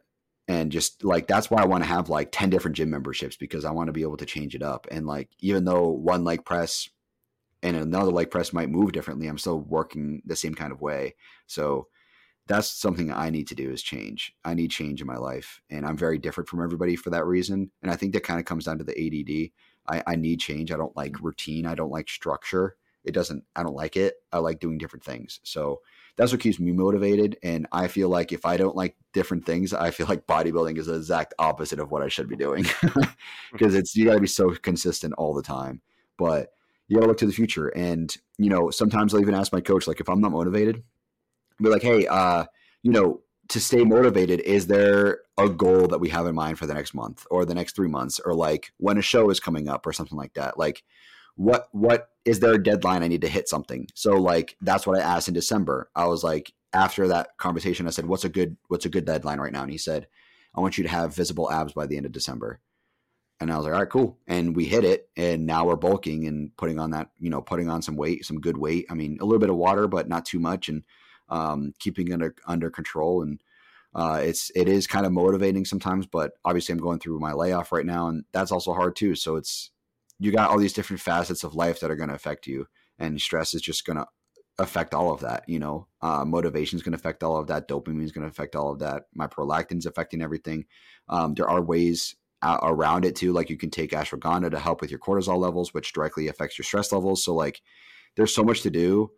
and 0.48 0.72
just 0.72 1.04
like 1.04 1.28
that's 1.28 1.50
why 1.50 1.62
I 1.62 1.66
want 1.66 1.84
to 1.84 1.90
have 1.90 2.10
like 2.10 2.32
10 2.32 2.50
different 2.50 2.76
gym 2.76 2.90
memberships 2.90 3.38
because 3.38 3.64
I 3.64 3.72
want 3.72 3.88
to 3.88 3.94
be 3.94 4.02
able 4.02 4.18
to 4.18 4.26
change 4.26 4.56
it 4.56 4.64
up. 4.64 4.88
And 4.92 5.06
like 5.06 5.30
even 5.40 5.66
though 5.66 5.90
one 5.90 6.24
leg 6.24 6.44
press 6.46 6.90
and 7.64 7.78
another 7.78 8.12
leg 8.12 8.32
press 8.32 8.52
might 8.52 8.70
move 8.70 8.92
differently, 8.92 9.28
I'm 9.28 9.38
still 9.38 9.60
working 9.60 10.22
the 10.26 10.36
same 10.36 10.56
kind 10.56 10.72
of 10.72 10.82
way. 10.82 11.16
So 11.46 11.88
that's 12.52 12.70
something 12.70 13.12
I 13.12 13.30
need 13.30 13.48
to 13.48 13.56
do 13.56 13.72
is 13.72 13.82
change. 13.82 14.36
I 14.44 14.54
need 14.54 14.72
change 14.72 15.00
in 15.00 15.08
my 15.08 15.18
life. 15.18 15.62
And 15.70 15.86
I'm 15.86 15.96
very 15.96 16.18
different 16.18 16.50
from 16.50 16.62
everybody 16.62 16.96
for 16.96 17.10
that 17.12 17.26
reason. 17.26 17.72
And 17.82 17.90
I 17.90 17.96
think 17.96 18.14
that 18.14 18.24
kind 18.24 18.40
of 18.40 18.46
comes 18.46 18.66
down 18.66 18.78
to 18.80 18.84
the 18.84 18.92
ADD. 18.92 19.52
I, 19.88 20.12
I 20.12 20.16
need 20.16 20.40
change. 20.40 20.72
I 20.72 20.78
don't 20.78 20.96
like 20.96 21.14
mm-hmm. 21.14 21.26
routine. 21.26 21.66
I 21.66 21.76
don't 21.76 21.92
like 21.92 22.10
structure. 22.10 22.76
It 23.04 23.14
doesn't, 23.14 23.44
I 23.56 23.64
don't 23.64 23.76
like 23.76 23.96
it. 23.96 24.16
I 24.32 24.40
like 24.40 24.60
doing 24.60 24.78
different 24.78 25.04
things. 25.04 25.40
So 25.44 25.82
that's 26.18 26.32
what 26.32 26.42
keeps 26.42 26.60
me 26.60 26.72
motivated. 26.72 27.38
And 27.42 27.68
I 27.72 27.88
feel 27.88 28.10
like 28.10 28.32
if 28.32 28.46
I 28.46 28.58
don't 28.58 28.76
like 28.76 28.96
different 29.14 29.46
things, 29.46 29.74
I 29.74 29.92
feel 29.92 30.08
like 30.08 30.28
bodybuilding 30.28 30.78
is 30.78 30.88
the 30.88 30.96
exact 30.96 31.34
opposite 31.40 31.80
of 31.80 31.90
what 31.90 32.04
I 32.04 32.10
should 32.10 32.28
be 32.28 32.36
doing 32.36 32.66
because 33.54 33.76
it's 33.76 33.96
you 33.96 34.06
got 34.06 34.16
to 34.16 34.20
be 34.20 34.28
so 34.28 34.52
consistent 34.56 35.14
all 35.18 35.34
the 35.34 35.42
time. 35.42 35.82
But 36.18 36.52
you 36.88 36.98
got 36.98 37.04
to 37.04 37.08
look 37.08 37.18
to 37.20 37.26
the 37.26 37.32
future. 37.32 37.70
And 37.70 38.14
you 38.38 38.50
know, 38.50 38.70
sometimes 38.70 39.14
I'll 39.14 39.22
even 39.22 39.34
ask 39.34 39.54
my 39.54 39.62
coach, 39.62 39.88
like, 39.88 40.02
if 40.02 40.10
I'm 40.10 40.20
not 40.20 40.34
motivated, 40.34 40.84
Be 41.62 41.70
like, 41.70 41.82
hey, 41.82 42.08
uh, 42.08 42.46
you 42.84 42.92
know, 42.92 43.22
to 43.50 43.60
stay 43.60 43.84
motivated, 43.84 44.40
is 44.42 44.68
there 44.68 45.20
a 45.38 45.50
goal 45.50 45.88
that 45.88 46.00
we 46.00 46.10
have 46.10 46.26
in 46.26 46.36
mind 46.36 46.58
for 46.58 46.66
the 46.66 46.74
next 46.74 46.94
month 46.94 47.26
or 47.30 47.46
the 47.46 47.54
next 47.54 47.76
three 47.76 47.90
months 47.90 48.20
or 48.20 48.34
like 48.34 48.72
when 48.78 48.98
a 48.98 49.02
show 49.02 49.30
is 49.30 49.40
coming 49.40 49.68
up 49.68 49.86
or 49.86 49.94
something 49.94 50.18
like 50.18 50.34
that? 50.36 50.58
Like 50.58 50.84
what 51.36 51.68
what 51.72 52.10
is 52.24 52.40
there 52.40 52.54
a 52.54 52.64
deadline 52.64 53.04
i 53.04 53.08
need 53.08 53.22
to 53.22 53.28
hit 53.28 53.50
something? 53.50 53.88
So 53.94 54.14
like 54.14 54.56
that's 54.62 54.86
what 54.86 54.98
i 54.98 55.02
asked 55.02 55.28
in 55.28 55.34
december. 55.34 55.90
I 55.96 56.06
was 56.06 56.24
like 56.24 56.54
after 56.74 57.08
that 57.10 57.38
conversation 57.38 57.88
i 57.88 57.90
said 57.90 58.06
what's 58.06 58.24
a 58.24 58.30
good 58.30 58.56
what's 58.68 58.86
a 58.86 58.90
good 58.90 59.06
deadline 59.06 59.40
right 59.40 59.52
now? 59.52 59.64
And 59.64 59.72
he 59.72 59.78
said 59.78 60.08
i 60.56 60.62
want 60.62 60.78
you 60.78 60.84
to 60.84 60.90
have 60.90 61.16
visible 61.16 61.52
abs 61.52 61.74
by 61.74 61.88
the 61.88 61.98
end 61.98 62.06
of 62.06 62.12
december. 62.12 62.60
And 63.40 63.52
i 63.52 63.58
was 63.58 63.66
like 63.66 63.74
all 63.74 63.80
right 63.80 63.90
cool. 63.90 64.18
And 64.28 64.56
we 64.56 64.66
hit 64.66 64.84
it 64.84 65.10
and 65.18 65.46
now 65.46 65.66
we're 65.66 65.76
bulking 65.76 66.28
and 66.28 66.56
putting 66.58 66.80
on 66.80 66.92
that 66.92 67.10
you 67.20 67.30
know 67.30 67.42
putting 67.42 67.70
on 67.70 67.82
some 67.82 67.96
weight 67.96 68.26
some 68.26 68.40
good 68.40 68.58
weight. 68.58 68.86
I 68.90 68.94
mean 68.94 69.18
a 69.20 69.26
little 69.26 69.40
bit 69.40 69.50
of 69.50 69.58
water 69.58 69.88
but 69.88 70.08
not 70.08 70.26
too 70.26 70.40
much. 70.40 70.70
And 70.70 70.84
um, 71.32 71.74
keeping 71.80 72.10
it 72.10 72.14
under 72.14 72.36
under 72.46 72.70
control 72.70 73.24
and 73.24 73.42
uh, 73.94 74.22
it's 74.24 74.52
it 74.56 74.70
is 74.70 74.88
kind 74.88 75.06
of 75.06 75.12
motivating 75.12 75.66
sometimes, 75.66 76.06
but 76.06 76.32
obviously 76.46 76.74
I'm 76.74 76.80
going 76.80 77.00
through 77.00 77.20
my 77.20 77.34
layoff 77.34 77.72
right 77.72 77.86
now, 77.86 78.08
and 78.08 78.24
that's 78.32 78.52
also 78.52 78.74
hard 78.74 78.96
too. 78.96 79.16
So 79.16 79.36
it's 79.36 79.72
you 80.20 80.32
got 80.32 80.50
all 80.50 80.60
these 80.60 80.74
different 80.74 81.02
facets 81.02 81.44
of 81.44 81.56
life 81.56 81.80
that 81.80 81.92
are 81.92 81.96
going 81.96 82.10
to 82.10 82.16
affect 82.16 82.48
you, 82.48 82.68
and 83.00 83.20
stress 83.20 83.54
is 83.54 83.62
just 83.62 83.86
going 83.86 83.98
to 83.98 84.06
affect 84.60 84.94
all 84.94 85.12
of 85.12 85.20
that. 85.22 85.44
You 85.48 85.60
know, 85.60 85.88
uh, 86.02 86.24
motivation 86.24 86.78
is 86.78 86.84
going 86.84 86.94
to 86.94 86.98
affect 86.98 87.22
all 87.22 87.38
of 87.38 87.48
that. 87.48 87.68
Dopamine 87.68 88.04
is 88.04 88.14
going 88.14 88.24
to 88.24 88.32
affect 88.32 88.56
all 88.56 88.72
of 88.72 88.80
that. 88.80 89.04
My 89.14 89.28
prolactin's 89.28 89.86
affecting 89.86 90.22
everything. 90.22 90.66
Um, 91.10 91.34
there 91.34 91.50
are 91.50 91.62
ways 91.62 92.16
around 92.44 93.06
it 93.06 93.16
too, 93.16 93.34
like 93.34 93.52
you 93.52 93.58
can 93.58 93.70
take 93.70 93.92
ashwagandha 93.92 94.50
to 94.50 94.58
help 94.58 94.82
with 94.82 94.90
your 94.90 95.00
cortisol 95.00 95.38
levels, 95.38 95.76
which 95.76 95.94
directly 95.94 96.28
affects 96.28 96.58
your 96.58 96.64
stress 96.64 96.92
levels. 96.92 97.24
So 97.24 97.36
like, 97.36 97.62
there's 98.16 98.34
so 98.34 98.44
much 98.44 98.62
to 98.62 98.72
do 98.72 99.12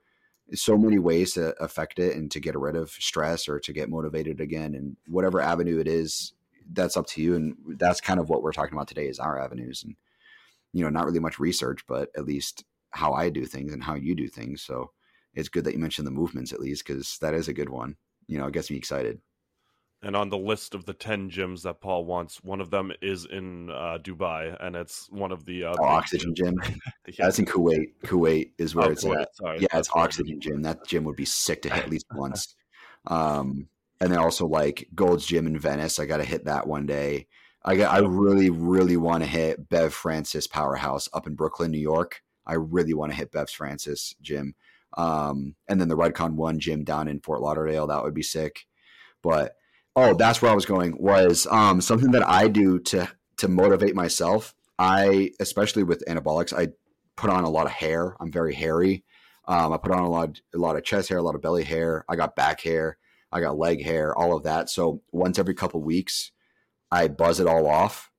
so 0.53 0.77
many 0.77 0.99
ways 0.99 1.33
to 1.33 1.53
affect 1.63 1.99
it 1.99 2.15
and 2.15 2.31
to 2.31 2.39
get 2.39 2.57
rid 2.57 2.75
of 2.75 2.89
stress 2.89 3.47
or 3.47 3.59
to 3.59 3.73
get 3.73 3.89
motivated 3.89 4.39
again 4.39 4.75
and 4.75 4.95
whatever 5.07 5.41
avenue 5.41 5.79
it 5.79 5.87
is 5.87 6.33
that's 6.71 6.95
up 6.95 7.07
to 7.07 7.21
you 7.21 7.35
and 7.35 7.55
that's 7.77 7.99
kind 7.99 8.19
of 8.19 8.29
what 8.29 8.41
we're 8.41 8.53
talking 8.53 8.73
about 8.73 8.87
today 8.87 9.07
is 9.07 9.19
our 9.19 9.39
avenues 9.39 9.83
and 9.83 9.95
you 10.71 10.83
know 10.83 10.89
not 10.89 11.05
really 11.05 11.19
much 11.19 11.39
research 11.39 11.85
but 11.87 12.09
at 12.15 12.25
least 12.25 12.63
how 12.91 13.13
i 13.13 13.29
do 13.29 13.45
things 13.45 13.73
and 13.73 13.83
how 13.83 13.95
you 13.95 14.15
do 14.15 14.27
things 14.27 14.61
so 14.61 14.91
it's 15.33 15.49
good 15.49 15.63
that 15.63 15.73
you 15.73 15.79
mentioned 15.79 16.07
the 16.07 16.11
movements 16.11 16.53
at 16.53 16.59
least 16.59 16.85
because 16.85 17.17
that 17.19 17.33
is 17.33 17.47
a 17.47 17.53
good 17.53 17.69
one 17.69 17.95
you 18.27 18.37
know 18.37 18.47
it 18.47 18.53
gets 18.53 18.69
me 18.69 18.77
excited 18.77 19.19
and 20.03 20.17
on 20.17 20.29
the 20.29 20.37
list 20.37 20.75
of 20.75 20.85
the 20.85 20.93
10 20.93 21.31
gyms 21.31 21.63
that 21.63 21.79
Paul 21.79 22.03
wants, 22.03 22.43
one 22.43 22.59
of 22.59 22.69
them 22.69 22.91
is 23.01 23.25
in 23.25 23.69
uh, 23.69 23.97
Dubai, 24.01 24.55
and 24.59 24.75
it's 24.75 25.09
one 25.09 25.31
of 25.31 25.45
the 25.45 25.63
uh, 25.63 25.75
oh, 25.79 25.85
Oxygen 25.85 26.35
Gym. 26.35 26.55
yeah. 27.07 27.13
That's 27.17 27.39
in 27.39 27.45
Kuwait. 27.45 27.93
Kuwait 28.03 28.51
is 28.57 28.75
where 28.75 28.89
oh, 28.89 28.91
it's 28.91 29.05
Kuwait. 29.05 29.21
at. 29.21 29.35
Sorry. 29.35 29.59
Yeah, 29.61 29.67
That's 29.71 29.87
it's 29.87 29.95
Oxygen 29.95 30.41
Gym. 30.41 30.61
That 30.61 30.85
gym 30.85 31.05
would 31.05 31.15
be 31.15 31.25
sick 31.25 31.61
to 31.63 31.69
hit 31.69 31.85
at 31.85 31.89
least 31.89 32.05
once. 32.13 32.55
Um, 33.07 33.69
and 34.01 34.11
then 34.11 34.19
also 34.19 34.45
like 34.45 34.89
Gold's 34.93 35.25
Gym 35.25 35.47
in 35.47 35.57
Venice. 35.57 35.99
I 35.99 36.05
got 36.05 36.17
to 36.17 36.25
hit 36.25 36.45
that 36.45 36.67
one 36.67 36.85
day. 36.85 37.27
I 37.63 37.77
got. 37.77 37.93
I 37.93 37.99
really, 37.99 38.49
really 38.49 38.97
want 38.97 39.23
to 39.23 39.29
hit 39.29 39.69
Bev 39.69 39.93
Francis 39.93 40.47
Powerhouse 40.47 41.07
up 41.13 41.27
in 41.27 41.35
Brooklyn, 41.35 41.71
New 41.71 41.79
York. 41.79 42.21
I 42.45 42.55
really 42.55 42.93
want 42.93 43.13
to 43.13 43.17
hit 43.17 43.31
Bev 43.31 43.49
Francis 43.49 44.15
Gym. 44.21 44.55
Um, 44.97 45.55
and 45.69 45.79
then 45.79 45.87
the 45.87 45.95
Redcon 45.95 46.33
One 46.33 46.59
Gym 46.59 46.83
down 46.83 47.07
in 47.07 47.21
Fort 47.21 47.39
Lauderdale. 47.39 47.87
That 47.87 48.03
would 48.03 48.13
be 48.13 48.21
sick. 48.21 48.65
But 49.21 49.55
oh, 49.95 50.13
that's 50.13 50.41
where 50.41 50.51
I 50.51 50.55
was 50.55 50.65
going. 50.65 50.95
Was 50.97 51.47
um, 51.49 51.81
something 51.81 52.11
that 52.11 52.27
I 52.27 52.47
do 52.47 52.79
to 52.79 53.09
to 53.37 53.47
motivate 53.47 53.95
myself. 53.95 54.55
I 54.79 55.31
especially 55.39 55.83
with 55.83 56.03
anabolics, 56.07 56.53
I 56.53 56.69
put 57.15 57.29
on 57.29 57.43
a 57.43 57.49
lot 57.49 57.65
of 57.65 57.71
hair. 57.71 58.15
I'm 58.19 58.31
very 58.31 58.53
hairy. 58.53 59.03
Um, 59.45 59.73
I 59.73 59.77
put 59.77 59.91
on 59.91 60.03
a 60.03 60.09
lot, 60.09 60.39
a 60.53 60.57
lot 60.57 60.77
of 60.77 60.83
chest 60.83 61.09
hair, 61.09 61.17
a 61.17 61.21
lot 61.21 61.35
of 61.35 61.41
belly 61.41 61.63
hair. 61.63 62.05
I 62.07 62.15
got 62.15 62.35
back 62.35 62.61
hair. 62.61 62.97
I 63.31 63.41
got 63.41 63.57
leg 63.57 63.83
hair, 63.83 64.15
all 64.17 64.35
of 64.35 64.43
that. 64.43 64.69
So 64.69 65.01
once 65.11 65.39
every 65.39 65.55
couple 65.55 65.81
weeks, 65.81 66.31
I 66.91 67.07
buzz 67.07 67.39
it 67.39 67.47
all 67.47 67.67
off, 67.67 68.11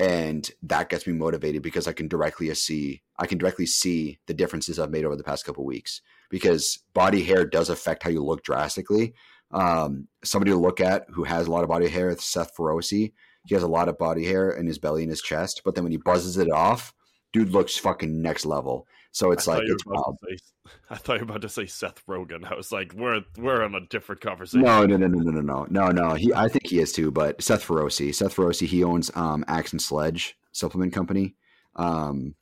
and 0.00 0.50
that 0.64 0.88
gets 0.88 1.06
me 1.06 1.12
motivated 1.12 1.62
because 1.62 1.86
I 1.86 1.92
can 1.92 2.08
directly 2.08 2.52
see 2.54 3.02
I 3.18 3.26
can 3.26 3.38
directly 3.38 3.66
see 3.66 4.18
the 4.26 4.34
differences 4.34 4.78
I've 4.78 4.90
made 4.90 5.04
over 5.04 5.16
the 5.16 5.24
past 5.24 5.44
couple 5.44 5.64
weeks. 5.64 6.02
Because 6.30 6.80
body 6.92 7.22
hair 7.22 7.46
does 7.46 7.70
affect 7.70 8.02
how 8.02 8.10
you 8.10 8.22
look 8.22 8.44
drastically. 8.44 9.14
Um, 9.50 10.08
somebody 10.24 10.50
to 10.50 10.56
look 10.56 10.80
at 10.80 11.06
who 11.10 11.24
has 11.24 11.46
a 11.46 11.50
lot 11.50 11.62
of 11.62 11.68
body 11.68 11.88
hair 11.88 12.10
is 12.10 12.22
Seth 12.22 12.54
Feroce. 12.56 13.12
He 13.46 13.54
has 13.54 13.62
a 13.62 13.68
lot 13.68 13.88
of 13.88 13.98
body 13.98 14.24
hair 14.24 14.50
in 14.50 14.66
his 14.66 14.78
belly 14.78 15.02
and 15.02 15.10
his 15.10 15.22
chest, 15.22 15.62
but 15.64 15.74
then 15.74 15.84
when 15.84 15.92
he 15.92 15.98
buzzes 15.98 16.36
it 16.36 16.50
off, 16.50 16.92
dude 17.32 17.50
looks 17.50 17.78
fucking 17.78 18.20
next 18.20 18.44
level. 18.44 18.86
So 19.10 19.32
it's 19.32 19.46
like 19.46 19.62
it's 19.64 19.86
wild. 19.86 20.18
Say, 20.28 20.36
I 20.90 20.96
thought 20.96 21.14
you 21.14 21.24
were 21.24 21.30
about 21.30 21.42
to 21.42 21.48
say 21.48 21.66
Seth 21.66 22.04
Rogen. 22.06 22.50
I 22.50 22.54
was 22.54 22.70
like, 22.70 22.92
we're 22.92 23.22
we're 23.38 23.64
on 23.64 23.74
a 23.74 23.80
different 23.80 24.20
conversation. 24.20 24.62
No, 24.62 24.84
no, 24.84 24.96
no, 24.96 25.06
no, 25.06 25.30
no, 25.30 25.40
no, 25.40 25.66
no, 25.70 25.88
no. 25.90 26.14
He, 26.14 26.32
I 26.34 26.48
think 26.48 26.66
he 26.66 26.78
is 26.78 26.92
too. 26.92 27.10
But 27.10 27.42
Seth 27.42 27.66
Feroce, 27.66 28.14
Seth 28.14 28.36
Feroce, 28.36 28.66
he 28.66 28.84
owns 28.84 29.10
um, 29.14 29.44
Axe 29.48 29.72
and 29.72 29.80
Sledge 29.80 30.36
supplement 30.52 30.92
company. 30.92 31.36
Um, 31.74 32.34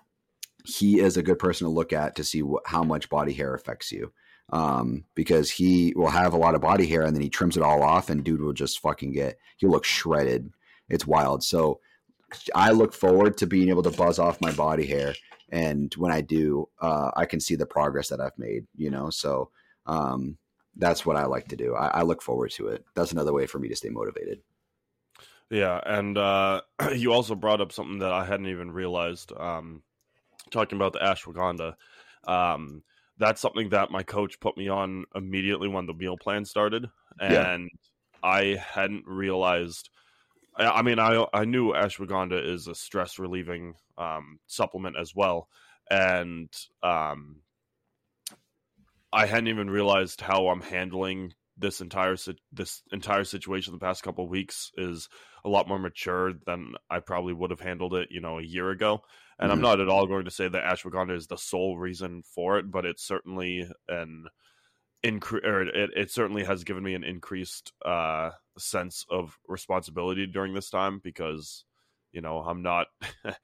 he 0.64 0.98
is 0.98 1.16
a 1.16 1.22
good 1.22 1.38
person 1.38 1.66
to 1.66 1.72
look 1.72 1.92
at 1.92 2.16
to 2.16 2.24
see 2.24 2.40
wh- 2.40 2.68
how 2.68 2.82
much 2.82 3.08
body 3.08 3.32
hair 3.32 3.54
affects 3.54 3.92
you 3.92 4.12
um, 4.50 5.04
because 5.14 5.50
he 5.50 5.92
will 5.96 6.08
have 6.08 6.32
a 6.32 6.38
lot 6.38 6.54
of 6.54 6.60
body 6.60 6.86
hair 6.86 7.02
and 7.02 7.14
then 7.14 7.22
he 7.22 7.28
trims 7.28 7.56
it 7.56 7.62
all 7.62 7.82
off 7.82 8.10
and 8.10 8.24
dude 8.24 8.40
will 8.40 8.52
just 8.52 8.80
fucking 8.80 9.12
get 9.12 9.38
he'll 9.56 9.70
look 9.70 9.84
shredded. 9.84 10.52
It's 10.88 11.06
wild. 11.06 11.42
So 11.42 11.80
I 12.54 12.70
look 12.70 12.92
forward 12.92 13.36
to 13.38 13.46
being 13.46 13.68
able 13.68 13.82
to 13.82 13.90
buzz 13.90 14.18
off 14.18 14.40
my 14.40 14.52
body 14.52 14.86
hair 14.86 15.14
and 15.50 15.92
when 15.94 16.12
I 16.12 16.20
do, 16.20 16.68
uh, 16.80 17.10
I 17.16 17.24
can 17.24 17.40
see 17.40 17.54
the 17.54 17.66
progress 17.66 18.08
that 18.08 18.20
I've 18.20 18.38
made, 18.38 18.66
you 18.74 18.90
know. 18.90 19.10
So 19.10 19.50
um, 19.86 20.38
that's 20.76 21.06
what 21.06 21.16
I 21.16 21.26
like 21.26 21.48
to 21.48 21.56
do. 21.56 21.74
I, 21.74 22.00
I 22.00 22.02
look 22.02 22.22
forward 22.22 22.50
to 22.52 22.68
it. 22.68 22.84
That's 22.94 23.12
another 23.12 23.32
way 23.32 23.46
for 23.46 23.58
me 23.58 23.68
to 23.68 23.76
stay 23.76 23.88
motivated. 23.88 24.40
Yeah, 25.50 25.80
and 25.84 26.18
uh, 26.18 26.62
you 26.94 27.12
also 27.12 27.34
brought 27.34 27.60
up 27.60 27.72
something 27.72 28.00
that 28.00 28.12
I 28.12 28.24
hadn't 28.24 28.48
even 28.48 28.72
realized. 28.72 29.32
Um, 29.36 29.82
talking 30.50 30.76
about 30.76 30.92
the 30.92 31.00
ashwagandha, 31.00 31.74
um, 32.26 32.82
that's 33.18 33.40
something 33.40 33.70
that 33.70 33.90
my 33.90 34.02
coach 34.02 34.38
put 34.40 34.56
me 34.56 34.68
on 34.68 35.04
immediately 35.14 35.68
when 35.68 35.86
the 35.86 35.94
meal 35.94 36.16
plan 36.16 36.44
started, 36.44 36.86
and 37.20 37.70
yeah. 37.70 38.28
I 38.28 38.56
hadn't 38.56 39.04
realized. 39.06 39.90
I 40.56 40.82
mean, 40.82 40.98
I 40.98 41.26
I 41.32 41.44
knew 41.44 41.72
ashwagandha 41.72 42.42
is 42.46 42.66
a 42.66 42.74
stress 42.74 43.18
relieving 43.18 43.74
um, 43.98 44.38
supplement 44.46 44.96
as 44.98 45.14
well, 45.14 45.48
and 45.90 46.48
um, 46.82 47.42
I 49.12 49.26
hadn't 49.26 49.48
even 49.48 49.70
realized 49.70 50.20
how 50.20 50.48
I'm 50.48 50.60
handling 50.60 51.32
this 51.58 51.80
entire 51.80 52.16
this 52.52 52.82
entire 52.92 53.24
situation 53.24 53.72
the 53.72 53.78
past 53.78 54.02
couple 54.02 54.28
weeks 54.28 54.70
is 54.76 55.08
a 55.44 55.48
lot 55.48 55.68
more 55.68 55.78
mature 55.78 56.32
than 56.46 56.74
I 56.90 57.00
probably 57.00 57.32
would 57.32 57.50
have 57.50 57.60
handled 57.60 57.94
it, 57.94 58.08
you 58.10 58.20
know, 58.20 58.38
a 58.38 58.44
year 58.44 58.70
ago. 58.70 59.02
And 59.38 59.50
mm-hmm. 59.50 59.56
I'm 59.56 59.62
not 59.62 59.80
at 59.80 59.88
all 59.88 60.06
going 60.06 60.24
to 60.24 60.30
say 60.30 60.48
that 60.48 60.64
ashwagandha 60.64 61.16
is 61.16 61.26
the 61.26 61.38
sole 61.38 61.78
reason 61.78 62.22
for 62.34 62.58
it, 62.58 62.70
but 62.70 62.84
it's 62.84 63.06
certainly 63.06 63.68
an 63.88 64.26
increase, 65.02 65.44
or 65.44 65.62
it, 65.62 65.90
it 65.96 66.10
certainly 66.10 66.44
has 66.44 66.64
given 66.64 66.82
me 66.82 66.94
an 66.94 67.04
increased 67.04 67.72
uh, 67.84 68.30
sense 68.58 69.06
of 69.10 69.38
responsibility 69.48 70.26
during 70.26 70.52
this 70.52 70.70
time 70.70 71.00
because, 71.02 71.64
you 72.12 72.20
know, 72.20 72.38
I'm 72.38 72.62
not. 72.62 72.88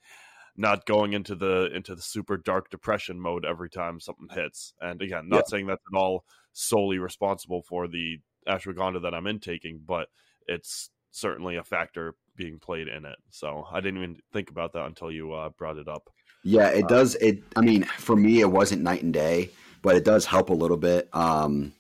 not 0.57 0.87
going 0.87 1.13
into 1.13 1.35
the 1.35 1.71
into 1.75 1.95
the 1.95 2.03
super 2.03 2.37
dark 2.37 2.71
depression 2.71 3.19
mode 3.19 3.45
every 3.45 3.71
time 3.71 4.01
something 4.01 4.29
hits. 4.31 4.75
And 4.81 5.01
again, 5.01 5.29
not 5.29 5.37
yeah. 5.47 5.51
saying 5.51 5.67
that's 5.67 5.83
at 5.93 5.97
all 5.97 6.25
solely 6.53 6.99
responsible 6.99 7.63
for 7.63 7.89
the 7.89 8.19
ashwagandha 8.49 9.03
that 9.03 9.15
I'm 9.15 9.27
intaking, 9.27 9.81
but 9.87 10.09
it's 10.47 10.91
certainly 11.11 11.57
a 11.57 11.65
factor 11.65 12.15
being 12.37 12.59
played 12.59 12.89
in 12.89 13.05
it. 13.05 13.17
So 13.31 13.67
I 13.71 13.81
didn't 13.81 14.03
even 14.03 14.17
think 14.33 14.51
about 14.51 14.73
that 14.73 14.87
until 14.87 15.11
you 15.11 15.33
uh, 15.33 15.51
brought 15.51 15.79
it 15.79 15.89
up. 15.89 16.11
Yeah, 16.45 16.69
it 16.69 16.85
uh, 16.85 16.89
does. 16.89 17.15
It. 17.17 17.43
I 17.57 17.61
mean, 17.61 17.85
for 17.85 18.17
me, 18.17 18.41
it 18.41 18.51
wasn't 18.51 18.83
night 18.83 19.03
and 19.03 19.13
day, 19.13 19.51
but 19.83 19.97
it 19.97 20.05
does 20.05 20.27
help 20.27 20.51
a 20.51 20.55
little 20.55 20.77
bit. 20.77 21.09
Um, 21.13 21.73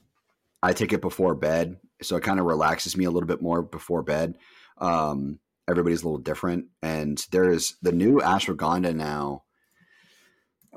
I 0.62 0.72
take 0.72 0.92
it 0.92 1.00
before 1.00 1.34
bed, 1.34 1.78
so 2.00 2.16
it 2.16 2.22
kind 2.22 2.38
of 2.38 2.46
relaxes 2.46 2.96
me 2.96 3.04
a 3.04 3.10
little 3.10 3.26
bit 3.26 3.42
more 3.42 3.62
before 3.62 4.02
bed. 4.02 4.38
Um, 4.78 5.40
everybody's 5.68 6.02
a 6.02 6.06
little 6.06 6.18
different, 6.18 6.66
and 6.82 7.24
there's 7.30 7.76
the 7.82 7.92
new 7.92 8.18
ashwagandha 8.18 8.94
now. 8.94 9.44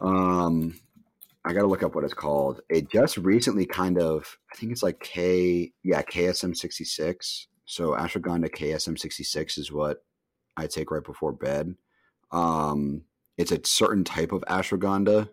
Um, 0.01 0.79
I 1.43 1.53
got 1.53 1.61
to 1.61 1.67
look 1.67 1.83
up 1.83 1.95
what 1.95 2.03
it's 2.03 2.13
called. 2.13 2.61
It 2.69 2.89
just 2.89 3.17
recently 3.17 3.65
kind 3.65 3.99
of, 3.99 4.37
I 4.51 4.55
think 4.55 4.71
it's 4.71 4.83
like 4.83 4.99
K, 4.99 5.71
yeah, 5.83 6.01
KSM 6.01 6.55
66 6.55 7.47
so 7.65 7.91
ashwagandha 7.91 8.49
KSM 8.49 8.97
66 8.97 9.57
is 9.57 9.71
what 9.71 10.03
I 10.55 10.67
take 10.67 10.91
right 10.91 11.03
before 11.03 11.33
bed. 11.33 11.75
Um, 12.31 13.03
it's 13.37 13.51
a 13.51 13.59
certain 13.65 14.03
type 14.03 14.31
of 14.31 14.43
ashwagandha. 14.47 15.29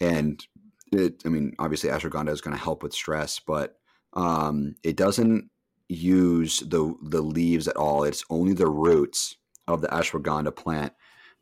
And 0.00 0.44
it, 0.92 1.22
I 1.24 1.30
mean, 1.30 1.54
obviously, 1.58 1.90
ashwagandha 1.90 2.30
is 2.30 2.42
going 2.42 2.56
to 2.56 2.62
help 2.62 2.82
with 2.82 2.92
stress, 2.92 3.40
but 3.40 3.78
um, 4.12 4.76
it 4.84 4.96
doesn't 4.96 5.50
use 5.88 6.60
the 6.60 6.94
the 7.02 7.22
leaves 7.22 7.68
at 7.68 7.76
all. 7.76 8.04
It's 8.04 8.24
only 8.30 8.52
the 8.52 8.68
roots 8.68 9.36
of 9.68 9.80
the 9.80 9.88
ashwagandha 9.88 10.54
plant. 10.54 10.92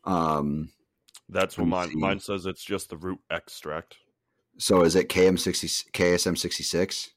Um, 0.04 0.70
That's 1.28 1.58
what 1.58 1.68
mine, 1.68 1.98
mine 1.98 2.20
says. 2.20 2.46
It's 2.46 2.64
just 2.64 2.90
the 2.90 2.96
root 2.96 3.20
extract. 3.30 3.96
So 4.58 4.82
is 4.82 4.94
it 4.96 5.08
KM 5.08 5.38
sixty 5.38 5.68
KSM 5.68 6.38
sixty 6.38 6.62
six? 6.62 7.10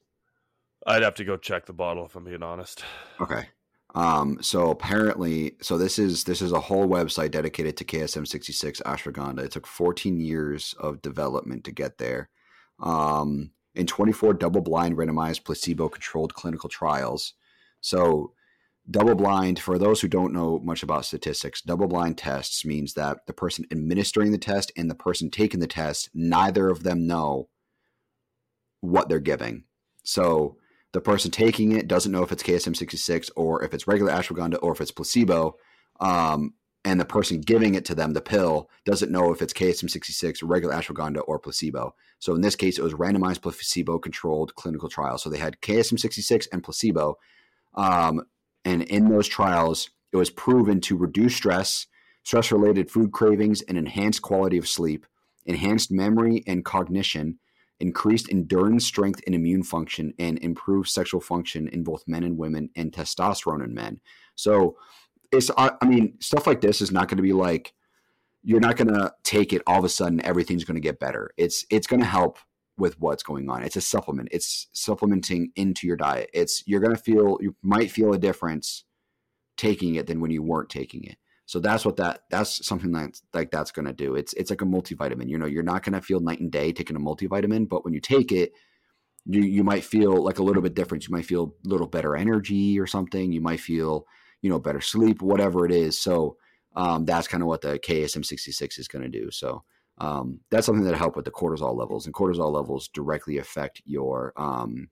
I'd 0.86 1.02
have 1.02 1.14
to 1.14 1.24
go 1.24 1.36
check 1.36 1.66
the 1.66 1.72
bottle 1.72 2.06
if 2.06 2.16
I'm 2.16 2.24
being 2.24 2.42
honest. 2.42 2.84
Okay. 3.20 3.48
Um, 3.94 4.38
so 4.42 4.70
apparently, 4.70 5.56
so 5.62 5.78
this 5.78 5.98
is 5.98 6.24
this 6.24 6.42
is 6.42 6.52
a 6.52 6.60
whole 6.60 6.86
website 6.86 7.30
dedicated 7.30 7.76
to 7.78 7.84
KSM 7.84 8.26
sixty 8.26 8.52
six 8.52 8.80
ashwagandha. 8.82 9.44
It 9.44 9.52
took 9.52 9.66
fourteen 9.66 10.20
years 10.20 10.74
of 10.78 11.02
development 11.02 11.64
to 11.64 11.72
get 11.72 11.98
there. 11.98 12.28
Um, 12.80 13.50
in 13.78 13.86
twenty 13.86 14.12
four 14.12 14.34
double 14.34 14.60
blind 14.60 14.96
randomized 14.96 15.44
placebo 15.44 15.88
controlled 15.88 16.34
clinical 16.34 16.68
trials. 16.68 17.34
So 17.80 18.32
double 18.90 19.14
blind 19.14 19.58
for 19.58 19.78
those 19.78 20.00
who 20.00 20.08
don't 20.08 20.32
know 20.32 20.58
much 20.60 20.82
about 20.82 21.04
statistics 21.04 21.60
double 21.60 21.86
blind 21.86 22.16
tests 22.16 22.64
means 22.64 22.94
that 22.94 23.18
the 23.26 23.32
person 23.32 23.64
administering 23.70 24.32
the 24.32 24.38
test 24.38 24.72
and 24.76 24.90
the 24.90 24.94
person 24.94 25.30
taking 25.30 25.60
the 25.60 25.66
test 25.66 26.08
neither 26.14 26.70
of 26.70 26.82
them 26.82 27.06
know 27.06 27.48
what 28.80 29.08
they're 29.08 29.18
giving 29.18 29.64
so 30.04 30.56
the 30.92 31.00
person 31.00 31.30
taking 31.30 31.72
it 31.72 31.86
doesn't 31.86 32.12
know 32.12 32.22
if 32.22 32.32
it's 32.32 32.42
ksm 32.42 32.74
66 32.74 33.30
or 33.36 33.62
if 33.62 33.74
it's 33.74 33.86
regular 33.86 34.12
ashwagandha 34.12 34.58
or 34.62 34.72
if 34.72 34.80
it's 34.80 34.90
placebo 34.90 35.56
um, 36.00 36.54
and 36.88 36.98
the 36.98 37.04
person 37.04 37.40
giving 37.40 37.74
it 37.74 37.84
to 37.84 37.94
them 37.94 38.12
the 38.12 38.20
pill 38.20 38.70
doesn't 38.84 39.12
know 39.12 39.30
if 39.30 39.42
it's 39.42 39.52
ksm 39.52 39.90
66 39.90 40.42
regular 40.42 40.74
ashwagandha 40.74 41.20
or 41.26 41.38
placebo. 41.38 41.94
So 42.18 42.34
in 42.34 42.40
this 42.40 42.56
case 42.56 42.78
it 42.78 42.82
was 42.82 42.94
randomized 42.94 43.42
placebo 43.42 43.98
controlled 43.98 44.54
clinical 44.54 44.88
trial 44.88 45.18
so 45.18 45.28
they 45.28 45.38
had 45.38 45.60
ksm 45.60 46.00
66 46.00 46.48
and 46.52 46.64
placebo. 46.64 47.18
Um, 47.74 48.22
and 48.64 48.82
in 48.82 49.08
those 49.08 49.28
trials, 49.28 49.90
it 50.12 50.16
was 50.16 50.30
proven 50.30 50.80
to 50.82 50.96
reduce 50.96 51.36
stress, 51.36 51.86
stress 52.24 52.50
related 52.50 52.90
food 52.90 53.12
cravings, 53.12 53.62
and 53.62 53.78
enhanced 53.78 54.22
quality 54.22 54.58
of 54.58 54.68
sleep, 54.68 55.06
enhanced 55.46 55.90
memory 55.90 56.42
and 56.46 56.64
cognition, 56.64 57.38
increased 57.80 58.30
endurance, 58.30 58.84
strength, 58.84 59.20
and 59.26 59.34
immune 59.34 59.62
function, 59.62 60.12
and 60.18 60.38
improved 60.40 60.88
sexual 60.88 61.20
function 61.20 61.68
in 61.68 61.84
both 61.84 62.02
men 62.06 62.24
and 62.24 62.36
women, 62.36 62.70
and 62.74 62.92
testosterone 62.92 63.64
in 63.64 63.74
men. 63.74 64.00
So, 64.34 64.76
it's, 65.32 65.50
I 65.56 65.72
mean, 65.86 66.16
stuff 66.20 66.46
like 66.46 66.60
this 66.60 66.80
is 66.80 66.90
not 66.90 67.08
going 67.08 67.18
to 67.18 67.22
be 67.22 67.32
like, 67.32 67.74
you're 68.42 68.60
not 68.60 68.76
going 68.76 68.88
to 68.88 69.12
take 69.24 69.52
it 69.52 69.62
all 69.66 69.78
of 69.78 69.84
a 69.84 69.88
sudden 69.88 70.24
everything's 70.24 70.64
going 70.64 70.76
to 70.76 70.80
get 70.80 71.00
better. 71.00 71.30
It's 71.36 71.66
it's 71.70 71.86
going 71.86 72.00
to 72.00 72.06
help 72.06 72.38
with 72.78 72.98
what's 73.00 73.22
going 73.22 73.50
on. 73.50 73.62
It's 73.62 73.76
a 73.76 73.80
supplement. 73.80 74.28
It's 74.32 74.68
supplementing 74.72 75.50
into 75.56 75.86
your 75.86 75.96
diet. 75.96 76.30
It's 76.32 76.62
you're 76.66 76.80
going 76.80 76.94
to 76.94 77.02
feel 77.02 77.38
you 77.40 77.56
might 77.62 77.90
feel 77.90 78.12
a 78.12 78.18
difference 78.18 78.84
taking 79.56 79.96
it 79.96 80.06
than 80.06 80.20
when 80.20 80.30
you 80.30 80.42
weren't 80.42 80.70
taking 80.70 81.04
it. 81.04 81.16
So 81.46 81.60
that's 81.60 81.84
what 81.84 81.96
that 81.96 82.20
that's 82.30 82.64
something 82.64 82.92
that 82.92 83.20
like 83.34 83.50
that's 83.50 83.72
going 83.72 83.86
to 83.86 83.92
do. 83.92 84.14
It's 84.14 84.32
it's 84.34 84.50
like 84.50 84.62
a 84.62 84.66
multivitamin. 84.66 85.28
You 85.28 85.38
know, 85.38 85.46
you're 85.46 85.62
not 85.62 85.82
going 85.82 85.94
to 85.94 86.00
feel 86.00 86.20
night 86.20 86.40
and 86.40 86.52
day 86.52 86.72
taking 86.72 86.96
a 86.96 87.00
multivitamin, 87.00 87.68
but 87.68 87.84
when 87.84 87.94
you 87.94 88.00
take 88.00 88.32
it, 88.32 88.52
you 89.24 89.42
you 89.42 89.64
might 89.64 89.84
feel 89.84 90.22
like 90.22 90.38
a 90.38 90.42
little 90.42 90.62
bit 90.62 90.74
different. 90.74 91.06
You 91.08 91.14
might 91.14 91.26
feel 91.26 91.54
a 91.64 91.68
little 91.68 91.86
better 91.86 92.16
energy 92.16 92.78
or 92.78 92.86
something. 92.86 93.32
You 93.32 93.40
might 93.40 93.60
feel 93.60 94.06
you 94.42 94.50
know 94.50 94.58
better 94.58 94.80
sleep, 94.80 95.22
whatever 95.22 95.64
it 95.64 95.72
is. 95.72 95.98
So 95.98 96.36
um, 96.76 97.04
that's 97.04 97.28
kind 97.28 97.42
of 97.42 97.48
what 97.48 97.60
the 97.60 97.78
KSM 97.78 98.24
66 98.24 98.78
is 98.78 98.88
going 98.88 99.02
to 99.02 99.08
do. 99.08 99.30
So 99.30 99.64
um, 99.98 100.40
that's 100.50 100.66
something 100.66 100.84
that 100.84 100.96
help 100.96 101.16
with 101.16 101.24
the 101.24 101.30
cortisol 101.30 101.76
levels, 101.76 102.06
and 102.06 102.14
cortisol 102.14 102.52
levels 102.52 102.88
directly 102.88 103.38
affect 103.38 103.82
your 103.84 104.32
um, 104.36 104.88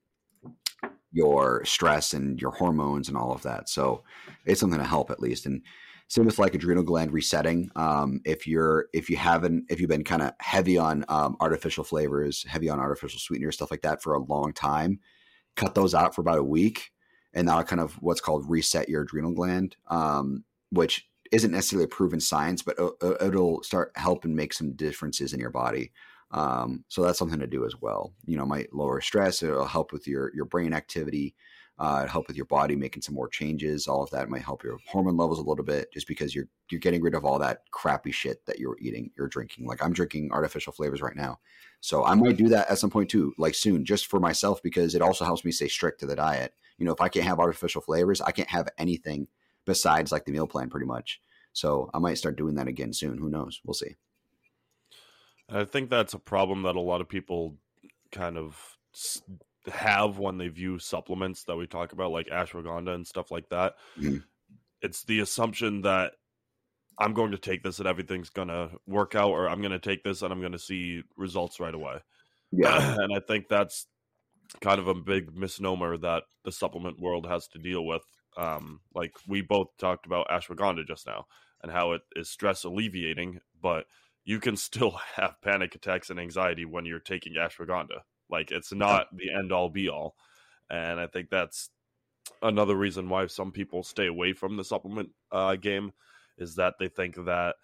your 1.12 1.64
stress 1.64 2.12
and 2.12 2.40
your 2.40 2.51
hormones 2.51 3.09
and 3.09 3.16
all 3.16 3.32
of 3.32 3.43
that. 3.43 3.68
So 3.68 4.02
it's 4.44 4.60
something 4.60 4.78
to 4.78 4.85
help 4.85 5.10
at 5.10 5.20
least. 5.20 5.47
And 5.47 5.62
same 6.09 6.27
with 6.27 6.39
like 6.39 6.55
adrenal 6.55 6.85
gland 6.85 7.12
resetting. 7.12 7.70
Um, 7.74 8.20
if 8.24 8.47
you're 8.47 8.86
if 8.93 9.09
you 9.10 9.16
haven't 9.16 9.64
if 9.68 9.81
you've 9.81 9.90
been 9.90 10.05
kind 10.05 10.23
of 10.23 10.32
heavy 10.40 10.78
on 10.78 11.05
um, 11.09 11.36
artificial 11.40 11.85
flavors, 11.85 12.44
heavy 12.48 12.68
on 12.68 12.78
artificial 12.78 13.18
sweeteners, 13.18 13.55
stuff 13.56 13.70
like 13.70 13.82
that 13.82 14.02
for 14.02 14.14
a 14.14 14.23
long 14.23 14.52
time, 14.52 15.01
cut 15.56 15.74
those 15.74 15.94
out 15.94 16.14
for 16.14 16.20
about 16.20 16.39
a 16.39 16.44
week, 16.44 16.93
and 17.37 17.47
that'll 17.47 17.63
kind 17.63 17.81
of 17.81 17.93
what's 18.03 18.21
called 18.21 18.49
reset 18.49 18.89
your 18.89 19.03
adrenal 19.03 19.33
gland, 19.33 19.77
um, 19.89 20.43
which 20.71 21.07
isn't 21.31 21.53
necessarily 21.53 21.85
a 21.85 21.89
proven 21.89 22.19
science, 22.19 22.63
but 22.63 22.77
it'll 23.21 23.63
start 23.63 23.93
helping 23.95 24.35
make 24.35 24.53
some 24.53 24.73
differences 24.73 25.33
in 25.33 25.39
your 25.39 25.51
body. 25.51 25.93
Um, 26.31 26.85
so 26.89 27.03
that's 27.03 27.19
something 27.19 27.39
to 27.39 27.47
do 27.47 27.67
as 27.67 27.75
well. 27.81 28.15
You 28.25 28.37
know, 28.37 28.47
might 28.47 28.75
lower 28.75 29.01
stress. 29.01 29.43
It'll 29.43 29.67
help 29.67 29.93
with 29.93 30.09
your 30.09 30.33
your 30.35 30.47
brain 30.47 30.73
activity. 30.73 31.37
Uh, 31.79 32.07
help 32.07 32.27
with 32.27 32.39
your 32.39 32.47
body 32.47 32.75
making 32.75 33.03
some 33.03 33.15
more 33.15 33.29
changes. 33.29 33.87
All 33.87 34.03
of 34.03 34.09
that 34.11 34.31
might 34.31 34.41
help 34.41 34.65
your 34.65 34.79
hormone 34.89 35.19
levels 35.19 35.39
a 35.39 35.43
little 35.43 35.65
bit, 35.65 35.93
just 35.93 36.09
because 36.09 36.35
you're 36.35 36.49
you're 36.71 36.81
getting 36.81 37.03
rid 37.03 37.15
of 37.15 37.27
all 37.27 37.39
that 37.41 37.65
crappy 37.71 38.13
shit 38.13 38.47
that 38.47 38.59
you're 38.59 38.79
eating, 38.81 39.11
you're 39.15 39.29
drinking. 39.29 39.67
Like 39.67 39.85
I'm 39.85 39.93
drinking 39.93 40.31
artificial 40.33 40.73
flavors 40.73 41.03
right 41.03 41.15
now, 41.15 41.39
so 41.81 42.03
I 42.03 42.15
might 42.15 42.39
do 42.39 42.49
that 42.49 42.71
at 42.71 42.79
some 42.79 42.89
point 42.89 43.11
too, 43.11 43.35
like 43.37 43.55
soon, 43.55 43.85
just 43.85 44.07
for 44.07 44.19
myself, 44.19 44.63
because 44.63 44.95
it 44.95 45.03
also 45.03 45.27
helps 45.27 45.45
me 45.45 45.53
stay 45.53 45.69
strict 45.69 46.01
to 46.01 46.07
the 46.07 46.17
diet. 46.17 46.55
You 46.78 46.86
know, 46.86 46.93
if 46.93 47.01
I 47.01 47.09
can't 47.09 47.27
have 47.27 47.40
artificial 47.40 47.81
flavors, 47.81 48.20
I 48.20 48.32
can't 48.32 48.51
have 48.51 48.69
anything 48.78 49.28
besides 49.65 50.12
like 50.12 50.24
the 50.24 50.32
meal 50.32 50.47
plan 50.47 50.70
pretty 50.70 50.86
much. 50.86 51.20
So 51.53 51.90
I 51.94 51.98
might 51.98 52.19
start 52.19 52.36
doing 52.36 52.55
that 52.57 52.69
again 52.69 52.93
soon. 52.93 53.19
Who 53.19 53.31
knows? 53.31 53.61
We'll 53.65 53.74
see. 53.74 53.97
I 55.48 55.65
think 55.65 55.90
that's 55.90 56.15
a 56.15 56.19
problem 56.19 56.62
that 56.62 56.77
a 56.77 56.81
lot 56.81 57.01
of 57.01 57.09
people 57.09 57.57
kind 58.12 58.36
of 58.36 58.77
have 59.73 60.19
when 60.19 60.39
they 60.39 60.48
view 60.48 60.78
supplements 60.78 61.44
that 61.44 61.57
we 61.57 61.66
talk 61.66 61.93
about, 61.93 62.12
like 62.12 62.27
ashwagandha 62.27 62.94
and 62.94 63.07
stuff 63.07 63.31
like 63.31 63.48
that. 63.51 63.74
Mm-hmm. 63.98 64.19
It's 64.82 65.05
the 65.05 65.20
assumption 65.20 65.82
that 65.82 66.12
I'm 66.98 67.15
going 67.15 67.32
to 67.32 67.39
take 67.39 67.62
this 67.62 67.78
and 67.78 67.89
everything's 67.89 68.31
going 68.31 68.48
to 68.48 68.70
work 68.86 69.15
out, 69.15 69.31
or 69.31 69.48
I'm 69.48 69.61
going 69.61 69.73
to 69.73 69.78
take 69.78 70.03
this 70.03 70.23
and 70.23 70.32
I'm 70.32 70.40
going 70.40 70.53
to 70.53 70.59
see 70.59 71.03
results 71.16 71.61
right 71.61 71.74
away. 71.74 71.98
Yeah. 72.53 72.97
and 72.98 73.15
I 73.15 73.20
think 73.20 73.48
that's 73.48 73.86
kind 74.60 74.78
of 74.78 74.89
a 74.89 74.94
big 74.94 75.36
misnomer 75.36 75.97
that 75.98 76.24
the 76.44 76.52
supplement 76.52 77.01
world 77.01 77.27
has 77.27 77.48
to 77.48 77.59
deal 77.59 77.85
with 77.85 78.02
um, 78.36 78.81
like 78.94 79.14
we 79.27 79.40
both 79.40 79.68
talked 79.78 80.06
about 80.06 80.28
ashwagandha 80.28 80.86
just 80.86 81.06
now 81.06 81.27
and 81.62 81.73
how 81.73 81.93
it 81.93 82.02
is 82.14 82.28
stress 82.28 82.64
alleviating, 82.64 83.40
but 83.60 83.86
you 84.24 84.40
can 84.40 84.56
still 84.56 84.98
have 85.16 85.40
panic 85.43 85.74
attacks 85.74 86.10
and 86.10 86.20
anxiety 86.20 86.64
when 86.64 86.85
you're 86.85 87.01
taking 87.01 87.35
ashwagandha. 87.35 88.01
Like 88.28 88.51
it's 88.51 88.73
not 88.73 89.06
the 89.16 89.32
end 89.32 89.52
all 89.52 89.68
be 89.68 89.89
all. 89.89 90.16
And 90.68 91.01
I 91.01 91.06
think 91.06 91.31
that's 91.31 91.70
another 92.43 92.74
reason 92.74 93.09
why 93.09 93.27
some 93.28 93.52
people 93.52 93.82
stay 93.82 94.06
away 94.06 94.32
from 94.32 94.56
the 94.56 94.64
supplement 94.64 95.10
uh, 95.31 95.55
game 95.56 95.93
is 96.36 96.56
that 96.56 96.74
they 96.78 96.89
think 96.89 97.14
that 97.24 97.55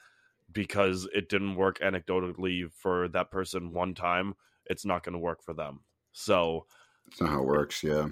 because 0.52 1.09
it 1.12 1.28
didn't 1.28 1.56
work 1.56 1.80
anecdotally 1.80 2.70
for 2.72 3.09
that 3.09 3.30
person 3.30 3.72
one 3.72 3.94
time, 3.94 4.34
it's 4.66 4.84
not 4.84 5.02
going 5.02 5.14
to 5.14 5.18
work 5.18 5.42
for 5.42 5.52
them. 5.52 5.80
So 6.12 6.66
that's 7.06 7.20
not 7.20 7.30
how 7.30 7.40
it 7.40 7.47
works. 7.47 7.82
Yeah. 7.82 8.09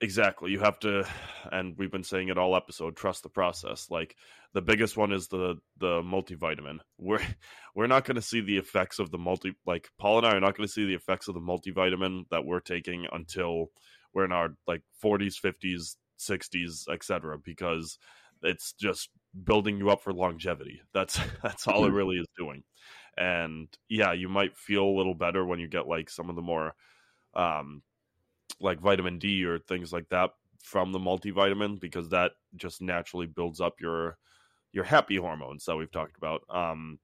Exactly. 0.00 0.50
You 0.50 0.60
have 0.60 0.78
to, 0.80 1.06
and 1.52 1.76
we've 1.78 1.90
been 1.90 2.04
saying 2.04 2.28
it 2.28 2.38
all 2.38 2.56
episode. 2.56 2.96
Trust 2.96 3.22
the 3.22 3.28
process. 3.28 3.90
Like 3.90 4.16
the 4.52 4.62
biggest 4.62 4.96
one 4.96 5.12
is 5.12 5.28
the 5.28 5.56
the 5.78 6.02
multivitamin. 6.02 6.78
We're 6.98 7.20
we're 7.74 7.86
not 7.86 8.04
going 8.04 8.16
to 8.16 8.22
see 8.22 8.40
the 8.40 8.58
effects 8.58 8.98
of 8.98 9.10
the 9.10 9.18
multi. 9.18 9.54
Like 9.66 9.88
Paul 9.98 10.18
and 10.18 10.26
I 10.26 10.36
are 10.36 10.40
not 10.40 10.56
going 10.56 10.66
to 10.66 10.72
see 10.72 10.86
the 10.86 10.94
effects 10.94 11.28
of 11.28 11.34
the 11.34 11.40
multivitamin 11.40 12.24
that 12.30 12.44
we're 12.44 12.60
taking 12.60 13.06
until 13.12 13.70
we're 14.12 14.24
in 14.24 14.32
our 14.32 14.50
like 14.66 14.82
40s, 15.02 15.34
50s, 15.40 15.96
60s, 16.20 16.88
etc. 16.88 17.38
Because 17.38 17.98
it's 18.42 18.72
just 18.74 19.10
building 19.42 19.78
you 19.78 19.90
up 19.90 20.02
for 20.02 20.12
longevity. 20.12 20.80
That's 20.92 21.18
that's 21.42 21.66
all 21.66 21.84
it 21.84 21.88
mm-hmm. 21.88 21.96
really 21.96 22.16
is 22.16 22.28
doing. 22.38 22.62
And 23.16 23.68
yeah, 23.88 24.12
you 24.12 24.28
might 24.28 24.56
feel 24.56 24.84
a 24.84 24.96
little 24.96 25.14
better 25.14 25.44
when 25.44 25.60
you 25.60 25.68
get 25.68 25.86
like 25.86 26.10
some 26.10 26.28
of 26.28 26.36
the 26.36 26.42
more 26.42 26.74
um 27.36 27.82
like 28.60 28.80
vitamin 28.80 29.18
D 29.18 29.44
or 29.44 29.58
things 29.58 29.92
like 29.92 30.08
that 30.10 30.30
from 30.62 30.92
the 30.92 30.98
multivitamin 30.98 31.78
because 31.78 32.08
that 32.08 32.32
just 32.56 32.80
naturally 32.80 33.26
builds 33.26 33.60
up 33.60 33.74
your 33.80 34.16
your 34.72 34.84
happy 34.84 35.16
hormones 35.16 35.64
that 35.66 35.76
we've 35.76 35.92
talked 35.92 36.16
about. 36.16 36.42
Um, 36.50 36.98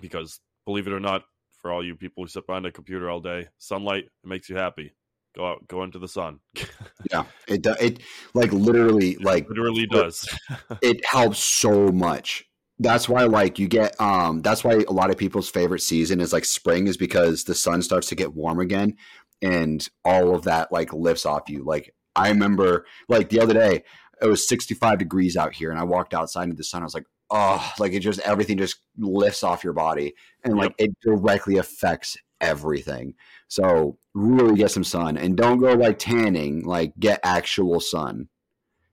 because 0.00 0.40
believe 0.64 0.86
it 0.86 0.92
or 0.92 1.00
not, 1.00 1.24
for 1.60 1.72
all 1.72 1.84
you 1.84 1.96
people 1.96 2.24
who 2.24 2.28
sit 2.28 2.46
behind 2.46 2.66
a 2.66 2.72
computer 2.72 3.10
all 3.10 3.20
day, 3.20 3.48
sunlight 3.58 4.04
it 4.04 4.28
makes 4.28 4.48
you 4.48 4.56
happy. 4.56 4.94
Go 5.36 5.46
out, 5.46 5.68
go 5.68 5.82
into 5.82 5.98
the 5.98 6.08
sun. 6.08 6.40
yeah, 7.10 7.24
it 7.46 7.62
does. 7.62 7.76
it 7.80 8.00
like 8.34 8.52
literally 8.52 9.12
it 9.12 9.24
like 9.24 9.48
literally 9.48 9.86
does. 9.86 10.26
it 10.82 11.04
helps 11.04 11.40
so 11.40 11.88
much. 11.88 12.44
That's 12.78 13.08
why 13.08 13.24
like 13.24 13.58
you 13.58 13.68
get 13.68 14.00
um 14.00 14.40
that's 14.40 14.62
why 14.62 14.84
a 14.88 14.92
lot 14.92 15.10
of 15.10 15.18
people's 15.18 15.50
favorite 15.50 15.82
season 15.82 16.20
is 16.20 16.32
like 16.32 16.44
spring 16.44 16.86
is 16.86 16.96
because 16.96 17.44
the 17.44 17.54
sun 17.54 17.82
starts 17.82 18.08
to 18.08 18.14
get 18.14 18.34
warm 18.34 18.60
again 18.60 18.96
and 19.42 19.88
all 20.04 20.34
of 20.34 20.44
that 20.44 20.72
like 20.72 20.92
lifts 20.92 21.26
off 21.26 21.48
you. 21.48 21.64
Like 21.64 21.94
I 22.16 22.28
remember 22.28 22.86
like 23.08 23.28
the 23.28 23.40
other 23.40 23.54
day, 23.54 23.84
it 24.20 24.26
was 24.26 24.48
65 24.48 24.98
degrees 24.98 25.36
out 25.36 25.54
here 25.54 25.70
and 25.70 25.78
I 25.78 25.84
walked 25.84 26.14
outside 26.14 26.44
into 26.44 26.56
the 26.56 26.64
sun. 26.64 26.82
I 26.82 26.84
was 26.84 26.94
like, 26.94 27.06
oh, 27.30 27.72
like 27.78 27.92
it 27.92 28.00
just 28.00 28.20
everything 28.20 28.58
just 28.58 28.80
lifts 28.96 29.42
off 29.42 29.64
your 29.64 29.72
body 29.72 30.14
and 30.44 30.56
like 30.56 30.74
yep. 30.78 30.88
it 30.88 31.00
directly 31.00 31.58
affects 31.58 32.16
everything. 32.40 33.14
So 33.48 33.98
really 34.14 34.56
get 34.56 34.70
some 34.70 34.84
sun 34.84 35.16
and 35.16 35.36
don't 35.36 35.58
go 35.58 35.72
like 35.74 35.98
tanning, 35.98 36.64
like 36.64 36.92
get 36.98 37.20
actual 37.22 37.80
sun. 37.80 38.28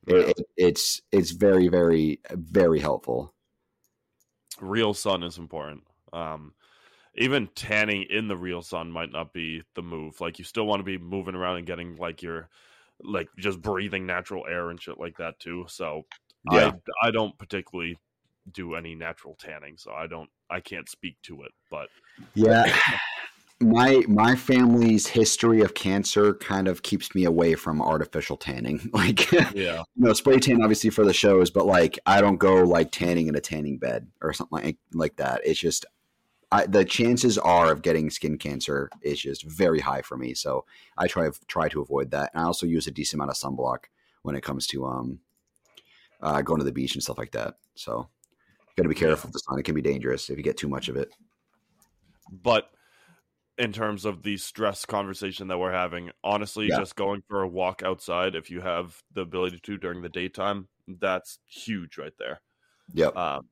It, 0.07 0.37
it, 0.37 0.45
it's 0.55 1.01
it's 1.11 1.31
very 1.31 1.67
very 1.67 2.19
very 2.31 2.79
helpful. 2.79 3.33
Real 4.61 4.93
sun 4.93 5.23
is 5.23 5.37
important. 5.37 5.83
Um, 6.13 6.53
even 7.17 7.47
tanning 7.55 8.05
in 8.09 8.27
the 8.27 8.37
real 8.37 8.61
sun 8.61 8.91
might 8.91 9.11
not 9.11 9.33
be 9.33 9.63
the 9.75 9.81
move. 9.81 10.19
Like 10.21 10.39
you 10.39 10.45
still 10.45 10.65
want 10.65 10.79
to 10.79 10.83
be 10.83 10.97
moving 10.97 11.35
around 11.35 11.57
and 11.57 11.67
getting 11.67 11.95
like 11.97 12.21
your 12.21 12.49
like 13.01 13.27
just 13.37 13.61
breathing 13.61 14.05
natural 14.05 14.45
air 14.49 14.69
and 14.69 14.81
shit 14.81 14.99
like 14.99 15.17
that 15.17 15.39
too. 15.39 15.65
So 15.67 16.03
Yeah. 16.51 16.73
I 17.01 17.07
I 17.07 17.11
don't 17.11 17.37
particularly 17.37 17.97
do 18.51 18.75
any 18.75 18.95
natural 18.95 19.35
tanning, 19.39 19.77
so 19.77 19.91
I 19.91 20.07
don't 20.07 20.29
I 20.49 20.59
can't 20.59 20.89
speak 20.89 21.17
to 21.23 21.43
it. 21.43 21.51
But 21.71 21.87
Yeah. 22.33 22.75
My 23.61 24.03
my 24.09 24.35
family's 24.35 25.07
history 25.07 25.61
of 25.61 25.75
cancer 25.75 26.33
kind 26.33 26.67
of 26.67 26.83
keeps 26.83 27.15
me 27.15 27.23
away 27.23 27.55
from 27.55 27.81
artificial 27.81 28.35
tanning. 28.35 28.89
Like 28.93 29.31
you 29.31 29.45
yeah, 29.53 29.81
know, 29.95 30.11
spray 30.11 30.39
tan 30.39 30.61
obviously 30.61 30.89
for 30.89 31.05
the 31.05 31.13
shows, 31.13 31.49
but 31.51 31.65
like 31.65 31.97
I 32.05 32.19
don't 32.19 32.35
go 32.35 32.63
like 32.63 32.91
tanning 32.91 33.27
in 33.27 33.35
a 33.35 33.39
tanning 33.39 33.77
bed 33.77 34.07
or 34.21 34.33
something 34.33 34.61
like 34.61 34.77
like 34.93 35.15
that. 35.15 35.39
It's 35.45 35.57
just 35.57 35.85
I, 36.51 36.65
the 36.65 36.85
chances 36.85 37.37
are 37.37 37.71
of 37.71 37.81
getting 37.81 38.09
skin 38.09 38.37
cancer 38.37 38.89
is 39.01 39.19
just 39.19 39.43
very 39.43 39.79
high 39.79 40.01
for 40.01 40.17
me. 40.17 40.33
So 40.33 40.65
I 40.97 41.07
try 41.07 41.29
try 41.47 41.69
to 41.69 41.81
avoid 41.81 42.11
that. 42.11 42.31
And 42.33 42.43
I 42.43 42.45
also 42.45 42.65
use 42.65 42.87
a 42.87 42.91
decent 42.91 43.19
amount 43.19 43.31
of 43.31 43.37
sunblock 43.37 43.85
when 44.21 44.35
it 44.35 44.41
comes 44.43 44.67
to 44.67 44.85
um 44.85 45.19
uh, 46.21 46.41
going 46.41 46.59
to 46.59 46.65
the 46.65 46.71
beach 46.71 46.95
and 46.95 47.03
stuff 47.03 47.17
like 47.17 47.31
that. 47.31 47.55
So 47.75 48.07
got 48.77 48.83
to 48.83 48.89
be 48.89 48.95
careful 48.95 49.27
with 49.27 49.33
the 49.33 49.39
sun. 49.39 49.59
It 49.59 49.63
can 49.63 49.75
be 49.75 49.81
dangerous 49.81 50.29
if 50.29 50.37
you 50.37 50.43
get 50.43 50.57
too 50.57 50.69
much 50.69 50.87
of 50.89 50.95
it. 50.95 51.09
but 52.31 52.71
in 53.57 53.71
terms 53.71 54.03
of 54.03 54.21
the 54.23 54.35
stress 54.35 54.85
conversation 54.85 55.47
that 55.47 55.57
we're 55.57 55.71
having, 55.71 56.11
honestly, 56.23 56.67
Yeah. 56.67 56.79
just 56.79 56.95
going 56.97 57.21
for 57.29 57.41
a 57.41 57.47
walk 57.47 57.83
outside 57.83 58.35
if 58.35 58.49
you 58.51 58.59
have 58.61 59.01
the 59.13 59.21
ability 59.21 59.59
to 59.59 59.77
during 59.77 60.01
the 60.01 60.09
daytime, 60.09 60.67
that's 60.87 61.39
huge 61.45 61.97
right 61.97 62.11
there. 62.19 62.41
Yep. 62.93 63.15
um, 63.15 63.47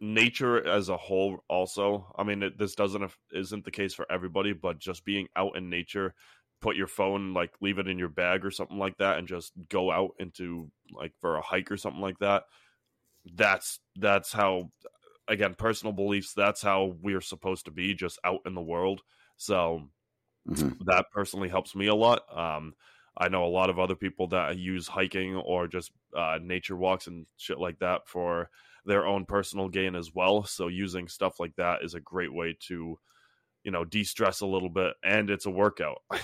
nature 0.00 0.66
as 0.66 0.88
a 0.88 0.96
whole 0.96 1.44
also. 1.48 2.12
I 2.16 2.24
mean 2.24 2.42
it, 2.42 2.58
this 2.58 2.74
doesn't 2.74 3.12
isn't 3.32 3.64
the 3.64 3.70
case 3.70 3.94
for 3.94 4.10
everybody 4.10 4.52
but 4.52 4.78
just 4.78 5.04
being 5.04 5.28
out 5.36 5.56
in 5.56 5.70
nature 5.70 6.14
put 6.60 6.76
your 6.76 6.86
phone 6.88 7.34
like 7.34 7.54
leave 7.60 7.78
it 7.78 7.88
in 7.88 7.98
your 7.98 8.08
bag 8.08 8.44
or 8.44 8.50
something 8.50 8.78
like 8.78 8.96
that 8.98 9.18
and 9.18 9.28
just 9.28 9.52
go 9.68 9.90
out 9.92 10.10
into 10.18 10.70
like 10.92 11.12
for 11.20 11.36
a 11.36 11.42
hike 11.42 11.70
or 11.70 11.76
something 11.76 12.00
like 12.02 12.18
that 12.18 12.44
that's 13.34 13.80
that's 13.96 14.32
how 14.32 14.70
again 15.28 15.54
personal 15.54 15.92
beliefs 15.92 16.34
that's 16.34 16.62
how 16.62 16.96
we're 17.02 17.20
supposed 17.20 17.66
to 17.66 17.70
be 17.70 17.94
just 17.94 18.18
out 18.24 18.40
in 18.46 18.54
the 18.54 18.62
world. 18.62 19.02
So 19.36 19.88
Mhm. 20.44 20.78
that 20.86 21.06
personally 21.12 21.48
helps 21.48 21.74
me 21.74 21.86
a 21.86 21.94
lot. 21.94 22.22
Um 22.36 22.74
I 23.20 23.28
know 23.28 23.44
a 23.44 23.48
lot 23.48 23.68
of 23.68 23.80
other 23.80 23.96
people 23.96 24.28
that 24.28 24.58
use 24.58 24.86
hiking 24.86 25.34
or 25.34 25.66
just 25.66 25.90
uh, 26.16 26.38
nature 26.40 26.76
walks 26.76 27.08
and 27.08 27.26
shit 27.36 27.58
like 27.58 27.80
that 27.80 28.06
for 28.06 28.48
their 28.88 29.06
own 29.06 29.24
personal 29.26 29.68
gain 29.68 29.94
as 29.94 30.12
well. 30.14 30.42
So 30.44 30.66
using 30.66 31.06
stuff 31.06 31.38
like 31.38 31.54
that 31.56 31.84
is 31.84 31.94
a 31.94 32.00
great 32.00 32.32
way 32.34 32.56
to, 32.68 32.98
you 33.62 33.70
know, 33.70 33.84
de-stress 33.84 34.40
a 34.40 34.46
little 34.46 34.68
bit, 34.70 34.94
and 35.04 35.30
it's 35.30 35.46
a 35.46 35.50
workout. 35.50 36.02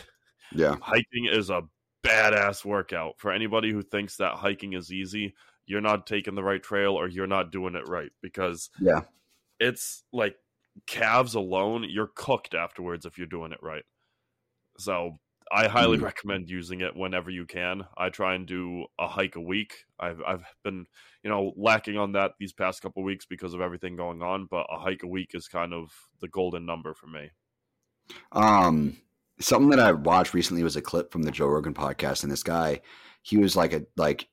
Yeah. 0.52 0.76
hiking 0.82 1.26
is 1.26 1.50
a 1.50 1.62
badass 2.04 2.64
workout 2.64 3.14
for 3.18 3.32
anybody 3.32 3.72
who 3.72 3.82
thinks 3.82 4.18
that 4.18 4.34
hiking 4.36 4.74
is 4.74 4.92
easy. 4.92 5.34
You're 5.66 5.80
not 5.80 6.06
taking 6.06 6.34
the 6.36 6.44
right 6.44 6.62
trail, 6.62 6.94
or 6.94 7.08
you're 7.08 7.26
not 7.26 7.50
doing 7.50 7.74
it 7.74 7.88
right 7.88 8.10
because 8.20 8.70
Yeah. 8.78 9.00
it's 9.58 10.04
like 10.12 10.36
calves 10.86 11.34
alone. 11.34 11.86
You're 11.88 12.10
cooked 12.14 12.54
afterwards 12.54 13.04
if 13.06 13.18
you're 13.18 13.26
doing 13.26 13.50
it 13.52 13.62
right. 13.62 13.84
So 14.78 15.18
I 15.52 15.68
highly 15.68 15.98
Mhm. 15.98 16.02
recommend 16.02 16.48
using 16.50 16.80
it 16.80 16.96
whenever 16.96 17.30
you 17.30 17.46
can. 17.46 17.86
I 17.96 18.08
try 18.10 18.34
and 18.34 18.46
do 18.46 18.86
a 18.98 19.06
hike 19.06 19.36
a 19.36 19.40
week. 19.40 19.84
I've 20.00 20.20
I've 20.22 20.44
been, 20.62 20.86
you 21.22 21.30
know, 21.30 21.52
lacking 21.56 21.96
on 21.98 22.12
that 22.12 22.32
these 22.38 22.52
past 22.52 22.82
couple 22.82 23.02
weeks 23.02 23.26
because 23.26 23.54
of 23.54 23.60
everything 23.60 23.96
going 23.96 24.22
on, 24.22 24.46
but 24.46 24.66
a 24.70 24.78
hike 24.78 25.02
a 25.02 25.08
week 25.08 25.30
is 25.34 25.48
kind 25.48 25.72
of 25.74 25.92
the 26.20 26.28
golden 26.28 26.64
number 26.66 26.94
for 26.94 27.06
me. 27.06 27.30
Um, 28.32 28.96
something 29.40 29.70
that 29.70 29.80
I 29.80 29.92
watched 29.92 30.34
recently 30.34 30.62
was 30.62 30.76
a 30.76 30.82
clip 30.82 31.12
from 31.12 31.22
the 31.22 31.30
Joe 31.30 31.46
Rogan 31.48 31.74
podcast, 31.74 32.22
and 32.22 32.32
this 32.32 32.42
guy, 32.42 32.80
he 33.22 33.36
was 33.38 33.56
like 33.56 33.72
a 33.72 33.84
like 33.96 34.28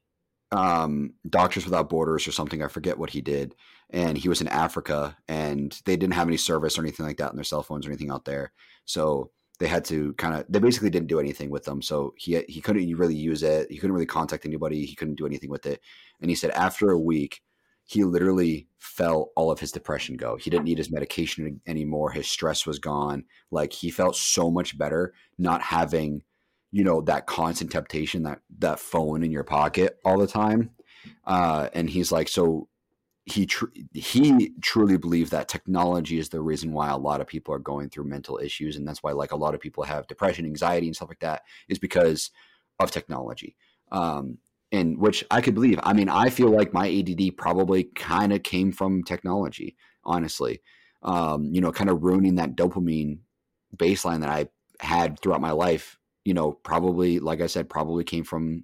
um 0.52 1.14
Doctors 1.30 1.66
Without 1.66 1.90
Borders 1.90 2.28
or 2.28 2.32
something. 2.32 2.62
I 2.62 2.68
forget 2.68 2.98
what 2.98 3.10
he 3.10 3.22
did, 3.22 3.56
and 3.90 4.18
he 4.18 4.30
was 4.30 4.42
in 4.42 4.48
Africa, 4.50 5.18
and 5.28 5.80
they 5.86 5.96
didn't 5.96 6.14
have 6.16 6.28
any 6.28 6.38
service 6.38 6.78
or 6.78 6.82
anything 6.82 7.06
like 7.06 7.18
that 7.18 7.30
on 7.30 7.36
their 7.36 7.44
cell 7.44 7.64
phones 7.64 7.86
or 7.86 7.90
anything 7.90 8.12
out 8.12 8.26
there, 8.26 8.52
so 8.86 9.32
they 9.62 9.68
had 9.68 9.86
to 9.86 10.14
kind 10.14 10.34
of 10.34 10.44
they 10.50 10.58
basically 10.58 10.90
didn't 10.90 11.08
do 11.08 11.20
anything 11.20 11.52
with 11.52 11.66
them. 11.66 11.84
So 11.84 12.16
he 12.18 12.44
he 12.50 12.62
couldn't 12.62 12.92
really 12.98 13.16
use 13.16 13.44
it. 13.44 13.70
He 13.70 13.78
couldn't 13.78 13.94
really 13.94 14.08
contact 14.08 14.44
anybody. 14.44 14.88
He 14.88 14.96
couldn't 14.96 15.20
do 15.20 15.28
anything 15.28 15.52
with 15.52 15.68
it. 15.68 15.82
And 16.20 16.32
he 16.32 16.36
said 16.36 16.50
after 16.52 16.90
a 16.90 16.98
week, 16.98 17.44
he 17.86 18.04
literally 18.04 18.68
felt 18.80 19.30
all 19.36 19.52
of 19.52 19.60
his 19.60 19.72
depression 19.72 20.18
go. 20.18 20.36
He 20.36 20.50
didn't 20.50 20.66
need 20.66 20.80
his 20.80 20.92
medication 20.92 21.62
anymore. 21.68 22.10
His 22.10 22.28
stress 22.28 22.66
was 22.66 22.80
gone. 22.80 23.26
Like 23.52 23.72
he 23.72 23.92
felt 23.92 24.16
so 24.16 24.50
much 24.50 24.80
better 24.80 25.14
not 25.38 25.62
having, 25.62 26.24
you 26.72 26.84
know, 26.84 27.02
that 27.02 27.28
constant 27.28 27.72
temptation 27.72 28.24
that 28.24 28.40
that 28.58 28.80
phone 28.80 29.22
in 29.22 29.32
your 29.32 29.44
pocket 29.44 30.00
all 30.04 30.18
the 30.18 30.26
time. 30.26 30.72
Uh, 31.24 31.70
and 31.74 31.88
he's 31.88 32.12
like, 32.12 32.30
so 32.30 32.68
he 33.26 33.46
tr- 33.46 33.66
he 33.94 34.52
truly 34.62 34.98
believes 34.98 35.30
that 35.30 35.48
technology 35.48 36.18
is 36.18 36.30
the 36.30 36.42
reason 36.42 36.74
why 36.74 36.90
a 36.90 36.98
lot 36.98 37.22
of 37.22 37.28
people 37.28 37.54
are 37.54 37.60
going 37.60 37.90
through 37.90 38.06
mental 38.06 38.40
issues, 38.40 38.76
and 38.76 38.88
that's 38.88 39.04
why 39.04 39.12
like 39.12 39.32
a 39.32 39.38
lot 39.38 39.54
of 39.54 39.62
people 39.62 39.84
have 39.84 40.08
depression, 40.08 40.46
anxiety, 40.46 40.88
and 40.88 40.96
stuff 40.96 41.10
like 41.10 41.20
that 41.20 41.44
is 41.70 41.78
because 41.78 42.32
of 42.80 42.92
technology. 42.92 43.56
Um, 43.92 44.40
and 44.72 44.98
which 44.98 45.24
I 45.30 45.42
could 45.42 45.54
believe. 45.54 45.80
I 45.84 45.94
mean, 45.94 46.10
I 46.10 46.30
feel 46.30 46.50
like 46.50 46.74
my 46.74 46.90
ADD 46.90 47.38
probably 47.38 47.84
kind 47.84 48.34
of 48.34 48.42
came 48.44 48.72
from 48.72 49.04
technology, 49.04 49.76
honestly. 50.04 50.62
Um, 51.04 51.54
you 51.54 51.62
know, 51.62 51.72
kind 51.72 51.90
of 51.90 52.04
ruining 52.04 52.36
that 52.36 52.56
dopamine 52.56 53.20
baseline 53.76 54.22
that 54.22 54.30
I 54.30 54.48
had 54.80 55.20
throughout 55.20 55.42
my 55.42 55.52
life. 55.52 55.98
You 56.24 56.34
know, 56.34 56.54
probably, 56.54 57.20
like 57.20 57.42
I 57.42 57.48
said, 57.48 57.70
probably 57.70 58.04
came 58.04 58.24
from 58.24 58.64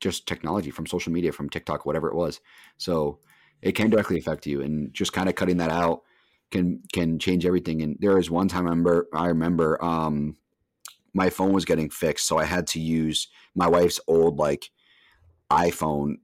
just 0.00 0.26
technology, 0.26 0.70
from 0.70 0.86
social 0.86 1.12
media, 1.12 1.32
from 1.32 1.50
TikTok, 1.50 1.84
whatever 1.84 2.08
it 2.08 2.14
was. 2.14 2.40
So 2.78 3.18
it 3.62 3.72
can 3.72 3.90
directly 3.90 4.18
affect 4.18 4.46
you, 4.46 4.62
and 4.62 4.92
just 4.94 5.12
kind 5.12 5.28
of 5.28 5.34
cutting 5.34 5.58
that 5.58 5.70
out 5.70 6.02
can 6.50 6.82
can 6.92 7.18
change 7.18 7.44
everything. 7.46 7.82
And 7.82 7.96
there 8.00 8.18
is 8.18 8.30
one 8.30 8.48
time 8.48 8.66
I 8.66 8.70
remember, 8.70 9.08
I 9.12 9.26
remember, 9.26 9.84
um, 9.84 10.36
my 11.14 11.30
phone 11.30 11.52
was 11.52 11.64
getting 11.64 11.90
fixed, 11.90 12.26
so 12.26 12.38
I 12.38 12.44
had 12.44 12.66
to 12.68 12.80
use 12.80 13.28
my 13.54 13.68
wife's 13.68 14.00
old 14.06 14.38
like 14.38 14.70
iPhone 15.50 16.16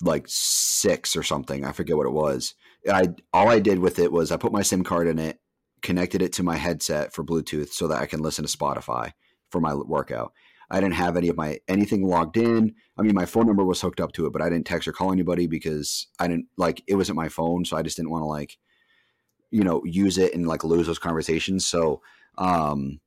like 0.00 0.24
six 0.28 1.16
or 1.16 1.22
something. 1.22 1.64
I 1.64 1.72
forget 1.72 1.96
what 1.96 2.06
it 2.06 2.12
was. 2.12 2.54
I 2.90 3.08
all 3.32 3.48
I 3.48 3.60
did 3.60 3.78
with 3.78 3.98
it 3.98 4.12
was 4.12 4.32
I 4.32 4.36
put 4.36 4.52
my 4.52 4.62
SIM 4.62 4.82
card 4.82 5.06
in 5.06 5.18
it, 5.18 5.40
connected 5.82 6.22
it 6.22 6.32
to 6.34 6.42
my 6.42 6.56
headset 6.56 7.12
for 7.12 7.24
Bluetooth 7.24 7.68
so 7.68 7.88
that 7.88 8.00
I 8.00 8.06
can 8.06 8.20
listen 8.20 8.44
to 8.44 8.56
Spotify 8.56 9.12
for 9.50 9.60
my 9.60 9.74
workout. 9.74 10.32
I 10.72 10.80
didn't 10.80 10.94
have 10.94 11.18
any 11.18 11.28
of 11.28 11.36
my 11.36 11.60
anything 11.68 12.02
logged 12.02 12.38
in. 12.38 12.74
I 12.96 13.02
mean, 13.02 13.14
my 13.14 13.26
phone 13.26 13.46
number 13.46 13.62
was 13.62 13.82
hooked 13.82 14.00
up 14.00 14.12
to 14.12 14.24
it, 14.26 14.32
but 14.32 14.40
I 14.40 14.48
didn't 14.48 14.66
text 14.66 14.88
or 14.88 14.92
call 14.92 15.12
anybody 15.12 15.46
because 15.46 16.06
I 16.18 16.26
didn't 16.26 16.46
like 16.56 16.82
it 16.86 16.94
wasn't 16.94 17.16
my 17.16 17.28
phone, 17.28 17.66
so 17.66 17.76
I 17.76 17.82
just 17.82 17.98
didn't 17.98 18.10
want 18.10 18.22
to 18.22 18.26
like, 18.26 18.56
you 19.50 19.62
know, 19.62 19.82
use 19.84 20.16
it 20.16 20.34
and 20.34 20.48
like 20.48 20.64
lose 20.64 20.86
those 20.86 20.98
conversations. 20.98 21.66
So, 21.66 22.00
um, 22.38 23.00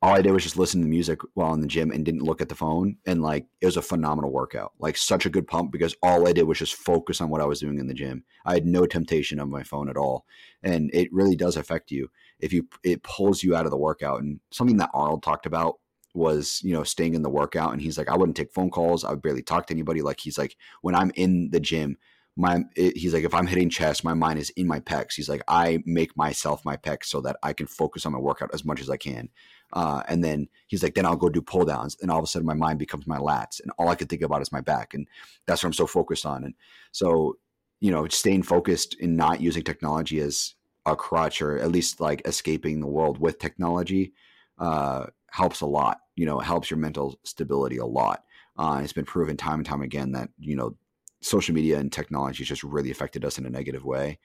all 0.00 0.14
I 0.14 0.22
did 0.22 0.32
was 0.32 0.44
just 0.44 0.56
listen 0.56 0.80
to 0.80 0.88
music 0.88 1.20
while 1.34 1.52
in 1.52 1.60
the 1.60 1.66
gym 1.66 1.90
and 1.90 2.06
didn't 2.06 2.22
look 2.22 2.40
at 2.40 2.48
the 2.48 2.54
phone. 2.54 2.96
And 3.04 3.20
like 3.20 3.44
it 3.60 3.66
was 3.66 3.76
a 3.76 3.82
phenomenal 3.82 4.32
workout, 4.32 4.72
like 4.78 4.96
such 4.96 5.26
a 5.26 5.30
good 5.30 5.46
pump 5.46 5.72
because 5.72 5.94
all 6.02 6.26
I 6.26 6.32
did 6.32 6.44
was 6.44 6.58
just 6.58 6.74
focus 6.74 7.20
on 7.20 7.28
what 7.28 7.42
I 7.42 7.44
was 7.44 7.60
doing 7.60 7.78
in 7.78 7.86
the 7.86 7.92
gym. 7.92 8.24
I 8.46 8.54
had 8.54 8.64
no 8.64 8.86
temptation 8.86 9.38
of 9.38 9.48
my 9.48 9.62
phone 9.62 9.90
at 9.90 9.98
all, 9.98 10.24
and 10.62 10.90
it 10.94 11.12
really 11.12 11.36
does 11.36 11.58
affect 11.58 11.90
you 11.90 12.10
if 12.38 12.50
you 12.50 12.66
it 12.82 13.02
pulls 13.02 13.42
you 13.42 13.54
out 13.54 13.66
of 13.66 13.70
the 13.70 13.76
workout. 13.76 14.22
And 14.22 14.40
something 14.50 14.78
that 14.78 14.90
Arnold 14.94 15.22
talked 15.22 15.44
about 15.44 15.80
was 16.14 16.60
you 16.62 16.72
know 16.72 16.84
staying 16.84 17.14
in 17.14 17.22
the 17.22 17.30
workout, 17.30 17.72
and 17.72 17.80
he's 17.80 17.98
like, 17.98 18.08
I 18.08 18.16
wouldn't 18.16 18.36
take 18.36 18.52
phone 18.52 18.70
calls, 18.70 19.04
I 19.04 19.10
would 19.10 19.22
barely 19.22 19.42
talk 19.42 19.66
to 19.66 19.74
anybody. 19.74 20.02
Like 20.02 20.20
he's 20.20 20.38
like, 20.38 20.56
when 20.82 20.94
I'm 20.94 21.12
in 21.16 21.50
the 21.50 21.60
gym. 21.60 21.96
My, 22.36 22.64
it, 22.74 22.96
he's 22.96 23.12
like, 23.12 23.24
if 23.24 23.34
I'm 23.34 23.48
hitting 23.48 23.68
chest, 23.68 24.02
my 24.02 24.14
mind 24.14 24.38
is 24.38 24.50
in 24.50 24.66
my 24.66 24.80
pecs. 24.80 25.14
He's 25.14 25.28
like, 25.28 25.42
I 25.48 25.82
make 25.84 26.16
myself 26.16 26.64
my 26.64 26.76
pecs 26.76 27.06
so 27.06 27.20
that 27.22 27.36
I 27.42 27.52
can 27.52 27.66
focus 27.66 28.06
on 28.06 28.12
my 28.12 28.18
workout 28.18 28.54
as 28.54 28.64
much 28.64 28.80
as 28.80 28.88
I 28.88 28.96
can. 28.96 29.28
Uh, 29.72 30.02
and 30.08 30.22
then 30.22 30.48
he's 30.66 30.82
like, 30.82 30.94
then 30.94 31.04
I'll 31.04 31.16
go 31.16 31.28
do 31.28 31.42
pull 31.42 31.64
downs. 31.64 31.96
And 32.00 32.10
all 32.10 32.18
of 32.18 32.24
a 32.24 32.26
sudden 32.26 32.46
my 32.46 32.54
mind 32.54 32.78
becomes 32.78 33.06
my 33.06 33.18
lats. 33.18 33.60
And 33.60 33.70
all 33.78 33.88
I 33.88 33.94
can 33.94 34.06
think 34.06 34.22
about 34.22 34.40
is 34.40 34.52
my 34.52 34.60
back. 34.60 34.94
And 34.94 35.06
that's 35.46 35.62
what 35.62 35.68
I'm 35.68 35.74
so 35.74 35.86
focused 35.86 36.24
on. 36.24 36.44
And 36.44 36.54
so, 36.92 37.36
you 37.80 37.90
know, 37.90 38.06
staying 38.08 38.44
focused 38.44 38.96
and 39.02 39.16
not 39.16 39.40
using 39.42 39.62
technology 39.62 40.20
as 40.20 40.54
a 40.86 40.96
crutch 40.96 41.42
or 41.42 41.58
at 41.58 41.70
least 41.70 42.00
like 42.00 42.22
escaping 42.24 42.80
the 42.80 42.86
world 42.86 43.18
with 43.18 43.38
technology 43.38 44.12
uh, 44.58 45.06
helps 45.30 45.60
a 45.60 45.66
lot. 45.66 45.98
You 46.16 46.26
know, 46.26 46.40
it 46.40 46.44
helps 46.44 46.70
your 46.70 46.78
mental 46.78 47.18
stability 47.24 47.78
a 47.78 47.86
lot. 47.86 48.24
Uh, 48.56 48.80
it's 48.82 48.92
been 48.92 49.04
proven 49.04 49.36
time 49.36 49.60
and 49.60 49.66
time 49.66 49.82
again 49.82 50.12
that, 50.12 50.28
you 50.38 50.56
know, 50.56 50.76
social 51.22 51.54
media 51.54 51.78
and 51.78 51.92
technology 51.92 52.42
has 52.42 52.48
just 52.48 52.62
really 52.62 52.90
affected 52.90 53.24
us 53.24 53.38
in 53.38 53.46
a 53.46 53.50
negative 53.50 53.84
way. 53.84 54.18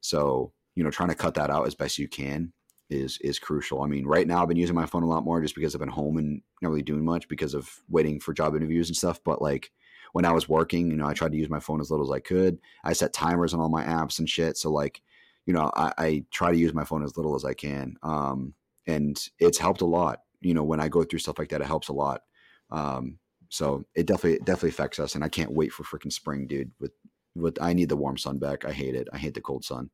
So, 0.00 0.52
you 0.74 0.84
know, 0.84 0.90
trying 0.90 1.08
to 1.08 1.14
cut 1.14 1.34
that 1.34 1.50
out 1.50 1.66
as 1.66 1.74
best 1.74 1.98
you 1.98 2.08
can 2.08 2.52
is 2.88 3.18
is 3.18 3.38
crucial. 3.38 3.82
I 3.82 3.86
mean, 3.86 4.04
right 4.04 4.26
now 4.26 4.42
I've 4.42 4.48
been 4.48 4.56
using 4.56 4.74
my 4.74 4.86
phone 4.86 5.02
a 5.02 5.08
lot 5.08 5.24
more 5.24 5.40
just 5.40 5.54
because 5.54 5.74
I've 5.74 5.80
been 5.80 5.88
home 5.88 6.18
and 6.18 6.42
not 6.60 6.70
really 6.70 6.82
doing 6.82 7.04
much 7.04 7.28
because 7.28 7.54
of 7.54 7.70
waiting 7.88 8.20
for 8.20 8.32
job 8.32 8.54
interviews 8.56 8.88
and 8.88 8.96
stuff. 8.96 9.20
But 9.24 9.40
like 9.40 9.70
when 10.12 10.24
I 10.24 10.32
was 10.32 10.48
working, 10.48 10.90
you 10.90 10.96
know, 10.96 11.06
I 11.06 11.14
tried 11.14 11.32
to 11.32 11.38
use 11.38 11.48
my 11.48 11.60
phone 11.60 11.80
as 11.80 11.90
little 11.90 12.06
as 12.06 12.12
I 12.12 12.20
could. 12.20 12.58
I 12.84 12.92
set 12.92 13.12
timers 13.12 13.54
on 13.54 13.60
all 13.60 13.68
my 13.68 13.84
apps 13.84 14.18
and 14.18 14.28
shit. 14.28 14.56
So 14.56 14.70
like, 14.70 15.02
you 15.46 15.54
know, 15.54 15.70
I, 15.74 15.92
I 15.98 16.24
try 16.30 16.50
to 16.50 16.58
use 16.58 16.74
my 16.74 16.84
phone 16.84 17.04
as 17.04 17.16
little 17.16 17.36
as 17.36 17.44
I 17.44 17.54
can. 17.54 17.96
Um, 18.02 18.54
and 18.86 19.20
it's 19.38 19.58
helped 19.58 19.82
a 19.82 19.86
lot. 19.86 20.22
You 20.40 20.54
know, 20.54 20.64
when 20.64 20.80
I 20.80 20.88
go 20.88 21.04
through 21.04 21.18
stuff 21.20 21.38
like 21.38 21.48
that, 21.50 21.60
it 21.60 21.66
helps 21.66 21.88
a 21.88 21.92
lot. 21.92 22.22
Um, 22.70 23.18
So 23.52 23.84
it 23.94 24.06
definitely 24.06 24.34
it 24.34 24.44
definitely 24.44 24.70
affects 24.70 24.98
us, 25.00 25.14
and 25.16 25.24
I 25.24 25.28
can't 25.28 25.52
wait 25.52 25.72
for 25.72 25.82
freaking 25.84 26.12
spring, 26.12 26.46
dude. 26.46 26.70
With 26.78 26.92
with 27.34 27.58
I 27.60 27.72
need 27.72 27.88
the 27.88 27.96
warm 27.96 28.16
sun 28.16 28.38
back. 28.38 28.64
I 28.64 28.72
hate 28.72 28.94
it. 28.94 29.08
I 29.12 29.18
hate 29.18 29.34
the 29.34 29.40
cold 29.40 29.64
sun. 29.64 29.90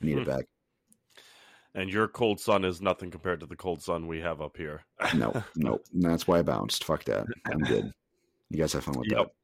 I 0.00 0.04
need 0.06 0.14
Hmm. 0.14 0.20
it 0.20 0.26
back. 0.26 0.44
And 1.74 1.90
your 1.90 2.06
cold 2.06 2.38
sun 2.38 2.64
is 2.64 2.82
nothing 2.82 3.10
compared 3.10 3.40
to 3.40 3.46
the 3.46 3.56
cold 3.56 3.82
sun 3.82 4.06
we 4.06 4.20
have 4.20 4.40
up 4.42 4.56
here. 4.56 4.84
No, 5.14 5.32
no, 5.56 5.80
that's 5.92 6.28
why 6.28 6.38
I 6.38 6.42
bounced. 6.42 6.84
Fuck 6.84 7.04
that. 7.04 7.26
I'm 7.46 7.60
good. 7.60 7.92
You 8.50 8.58
guys 8.58 8.72
have 8.74 8.84
fun 8.84 8.98
with 8.98 9.08
Yep. 9.10 9.34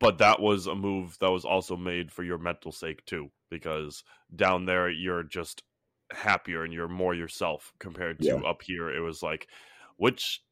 But 0.00 0.18
that 0.18 0.40
was 0.40 0.66
a 0.66 0.74
move 0.74 1.16
that 1.20 1.30
was 1.30 1.44
also 1.44 1.76
made 1.76 2.10
for 2.10 2.24
your 2.24 2.38
mental 2.38 2.72
sake 2.72 3.04
too, 3.06 3.30
because 3.48 4.02
down 4.34 4.66
there 4.66 4.90
you're 4.90 5.22
just 5.22 5.62
happier 6.12 6.64
and 6.64 6.72
you're 6.72 6.88
more 6.88 7.14
yourself 7.14 7.72
compared 7.78 8.20
to 8.20 8.26
Yeah. 8.26 8.48
up 8.48 8.62
here. 8.62 8.90
It 8.90 9.00
was 9.00 9.22
like, 9.22 9.48
which 9.96 10.42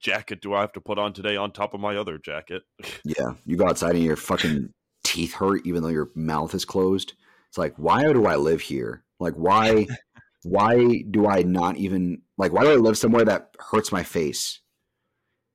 jacket 0.00 0.40
do 0.40 0.54
I 0.54 0.60
have 0.60 0.72
to 0.72 0.80
put 0.80 0.98
on 0.98 1.12
today 1.12 1.36
on 1.36 1.52
top 1.52 1.74
of 1.74 1.80
my 1.80 1.96
other 1.96 2.18
jacket? 2.18 2.62
Yeah, 3.04 3.32
you 3.44 3.56
go 3.56 3.66
outside 3.66 3.94
and 3.94 4.04
your 4.04 4.16
fucking 4.16 4.72
teeth 5.04 5.34
hurt, 5.34 5.66
even 5.66 5.82
though 5.82 5.88
your 5.88 6.10
mouth 6.14 6.54
is 6.54 6.64
closed. 6.64 7.14
It's 7.48 7.58
like, 7.58 7.74
why 7.76 8.12
do 8.12 8.26
I 8.26 8.36
live 8.36 8.60
here? 8.60 9.04
Like, 9.18 9.34
why, 9.34 9.86
why 10.44 11.02
do 11.10 11.26
I 11.26 11.42
not 11.42 11.76
even 11.76 12.22
like? 12.38 12.52
Why 12.52 12.62
do 12.62 12.70
I 12.70 12.76
live 12.76 12.96
somewhere 12.96 13.24
that 13.24 13.54
hurts 13.58 13.90
my 13.90 14.02
face? 14.02 14.60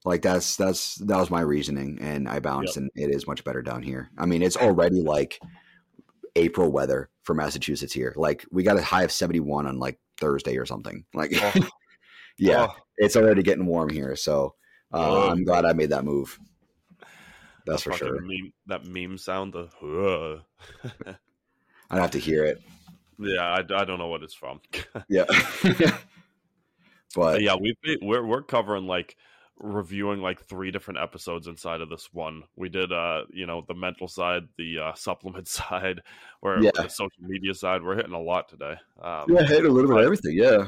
Like 0.04 0.22
that's 0.22 0.56
that's 0.56 0.96
that 0.96 1.18
was 1.18 1.32
my 1.32 1.42
reasoning, 1.42 1.98
and 2.00 2.30
I 2.30 2.40
bounced, 2.40 2.78
and 2.78 2.92
it 2.96 3.10
is 3.16 3.26
much 3.28 3.44
better 3.44 3.62
down 3.64 3.82
here. 3.82 4.10
I 4.18 4.26
mean, 4.28 4.44
it's 4.44 4.58
already 4.58 5.02
like 5.02 5.40
April 6.36 6.72
weather 6.72 7.10
for 7.26 7.34
Massachusetts 7.34 7.92
here. 7.94 8.14
Like 8.16 8.46
we 8.52 8.64
got 8.64 8.78
a 8.78 8.82
high 8.84 9.04
of 9.04 9.12
seventy 9.12 9.42
one 9.42 9.68
on 9.68 9.78
like 9.80 10.00
Thursday 10.20 10.58
or 10.58 10.66
something. 10.66 11.04
Like, 11.14 11.32
Oh. 11.36 11.54
yeah, 12.38 12.68
Oh, 12.70 12.76
it's 12.98 13.16
already 13.18 13.44
getting 13.44 13.66
warm 13.66 13.90
here. 13.90 14.16
So 14.16 14.56
uh, 14.94 14.98
Oh. 15.26 15.30
I'm 15.30 15.44
glad 15.44 15.66
I 15.66 15.74
made 15.74 15.90
that 15.90 16.06
move. 16.06 16.40
That's 17.66 17.82
for 17.82 17.94
sure. 17.94 18.22
Meme, 18.22 18.54
that 18.68 18.86
meme 18.86 19.18
sound, 19.18 19.54
the 19.54 19.68
"Huh." 19.82 20.84
I'd 21.90 22.02
have 22.02 22.12
to 22.12 22.20
hear 22.20 22.46
it. 22.46 22.62
yeah, 23.18 23.42
I, 23.42 23.58
I 23.60 23.86
don't 23.86 23.98
know 24.00 24.08
what 24.08 24.22
it's 24.24 24.34
from. 24.36 24.62
Yeah. 25.10 25.26
but 27.16 27.42
yeah, 27.42 27.56
we've 27.60 27.76
we're 28.02 28.26
we're 28.26 28.44
covering 28.44 28.86
like 28.86 29.16
reviewing 29.58 30.22
like 30.22 30.42
three 30.42 30.70
different 30.72 31.00
episodes 31.00 31.48
inside 31.48 31.80
of 31.82 31.90
this 31.90 32.10
one. 32.12 32.44
We 32.56 32.70
did 32.70 32.92
uh 32.92 33.22
you 33.32 33.46
know 33.46 33.64
the 33.68 33.74
mental 33.74 34.08
side, 34.08 34.44
the 34.58 34.80
uh, 34.80 34.94
supplement 34.96 35.48
side, 35.60 36.02
or 36.42 36.60
Yeah. 36.62 36.72
the 36.76 36.88
social 36.90 37.24
media 37.24 37.54
side. 37.54 37.82
We're 37.84 37.96
hitting 37.96 38.14
a 38.14 38.22
lot 38.22 38.50
today. 38.50 38.76
Um, 39.02 39.26
yeah, 39.30 39.42
I 39.42 39.46
hate 39.46 39.66
a 39.66 39.70
little 39.70 39.90
bit 39.90 39.98
of 40.00 40.04
everything. 40.04 40.34
Yeah. 40.38 40.68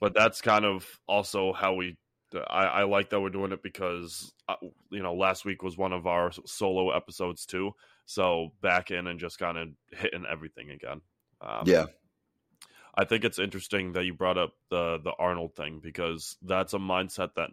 but 0.00 0.14
that's 0.14 0.40
kind 0.40 0.64
of 0.64 0.86
also 1.06 1.52
how 1.52 1.74
we. 1.74 1.96
I, 2.34 2.64
I 2.64 2.82
like 2.84 3.10
that 3.10 3.20
we're 3.20 3.28
doing 3.28 3.52
it 3.52 3.62
because 3.62 4.32
uh, 4.48 4.54
you 4.90 5.02
know 5.02 5.14
last 5.14 5.44
week 5.44 5.62
was 5.62 5.76
one 5.76 5.92
of 5.92 6.06
our 6.06 6.32
solo 6.46 6.90
episodes 6.90 7.44
too. 7.46 7.72
So 8.06 8.52
back 8.62 8.90
in 8.90 9.06
and 9.06 9.20
just 9.20 9.38
kind 9.38 9.56
of 9.58 9.68
hitting 9.90 10.24
everything 10.30 10.70
again. 10.70 11.02
Um, 11.40 11.64
Yeah. 11.66 11.86
I 12.94 13.04
think 13.04 13.24
it's 13.24 13.38
interesting 13.38 13.92
that 13.94 14.04
you 14.04 14.12
brought 14.14 14.36
up 14.38 14.52
the 14.70 14.98
the 15.02 15.12
Arnold 15.18 15.54
thing 15.54 15.80
because 15.82 16.36
that's 16.42 16.74
a 16.74 16.78
mindset 16.78 17.34
that 17.36 17.50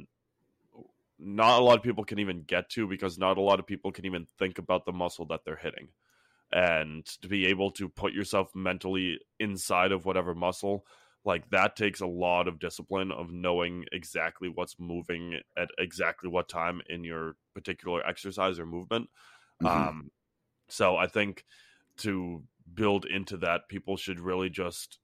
not 1.20 1.60
a 1.60 1.64
lot 1.64 1.78
of 1.78 1.84
people 1.84 2.06
can 2.06 2.20
even 2.20 2.44
get 2.44 2.70
to 2.72 2.88
because 2.88 3.18
not 3.18 3.38
a 3.38 3.42
lot 3.42 3.60
of 3.60 3.68
people 3.68 3.92
can 3.92 4.06
even 4.06 4.26
think 4.38 4.58
about 4.58 4.86
the 4.86 4.94
muscle 4.94 5.26
that 5.28 5.42
they're 5.46 5.56
hitting. 5.58 5.90
And 6.52 7.06
to 7.22 7.28
be 7.28 7.48
able 7.48 7.72
to 7.72 7.90
put 7.90 8.14
yourself 8.14 8.56
mentally 8.56 9.20
inside 9.40 9.92
of 9.92 10.06
whatever 10.06 10.34
muscle, 10.34 10.86
like 11.26 11.50
that 11.52 11.76
takes 11.76 12.00
a 12.02 12.08
lot 12.08 12.48
of 12.48 12.60
discipline 12.60 13.12
of 13.12 13.32
knowing 13.32 13.86
exactly 13.92 14.50
what's 14.50 14.80
moving 14.80 15.40
at 15.58 15.70
exactly 15.78 16.30
what 16.30 16.50
time 16.50 16.82
in 16.90 17.04
your 17.04 17.36
particular 17.54 18.06
exercise 18.08 18.58
or 18.58 18.66
movement. 18.66 19.10
Mhm. 19.62 19.70
Um, 19.70 20.12
so 20.70 20.96
I 20.96 21.08
think 21.08 21.46
to 21.98 22.44
build 22.74 23.06
into 23.06 23.38
that, 23.38 23.68
people 23.70 23.98
should 23.98 24.20
really 24.20 24.50
just 24.50 25.00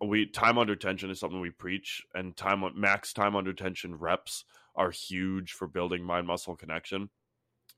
we 0.00 0.26
time 0.26 0.58
under 0.58 0.76
tension 0.76 1.10
is 1.10 1.18
something 1.18 1.40
we 1.40 1.50
preach, 1.50 2.04
and 2.14 2.36
time 2.36 2.62
max 2.74 3.12
time 3.12 3.34
under 3.34 3.52
tension 3.54 3.94
reps 3.96 4.44
are 4.76 4.90
huge 4.90 5.52
for 5.52 5.66
building 5.66 6.04
mind 6.04 6.26
muscle 6.26 6.56
connection. 6.56 7.08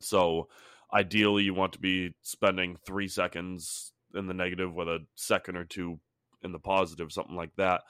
So 0.00 0.48
ideally, 0.92 1.44
you 1.44 1.54
want 1.54 1.72
to 1.74 1.80
be 1.80 2.14
spending 2.22 2.76
three 2.76 3.08
seconds 3.08 3.92
in 4.14 4.26
the 4.26 4.34
negative 4.34 4.74
with 4.74 4.88
a 4.88 5.00
second 5.14 5.56
or 5.56 5.64
two 5.64 6.00
in 6.42 6.52
the 6.52 6.58
positive, 6.58 7.12
something 7.12 7.36
like 7.36 7.54
that, 7.56 7.82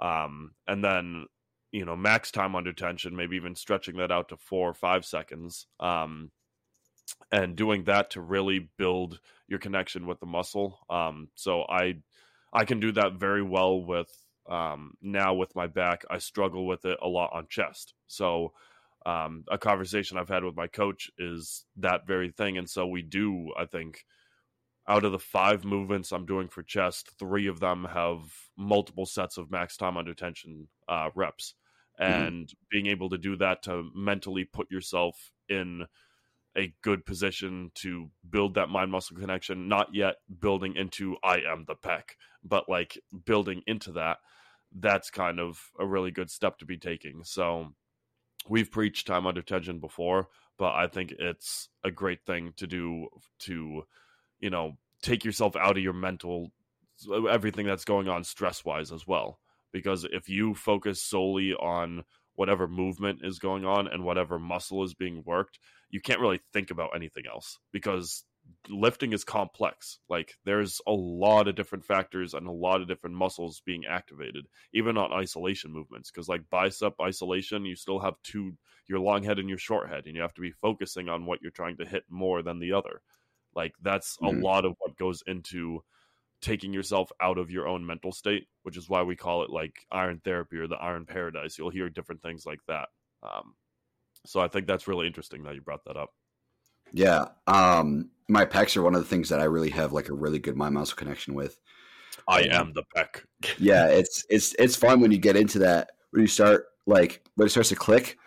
um, 0.00 0.52
and 0.66 0.84
then 0.84 1.26
you 1.72 1.84
know 1.84 1.96
max 1.96 2.30
time 2.30 2.54
under 2.54 2.72
tension, 2.72 3.16
maybe 3.16 3.36
even 3.36 3.54
stretching 3.54 3.96
that 3.96 4.12
out 4.12 4.28
to 4.30 4.36
four 4.36 4.68
or 4.68 4.74
five 4.74 5.04
seconds. 5.04 5.66
Um, 5.80 6.30
and 7.32 7.56
doing 7.56 7.84
that 7.84 8.10
to 8.10 8.20
really 8.20 8.68
build 8.76 9.18
your 9.48 9.58
connection 9.58 10.06
with 10.06 10.20
the 10.20 10.26
muscle. 10.26 10.78
Um, 10.90 11.28
so 11.34 11.62
I 11.62 11.96
I 12.52 12.64
can 12.64 12.80
do 12.80 12.92
that 12.92 13.14
very 13.14 13.42
well 13.42 13.82
with 13.82 14.10
um, 14.48 14.94
now 15.02 15.34
with 15.34 15.54
my 15.54 15.66
back. 15.66 16.04
I 16.10 16.18
struggle 16.18 16.66
with 16.66 16.84
it 16.84 16.98
a 17.02 17.08
lot 17.08 17.30
on 17.32 17.46
chest. 17.48 17.94
So 18.06 18.52
um, 19.06 19.44
a 19.50 19.58
conversation 19.58 20.18
I've 20.18 20.28
had 20.28 20.44
with 20.44 20.56
my 20.56 20.66
coach 20.66 21.10
is 21.18 21.64
that 21.76 22.06
very 22.06 22.30
thing, 22.30 22.58
and 22.58 22.68
so 22.68 22.86
we 22.86 23.02
do. 23.02 23.52
I 23.58 23.64
think 23.66 24.04
out 24.88 25.04
of 25.04 25.12
the 25.12 25.18
five 25.18 25.64
movements 25.64 26.12
I'm 26.12 26.26
doing 26.26 26.48
for 26.48 26.62
chest, 26.62 27.12
three 27.18 27.46
of 27.46 27.60
them 27.60 27.86
have 27.90 28.20
multiple 28.56 29.06
sets 29.06 29.36
of 29.36 29.50
max 29.50 29.76
time 29.76 29.96
under 29.96 30.14
tension 30.14 30.68
uh, 30.88 31.10
reps, 31.14 31.54
and 31.98 32.50
being 32.70 32.86
able 32.86 33.10
to 33.10 33.18
do 33.18 33.36
that 33.36 33.62
to 33.64 33.88
mentally 33.94 34.44
put 34.44 34.70
yourself 34.70 35.32
in 35.48 35.86
a 36.56 36.74
good 36.82 37.04
position 37.06 37.70
to 37.74 38.10
build 38.28 38.54
that 38.54 38.68
mind 38.68 38.90
muscle 38.90 39.16
connection 39.16 39.68
not 39.68 39.94
yet 39.94 40.16
building 40.40 40.74
into 40.76 41.16
i 41.22 41.36
am 41.36 41.64
the 41.66 41.74
pec, 41.76 42.02
but 42.42 42.68
like 42.68 42.98
building 43.24 43.62
into 43.66 43.92
that 43.92 44.18
that's 44.72 45.10
kind 45.10 45.40
of 45.40 45.60
a 45.78 45.86
really 45.86 46.10
good 46.10 46.30
step 46.30 46.58
to 46.58 46.66
be 46.66 46.76
taking. 46.76 47.22
So 47.24 47.74
we've 48.48 48.70
preached 48.70 49.06
time 49.06 49.26
under 49.26 49.42
tension 49.42 49.78
before 49.80 50.28
but 50.56 50.72
i 50.74 50.86
think 50.86 51.12
it's 51.18 51.68
a 51.84 51.90
great 51.90 52.24
thing 52.24 52.52
to 52.56 52.66
do 52.66 53.06
to 53.38 53.82
you 54.40 54.48
know 54.48 54.78
take 55.02 55.24
yourself 55.24 55.56
out 55.56 55.76
of 55.76 55.82
your 55.82 55.92
mental 55.92 56.50
everything 57.30 57.66
that's 57.66 57.84
going 57.84 58.08
on 58.08 58.24
stress 58.24 58.64
wise 58.64 58.92
as 58.92 59.06
well. 59.06 59.38
Because 59.72 60.04
if 60.10 60.28
you 60.28 60.54
focus 60.54 61.02
solely 61.02 61.52
on 61.54 62.04
whatever 62.34 62.66
movement 62.66 63.20
is 63.22 63.38
going 63.38 63.64
on 63.64 63.86
and 63.88 64.04
whatever 64.04 64.38
muscle 64.38 64.84
is 64.84 64.94
being 64.94 65.22
worked 65.26 65.58
you 65.90 66.00
can't 66.00 66.20
really 66.20 66.40
think 66.52 66.70
about 66.70 66.90
anything 66.94 67.24
else 67.26 67.58
because 67.72 68.22
lifting 68.68 69.12
is 69.12 69.24
complex. 69.24 69.98
Like 70.08 70.34
there's 70.44 70.80
a 70.86 70.92
lot 70.92 71.48
of 71.48 71.54
different 71.56 71.84
factors 71.84 72.34
and 72.34 72.46
a 72.46 72.52
lot 72.52 72.80
of 72.80 72.88
different 72.88 73.16
muscles 73.16 73.60
being 73.64 73.86
activated, 73.86 74.46
even 74.72 74.96
on 74.98 75.12
isolation 75.12 75.72
movements. 75.72 76.10
Because 76.10 76.28
like 76.28 76.48
bicep 76.50 76.94
isolation, 77.00 77.64
you 77.64 77.76
still 77.76 78.00
have 78.00 78.14
two 78.22 78.56
your 78.88 79.00
long 79.00 79.22
head 79.22 79.38
and 79.38 79.48
your 79.48 79.58
short 79.58 79.88
head, 79.90 80.06
and 80.06 80.16
you 80.16 80.22
have 80.22 80.34
to 80.34 80.40
be 80.40 80.50
focusing 80.50 81.08
on 81.08 81.26
what 81.26 81.42
you're 81.42 81.50
trying 81.50 81.76
to 81.78 81.86
hit 81.86 82.04
more 82.08 82.42
than 82.42 82.58
the 82.58 82.72
other. 82.72 83.02
Like 83.54 83.74
that's 83.82 84.18
Mhm. 84.20 84.26
a 84.26 84.30
lot 84.30 84.64
of 84.64 84.74
what 84.78 84.96
goes 84.96 85.22
into 85.26 85.82
taking 86.40 86.72
yourself 86.72 87.10
out 87.20 87.38
of 87.38 87.50
your 87.50 87.68
own 87.68 87.86
mental 87.86 88.12
state, 88.12 88.48
which 88.62 88.76
is 88.76 88.88
why 88.88 89.02
we 89.02 89.16
call 89.16 89.42
it 89.44 89.50
like 89.50 89.86
iron 89.90 90.20
therapy 90.20 90.56
or 90.58 90.68
the 90.68 90.76
iron 90.76 91.06
paradise. 91.06 91.58
You'll 91.58 91.70
hear 91.70 91.90
different 91.90 92.22
things 92.22 92.46
like 92.46 92.60
that. 92.68 92.90
Um, 93.22 93.56
so 94.26 94.40
I 94.40 94.48
think 94.48 94.66
that's 94.66 94.88
really 94.88 95.06
interesting 95.06 95.44
that 95.44 95.54
you 95.56 95.62
brought 95.62 95.84
that 95.86 95.96
up. 95.98 96.10
Yeah. 96.92 97.26
Um, 97.46 98.10
my 98.28 98.44
pecs 98.44 98.76
are 98.76 98.82
one 98.82 98.94
of 98.94 99.00
the 99.00 99.08
things 99.08 99.28
that 99.30 99.40
I 99.40 99.44
really 99.44 99.70
have 99.70 99.92
like 99.92 100.08
a 100.08 100.14
really 100.14 100.38
good 100.38 100.56
mind 100.56 100.74
muscle 100.74 100.96
connection 100.96 101.34
with. 101.34 101.58
I 102.28 102.42
am 102.42 102.72
the 102.74 102.84
peck. 102.94 103.24
Yeah, 103.58 103.86
it's 103.88 104.24
it's 104.28 104.54
it's 104.58 104.76
fun 104.76 105.00
when 105.00 105.10
you 105.10 105.18
get 105.18 105.36
into 105.36 105.60
that 105.60 105.90
when 106.10 106.22
you 106.22 106.28
start 106.28 106.66
like 106.86 107.22
when 107.36 107.46
it 107.46 107.50
starts 107.50 107.70
to 107.70 107.76
click. 107.76 108.18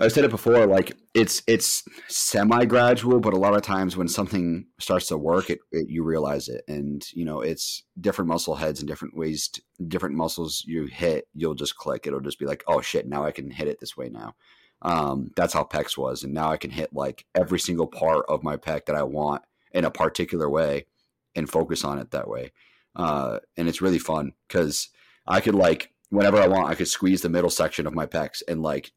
I 0.00 0.08
said 0.08 0.24
it 0.24 0.30
before, 0.30 0.66
like 0.66 0.96
it's 1.14 1.42
it's 1.46 1.84
semi 2.08 2.64
gradual, 2.64 3.20
but 3.20 3.34
a 3.34 3.38
lot 3.38 3.54
of 3.54 3.62
times 3.62 3.96
when 3.96 4.08
something 4.08 4.66
starts 4.80 5.06
to 5.08 5.16
work, 5.16 5.50
it, 5.50 5.60
it 5.70 5.88
you 5.88 6.02
realize 6.02 6.48
it, 6.48 6.64
and 6.66 7.06
you 7.12 7.24
know 7.24 7.40
it's 7.40 7.84
different 8.00 8.28
muscle 8.28 8.56
heads 8.56 8.80
and 8.80 8.88
different 8.88 9.16
ways, 9.16 9.48
to, 9.48 9.62
different 9.86 10.16
muscles 10.16 10.64
you 10.66 10.86
hit, 10.86 11.28
you'll 11.34 11.54
just 11.54 11.76
click. 11.76 12.06
It'll 12.06 12.20
just 12.20 12.38
be 12.38 12.46
like, 12.46 12.64
oh 12.66 12.80
shit, 12.80 13.06
now 13.06 13.24
I 13.24 13.30
can 13.30 13.50
hit 13.50 13.68
it 13.68 13.78
this 13.80 13.96
way 13.96 14.08
now. 14.08 14.34
Um, 14.82 15.30
that's 15.36 15.54
how 15.54 15.64
pecs 15.64 15.96
was, 15.96 16.24
and 16.24 16.34
now 16.34 16.50
I 16.50 16.56
can 16.56 16.70
hit 16.70 16.92
like 16.92 17.24
every 17.34 17.58
single 17.58 17.86
part 17.86 18.26
of 18.28 18.42
my 18.42 18.56
pec 18.56 18.86
that 18.86 18.96
I 18.96 19.04
want 19.04 19.42
in 19.72 19.84
a 19.84 19.90
particular 19.90 20.50
way, 20.50 20.86
and 21.34 21.48
focus 21.48 21.84
on 21.84 21.98
it 21.98 22.10
that 22.10 22.28
way. 22.28 22.52
Uh, 22.94 23.38
and 23.56 23.68
it's 23.68 23.80
really 23.80 23.98
fun 23.98 24.32
because 24.48 24.88
I 25.26 25.40
could 25.40 25.54
like 25.54 25.92
whenever 26.10 26.36
I 26.36 26.46
want, 26.46 26.68
I 26.68 26.74
could 26.74 26.88
squeeze 26.88 27.22
the 27.22 27.30
middle 27.30 27.48
section 27.50 27.86
of 27.86 27.94
my 27.94 28.06
pecs 28.06 28.42
and 28.46 28.60
like 28.60 28.92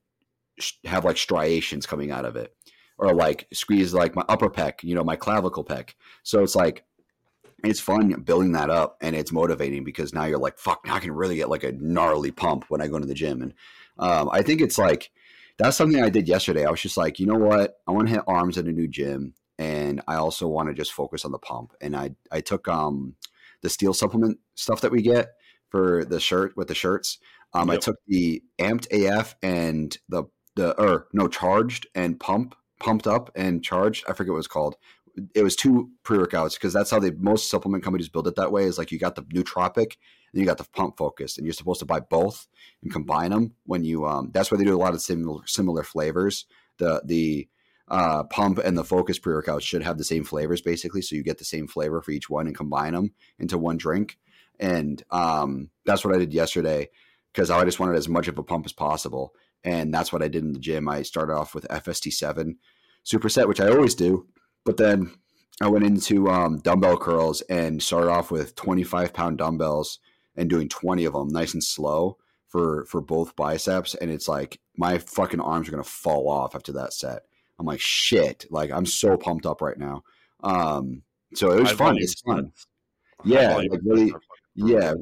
sh- 0.59 0.73
have 0.83 1.05
like 1.05 1.17
striations 1.17 1.85
coming 1.85 2.11
out 2.11 2.25
of 2.25 2.35
it, 2.35 2.53
or 2.97 3.13
like 3.13 3.47
squeeze 3.53 3.93
like 3.93 4.15
my 4.15 4.25
upper 4.27 4.49
pec, 4.49 4.83
you 4.83 4.95
know, 4.95 5.03
my 5.03 5.15
clavicle 5.15 5.63
pec. 5.63 5.91
So 6.23 6.43
it's 6.43 6.55
like 6.55 6.83
it's 7.63 7.79
fun 7.79 8.09
building 8.23 8.51
that 8.51 8.69
up, 8.69 8.97
and 9.01 9.15
it's 9.15 9.31
motivating 9.31 9.83
because 9.83 10.13
now 10.13 10.25
you're 10.25 10.39
like, 10.39 10.57
fuck, 10.57 10.85
now 10.85 10.95
I 10.95 10.99
can 10.99 11.13
really 11.13 11.37
get 11.37 11.49
like 11.49 11.63
a 11.63 11.71
gnarly 11.71 12.31
pump 12.31 12.65
when 12.69 12.81
I 12.81 12.87
go 12.87 12.99
to 12.99 13.05
the 13.05 13.13
gym, 13.13 13.41
and 13.41 13.53
um, 13.97 14.29
I 14.31 14.41
think 14.41 14.61
it's 14.61 14.77
like 14.77 15.11
that's 15.57 15.77
something 15.77 16.01
I 16.01 16.09
did 16.09 16.27
yesterday. 16.27 16.65
I 16.65 16.71
was 16.71 16.81
just 16.81 16.97
like, 16.97 17.19
you 17.19 17.25
know 17.25 17.37
what? 17.37 17.75
I 17.87 17.91
want 17.91 18.07
to 18.07 18.13
hit 18.13 18.23
arms 18.27 18.57
at 18.57 18.65
a 18.65 18.71
new 18.71 18.87
gym, 18.87 19.33
and 19.57 20.01
I 20.07 20.15
also 20.15 20.47
want 20.47 20.69
to 20.69 20.75
just 20.75 20.93
focus 20.93 21.25
on 21.25 21.31
the 21.31 21.39
pump. 21.39 21.73
And 21.81 21.95
I 21.95 22.11
I 22.31 22.41
took 22.41 22.67
um 22.67 23.15
the 23.61 23.69
steel 23.69 23.93
supplement 23.93 24.39
stuff 24.55 24.81
that 24.81 24.91
we 24.91 25.01
get 25.01 25.29
for 25.69 26.05
the 26.05 26.19
shirt 26.19 26.55
with 26.55 26.67
the 26.67 26.75
shirts. 26.75 27.19
Um, 27.53 27.69
yep. 27.69 27.77
I 27.77 27.79
took 27.79 27.97
the 28.07 28.43
amped 28.59 28.87
AF 28.91 29.35
and 29.41 29.97
the 30.09 30.25
the 30.55 30.79
or 30.79 31.07
no 31.13 31.27
charged 31.27 31.87
and 31.95 32.19
pump 32.19 32.55
pumped 32.79 33.07
up 33.07 33.31
and 33.35 33.63
charged. 33.63 34.05
I 34.07 34.13
forget 34.13 34.31
what 34.31 34.37
it 34.37 34.39
was 34.39 34.47
called. 34.47 34.75
It 35.33 35.43
was 35.43 35.55
two 35.55 35.91
pre 36.03 36.17
workouts 36.17 36.55
because 36.55 36.73
that's 36.73 36.91
how 36.91 36.99
they 36.99 37.11
most 37.11 37.49
supplement 37.49 37.83
companies 37.83 38.09
build 38.09 38.27
it 38.27 38.35
that 38.35 38.51
way. 38.51 38.63
Is 38.63 38.77
like 38.77 38.91
you 38.91 38.99
got 38.99 39.15
the 39.15 39.23
nootropic 39.23 39.95
and 40.33 40.41
you 40.41 40.45
got 40.45 40.57
the 40.57 40.67
pump 40.73 40.97
focus, 40.97 41.37
and 41.37 41.45
you're 41.45 41.53
supposed 41.53 41.79
to 41.79 41.85
buy 41.85 41.99
both 41.99 42.47
and 42.81 42.91
combine 42.91 43.31
them 43.31 43.53
when 43.65 43.83
you. 43.83 44.05
Um, 44.05 44.31
that's 44.33 44.51
why 44.51 44.57
they 44.57 44.65
do 44.65 44.75
a 44.75 44.77
lot 44.77 44.93
of 44.93 45.01
similar 45.01 45.41
similar 45.45 45.83
flavors. 45.83 46.45
The 46.77 47.01
the 47.05 47.47
uh, 47.87 48.23
pump 48.23 48.57
and 48.57 48.77
the 48.77 48.83
focus 48.83 49.19
pre 49.19 49.33
workouts 49.33 49.61
should 49.61 49.83
have 49.83 49.97
the 49.97 50.03
same 50.03 50.23
flavors 50.23 50.61
basically, 50.61 51.01
so 51.01 51.15
you 51.15 51.23
get 51.23 51.37
the 51.37 51.45
same 51.45 51.67
flavor 51.67 52.01
for 52.01 52.11
each 52.11 52.29
one 52.29 52.47
and 52.47 52.55
combine 52.55 52.93
them 52.93 53.13
into 53.39 53.57
one 53.57 53.77
drink. 53.77 54.17
And 54.59 55.03
um, 55.11 55.69
that's 55.85 56.05
what 56.05 56.15
I 56.15 56.17
did 56.17 56.33
yesterday 56.33 56.89
because 57.33 57.49
I 57.49 57.63
just 57.65 57.79
wanted 57.79 57.97
as 57.97 58.07
much 58.07 58.29
of 58.29 58.37
a 58.37 58.43
pump 58.43 58.65
as 58.65 58.71
possible 58.71 59.33
and 59.65 59.91
that's 59.91 60.13
what 60.13 60.21
I 60.21 60.27
did 60.27 60.43
in 60.43 60.53
the 60.53 60.59
gym. 60.59 60.87
I 60.87 61.01
started 61.01 61.33
off 61.33 61.55
with 61.55 61.67
FST7 61.67 62.55
superset, 63.03 63.47
which 63.47 63.59
I 63.59 63.69
always 63.69 63.95
do, 63.95 64.27
but 64.65 64.77
then 64.77 65.11
I 65.61 65.69
went 65.69 65.85
into 65.85 66.29
um, 66.29 66.59
dumbbell 66.59 66.97
curls 66.97 67.41
and 67.41 67.81
started 67.81 68.11
off 68.11 68.31
with 68.31 68.55
25 68.55 69.13
pound 69.13 69.37
dumbbells 69.37 69.99
and 70.35 70.49
doing 70.49 70.67
20 70.67 71.05
of 71.05 71.13
them, 71.13 71.29
nice 71.29 71.53
and 71.53 71.63
slow 71.63 72.17
for 72.47 72.85
for 72.85 73.01
both 73.01 73.35
biceps. 73.35 73.95
And 73.95 74.11
it's 74.11 74.27
like 74.27 74.59
my 74.77 74.97
fucking 74.97 75.39
arms 75.39 75.67
are 75.67 75.71
gonna 75.71 75.83
fall 75.83 76.27
off 76.29 76.55
after 76.55 76.73
that 76.73 76.93
set. 76.93 77.23
I'm 77.57 77.65
like 77.65 77.79
shit, 77.79 78.45
like 78.49 78.71
I'm 78.71 78.85
so 78.85 79.17
pumped 79.17 79.45
up 79.45 79.61
right 79.61 79.77
now. 79.77 80.03
Um, 80.43 81.03
so 81.33 81.51
it 81.51 81.61
was 81.61 81.71
fun. 81.71 81.97
It's 81.97 82.19
fun. 82.21 82.51
Yeah, 83.23 83.55
like 83.55 83.69
really, 83.83 84.13
yeah, 84.55 84.93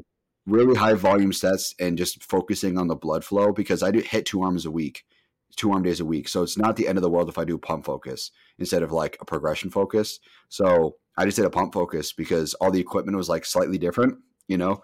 really 0.46 0.76
high 0.76 0.94
volume 0.94 1.32
sets 1.32 1.74
and 1.80 1.98
just 1.98 2.22
focusing 2.22 2.78
on 2.78 2.88
the 2.88 2.94
blood 2.94 3.24
flow 3.24 3.52
because 3.52 3.82
I 3.82 3.90
do 3.90 4.00
hit 4.00 4.26
two 4.26 4.42
arms 4.42 4.66
a 4.66 4.70
week, 4.70 5.04
two 5.54 5.72
arm 5.72 5.82
days 5.82 6.00
a 6.00 6.04
week. 6.04 6.28
So 6.28 6.42
it's 6.42 6.58
not 6.58 6.76
the 6.76 6.88
end 6.88 6.98
of 6.98 7.02
the 7.02 7.10
world 7.10 7.28
if 7.28 7.38
I 7.38 7.44
do 7.44 7.58
pump 7.58 7.84
focus 7.84 8.30
instead 8.58 8.82
of 8.82 8.92
like 8.92 9.16
a 9.20 9.24
progression 9.24 9.70
focus. 9.70 10.18
So 10.48 10.96
I 11.16 11.24
just 11.24 11.36
did 11.36 11.44
a 11.46 11.50
pump 11.50 11.72
focus 11.72 12.12
because 12.12 12.54
all 12.54 12.70
the 12.70 12.80
equipment 12.80 13.16
was 13.16 13.28
like 13.28 13.44
slightly 13.44 13.78
different, 13.78 14.18
you 14.48 14.58
know. 14.58 14.82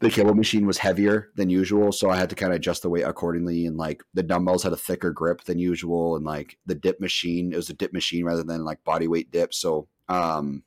The 0.00 0.10
cable 0.10 0.34
machine 0.34 0.66
was 0.66 0.76
heavier 0.76 1.30
than 1.36 1.48
usual, 1.48 1.90
so 1.90 2.10
I 2.10 2.16
had 2.16 2.28
to 2.28 2.36
kind 2.36 2.52
of 2.52 2.56
adjust 2.56 2.82
the 2.82 2.90
weight 2.90 3.04
accordingly. 3.04 3.64
And 3.64 3.78
like 3.78 4.02
the 4.12 4.22
dumbbells 4.22 4.62
had 4.62 4.74
a 4.74 4.76
thicker 4.76 5.10
grip 5.10 5.44
than 5.44 5.58
usual, 5.58 6.16
and 6.16 6.24
like 6.24 6.58
the 6.66 6.74
dip 6.74 7.00
machine, 7.00 7.52
it 7.52 7.56
was 7.56 7.70
a 7.70 7.74
dip 7.74 7.94
machine 7.94 8.24
rather 8.24 8.42
than 8.42 8.62
like 8.62 8.84
body 8.84 9.08
weight 9.08 9.30
dip. 9.30 9.54
So 9.54 9.88
um, 10.10 10.64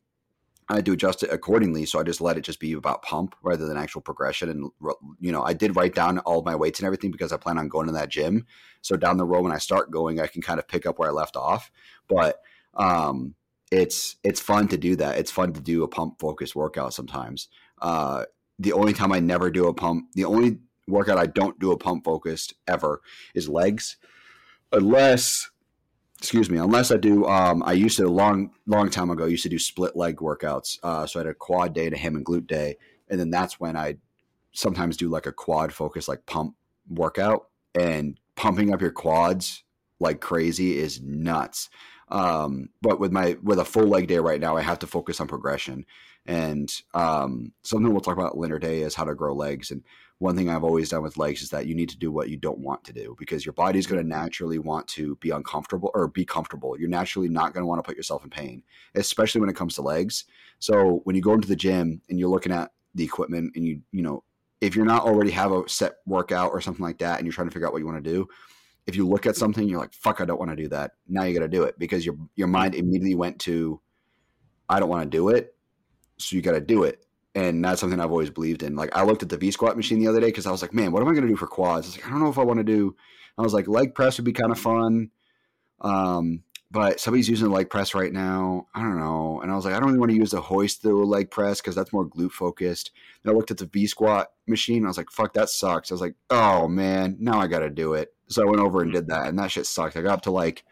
I 0.70 0.76
had 0.76 0.86
to 0.86 0.91
adjust 0.94 1.24
it 1.24 1.32
accordingly. 1.32 1.86
So 1.86 2.00
I 2.00 2.04
just 2.04 2.22
let 2.22 2.38
it 2.38 2.41
just 2.41 2.60
be 2.60 2.74
about 2.74 3.02
pump 3.02 3.36
rather 3.41 3.66
than 3.66 3.76
actual 3.76 4.02
progression. 4.02 4.50
And, 4.50 4.70
you 5.20 5.32
know, 5.32 5.41
I 5.41 5.54
did 5.54 5.76
write 5.76 5.96
down 5.96 6.20
all 6.20 6.44
my 6.44 6.56
weights 6.56 6.80
and 6.80 6.86
everything 6.86 7.10
because 7.10 7.34
I 7.34 7.38
plan 7.38 7.58
on 7.58 7.70
going 7.70 7.88
to 7.88 7.94
that 7.94 8.10
gym. 8.10 8.46
So 8.82 8.96
down 8.96 9.18
the 9.18 9.26
road, 9.26 9.44
when 9.44 9.52
I 9.52 9.58
start 9.58 9.90
going, 9.90 10.20
I 10.20 10.28
can 10.28 10.44
kind 10.44 10.60
of 10.60 10.68
pick 10.68 10.86
up 10.86 11.00
where 11.00 11.10
I 11.10 11.12
left 11.12 11.36
off. 11.36 11.72
But, 12.08 12.41
um, 12.76 13.34
it's, 13.72 14.16
it's 14.24 14.40
fun 14.40 14.68
to 14.70 14.78
do 14.78 14.96
that. 14.98 15.18
It's 15.18 15.32
fun 15.32 15.54
to 15.54 15.62
do 15.62 15.84
a 15.84 15.88
pump 15.88 16.20
focused 16.20 16.56
workout 16.56 16.94
sometimes. 16.94 17.48
Uh, 17.82 18.26
the 18.60 18.74
only 18.74 18.94
time 18.94 19.12
I 19.12 19.20
never 19.20 19.50
do 19.50 19.68
a 19.68 19.74
pump, 19.74 20.10
the 20.14 20.26
only 20.26 20.60
workout 20.88 21.18
I 21.18 21.28
don't 21.28 21.60
do 21.60 21.72
a 21.72 21.78
pump 21.78 22.04
focused 22.04 22.54
ever 22.68 23.02
is 23.34 23.48
legs, 23.48 23.98
unless 24.72 25.50
excuse 26.20 26.50
me, 26.50 26.58
unless 26.58 26.91
I 26.91 26.98
do, 26.98 27.26
um, 27.26 27.64
I 27.66 27.72
used 27.74 27.98
to 27.98 28.06
a 28.06 28.10
long, 28.10 28.52
long 28.68 28.90
time 28.90 29.10
ago, 29.10 29.24
I 29.24 29.30
used 29.30 29.44
to 29.44 29.50
do 29.50 29.58
split 29.58 29.96
leg 29.96 30.18
workouts. 30.18 30.78
Uh, 30.84 31.08
so 31.08 31.20
I 31.20 31.24
had 31.24 31.32
a 31.32 31.34
quad 31.34 31.74
day 31.74 31.86
and 31.86 31.96
a 31.96 31.98
ham 31.98 32.16
and 32.16 32.26
glute 32.26 32.46
day. 32.46 32.78
And 33.10 33.20
then 33.20 33.30
that's 33.30 33.60
when 33.60 33.78
I 33.78 33.96
sometimes 34.52 34.98
do 34.98 35.10
like 35.10 35.26
a 35.26 35.32
quad 35.32 35.74
focus, 35.74 36.08
like 36.08 36.26
pump 36.26 36.56
workout 36.90 37.48
and 37.74 38.20
pumping 38.36 38.74
up 38.74 38.82
your 38.82 38.91
quads 38.91 39.64
like 40.00 40.20
crazy 40.20 40.78
is 40.78 41.02
nuts. 41.02 41.70
Um, 42.10 42.69
but 42.81 42.99
with 42.99 43.11
my, 43.11 43.38
with 43.44 43.60
a 43.60 43.65
full 43.65 43.88
leg 43.88 44.07
day 44.07 44.18
right 44.18 44.41
now, 44.41 44.57
I 44.57 44.61
have 44.61 44.80
to 44.80 44.88
focus 44.88 45.19
on 45.19 45.27
progression. 45.27 45.86
And 46.26 46.72
um, 46.94 47.53
something 47.64 47.91
we'll 47.91 48.02
talk 48.02 48.18
about 48.18 48.38
later 48.38 48.60
day 48.60 48.81
is 48.81 48.95
how 48.95 49.06
to 49.06 49.15
grow 49.15 49.34
legs. 49.34 49.72
And 49.72 49.84
one 50.19 50.36
thing 50.36 50.49
I've 50.49 50.64
always 50.64 50.90
done 50.90 51.02
with 51.02 51.18
legs 51.18 51.41
is 51.41 51.49
that 51.49 51.65
you 51.65 51.73
need 51.73 51.90
to 51.90 51.98
do 51.98 52.11
what 52.11 52.30
you 52.30 52.36
don't 52.36 52.60
want 52.60 52.84
to 52.84 52.94
do 52.94 53.15
because 53.18 53.45
your 53.45 53.53
body's 53.53 53.88
going 53.88 54.02
to 54.02 54.07
naturally 54.07 54.60
want 54.60 54.88
to 54.90 55.15
be 55.18 55.30
uncomfortable 55.30 55.91
or 55.94 56.07
be 56.07 56.26
comfortable. 56.26 56.77
You're 56.77 56.90
naturally 56.90 57.30
not 57.30 57.53
going 57.53 57.64
to 57.64 57.68
want 57.68 57.80
to 57.80 57.88
put 57.88 57.95
yourself 57.95 58.23
in 58.23 58.30
pain, 58.30 58.64
especially 58.95 59.40
when 59.40 59.49
it 59.49 59.56
comes 59.56 59.76
to 59.76 59.81
legs. 59.81 60.26
So 60.60 61.02
when 61.06 61.15
you 61.15 61.22
go 61.22 61.34
into 61.34 61.48
the 61.48 61.56
gym 61.56 62.02
and 62.10 62.19
you're 62.19 62.30
looking 62.30 62.52
at 62.52 62.72
the 62.95 63.06
equipment 63.06 63.53
and 63.56 63.65
you, 63.65 63.81
you 63.91 64.02
know, 64.02 64.23
if 64.60 64.76
you're 64.76 64.86
not 64.86 65.03
already 65.03 65.31
have 65.31 65.53
a 65.53 65.68
set 65.69 65.95
workout 66.06 66.52
or 66.52 66.60
something 66.60 66.84
like 66.84 66.98
that 66.98 67.18
and 67.18 67.26
you're 67.26 67.34
trying 67.34 67.48
to 67.48 67.53
figure 67.53 67.65
out 67.65 67.72
what 67.72 67.80
you 67.80 67.88
want 67.88 68.03
to 68.03 68.11
do, 68.11 68.27
if 68.90 68.95
you 68.95 69.07
look 69.07 69.26
at 69.26 69.38
something, 69.38 69.68
you're 69.68 69.80
like, 69.80 69.94
fuck, 69.94 70.20
I 70.20 70.26
don't 70.26 70.40
want 70.40 70.52
to 70.52 70.57
do 70.57 70.68
that. 70.70 70.91
Now 71.07 71.24
you 71.24 71.34
got 71.34 71.45
to 71.45 71.48
do 71.48 71.64
it 71.64 71.80
because 71.80 72.06
your, 72.06 72.16
your 72.36 72.48
mind 72.48 72.76
immediately 72.76 73.16
went 73.16 73.40
to, 73.41 73.80
I 74.68 74.80
don't 74.80 74.90
want 74.90 75.03
to 75.03 75.18
do 75.18 75.30
it. 75.30 75.56
So 76.18 76.36
you 76.36 76.41
got 76.41 76.52
to 76.52 76.61
do 76.61 76.84
it 76.84 77.06
and 77.36 77.64
that's 77.64 77.80
something 77.80 77.99
I've 77.99 78.11
always 78.11 78.30
believed 78.30 78.64
in. 78.64 78.76
Like 78.76 78.95
I 78.95 79.03
looked 79.03 79.24
at 79.24 79.30
the 79.30 79.38
V 79.38 79.52
squat 79.52 79.78
machine 79.78 79.99
the 79.99 80.07
other 80.07 80.20
day 80.20 80.28
because 80.28 80.45
I 80.45 80.52
was 80.52 80.61
like, 80.61 80.74
man, 80.74 80.91
what 80.91 81.02
am 81.02 81.07
I 81.07 81.11
going 81.11 81.24
to 81.24 81.30
do 81.30 81.36
for 81.36 81.48
quads? 81.48 81.86
I 81.86 81.90
was 81.90 81.98
like, 81.98 82.07
I 82.07 82.10
don't 82.10 82.20
know 82.20 82.30
if 82.30 82.38
I 82.38 82.44
want 82.44 82.60
to 82.60 82.64
do. 82.64 82.95
I 83.38 83.41
was 83.41 83.53
like, 83.53 83.68
leg 83.68 83.95
press 83.95 84.18
would 84.18 84.26
be 84.26 84.34
kind 84.34 84.52
of 84.52 84.60
fun, 84.60 85.11
um, 85.82 86.44
but 86.72 87.00
somebody's 87.00 87.30
using 87.30 87.48
a 87.48 87.52
leg 87.52 87.70
press 87.70 87.96
right 87.96 88.14
now. 88.14 88.68
I 88.76 88.82
don't 88.82 89.00
know, 89.00 89.41
and 89.41 89.52
I 89.52 89.56
was 89.56 89.66
like, 89.66 89.74
I 89.74 89.80
don't 89.80 89.88
really 89.88 90.00
want 90.00 90.12
to 90.12 90.18
use 90.18 90.32
the 90.32 90.41
hoist 90.41 90.84
the 90.84 90.94
leg 90.94 91.32
press 91.32 91.62
because 91.62 91.76
that's 91.76 91.94
more 91.94 92.08
glute 92.08 92.32
focused. 92.32 92.91
And 93.24 93.32
I 93.32 93.36
looked 93.36 93.52
at 93.52 93.58
the 93.58 93.66
V 93.66 93.88
squat 93.88 94.28
machine. 94.48 94.86
I 94.86 94.88
was 94.88 94.98
like, 94.98 95.10
fuck, 95.10 95.34
that 95.34 95.50
sucks. 95.50 95.91
I 95.91 95.94
was 95.94 96.02
like, 96.02 96.16
oh 96.30 96.68
man, 96.68 97.18
now 97.20 97.40
I 97.40 97.48
got 97.48 97.60
to 97.60 97.70
do 97.70 97.94
it. 97.94 98.14
So 98.28 98.44
I 98.44 98.50
went 98.50 98.62
over 98.62 98.82
and 98.82 98.91
did 98.91 99.08
that, 99.08 99.28
and 99.28 99.40
that 99.40 99.52
shit 99.52 99.66
sucked. 99.66 99.98
I 99.98 100.02
got 100.02 100.14
up 100.14 100.22
to 100.24 100.32
like 100.32 100.64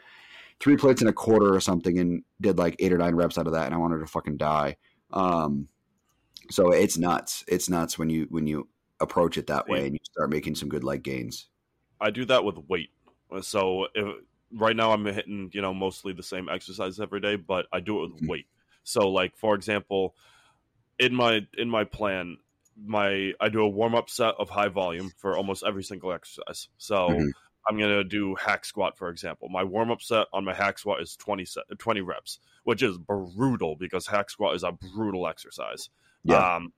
three 0.59 0.77
plates 0.77 1.01
and 1.01 1.09
a 1.09 1.13
quarter 1.13 1.53
or 1.53 1.59
something, 1.59 1.97
and 1.99 2.23
did 2.39 2.57
like 2.57 2.75
eight 2.79 2.93
or 2.93 2.97
nine 2.97 3.15
reps 3.15 3.37
out 3.37 3.47
of 3.47 3.53
that, 3.53 3.65
and 3.65 3.73
I 3.73 3.79
wanted 3.79 3.99
to 3.99 4.07
fucking 4.07 4.37
die. 4.37 4.77
Um, 5.11 5.67
so 6.49 6.71
it's 6.71 6.97
nuts. 6.97 7.43
It's 7.47 7.69
nuts 7.69 7.97
when 7.97 8.09
you 8.09 8.27
when 8.29 8.47
you 8.47 8.67
approach 8.99 9.37
it 9.37 9.47
that 9.47 9.67
way 9.67 9.85
and 9.85 9.93
you 9.93 9.99
start 10.03 10.29
making 10.29 10.55
some 10.55 10.69
good 10.69 10.83
leg 10.83 11.03
gains. 11.03 11.47
I 11.99 12.09
do 12.09 12.25
that 12.25 12.43
with 12.43 12.57
weight. 12.67 12.89
So 13.41 13.87
if, 13.93 14.23
right 14.53 14.75
now 14.75 14.91
I'm 14.91 15.05
hitting 15.05 15.49
you 15.53 15.61
know 15.61 15.73
mostly 15.73 16.13
the 16.13 16.23
same 16.23 16.49
exercise 16.49 16.99
every 16.99 17.19
day, 17.19 17.35
but 17.35 17.67
I 17.71 17.79
do 17.79 17.99
it 17.99 18.01
with 18.01 18.17
mm-hmm. 18.17 18.27
weight. 18.27 18.47
So 18.83 19.09
like 19.09 19.35
for 19.37 19.55
example, 19.55 20.15
in 20.99 21.13
my 21.13 21.41
in 21.57 21.69
my 21.69 21.83
plan, 21.83 22.37
my 22.81 23.33
I 23.39 23.49
do 23.49 23.61
a 23.61 23.69
warm 23.69 23.95
up 23.95 24.09
set 24.09 24.35
of 24.39 24.49
high 24.49 24.69
volume 24.69 25.11
for 25.17 25.37
almost 25.37 25.63
every 25.65 25.83
single 25.83 26.11
exercise. 26.11 26.69
So. 26.77 26.95
Mm-hmm. 27.09 27.27
I'm 27.69 27.77
going 27.77 27.91
to 27.91 28.05
do 28.05 28.33
hack 28.35 28.63
squat, 28.63 28.97
for 28.97 29.09
example. 29.09 29.49
My 29.49 29.61
warm 29.61 29.91
up 29.91 30.01
set 30.01 30.27
on 30.31 30.45
my 30.45 30.53
hack 30.53 30.79
squat 30.79 31.01
is 31.01 31.17
20, 31.17 31.43
set, 31.43 31.63
20 31.77 31.99
reps, 31.99 32.39
which 32.63 32.81
is 32.81 32.97
brutal 32.97 33.75
because 33.75 34.07
hack 34.07 34.29
squat 34.29 34.55
is 34.55 34.63
a 34.63 34.71
brutal 34.71 35.27
exercise. 35.27 35.89
Yeah. 36.23 36.55
Um, 36.55 36.71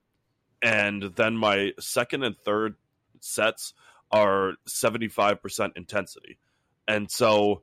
and 0.62 1.04
then 1.14 1.36
my 1.36 1.72
second 1.78 2.24
and 2.24 2.36
third 2.36 2.74
sets 3.20 3.72
are 4.10 4.54
75% 4.68 5.70
intensity. 5.76 6.38
And 6.88 7.10
so 7.10 7.62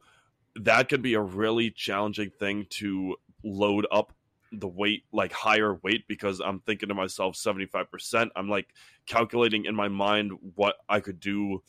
that 0.55 0.89
could 0.89 1.01
be 1.01 1.13
a 1.13 1.21
really 1.21 1.71
challenging 1.71 2.29
thing 2.29 2.67
to 2.71 3.15
load 3.43 3.85
up 3.91 4.13
the 4.51 4.67
weight, 4.67 5.03
like 5.11 5.31
higher 5.31 5.75
weight, 5.83 6.07
because 6.07 6.39
I'm 6.39 6.59
thinking 6.59 6.89
to 6.89 6.95
myself 6.95 7.35
75%. 7.35 8.29
I'm 8.35 8.49
like 8.49 8.67
calculating 9.05 9.65
in 9.65 9.75
my 9.75 9.87
mind 9.87 10.31
what 10.55 10.75
I 10.87 10.99
could 10.99 11.19
do 11.19 11.63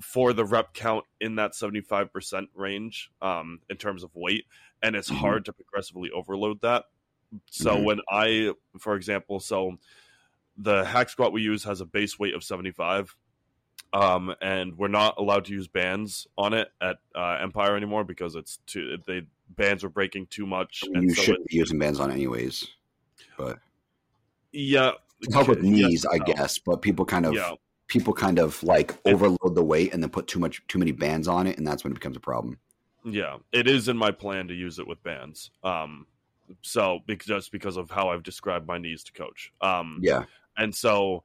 for 0.00 0.32
the 0.32 0.44
rep 0.44 0.74
count 0.74 1.04
in 1.20 1.36
that 1.36 1.52
75% 1.52 2.46
range 2.54 3.10
um, 3.20 3.60
in 3.68 3.76
terms 3.76 4.04
of 4.04 4.10
weight. 4.14 4.44
And 4.82 4.94
it's 4.94 5.10
mm-hmm. 5.10 5.18
hard 5.18 5.44
to 5.46 5.52
progressively 5.52 6.10
overload 6.10 6.60
that. 6.62 6.84
So 7.50 7.74
mm-hmm. 7.74 7.84
when 7.84 8.00
I, 8.10 8.52
for 8.78 8.94
example, 8.94 9.40
so 9.40 9.76
the 10.56 10.84
hack 10.84 11.08
squat 11.08 11.32
we 11.32 11.42
use 11.42 11.64
has 11.64 11.80
a 11.80 11.86
base 11.86 12.18
weight 12.18 12.34
of 12.34 12.44
75 12.44 13.16
um, 13.92 14.34
and 14.40 14.76
we're 14.76 14.88
not 14.88 15.14
allowed 15.18 15.46
to 15.46 15.52
use 15.52 15.68
bands 15.68 16.26
on 16.36 16.52
it 16.52 16.68
at 16.80 16.98
uh, 17.14 17.38
Empire 17.40 17.76
anymore 17.76 18.04
because 18.04 18.34
it's 18.34 18.58
too 18.66 18.98
they 19.06 19.22
bands 19.50 19.84
are 19.84 19.88
breaking 19.88 20.26
too 20.26 20.46
much. 20.46 20.82
I 20.84 20.98
mean, 20.98 21.08
you 21.08 21.14
so 21.14 21.22
should 21.22 21.44
be 21.46 21.56
using 21.56 21.78
bands 21.78 22.00
on 22.00 22.10
anyways, 22.10 22.66
but 23.36 23.58
yeah, 24.52 24.92
help 25.32 25.48
with 25.48 25.62
knees, 25.62 26.04
yes, 26.04 26.06
I 26.12 26.18
no. 26.18 26.24
guess. 26.24 26.58
But 26.58 26.82
people 26.82 27.04
kind 27.04 27.26
of 27.26 27.34
yeah. 27.34 27.52
people 27.86 28.12
kind 28.12 28.38
of 28.38 28.62
like 28.62 28.94
overload 29.06 29.54
the 29.54 29.64
weight 29.64 29.94
and 29.94 30.02
then 30.02 30.10
put 30.10 30.26
too 30.26 30.38
much 30.38 30.62
too 30.68 30.78
many 30.78 30.92
bands 30.92 31.28
on 31.28 31.46
it, 31.46 31.58
and 31.58 31.66
that's 31.66 31.84
when 31.84 31.92
it 31.92 31.94
becomes 31.94 32.16
a 32.16 32.20
problem. 32.20 32.58
Yeah, 33.04 33.38
it 33.52 33.66
is 33.66 33.88
in 33.88 33.96
my 33.96 34.10
plan 34.10 34.48
to 34.48 34.54
use 34.54 34.78
it 34.78 34.86
with 34.86 35.02
bands. 35.02 35.50
Um, 35.64 36.06
so 36.62 37.00
because 37.06 37.26
just 37.26 37.52
because 37.52 37.76
of 37.76 37.90
how 37.90 38.10
I've 38.10 38.22
described 38.22 38.66
my 38.66 38.78
knees 38.78 39.04
to 39.04 39.12
coach. 39.12 39.52
Um, 39.60 39.98
yeah, 40.02 40.24
and 40.56 40.74
so 40.74 41.24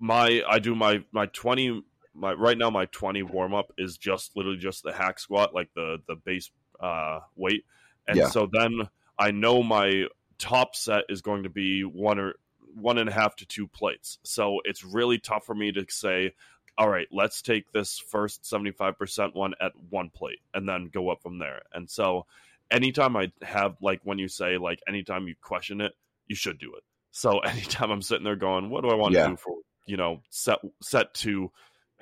my 0.00 0.42
I 0.48 0.58
do 0.58 0.74
my 0.74 1.04
my 1.12 1.26
twenty 1.26 1.82
my 2.14 2.32
right 2.32 2.58
now 2.58 2.70
my 2.70 2.86
20 2.86 3.22
warm 3.22 3.54
up 3.54 3.72
is 3.78 3.96
just 3.96 4.36
literally 4.36 4.58
just 4.58 4.82
the 4.82 4.92
hack 4.92 5.20
squat, 5.20 5.54
like 5.54 5.70
the 5.74 5.98
the 6.08 6.16
base 6.16 6.50
uh, 6.80 7.20
weight, 7.36 7.64
and 8.08 8.18
Yeah. 8.18 8.26
so 8.26 8.48
then 8.50 8.88
I 9.18 9.30
know 9.30 9.62
my 9.62 10.06
top 10.38 10.74
set 10.74 11.04
is 11.08 11.22
going 11.22 11.44
to 11.44 11.50
be 11.50 11.82
one 11.84 12.18
or 12.18 12.34
one 12.74 12.98
and 12.98 13.08
a 13.08 13.12
half 13.12 13.36
to 13.36 13.46
two 13.46 13.68
plates. 13.68 14.18
So 14.24 14.60
it's 14.64 14.82
really 14.84 15.18
tough 15.18 15.44
for 15.44 15.54
me 15.54 15.72
to 15.72 15.84
say, 15.88 16.32
all 16.78 16.88
right, 16.88 17.06
let's 17.12 17.42
take 17.42 17.70
this 17.72 17.98
first 17.98 18.44
75% 18.44 19.34
one 19.34 19.54
at 19.60 19.72
one 19.90 20.08
plate 20.10 20.40
and 20.54 20.68
then 20.68 20.88
go 20.92 21.10
up 21.10 21.22
from 21.22 21.38
there. 21.38 21.62
And 21.74 21.90
so 21.90 22.26
anytime 22.70 23.16
I 23.16 23.32
have, 23.42 23.76
like, 23.82 24.00
when 24.04 24.18
you 24.18 24.28
say, 24.28 24.56
like, 24.56 24.80
anytime 24.88 25.26
you 25.28 25.34
question 25.42 25.80
it, 25.80 25.92
you 26.26 26.36
should 26.36 26.58
do 26.58 26.74
it. 26.74 26.82
So 27.10 27.38
anytime 27.44 27.90
I'm 27.90 28.02
sitting 28.02 28.24
there 28.24 28.36
going, 28.36 28.70
what 28.70 28.82
do 28.82 28.88
I 28.90 28.94
want 28.94 29.14
Yeah. 29.14 29.24
to 29.24 29.30
do 29.30 29.36
for, 29.36 29.56
you 29.90 29.96
know, 29.96 30.22
set, 30.30 30.58
set 30.82 31.12
to, 31.14 31.50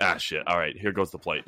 ah, 0.00 0.16
shit, 0.18 0.46
all 0.46 0.58
right, 0.58 0.76
here 0.76 0.92
goes 0.92 1.10
the 1.10 1.18
plate. 1.18 1.44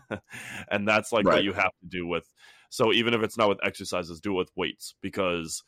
and 0.70 0.86
that's 0.86 1.12
like 1.12 1.26
what 1.26 1.44
you 1.44 1.52
have 1.52 1.72
to 1.82 1.88
do 1.88 2.06
with, 2.06 2.26
so 2.70 2.92
even 2.92 3.14
if 3.14 3.22
it's 3.22 3.36
not 3.38 3.48
with 3.48 3.58
exercises, 3.64 4.20
do 4.20 4.32
it 4.32 4.36
with 4.36 4.50
weights 4.56 4.94
because 5.00 5.62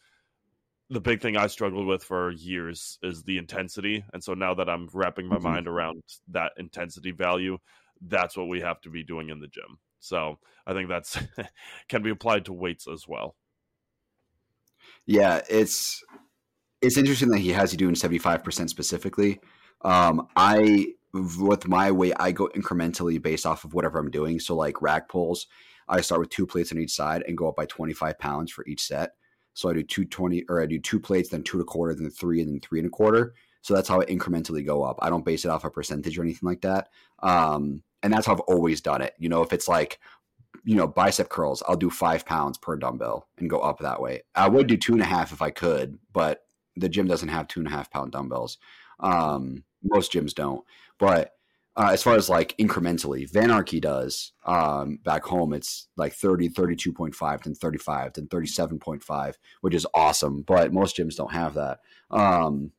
the 0.91 1.01
big 1.01 1.21
thing 1.21 1.37
I 1.37 1.49
struggled 1.49 1.87
with 1.87 2.03
for 2.05 2.31
years 2.31 2.99
is 3.03 3.25
the 3.25 3.39
intensity. 3.39 4.05
And 4.13 4.23
so 4.23 4.35
now 4.35 4.55
that 4.55 4.69
I'm 4.69 4.89
wrapping 4.93 5.27
my 5.29 5.39
Mhm. 5.39 5.43
mind 5.43 5.67
around 5.69 6.03
that 6.29 6.53
intensity 6.57 7.11
value, 7.11 7.59
that's 8.01 8.37
what 8.37 8.49
we 8.49 8.61
have 8.61 8.81
to 8.83 8.91
be 8.91 9.03
doing 9.03 9.31
in 9.31 9.41
the 9.41 9.49
gym. 9.49 9.79
So 9.99 10.39
I 10.67 10.73
think 10.75 10.89
that's 10.89 11.19
can 11.89 12.03
be 12.03 12.11
applied 12.11 12.45
to 12.47 12.53
weights 12.53 12.87
as 12.87 13.07
well. 13.09 13.37
Yeah, 15.07 15.43
it's 15.49 16.03
it's 16.83 16.97
interesting 16.97 17.31
that 17.31 17.39
he 17.39 17.51
has 17.51 17.73
you 17.73 17.79
doing 17.79 17.95
seventy 17.95 18.19
five 18.19 18.45
percent 18.45 18.71
specifically. 18.71 19.41
Um, 19.87 20.27
I 20.37 20.95
with 21.13 21.67
my 21.69 21.91
weight, 21.93 22.15
I 22.19 22.33
go 22.33 22.49
incrementally 22.49 23.23
based 23.23 23.47
off 23.47 23.65
of 23.65 23.73
whatever 23.73 23.99
I'm 23.99 24.11
doing. 24.11 24.39
So 24.39 24.55
like 24.55 24.83
rack 24.83 25.09
pulls, 25.09 25.47
I 25.89 26.01
start 26.01 26.21
with 26.21 26.31
two 26.31 26.47
plates 26.47 26.73
on 26.73 26.79
each 26.79 26.93
side 26.93 27.23
and 27.27 27.39
go 27.39 27.49
up 27.49 27.57
by 27.57 27.67
twenty 27.67 27.95
five 27.95 28.19
pounds 28.19 28.51
for 28.51 28.67
each 28.67 28.83
set. 28.83 29.13
So 29.55 29.71
I 29.71 29.75
do 29.75 29.85
two 29.85 30.05
twenty 30.05 30.45
or 30.49 30.61
I 30.61 30.67
do 30.67 30.81
two 30.81 30.99
plates, 30.99 31.29
then 31.29 31.45
two 31.45 31.59
and 31.59 31.63
a 31.63 31.65
quarter, 31.65 31.95
then 31.95 32.11
three, 32.11 32.41
and 32.41 32.51
then 32.51 32.61
three 32.61 32.81
and 32.81 32.89
a 32.89 32.91
quarter. 32.91 33.35
So 33.63 33.75
that's 33.75 33.89
how 33.89 34.01
I 34.01 34.05
incrementally 34.07 34.67
go 34.67 34.83
up. 34.83 34.99
I 35.01 35.09
don't 35.09 35.25
base 35.25 35.45
it 35.45 35.51
off 35.51 35.65
a 35.65 35.71
percentage 35.71 36.19
or 36.19 36.23
anything 36.23 36.47
like 36.47 36.61
that. 36.63 36.89
Um, 37.21 37.83
and 38.03 38.13
that's 38.13 38.27
how 38.27 38.33
I've 38.33 38.41
always 38.41 38.81
done 38.81 39.03
it. 39.03 39.15
You 39.19 39.29
know, 39.29 39.43
if 39.43 39.53
it's 39.53 39.69
like 39.69 40.01
you 40.65 40.75
know, 40.75 40.89
bicep 40.89 41.29
curls, 41.29 41.63
I'll 41.69 41.77
do 41.77 41.91
five 41.91 42.27
pounds 42.27 42.59
per 42.59 42.77
dumbbell 42.77 43.29
and 43.39 43.49
go 43.49 43.61
up 43.61 43.79
that 43.79 44.03
way. 44.03 44.23
I 44.35 44.49
would 44.49 44.67
do 44.67 44.77
two 44.77 44.95
and 44.95 45.03
a 45.03 45.07
half 45.07 45.33
if 45.33 45.41
I 45.41 45.51
could, 45.51 45.97
but 46.13 46.45
the 46.75 46.89
gym 46.89 47.07
doesn't 47.07 47.29
have 47.29 47.47
two 47.47 47.61
and 47.61 47.69
a 47.69 47.71
half 47.71 47.91
pound 47.91 48.11
dumbbells. 48.11 48.59
Um, 49.01 49.65
most 49.83 50.13
gyms 50.13 50.35
don't. 50.35 50.65
But 50.99 51.33
uh, 51.77 51.91
as 51.93 52.03
far 52.03 52.15
as 52.15 52.31
like 52.31 52.57
incrementally, 52.59 53.31
Vanarchy 53.31 53.81
does. 53.81 54.33
Um, 54.47 54.99
back 55.05 55.25
home, 55.25 55.53
it's 55.53 55.89
like 55.97 56.15
30, 56.15 56.49
32.5, 56.49 57.43
then 57.43 57.55
35, 57.55 58.13
then 58.15 58.27
37.5, 58.29 59.35
which 59.61 59.75
is 59.75 59.87
awesome. 59.95 60.43
But 60.43 60.73
most 60.73 60.97
gyms 60.97 61.17
don't 61.17 61.33
have 61.33 61.55
that. 61.55 61.81
Um, 62.11 62.73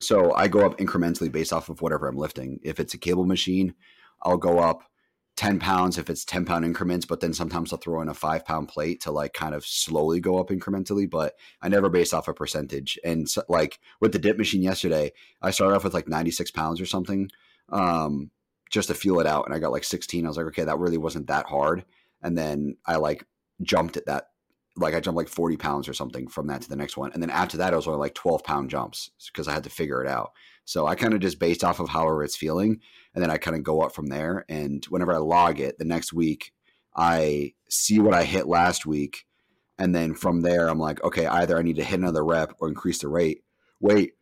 so 0.00 0.32
I 0.34 0.48
go 0.48 0.64
up 0.64 0.78
incrementally 0.78 1.30
based 1.30 1.52
off 1.52 1.68
of 1.68 1.82
whatever 1.82 2.06
I'm 2.06 2.16
lifting. 2.16 2.60
If 2.62 2.78
it's 2.78 2.94
a 2.94 2.98
cable 2.98 3.26
machine, 3.26 3.74
I'll 4.22 4.38
go 4.38 4.58
up 4.58 4.89
10 5.40 5.58
pounds 5.58 5.96
if 5.96 6.10
it's 6.10 6.22
10 6.26 6.44
pound 6.44 6.66
increments, 6.66 7.06
but 7.06 7.20
then 7.20 7.32
sometimes 7.32 7.72
I'll 7.72 7.78
throw 7.78 8.02
in 8.02 8.10
a 8.10 8.14
five 8.14 8.44
pound 8.44 8.68
plate 8.68 9.00
to 9.00 9.10
like 9.10 9.32
kind 9.32 9.54
of 9.54 9.64
slowly 9.64 10.20
go 10.20 10.38
up 10.38 10.50
incrementally. 10.50 11.08
But 11.08 11.34
I 11.62 11.70
never 11.70 11.88
base 11.88 12.12
off 12.12 12.28
a 12.28 12.34
percentage. 12.34 12.98
And 13.04 13.26
so, 13.26 13.42
like 13.48 13.80
with 14.02 14.12
the 14.12 14.18
dip 14.18 14.36
machine 14.36 14.60
yesterday, 14.60 15.12
I 15.40 15.50
started 15.50 15.76
off 15.76 15.84
with 15.84 15.94
like 15.94 16.06
96 16.06 16.50
pounds 16.50 16.78
or 16.78 16.84
something 16.84 17.30
um, 17.70 18.30
just 18.68 18.88
to 18.88 18.94
feel 18.94 19.18
it 19.18 19.26
out. 19.26 19.46
And 19.46 19.54
I 19.54 19.60
got 19.60 19.72
like 19.72 19.84
16. 19.84 20.26
I 20.26 20.28
was 20.28 20.36
like, 20.36 20.44
okay, 20.48 20.64
that 20.64 20.78
really 20.78 20.98
wasn't 20.98 21.28
that 21.28 21.46
hard. 21.46 21.86
And 22.20 22.36
then 22.36 22.76
I 22.84 22.96
like 22.96 23.24
jumped 23.62 23.96
at 23.96 24.04
that. 24.04 24.26
Like 24.76 24.94
I 24.94 25.00
jumped 25.00 25.16
like 25.16 25.28
40 25.28 25.56
pounds 25.56 25.88
or 25.88 25.94
something 25.94 26.28
from 26.28 26.46
that 26.46 26.62
to 26.62 26.68
the 26.68 26.76
next 26.76 26.96
one. 26.96 27.10
And 27.12 27.22
then 27.22 27.30
after 27.30 27.56
that, 27.58 27.72
it 27.72 27.76
was 27.76 27.86
only 27.86 27.98
like 27.98 28.14
12 28.14 28.44
pound 28.44 28.70
jumps 28.70 29.10
because 29.26 29.48
I 29.48 29.52
had 29.52 29.64
to 29.64 29.70
figure 29.70 30.02
it 30.02 30.08
out. 30.08 30.32
So 30.64 30.86
I 30.86 30.94
kind 30.94 31.12
of 31.12 31.20
just 31.20 31.40
based 31.40 31.64
off 31.64 31.80
of 31.80 31.88
however 31.88 32.22
it's 32.22 32.36
feeling 32.36 32.80
and 33.14 33.22
then 33.22 33.30
I 33.30 33.38
kind 33.38 33.56
of 33.56 33.64
go 33.64 33.82
up 33.82 33.92
from 33.92 34.06
there. 34.06 34.44
And 34.48 34.84
whenever 34.86 35.12
I 35.12 35.18
log 35.18 35.58
it, 35.58 35.78
the 35.78 35.84
next 35.84 36.12
week 36.12 36.52
I 36.94 37.54
see 37.68 37.98
what 37.98 38.14
I 38.14 38.24
hit 38.24 38.46
last 38.46 38.84
week, 38.84 39.26
and 39.78 39.94
then 39.94 40.14
from 40.14 40.42
there 40.42 40.68
I'm 40.68 40.78
like, 40.78 41.02
okay, 41.02 41.26
either 41.26 41.56
I 41.56 41.62
need 41.62 41.76
to 41.76 41.84
hit 41.84 41.98
another 41.98 42.24
rep 42.24 42.54
or 42.58 42.68
increase 42.68 42.98
the 42.98 43.08
rate, 43.08 43.42
weight, 43.80 44.14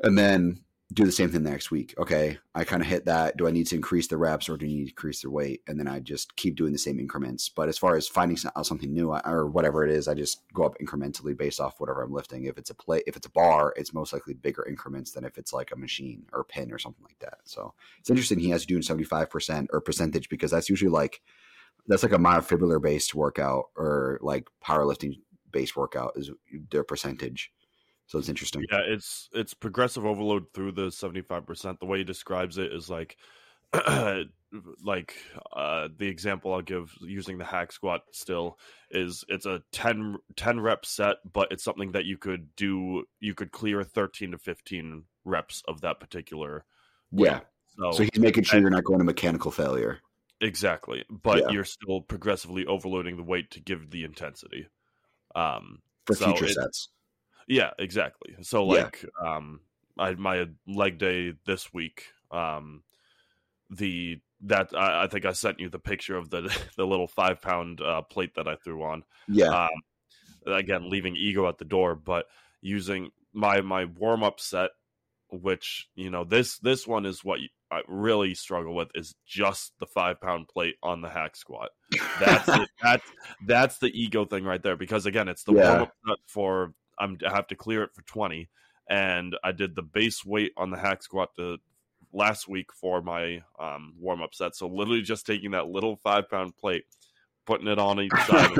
and 0.00 0.18
then 0.18 0.64
do 0.92 1.04
the 1.04 1.12
same 1.12 1.30
thing 1.30 1.42
the 1.42 1.50
next 1.50 1.70
week. 1.70 1.94
Okay, 1.98 2.38
I 2.54 2.64
kind 2.64 2.82
of 2.82 2.88
hit 2.88 3.06
that. 3.06 3.36
Do 3.36 3.46
I 3.46 3.50
need 3.50 3.66
to 3.68 3.76
increase 3.76 4.08
the 4.08 4.16
reps 4.16 4.48
or 4.48 4.56
do 4.56 4.66
I 4.66 4.68
need 4.68 4.84
to 4.84 4.90
increase 4.90 5.22
the 5.22 5.30
weight? 5.30 5.62
And 5.66 5.78
then 5.78 5.86
I 5.86 6.00
just 6.00 6.36
keep 6.36 6.56
doing 6.56 6.72
the 6.72 6.78
same 6.78 6.98
increments. 6.98 7.48
But 7.48 7.68
as 7.68 7.78
far 7.78 7.96
as 7.96 8.08
finding 8.08 8.36
uh, 8.54 8.62
something 8.62 8.92
new 8.92 9.12
or 9.12 9.46
whatever 9.46 9.84
it 9.84 9.90
is, 9.90 10.08
I 10.08 10.14
just 10.14 10.42
go 10.52 10.64
up 10.64 10.76
incrementally 10.78 11.36
based 11.36 11.60
off 11.60 11.78
whatever 11.78 12.02
I'm 12.02 12.12
lifting. 12.12 12.44
If 12.44 12.58
it's 12.58 12.70
a 12.70 12.74
play, 12.74 13.02
if 13.06 13.16
it's 13.16 13.26
a 13.26 13.30
bar, 13.30 13.72
it's 13.76 13.94
most 13.94 14.12
likely 14.12 14.34
bigger 14.34 14.66
increments 14.68 15.12
than 15.12 15.24
if 15.24 15.38
it's 15.38 15.52
like 15.52 15.70
a 15.72 15.78
machine 15.78 16.26
or 16.32 16.40
a 16.40 16.44
pin 16.44 16.72
or 16.72 16.78
something 16.78 17.04
like 17.04 17.18
that. 17.20 17.38
So 17.44 17.74
it's 17.98 18.10
interesting 18.10 18.38
he 18.38 18.50
has 18.50 18.62
you 18.68 18.80
doing 18.80 18.82
75% 18.82 19.68
or 19.72 19.80
percentage 19.80 20.28
because 20.28 20.50
that's 20.50 20.68
usually 20.68 20.90
like 20.90 21.22
that's 21.86 22.02
like 22.02 22.12
a 22.12 22.18
myofibrillar 22.18 22.80
based 22.80 23.14
workout 23.14 23.66
or 23.76 24.18
like 24.22 24.48
powerlifting 24.64 25.20
based 25.50 25.76
workout 25.76 26.12
is 26.16 26.30
their 26.70 26.84
percentage. 26.84 27.52
So 28.12 28.18
it's 28.18 28.28
interesting. 28.28 28.66
Yeah, 28.70 28.80
it's 28.86 29.30
it's 29.32 29.54
progressive 29.54 30.04
overload 30.04 30.44
through 30.52 30.72
the 30.72 30.90
seventy 30.92 31.22
five 31.22 31.46
percent. 31.46 31.80
The 31.80 31.86
way 31.86 31.96
he 31.96 32.04
describes 32.04 32.58
it 32.58 32.70
is 32.70 32.90
like 32.90 33.16
like 34.84 35.14
uh 35.56 35.88
the 35.96 36.08
example 36.08 36.52
I'll 36.52 36.60
give 36.60 36.92
using 37.00 37.38
the 37.38 37.46
hack 37.46 37.72
squat 37.72 38.02
still 38.10 38.58
is 38.90 39.24
it's 39.28 39.46
a 39.46 39.62
10, 39.72 40.16
10 40.36 40.60
rep 40.60 40.84
set, 40.84 41.16
but 41.32 41.50
it's 41.52 41.64
something 41.64 41.92
that 41.92 42.04
you 42.04 42.18
could 42.18 42.54
do 42.54 43.04
you 43.18 43.34
could 43.34 43.50
clear 43.50 43.82
thirteen 43.82 44.32
to 44.32 44.38
fifteen 44.38 45.04
reps 45.24 45.62
of 45.66 45.80
that 45.80 45.98
particular 45.98 46.66
Yeah. 47.12 47.40
so, 47.78 47.92
So 47.92 48.02
he's 48.02 48.20
making 48.20 48.44
sure 48.44 48.60
you're 48.60 48.68
not 48.68 48.84
going 48.84 48.98
to 48.98 49.06
mechanical 49.06 49.50
failure. 49.50 50.00
exactly. 50.42 51.02
But 51.08 51.38
Yeah. 51.38 51.48
you're 51.50 51.64
still 51.64 52.02
progressively 52.02 52.66
overloading 52.66 53.16
the 53.16 53.22
weight 53.22 53.50
to 53.52 53.60
give 53.60 53.90
the 53.90 54.04
intensity. 54.04 54.66
Um 55.34 55.80
for 56.04 56.14
So 56.14 56.26
future 56.26 56.44
it- 56.44 56.52
sets. 56.56 56.90
Yeah, 57.48 57.70
exactly. 57.78 58.36
So 58.42 58.64
Yeah. 58.66 58.84
like 58.84 59.04
um 59.24 59.60
I 59.98 60.14
my 60.14 60.48
leg 60.66 60.98
day 60.98 61.34
this 61.46 61.72
week, 61.72 62.06
um 62.30 62.82
the 63.70 64.20
that 64.42 64.74
I, 64.74 65.04
I 65.04 65.06
think 65.06 65.24
I 65.24 65.32
sent 65.32 65.60
you 65.60 65.68
the 65.68 65.78
picture 65.78 66.16
of 66.16 66.30
the 66.30 66.42
the 66.76 66.86
little 66.86 67.08
five 67.08 67.40
pound 67.40 67.80
uh, 67.80 68.02
plate 68.02 68.34
that 68.36 68.48
I 68.48 68.56
threw 68.56 68.82
on. 68.82 69.04
Yeah. 69.28 69.48
Um 69.48 69.70
again 70.46 70.90
leaving 70.90 71.16
ego 71.16 71.48
at 71.48 71.58
the 71.58 71.64
door, 71.64 71.94
but 71.94 72.26
using 72.60 73.10
my 73.32 73.60
my 73.60 73.84
warm 73.84 74.22
up 74.22 74.40
set, 74.40 74.70
which, 75.30 75.88
you 75.94 76.10
know, 76.10 76.24
this 76.24 76.58
this 76.58 76.86
one 76.86 77.06
is 77.06 77.24
what 77.24 77.40
I 77.70 77.82
really 77.88 78.34
struggle 78.34 78.74
with 78.74 78.90
is 78.94 79.14
just 79.26 79.72
the 79.78 79.86
five 79.86 80.20
pound 80.20 80.48
plate 80.48 80.76
on 80.82 81.00
the 81.00 81.08
hack 81.08 81.36
squat. 81.36 81.70
That's 82.20 82.48
it. 82.56 82.68
That's 82.82 83.10
that's 83.46 83.78
the 83.78 83.88
ego 83.98 84.24
thing 84.24 84.44
right 84.44 84.62
there. 84.62 84.76
Because 84.76 85.06
again, 85.06 85.28
it's 85.28 85.44
the 85.44 85.52
Yeah. 85.52 85.68
warm 85.68 85.82
up 85.82 85.92
set 86.06 86.18
for 86.26 86.74
I'm 86.98 87.18
I 87.26 87.34
have 87.34 87.46
to 87.48 87.54
clear 87.54 87.82
it 87.82 87.94
for 87.94 88.02
twenty, 88.02 88.48
and 88.88 89.36
I 89.42 89.52
did 89.52 89.74
the 89.74 89.82
base 89.82 90.24
weight 90.24 90.52
on 90.56 90.70
the 90.70 90.78
hack 90.78 91.02
squat 91.02 91.30
to 91.36 91.58
last 92.12 92.48
week 92.48 92.72
for 92.72 93.00
my 93.02 93.42
um, 93.58 93.94
warm 93.98 94.22
up 94.22 94.34
set. 94.34 94.54
So 94.54 94.66
literally 94.66 95.02
just 95.02 95.26
taking 95.26 95.52
that 95.52 95.68
little 95.68 95.96
five 95.96 96.28
pound 96.28 96.56
plate, 96.56 96.84
putting 97.46 97.68
it 97.68 97.78
on 97.78 98.00
each 98.00 98.12
side, 98.26 98.50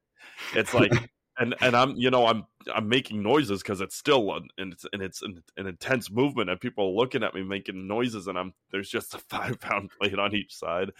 it's 0.54 0.74
like. 0.74 0.92
And 1.38 1.54
and 1.60 1.76
I'm 1.76 1.96
you 1.96 2.08
know 2.10 2.26
I'm 2.26 2.46
I'm 2.74 2.88
making 2.88 3.22
noises 3.22 3.60
because 3.62 3.82
it's 3.82 3.94
still 3.94 4.34
an, 4.34 4.48
and 4.56 4.72
it's 4.72 4.86
and 4.90 5.02
it's 5.02 5.20
an, 5.20 5.42
an 5.58 5.66
intense 5.66 6.10
movement 6.10 6.48
and 6.48 6.58
people 6.58 6.86
are 6.86 6.98
looking 6.98 7.22
at 7.22 7.34
me 7.34 7.42
making 7.42 7.86
noises 7.86 8.26
and 8.26 8.38
I'm 8.38 8.54
there's 8.70 8.88
just 8.88 9.12
a 9.12 9.18
five 9.28 9.60
pound 9.60 9.90
plate 10.00 10.18
on 10.18 10.34
each 10.34 10.56
side, 10.56 10.92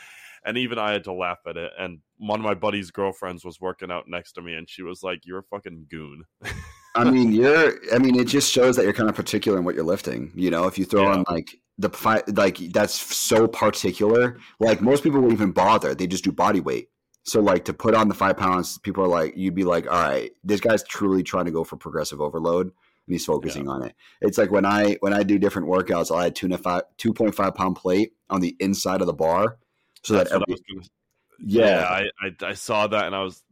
and 0.46 0.56
even 0.56 0.78
I 0.78 0.92
had 0.92 1.04
to 1.04 1.12
laugh 1.12 1.38
at 1.46 1.56
it. 1.56 1.72
And 1.78 1.98
one 2.18 2.40
of 2.40 2.44
my 2.44 2.54
buddy's 2.54 2.90
girlfriends 2.90 3.44
was 3.44 3.60
working 3.60 3.90
out 3.90 4.04
next 4.08 4.32
to 4.32 4.42
me 4.42 4.54
and 4.54 4.68
she 4.70 4.82
was 4.82 5.02
like, 5.02 5.20
"You're 5.26 5.40
a 5.40 5.42
fucking 5.44 5.86
goon." 5.90 6.22
I 6.94 7.04
mean, 7.10 7.32
you're. 7.32 7.74
I 7.94 7.98
mean, 7.98 8.18
it 8.18 8.26
just 8.28 8.50
shows 8.52 8.76
that 8.76 8.84
you're 8.84 8.94
kind 8.94 9.10
of 9.10 9.14
particular 9.16 9.58
in 9.58 9.64
what 9.64 9.74
you're 9.74 9.84
lifting. 9.84 10.32
You 10.34 10.50
know, 10.50 10.66
if 10.66 10.78
you 10.78 10.84
throw 10.86 11.02
Yeah. 11.02 11.16
on 11.16 11.24
like 11.28 11.56
the 11.78 11.90
fi- 11.90 12.22
like 12.28 12.56
that's 12.72 12.94
so 12.94 13.46
particular. 13.46 14.38
Like 14.60 14.80
most 14.80 15.02
people 15.02 15.20
won't 15.20 15.32
even 15.34 15.52
bother; 15.52 15.94
they 15.94 16.06
just 16.06 16.24
do 16.24 16.32
body 16.32 16.60
weight. 16.60 16.88
So 17.24 17.40
like 17.40 17.64
to 17.64 17.74
put 17.74 17.94
on 17.94 18.08
the 18.08 18.14
five 18.14 18.36
pounds, 18.36 18.78
people 18.78 19.02
are 19.04 19.08
like, 19.08 19.36
you'd 19.36 19.54
be 19.56 19.64
like, 19.64 19.90
all 19.90 20.00
right, 20.00 20.30
this 20.44 20.60
guy's 20.60 20.84
truly 20.84 21.24
trying 21.24 21.46
to 21.46 21.50
go 21.50 21.64
for 21.64 21.76
progressive 21.76 22.20
overload, 22.20 22.66
and 22.66 22.72
he's 23.08 23.24
focusing 23.24 23.68
on 23.68 23.82
it. 23.82 23.94
It's 24.20 24.38
like 24.38 24.50
when 24.52 24.64
I 24.64 24.96
when 25.00 25.12
I 25.12 25.22
do 25.24 25.38
different 25.38 25.68
workouts, 25.68 26.10
I'll 26.10 26.22
add 26.22 26.36
two 26.36 26.48
five 26.56 26.82
two 26.98 27.12
point 27.12 27.34
five 27.34 27.54
pound 27.54 27.76
plate 27.76 28.12
on 28.30 28.40
the 28.40 28.56
inside 28.60 29.00
of 29.00 29.06
the 29.06 29.12
bar, 29.12 29.58
so 30.06 30.14
That's 30.14 30.30
that 30.30 30.36
every, 30.36 30.56
gonna 30.72 30.86
yeah, 31.40 31.66
yeah, 31.66 31.84
I, 31.84 32.26
I 32.26 32.50
I 32.50 32.54
saw 32.54 32.86
that 32.86 33.06
and 33.06 33.14
I 33.14 33.22
was 33.22 33.42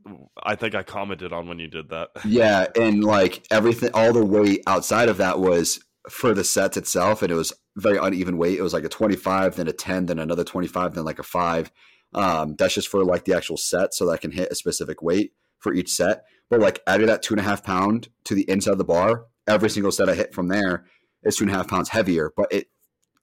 I 0.41 0.55
think 0.55 0.75
I 0.77 0.85
commented 0.85 1.33
on 1.33 1.49
when 1.49 1.59
you 1.59 1.67
did 1.67 1.91
that. 1.91 2.11
Yeah, 2.25 2.67
and 2.77 3.03
like 3.03 3.45
everything, 3.51 3.91
all 3.93 4.13
the 4.13 4.25
weight 4.25 4.63
outside 4.67 5.09
of 5.09 5.17
that 5.19 5.41
was 5.41 5.81
for 6.09 6.33
the 6.33 6.45
sets 6.45 6.77
itself, 6.77 7.23
and 7.23 7.33
it 7.33 7.35
was 7.35 7.53
very 7.77 7.99
uneven 7.99 8.39
weight. 8.39 8.59
It 8.59 8.63
was 8.63 8.73
like 8.73 8.85
a 8.85 8.89
25, 8.89 9.57
then 9.57 9.67
a 9.67 9.73
10, 9.73 10.07
then 10.07 10.19
another 10.21 10.45
25, 10.45 10.95
then 10.95 11.05
like 11.05 11.19
a 11.19 11.25
five. 11.25 11.73
Um, 12.15 12.55
that's 12.57 12.75
just 12.75 12.89
for 12.89 13.05
like 13.05 13.25
the 13.25 13.37
actual 13.37 13.57
set, 13.57 13.93
so 13.93 14.07
that 14.07 14.13
I 14.13 14.17
can 14.19 14.31
hit 14.31 14.53
a 14.53 14.55
specific 14.55 15.03
weight 15.03 15.33
for 15.59 15.75
each 15.75 15.91
set. 15.91 16.25
But 16.49 16.61
like 16.61 16.81
added 16.87 17.09
that 17.09 17.23
two 17.23 17.35
and 17.35 17.41
a 17.41 17.45
half 17.45 17.65
pound 17.65 18.09
to 18.25 18.35
the 18.35 18.49
inside 18.49 18.73
of 18.73 18.79
the 18.79 18.85
bar, 18.85 19.27
every 19.49 19.69
single 19.69 19.91
set 19.91 20.09
I 20.09 20.15
hit 20.15 20.33
from 20.33 20.49
there 20.49 20.85
is 21.25 21.37
two 21.37 21.45
and 21.45 21.53
a 21.53 21.57
half 21.57 21.69
pounds 21.69 21.89
heavier. 21.89 22.33
But 22.37 22.53
it 22.53 22.69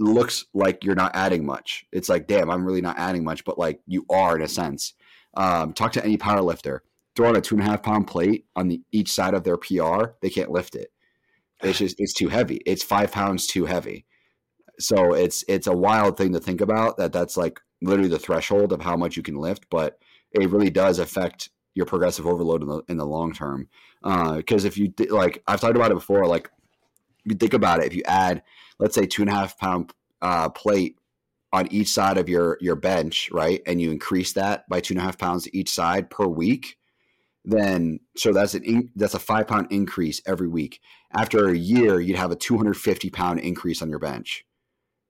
looks 0.01 0.45
like 0.53 0.83
you're 0.83 0.95
not 0.95 1.15
adding 1.15 1.45
much. 1.45 1.85
It's 1.91 2.09
like, 2.09 2.27
damn, 2.27 2.49
I'm 2.49 2.65
really 2.65 2.81
not 2.81 2.97
adding 2.97 3.23
much, 3.23 3.45
but 3.45 3.57
like 3.57 3.79
you 3.85 4.05
are 4.09 4.35
in 4.35 4.41
a 4.41 4.47
sense. 4.47 4.93
Um, 5.35 5.73
talk 5.73 5.93
to 5.93 6.03
any 6.03 6.17
power 6.17 6.41
lifter. 6.41 6.83
Throw 7.15 7.29
on 7.29 7.35
a 7.35 7.41
two 7.41 7.55
and 7.55 7.63
a 7.63 7.69
half 7.69 7.83
pound 7.83 8.07
plate 8.07 8.45
on 8.55 8.67
the 8.67 8.81
each 8.91 9.11
side 9.11 9.33
of 9.33 9.43
their 9.43 9.57
PR, 9.57 10.13
they 10.21 10.29
can't 10.29 10.51
lift 10.51 10.75
it. 10.75 10.91
It's 11.61 11.77
just 11.77 11.95
it's 11.99 12.13
too 12.13 12.29
heavy. 12.29 12.61
It's 12.65 12.83
five 12.83 13.11
pounds 13.11 13.47
too 13.47 13.65
heavy. 13.65 14.05
So 14.79 15.13
it's 15.13 15.43
it's 15.47 15.67
a 15.67 15.75
wild 15.75 16.17
thing 16.17 16.33
to 16.33 16.39
think 16.39 16.61
about 16.61 16.97
that 16.97 17.13
that's 17.13 17.37
like 17.37 17.59
literally 17.81 18.09
the 18.09 18.19
threshold 18.19 18.71
of 18.71 18.81
how 18.81 18.95
much 18.95 19.17
you 19.17 19.23
can 19.23 19.35
lift, 19.35 19.67
but 19.69 19.99
it 20.31 20.49
really 20.49 20.69
does 20.69 20.99
affect 20.99 21.49
your 21.75 21.85
progressive 21.85 22.25
overload 22.25 22.61
in 22.61 22.67
the 22.67 22.81
in 22.87 22.97
the 22.97 23.05
long 23.05 23.33
term. 23.33 23.67
Because 24.01 24.65
uh, 24.65 24.67
if 24.67 24.77
you 24.77 24.93
like, 25.09 25.43
I've 25.47 25.61
talked 25.61 25.75
about 25.75 25.91
it 25.91 25.95
before. 25.95 26.25
Like, 26.25 26.49
you 27.25 27.35
think 27.35 27.53
about 27.53 27.79
it, 27.79 27.87
if 27.87 27.95
you 27.95 28.03
add, 28.05 28.43
let's 28.79 28.95
say, 28.95 29.05
two 29.05 29.21
and 29.21 29.29
a 29.29 29.33
half 29.33 29.57
pound 29.57 29.93
uh, 30.21 30.49
plate 30.49 30.97
on 31.53 31.67
each 31.71 31.89
side 31.89 32.17
of 32.17 32.29
your 32.29 32.57
your 32.61 32.75
bench, 32.75 33.29
right, 33.31 33.61
and 33.65 33.81
you 33.81 33.91
increase 33.91 34.33
that 34.33 34.67
by 34.69 34.79
two 34.79 34.93
and 34.93 35.01
a 35.01 35.03
half 35.03 35.17
pounds 35.17 35.53
each 35.53 35.69
side 35.69 36.09
per 36.09 36.25
week, 36.25 36.77
then 37.43 37.99
so 38.15 38.31
that's 38.31 38.53
an 38.53 38.63
in, 38.63 38.89
that's 38.95 39.13
a 39.13 39.19
five 39.19 39.47
pound 39.47 39.67
increase 39.71 40.21
every 40.25 40.47
week. 40.47 40.79
After 41.13 41.49
a 41.49 41.57
year, 41.57 41.99
you'd 41.99 42.17
have 42.17 42.31
a 42.31 42.35
250 42.35 43.09
pound 43.09 43.39
increase 43.39 43.81
on 43.81 43.89
your 43.89 43.99
bench, 43.99 44.45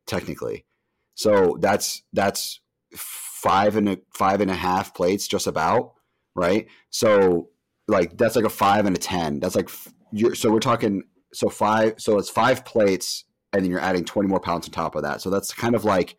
technically. 0.07 0.65
So 1.13 1.57
that's 1.59 2.03
that's 2.13 2.59
five 2.95 3.75
and 3.75 3.89
a 3.89 3.97
five 4.13 4.41
and 4.41 4.51
a 4.51 4.55
half 4.55 4.93
plates, 4.93 5.27
just 5.27 5.47
about 5.47 5.93
right. 6.35 6.67
So 6.89 7.49
like 7.87 8.17
that's 8.17 8.35
like 8.35 8.45
a 8.45 8.49
five 8.49 8.85
and 8.85 8.95
a 8.95 8.99
ten. 8.99 9.39
That's 9.39 9.55
like 9.55 9.69
you're 10.11 10.35
so 10.35 10.51
we're 10.51 10.59
talking 10.59 11.03
so 11.33 11.49
five. 11.49 11.95
So 11.97 12.17
it's 12.17 12.29
five 12.29 12.65
plates, 12.65 13.25
and 13.53 13.63
then 13.63 13.71
you're 13.71 13.79
adding 13.79 14.05
20 14.05 14.27
more 14.27 14.39
pounds 14.39 14.67
on 14.67 14.71
top 14.71 14.95
of 14.95 15.03
that. 15.03 15.21
So 15.21 15.29
that's 15.29 15.53
kind 15.53 15.75
of 15.75 15.85
like 15.85 16.17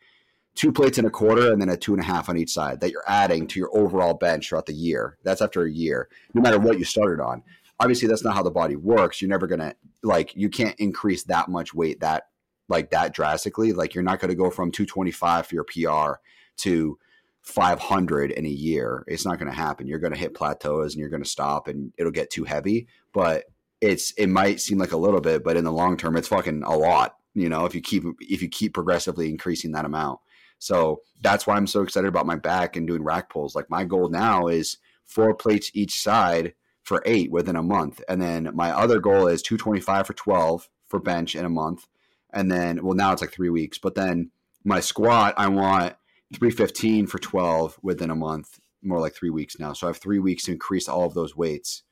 two 0.54 0.72
plates 0.72 0.98
and 0.98 1.06
a 1.06 1.10
quarter 1.10 1.52
and 1.52 1.60
then 1.60 1.68
a 1.68 1.76
two 1.76 1.94
and 1.94 2.02
a 2.02 2.06
half 2.06 2.28
on 2.28 2.36
each 2.36 2.50
side 2.50 2.80
that 2.80 2.90
you're 2.90 3.04
adding 3.06 3.46
to 3.46 3.58
your 3.58 3.74
overall 3.76 4.14
bench 4.14 4.48
throughout 4.48 4.66
the 4.66 4.74
year. 4.74 5.16
That's 5.22 5.40
after 5.40 5.62
a 5.62 5.70
year, 5.70 6.08
no 6.34 6.42
matter 6.42 6.58
what 6.58 6.78
you 6.78 6.84
started 6.84 7.22
on. 7.22 7.42
Obviously, 7.80 8.06
that's 8.06 8.24
not 8.24 8.34
how 8.34 8.42
the 8.42 8.50
body 8.50 8.76
works. 8.76 9.20
You're 9.20 9.30
never 9.30 9.46
gonna 9.46 9.74
like 10.02 10.36
you 10.36 10.48
can't 10.48 10.78
increase 10.78 11.24
that 11.24 11.48
much 11.48 11.74
weight 11.74 12.00
that 12.00 12.24
like 12.68 12.90
that 12.90 13.14
drastically. 13.14 13.72
Like 13.72 13.94
you're 13.94 14.04
not 14.04 14.20
gonna 14.20 14.34
go 14.34 14.50
from 14.50 14.70
225 14.70 15.46
for 15.46 15.54
your 15.54 15.64
PR 15.64 16.20
to 16.58 16.98
500 17.40 18.30
in 18.30 18.46
a 18.46 18.48
year. 18.48 19.04
It's 19.08 19.24
not 19.24 19.38
gonna 19.38 19.52
happen. 19.52 19.86
You're 19.86 19.98
gonna 19.98 20.16
hit 20.16 20.34
plateaus 20.34 20.94
and 20.94 21.00
you're 21.00 21.08
gonna 21.08 21.24
stop 21.24 21.66
and 21.66 21.92
it'll 21.98 22.12
get 22.12 22.30
too 22.30 22.44
heavy. 22.44 22.86
But 23.12 23.44
it's 23.82 24.12
it 24.12 24.28
might 24.28 24.60
seem 24.60 24.78
like 24.78 24.92
a 24.92 24.96
little 24.96 25.20
bit, 25.20 25.42
but 25.42 25.56
in 25.56 25.64
the 25.64 25.72
long 25.72 25.96
term, 25.96 26.16
it's 26.16 26.28
fucking 26.28 26.62
a 26.62 26.76
lot. 26.76 27.16
You 27.34 27.48
know, 27.48 27.66
if 27.66 27.74
you 27.74 27.82
keep 27.82 28.04
if 28.20 28.40
you 28.40 28.48
keep 28.48 28.72
progressively 28.72 29.28
increasing 29.28 29.72
that 29.72 29.84
amount. 29.84 30.20
So 30.60 31.02
that's 31.20 31.46
why 31.46 31.56
I'm 31.56 31.66
so 31.66 31.82
excited 31.82 32.06
about 32.06 32.24
my 32.24 32.36
back 32.36 32.76
and 32.76 32.86
doing 32.86 33.02
rack 33.02 33.28
pulls. 33.28 33.56
Like 33.56 33.68
my 33.68 33.84
goal 33.84 34.08
now 34.08 34.46
is 34.46 34.78
four 35.04 35.34
plates 35.34 35.72
each 35.74 36.00
side 36.00 36.54
for 36.84 37.02
eight 37.04 37.32
within 37.32 37.56
a 37.56 37.62
month. 37.62 38.00
And 38.08 38.22
then 38.22 38.50
my 38.54 38.70
other 38.70 39.00
goal 39.00 39.26
is 39.26 39.42
225 39.42 40.06
for 40.06 40.12
12 40.12 40.68
for 40.86 41.00
bench 41.00 41.34
in 41.34 41.44
a 41.44 41.48
month. 41.48 41.88
And 42.32 42.50
then, 42.50 42.82
well, 42.84 42.94
now 42.94 43.12
it's 43.12 43.20
like 43.20 43.32
three 43.32 43.50
weeks. 43.50 43.78
But 43.78 43.96
then 43.96 44.30
my 44.62 44.78
squat, 44.78 45.34
I 45.36 45.48
want 45.48 45.94
315 46.34 47.08
for 47.08 47.18
12 47.18 47.78
within 47.82 48.10
a 48.10 48.16
month, 48.16 48.60
more 48.82 49.00
like 49.00 49.14
three 49.14 49.30
weeks 49.30 49.58
now. 49.58 49.72
So 49.72 49.88
I 49.88 49.90
have 49.90 49.98
three 49.98 50.20
weeks 50.20 50.44
to 50.44 50.52
increase 50.52 50.88
all 50.88 51.04
of 51.04 51.14
those 51.14 51.36
weights 51.36 51.82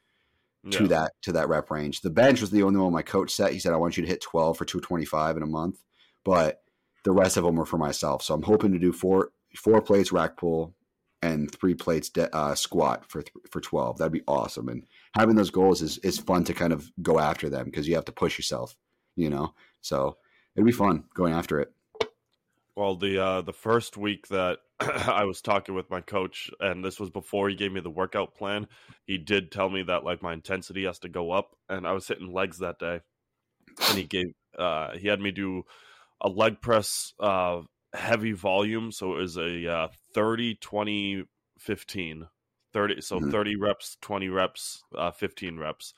yeah. 0.65 0.79
to 0.79 0.89
that 0.89 1.13
to 1.23 1.33
that 1.33 1.49
rep 1.49 1.71
range. 1.71 2.01
The 2.01 2.11
bench 2.11 2.41
was 2.41 2.51
the 2.51 2.63
only 2.63 2.79
one 2.79 2.93
my 2.93 3.03
coach 3.03 3.31
set. 3.33 3.53
He 3.53 3.59
said 3.59 3.73
I 3.73 3.77
want 3.77 3.97
you 3.97 4.03
to 4.03 4.09
hit 4.09 4.21
12 4.21 4.57
for 4.57 4.65
225 4.65 5.37
in 5.37 5.43
a 5.43 5.47
month. 5.47 5.83
But 6.25 6.63
the 7.05 7.13
rest 7.13 7.37
of 7.37 7.45
them 7.45 7.57
were 7.57 7.67
for 7.67 7.79
myself. 7.79 8.23
So 8.23 8.35
I'm 8.35 8.43
hoping 8.43 8.73
to 8.73 8.79
do 8.79 8.93
four 8.93 9.33
four 9.57 9.81
plates 9.81 10.13
rack 10.13 10.37
pull 10.37 10.75
and 11.23 11.51
three 11.55 11.75
plates 11.75 12.09
de- 12.09 12.35
uh, 12.35 12.55
squat 12.55 13.05
for 13.09 13.23
th- 13.23 13.33
for 13.51 13.61
12. 13.61 13.99
That'd 13.99 14.13
be 14.13 14.23
awesome. 14.27 14.69
And 14.69 14.85
having 15.15 15.37
those 15.37 15.51
goals 15.51 15.83
is 15.83 15.99
is 15.99 16.19
fun 16.19 16.45
to 16.45 16.55
kind 16.55 16.73
of 16.73 16.91
go 17.03 17.19
after 17.19 17.49
them 17.49 17.67
because 17.67 17.89
you 17.89 17.95
have 17.95 18.05
to 18.07 18.13
push 18.13 18.39
yourself, 18.39 18.77
you 19.17 19.31
know. 19.31 19.55
So 19.81 20.17
it'd 20.55 20.67
be 20.67 20.73
fun 20.73 21.05
going 21.15 21.33
after 21.33 21.61
it. 21.61 21.73
Well, 22.81 22.97
the 22.97 23.23
uh, 23.23 23.41
the 23.43 23.53
first 23.53 23.99
week 23.99 24.29
that 24.29 24.61
I 24.81 25.25
was 25.25 25.43
talking 25.43 25.75
with 25.75 25.91
my 25.91 26.01
coach, 26.01 26.51
and 26.61 26.83
this 26.83 26.99
was 26.99 27.11
before 27.11 27.51
he 27.51 27.55
gave 27.55 27.71
me 27.71 27.83
the 27.83 27.91
workout 27.91 28.35
plan, 28.35 28.69
he 29.05 29.19
did 29.19 29.53
tell 29.53 29.69
me 29.69 29.83
that 29.83 30.03
like 30.03 30.23
my 30.23 30.33
intensity 30.33 30.87
has 30.87 30.99
to 31.01 31.11
go 31.11 31.31
up, 31.31 31.55
and 31.69 31.87
I 31.87 31.93
was 31.93 32.09
hitting 32.09 32.33
legs 32.33 32.61
that 32.61 32.79
day, 32.79 33.03
and 33.87 33.99
he 33.99 34.05
gave 34.05 34.33
uh, 34.59 34.97
he 34.97 35.09
had 35.09 35.21
me 35.21 35.31
do 35.31 35.65
a 36.23 36.31
leg 36.31 36.63
press 36.63 37.13
uh, 37.21 37.61
heavy 37.93 38.33
volume. 38.33 38.93
So 38.93 39.13
it 39.13 39.19
was 39.19 39.37
a 39.37 39.71
uh, 39.71 39.89
30, 40.15 40.55
20, 40.55 41.25
15. 41.59 42.29
30, 42.73 43.01
so 43.03 43.19
mm-hmm. 43.19 43.31
30 43.31 43.57
reps, 43.57 43.99
20 44.01 44.29
reps, 44.31 44.85
uh, 44.97 45.11
15 45.11 45.59
reps. 45.59 45.93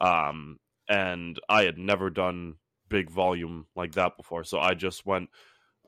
Um, 0.00 0.58
and 0.88 1.40
I 1.48 1.64
had 1.64 1.76
never 1.76 2.08
done 2.08 2.54
big 2.88 3.10
volume 3.10 3.66
like 3.74 3.94
that 3.94 4.16
before. 4.16 4.44
So 4.44 4.60
I 4.60 4.74
just 4.74 5.04
went, 5.04 5.30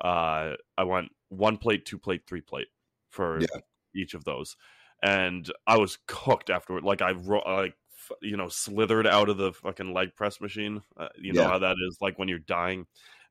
uh, 0.01 0.55
I 0.77 0.85
went 0.85 1.09
one 1.29 1.57
plate, 1.57 1.85
two 1.85 1.99
plate, 1.99 2.23
three 2.27 2.41
plate 2.41 2.69
for 3.11 3.41
yeah. 3.41 3.61
each 3.95 4.15
of 4.15 4.25
those. 4.25 4.57
And 5.03 5.51
I 5.67 5.79
was 5.79 5.99
cooked 6.07 6.51
afterward. 6.51 6.85
Like 6.85 7.03
I, 7.03 7.11
like, 7.13 7.75
you 8.21 8.37
know, 8.37 8.49
slithered 8.49 9.07
out 9.07 9.29
of 9.29 9.37
the 9.37 9.53
fucking 9.53 9.93
leg 9.93 10.15
press 10.17 10.41
machine. 10.41 10.83
Uh, 10.97 11.09
you 11.19 11.33
know 11.33 11.43
yeah. 11.43 11.49
how 11.49 11.59
that 11.59 11.77
is 11.89 11.99
like 12.01 12.19
when 12.19 12.29
you're 12.29 12.39
dying. 12.39 12.87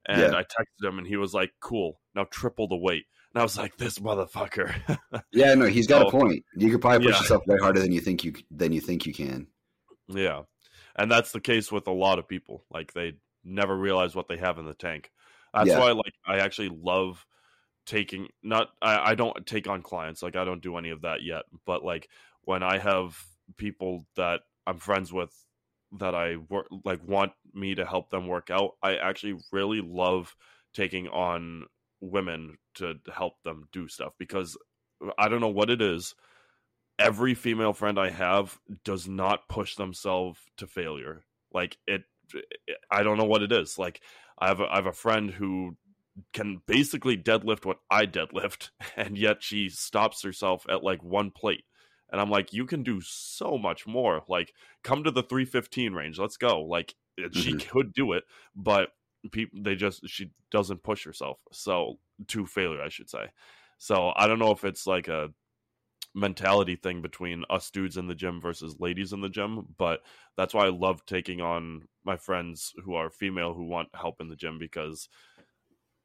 And 0.07 0.33
yeah. 0.33 0.37
I 0.37 0.41
texted 0.41 0.87
him 0.87 0.97
and 0.97 1.07
he 1.07 1.15
was 1.15 1.33
like, 1.33 1.51
cool, 1.59 1.99
now 2.15 2.25
triple 2.29 2.67
the 2.67 2.75
weight. 2.75 3.05
And 3.33 3.39
I 3.39 3.43
was 3.43 3.57
like, 3.57 3.77
this 3.77 3.99
motherfucker. 3.99 4.73
yeah, 5.31 5.53
no, 5.53 5.65
he's 5.67 5.87
got 5.87 6.01
so, 6.01 6.07
a 6.07 6.11
point. 6.11 6.43
You 6.55 6.71
could 6.71 6.81
probably 6.81 7.07
push 7.07 7.19
yourself 7.19 7.45
way 7.47 7.57
harder 7.61 7.79
than 7.79 7.91
you 7.91 8.01
think 8.01 8.23
you 8.23 8.33
than 8.49 8.73
you 8.73 8.81
think 8.81 9.05
you 9.05 9.13
can. 9.13 9.47
Yeah. 10.07 10.41
And 10.95 11.09
that's 11.09 11.31
the 11.31 11.39
case 11.39 11.71
with 11.71 11.87
a 11.87 11.93
lot 11.93 12.19
of 12.19 12.27
people. 12.27 12.65
Like 12.69 12.93
they 12.93 13.13
never 13.43 13.75
realize 13.75 14.15
what 14.15 14.27
they 14.27 14.37
have 14.37 14.57
in 14.57 14.65
the 14.65 14.73
tank. 14.73 15.11
That's 15.53 15.69
yeah. 15.69 15.79
why 15.79 15.91
like 15.91 16.13
I 16.25 16.37
actually 16.37 16.69
love 16.69 17.25
taking 17.85 18.27
not 18.43 18.69
I, 18.81 19.11
I 19.11 19.15
don't 19.15 19.45
take 19.45 19.67
on 19.67 19.81
clients, 19.81 20.23
like 20.23 20.35
I 20.35 20.45
don't 20.45 20.61
do 20.61 20.77
any 20.77 20.89
of 20.91 21.01
that 21.01 21.23
yet. 21.23 21.43
But 21.65 21.83
like 21.83 22.09
when 22.43 22.63
I 22.63 22.77
have 22.77 23.17
people 23.57 24.05
that 24.15 24.41
I'm 24.65 24.77
friends 24.77 25.11
with 25.11 25.31
that 25.99 26.15
I 26.15 26.37
work 26.37 26.67
like 26.85 27.05
want 27.05 27.33
me 27.53 27.75
to 27.75 27.85
help 27.85 28.09
them 28.09 28.27
work 28.27 28.49
out. 28.49 28.71
I 28.81 28.95
actually 28.95 29.37
really 29.51 29.81
love 29.81 30.35
taking 30.73 31.07
on 31.07 31.65
women 31.99 32.57
to 32.75 32.95
help 33.13 33.41
them 33.43 33.67
do 33.71 33.87
stuff 33.87 34.13
because 34.17 34.57
I 35.17 35.27
don't 35.27 35.41
know 35.41 35.49
what 35.49 35.69
it 35.69 35.81
is. 35.81 36.15
Every 36.97 37.33
female 37.33 37.73
friend 37.73 37.99
I 37.99 38.09
have 38.09 38.57
does 38.83 39.07
not 39.07 39.49
push 39.49 39.75
themselves 39.75 40.39
to 40.57 40.67
failure. 40.67 41.23
Like 41.53 41.77
it, 41.87 42.03
it 42.33 42.45
I 42.89 43.03
don't 43.03 43.17
know 43.17 43.25
what 43.25 43.41
it 43.41 43.51
is. 43.51 43.77
Like 43.77 44.01
I 44.41 44.47
have 44.47 44.59
a, 44.59 44.65
I 44.65 44.75
have 44.75 44.87
a 44.87 44.91
friend 44.91 45.31
who 45.31 45.77
can 46.33 46.61
basically 46.65 47.15
deadlift 47.15 47.63
what 47.63 47.79
I 47.89 48.05
deadlift, 48.05 48.71
and 48.97 49.17
yet 49.17 49.41
she 49.41 49.69
stops 49.69 50.23
herself 50.23 50.65
at 50.69 50.83
like 50.83 51.01
one 51.03 51.31
plate 51.31 51.63
and 52.11 52.19
I'm 52.19 52.29
like, 52.29 52.51
you 52.51 52.65
can 52.65 52.83
do 52.83 52.99
so 53.01 53.57
much 53.57 53.87
more. 53.87 54.21
Like, 54.27 54.53
come 54.83 55.03
to 55.05 55.11
the 55.11 55.23
315 55.23 55.93
range. 55.93 56.19
Let's 56.19 56.37
go. 56.37 56.61
Like, 56.61 56.95
mm-hmm. 57.17 57.39
she 57.39 57.53
could 57.53 57.93
do 57.93 58.11
it, 58.13 58.25
but 58.55 58.89
people 59.31 59.59
they 59.61 59.75
just 59.75 60.07
she 60.09 60.31
doesn't 60.49 60.83
push 60.83 61.05
herself. 61.05 61.37
So 61.51 61.99
to 62.27 62.45
failure, 62.45 62.81
I 62.81 62.89
should 62.89 63.09
say. 63.09 63.27
So 63.77 64.11
I 64.15 64.27
don't 64.27 64.39
know 64.39 64.51
if 64.51 64.63
it's 64.65 64.85
like 64.85 65.07
a 65.07 65.29
mentality 66.13 66.75
thing 66.75 67.01
between 67.01 67.43
us 67.49 67.69
dudes 67.69 67.97
in 67.97 68.07
the 68.07 68.15
gym 68.15 68.41
versus 68.41 68.75
ladies 68.79 69.13
in 69.13 69.21
the 69.21 69.29
gym, 69.29 69.67
but 69.77 70.01
that's 70.37 70.53
why 70.53 70.65
I 70.65 70.69
love 70.69 71.05
taking 71.05 71.41
on 71.41 71.87
my 72.03 72.17
friends 72.17 72.73
who 72.83 72.95
are 72.95 73.09
female 73.09 73.53
who 73.53 73.65
want 73.65 73.89
help 73.93 74.19
in 74.19 74.27
the 74.27 74.35
gym 74.35 74.59
because 74.59 75.07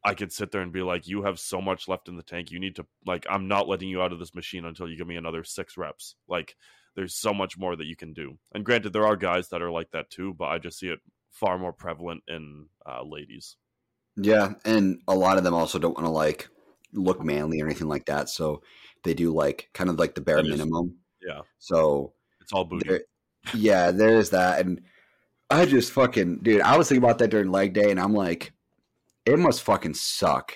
I 0.04 0.14
could 0.14 0.32
sit 0.32 0.52
there 0.52 0.60
and 0.60 0.72
be 0.72 0.82
like, 0.82 1.08
you 1.08 1.22
have 1.22 1.40
so 1.40 1.60
much 1.60 1.88
left 1.88 2.08
in 2.08 2.16
the 2.16 2.22
tank. 2.22 2.52
You 2.52 2.60
need 2.60 2.76
to 2.76 2.86
like, 3.04 3.26
I'm 3.28 3.48
not 3.48 3.68
letting 3.68 3.88
you 3.88 4.02
out 4.02 4.12
of 4.12 4.20
this 4.20 4.34
machine 4.36 4.64
until 4.64 4.88
you 4.88 4.96
give 4.96 5.08
me 5.08 5.16
another 5.16 5.42
six 5.42 5.76
reps. 5.76 6.14
Like, 6.28 6.54
there's 6.94 7.16
so 7.16 7.34
much 7.34 7.58
more 7.58 7.74
that 7.74 7.86
you 7.86 7.96
can 7.96 8.12
do. 8.12 8.38
And 8.54 8.64
granted, 8.64 8.92
there 8.92 9.06
are 9.06 9.16
guys 9.16 9.48
that 9.48 9.62
are 9.62 9.70
like 9.70 9.90
that 9.90 10.08
too, 10.10 10.34
but 10.34 10.46
I 10.46 10.58
just 10.58 10.78
see 10.78 10.88
it 10.88 11.00
far 11.30 11.58
more 11.58 11.72
prevalent 11.72 12.22
in 12.28 12.66
uh, 12.88 13.02
ladies. 13.02 13.56
Yeah, 14.16 14.54
and 14.64 15.00
a 15.08 15.14
lot 15.14 15.36
of 15.36 15.44
them 15.44 15.54
also 15.54 15.78
don't 15.78 15.94
want 15.94 16.06
to 16.06 16.10
like 16.10 16.48
look 16.96 17.22
manly 17.24 17.60
or 17.60 17.66
anything 17.66 17.88
like 17.88 18.06
that, 18.06 18.28
so 18.28 18.62
they 19.04 19.14
do 19.14 19.32
like 19.32 19.68
kind 19.74 19.90
of 19.90 19.98
like 19.98 20.14
the 20.14 20.20
bare 20.20 20.42
minimum. 20.42 20.96
Yeah. 21.26 21.40
So 21.58 22.12
it's 22.40 22.52
all 22.52 22.64
booty. 22.64 22.98
yeah, 23.54 23.90
there 23.90 24.16
is 24.18 24.30
that, 24.30 24.60
and 24.64 24.80
I 25.50 25.66
just 25.66 25.92
fucking 25.92 26.40
dude. 26.42 26.60
I 26.62 26.76
was 26.76 26.88
thinking 26.88 27.04
about 27.04 27.18
that 27.18 27.28
during 27.28 27.50
leg 27.50 27.72
day, 27.72 27.90
and 27.90 28.00
I'm 28.00 28.14
like, 28.14 28.52
it 29.24 29.38
must 29.38 29.62
fucking 29.62 29.94
suck 29.94 30.52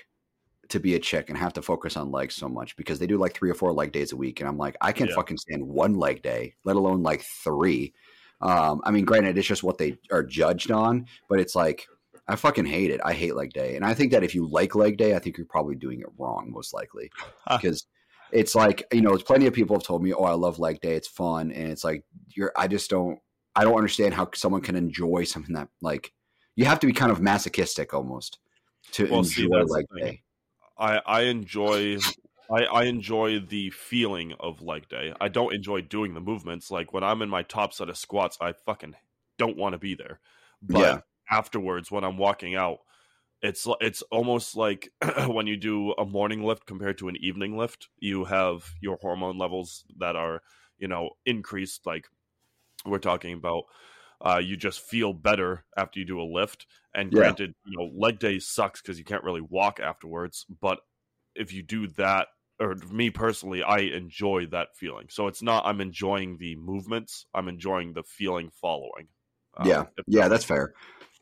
to 0.69 0.79
be 0.81 0.95
a 0.95 0.99
chick 1.01 1.29
and 1.29 1.37
have 1.39 1.53
to 1.55 1.62
focus 1.62 1.97
on 1.97 2.12
legs 2.12 2.37
so 2.37 2.49
much 2.49 2.77
because 2.77 2.99
they 3.01 3.07
do 3.07 3.19
like 3.19 3.35
three 3.35 3.51
or 3.51 3.55
four 3.55 3.73
leg 3.73 3.91
days 3.93 4.12
a 4.12 4.17
week, 4.17 4.41
and 4.41 4.49
I'm 4.49 4.59
like, 4.59 4.77
I 4.81 4.93
can't 4.93 5.11
Yeah. 5.11 5.17
fucking 5.17 5.39
stand 5.39 5.67
one 5.67 5.95
leg 5.95 6.23
day, 6.23 6.55
let 6.65 6.77
alone 6.77 7.03
like 7.03 7.23
three. 7.23 7.93
Um, 8.41 8.81
I 8.85 8.91
mean, 8.91 9.05
granted, 9.05 9.37
it's 9.37 9.47
just 9.49 9.62
what 9.62 9.79
they 9.79 9.99
are 10.11 10.23
judged 10.23 10.71
on, 10.71 11.07
but 11.29 11.41
it's 11.41 11.55
like 11.55 11.87
I 12.31 12.36
fucking 12.36 12.66
hate 12.66 12.90
it. 12.90 13.01
I 13.05 13.12
hate 13.12 13.35
leg 13.35 13.52
day, 13.52 13.77
and 13.77 13.85
I 13.85 13.94
think 13.94 14.12
that 14.12 14.24
if 14.24 14.35
you 14.35 14.47
like 14.47 14.74
leg 14.74 14.97
day, 14.97 15.15
I 15.15 15.19
think 15.19 15.36
you're 15.36 15.47
probably 15.47 15.74
doing 15.77 16.01
it 16.01 16.07
wrong, 16.19 16.51
most 16.52 16.73
likely, 16.73 17.11
because 17.48 17.86
it's 18.32 18.55
like 18.55 18.85
you 18.93 19.01
know, 19.02 19.16
plenty 19.19 19.47
of 19.47 19.55
people 19.55 19.77
have 19.77 19.82
told 19.82 20.02
me, 20.02 20.12
"Oh, 20.12 20.24
I 20.24 20.32
love 20.35 20.59
leg 20.59 20.81
day. 20.81 20.94
It's 20.94 21.09
fun," 21.09 21.51
and 21.52 21.70
it's 21.70 21.85
like 21.85 22.05
you're. 22.35 22.52
I 22.57 22.69
just 22.69 22.90
don't. 22.90 23.19
I 23.57 23.65
don't 23.65 23.77
understand 23.77 24.15
how 24.15 24.31
someone 24.35 24.61
can 24.62 24.77
enjoy 24.77 25.24
something 25.24 25.55
that 25.55 25.69
like 25.82 26.12
you 26.57 26.65
have 26.66 26.81
to 26.81 26.86
be 26.86 26.93
kind 26.93 27.11
of 27.11 27.20
masochistic 27.20 27.93
almost 27.94 28.39
to 28.93 29.09
Well, 29.11 29.20
enjoy 29.20 29.48
the 29.48 29.66
leg 29.66 29.86
day. 29.98 30.23
I 30.78 31.01
I 31.07 31.20
enjoy 31.23 31.97
I 32.51 32.65
I 32.65 32.82
enjoy 32.85 33.40
the 33.40 33.70
feeling 33.70 34.35
of 34.40 34.62
leg 34.62 34.89
day. 34.89 35.15
I 35.20 35.28
don't 35.28 35.55
enjoy 35.55 35.82
doing 35.82 36.15
the 36.15 36.20
movements. 36.20 36.70
Like 36.70 36.93
when 36.93 37.05
I'm 37.05 37.23
in 37.23 37.28
my 37.28 37.43
top 37.43 37.73
set 37.73 37.89
of 37.89 37.97
squats, 37.98 38.39
I 38.40 38.52
fucking 38.52 38.94
don't 39.39 39.57
want 39.57 39.73
to 39.74 39.78
be 39.78 39.94
there. 39.94 40.20
But 40.62 40.78
Yeah. 40.78 41.01
Afterwards, 41.31 41.90
when 41.90 42.05
I'm 42.05 42.19
walking 42.19 42.55
out, 42.55 42.81
it's 43.43 43.66
it's 43.81 44.02
almost 44.05 44.57
like 44.57 44.90
when 45.28 45.47
you 45.47 45.57
do 45.57 45.93
a 45.93 46.07
morning 46.07 46.44
lift 46.44 46.66
compared 46.66 46.98
to 46.98 47.09
an 47.09 47.16
evening 47.19 47.57
lift. 47.59 47.89
You 47.98 48.24
have 48.27 48.74
your 48.81 48.98
hormone 48.98 49.39
levels 49.39 49.85
that 49.98 50.16
are 50.16 50.43
you 50.78 50.89
know 50.89 51.11
increased. 51.27 51.86
Like 51.86 52.09
we're 52.85 52.98
talking 52.98 53.35
about. 53.35 53.65
Uh, 54.24 54.39
you 54.39 54.57
just 54.57 54.81
feel 54.81 55.15
better 55.15 55.65
after 55.77 55.98
you 55.98 56.05
do 56.07 56.20
a 56.20 56.24
lift. 56.24 56.66
And 56.94 57.11
Yeah. 57.11 57.15
granted, 57.15 57.55
you 57.65 57.77
know, 57.78 57.90
leg 57.94 58.19
day 58.19 58.39
sucks 58.39 58.82
because 58.82 58.98
you 58.98 59.05
can't 59.05 59.24
really 59.24 59.40
walk 59.40 59.81
afterwards. 59.81 60.47
But 60.61 60.81
if 61.35 61.52
you 61.52 61.62
do 61.62 61.89
that, 61.89 62.28
or 62.61 62.74
me 62.90 63.11
personally, 63.11 63.62
I 63.62 63.78
enjoy 63.78 64.47
that 64.48 64.77
feeling. 64.77 65.09
So 65.11 65.27
it's 65.27 65.43
not 65.43 65.66
I'm 65.66 65.81
enjoying 65.81 66.39
the 66.39 66.57
movements; 66.57 67.27
I'm 67.35 67.48
enjoying 67.48 67.94
the 67.94 68.05
feeling 68.05 68.51
following. 68.51 69.09
Um, 69.57 69.86
Yeah. 69.86 69.86
Yeah, 70.07 70.28
that's 70.28 70.44
fair. 70.44 70.74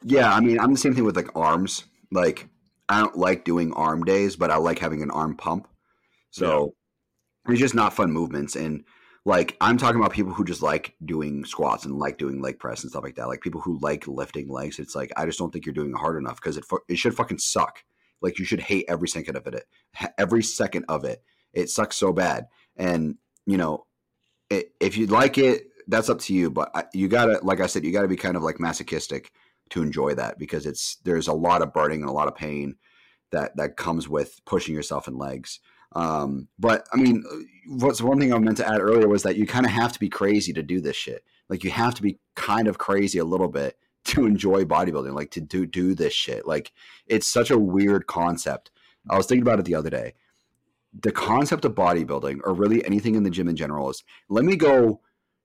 Yeah, 0.04 0.32
I 0.32 0.40
mean, 0.40 0.58
I'm 0.60 0.72
the 0.72 0.78
same 0.78 0.94
thing 0.94 1.04
with 1.04 1.16
like 1.16 1.34
arms. 1.36 1.84
Like, 2.10 2.48
I 2.88 3.00
don't 3.00 3.16
like 3.18 3.44
doing 3.44 3.72
arm 3.74 4.04
days, 4.04 4.36
but 4.36 4.50
I 4.50 4.56
like 4.56 4.78
having 4.78 5.02
an 5.02 5.10
arm 5.10 5.36
pump. 5.36 5.68
So 6.30 6.74
it's 7.48 7.60
just 7.60 7.74
not 7.74 7.94
fun 7.94 8.12
movements. 8.12 8.56
And 8.56 8.84
like, 9.24 9.56
I'm 9.60 9.76
talking 9.76 10.00
about 10.00 10.12
people 10.12 10.32
who 10.32 10.44
just 10.44 10.62
like 10.62 10.94
doing 11.04 11.44
squats 11.44 11.84
and 11.84 11.98
like 11.98 12.18
doing 12.18 12.40
leg 12.40 12.58
press 12.58 12.82
and 12.82 12.90
stuff 12.90 13.02
like 13.02 13.16
that. 13.16 13.28
Like 13.28 13.40
people 13.40 13.60
who 13.60 13.78
like 13.80 14.06
lifting 14.06 14.48
legs. 14.48 14.78
It's 14.78 14.94
like 14.94 15.10
I 15.16 15.26
just 15.26 15.38
don't 15.38 15.52
think 15.52 15.66
you're 15.66 15.74
doing 15.74 15.90
it 15.90 15.98
hard 15.98 16.16
enough 16.16 16.36
because 16.36 16.56
it 16.56 16.64
fu- 16.64 16.80
it 16.88 16.96
should 16.98 17.14
fucking 17.14 17.38
suck. 17.38 17.82
Like 18.22 18.38
you 18.38 18.44
should 18.44 18.60
hate 18.60 18.86
every 18.88 19.08
second 19.08 19.36
of 19.36 19.46
it. 19.46 19.64
Every 20.18 20.42
second 20.42 20.84
of 20.88 21.04
it, 21.04 21.22
it 21.52 21.68
sucks 21.70 21.96
so 21.96 22.12
bad. 22.12 22.46
And 22.76 23.16
you 23.46 23.56
know, 23.56 23.86
it, 24.50 24.72
if 24.80 24.96
you 24.96 25.06
like 25.06 25.38
it, 25.38 25.64
that's 25.88 26.08
up 26.08 26.20
to 26.20 26.34
you. 26.34 26.50
But 26.50 26.70
I- 26.74 26.84
you 26.94 27.08
gotta, 27.08 27.40
like 27.42 27.60
I 27.60 27.66
said, 27.66 27.84
you 27.84 27.92
gotta 27.92 28.08
be 28.08 28.16
kind 28.16 28.36
of 28.36 28.42
like 28.42 28.60
masochistic 28.60 29.30
to 29.70 29.82
enjoy 29.82 30.14
that 30.14 30.38
because 30.38 30.66
it's 30.66 30.96
there's 31.04 31.28
a 31.28 31.32
lot 31.32 31.62
of 31.62 31.72
burning 31.72 32.00
and 32.00 32.08
a 32.08 32.12
lot 32.12 32.28
of 32.28 32.34
pain 32.34 32.76
that 33.30 33.56
that 33.56 33.76
comes 33.76 34.08
with 34.08 34.40
pushing 34.44 34.74
yourself 34.74 35.08
in 35.08 35.18
legs. 35.18 35.60
Um, 35.92 36.48
but 36.58 36.86
I 36.92 36.96
mean, 36.96 37.24
what's 37.66 38.02
one 38.02 38.18
thing 38.18 38.32
I 38.32 38.38
meant 38.38 38.58
to 38.58 38.68
add 38.68 38.80
earlier 38.80 39.08
was 39.08 39.22
that 39.22 39.36
you 39.36 39.46
kind 39.46 39.66
of 39.66 39.72
have 39.72 39.92
to 39.92 40.00
be 40.00 40.08
crazy 40.08 40.52
to 40.52 40.62
do 40.62 40.80
this 40.80 40.96
shit. 40.96 41.24
Like 41.48 41.64
you 41.64 41.70
have 41.70 41.94
to 41.94 42.02
be 42.02 42.18
kind 42.34 42.68
of 42.68 42.78
crazy 42.78 43.18
a 43.18 43.24
little 43.24 43.48
bit 43.48 43.78
to 44.04 44.26
enjoy 44.26 44.64
bodybuilding, 44.64 45.14
like 45.14 45.30
to 45.32 45.40
do 45.40 45.66
do 45.66 45.94
this 45.94 46.12
shit. 46.12 46.46
Like 46.46 46.72
it's 47.06 47.26
such 47.26 47.50
a 47.50 47.58
weird 47.58 48.06
concept. 48.06 48.70
I 49.10 49.16
was 49.16 49.26
thinking 49.26 49.42
about 49.42 49.58
it 49.58 49.64
the 49.64 49.74
other 49.74 49.90
day. 49.90 50.14
The 51.02 51.12
concept 51.12 51.64
of 51.64 51.74
bodybuilding, 51.74 52.40
or 52.44 52.54
really 52.54 52.84
anything 52.84 53.14
in 53.14 53.22
the 53.22 53.30
gym 53.30 53.48
in 53.48 53.56
general, 53.56 53.90
is 53.90 54.02
let 54.28 54.44
me 54.44 54.56
go 54.56 55.00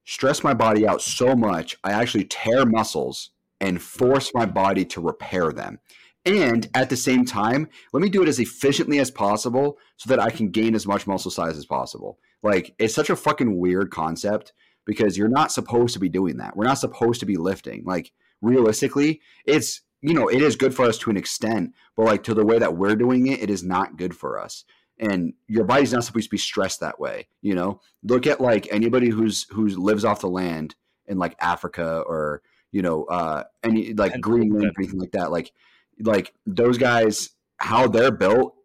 stress 0.05 0.43
my 0.43 0.53
body 0.53 0.85
out 0.87 1.01
so 1.01 1.35
much 1.35 1.77
I 1.83 1.91
actually 1.91 2.25
tear 2.25 2.65
muscles 2.65 3.31
and 3.63 3.81
force 3.81 4.29
my 4.33 4.45
body 4.45 4.83
to 4.83 4.99
repair 4.99 5.53
them. 5.53 5.79
And 6.25 6.69
at 6.73 6.89
the 6.89 6.97
same 6.97 7.23
time, 7.23 7.69
let 7.93 8.01
me 8.01 8.09
do 8.09 8.21
it 8.21 8.27
as 8.27 8.39
efficiently 8.39 8.99
as 8.99 9.09
possible 9.09 9.77
so 9.97 10.09
that 10.09 10.19
I 10.19 10.29
can 10.29 10.49
gain 10.49 10.75
as 10.75 10.85
much 10.85 11.07
muscle 11.07 11.31
size 11.31 11.57
as 11.57 11.65
possible. 11.65 12.19
Like, 12.41 12.75
it's 12.77 12.93
such 12.93 13.09
a 13.09 13.15
fucking 13.15 13.57
weird 13.57 13.89
concept 13.89 14.51
because 14.85 15.17
you're 15.17 15.29
not 15.29 15.51
supposed 15.51 15.93
to 15.93 15.99
be 15.99 16.09
doing 16.09 16.37
that. 16.37 16.57
We're 16.57 16.65
not 16.65 16.77
supposed 16.77 17.21
to 17.21 17.25
be 17.25 17.37
lifting. 17.37 17.83
Like, 17.85 18.11
realistically, 18.41 19.21
it's, 19.45 19.81
you 20.01 20.13
know, 20.13 20.27
it 20.27 20.41
is 20.41 20.57
good 20.57 20.75
for 20.75 20.83
us 20.83 20.97
to 20.99 21.09
an 21.09 21.17
extent, 21.17 21.71
but 21.95 22.05
like 22.05 22.23
to 22.23 22.33
the 22.33 22.45
way 22.45 22.59
that 22.59 22.75
we're 22.75 22.97
doing 22.97 23.27
it, 23.27 23.41
it 23.41 23.49
is 23.49 23.63
not 23.63 23.97
good 23.97 24.13
for 24.13 24.37
us. 24.39 24.65
And 24.99 25.33
your 25.47 25.63
body's 25.63 25.93
not 25.93 26.03
supposed 26.03 26.25
to 26.25 26.31
be 26.31 26.37
stressed 26.37 26.81
that 26.81 26.99
way, 26.99 27.27
you 27.41 27.55
know? 27.55 27.79
Look 28.03 28.27
at 28.27 28.41
like 28.41 28.67
anybody 28.71 29.09
who's 29.09 29.47
who 29.51 29.67
lives 29.67 30.03
off 30.03 30.21
the 30.21 30.27
land 30.27 30.75
in 31.07 31.17
like 31.17 31.35
Africa 31.39 32.03
or, 32.05 32.41
you 32.73 32.81
know, 32.81 33.05
uh 33.05 33.45
any 33.63 33.93
like 33.93 34.13
100%. 34.13 34.21
Greenland 34.21 34.65
or 34.65 34.73
anything 34.77 34.99
like 34.99 35.11
that. 35.13 35.31
Like 35.31 35.53
like 36.01 36.33
those 36.45 36.77
guys, 36.77 37.29
how 37.57 37.87
they're 37.87 38.11
built 38.11 38.55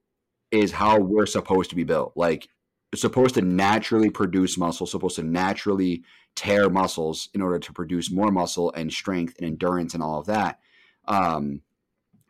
is 0.51 0.73
how 0.73 0.99
we're 0.99 1.27
supposed 1.27 1.71
to 1.71 1.77
be 1.77 1.85
built. 1.85 2.15
Like 2.17 2.49
supposed 2.95 3.35
to 3.35 3.43
naturally 3.43 4.11
produce 4.11 4.57
muscle, 4.57 4.87
supposed 4.87 5.17
to 5.17 5.23
naturally 5.23 6.03
tear 6.35 6.71
muscles 6.71 7.29
in 7.35 7.43
order 7.43 7.59
to 7.59 7.73
produce 7.73 8.11
more 8.11 8.31
muscle 8.31 8.73
and 8.75 8.93
strength 8.93 9.35
and 9.39 9.47
endurance 9.47 9.95
and 9.95 10.03
all 10.03 10.19
of 10.19 10.27
that. 10.27 10.59
Um, 11.07 11.61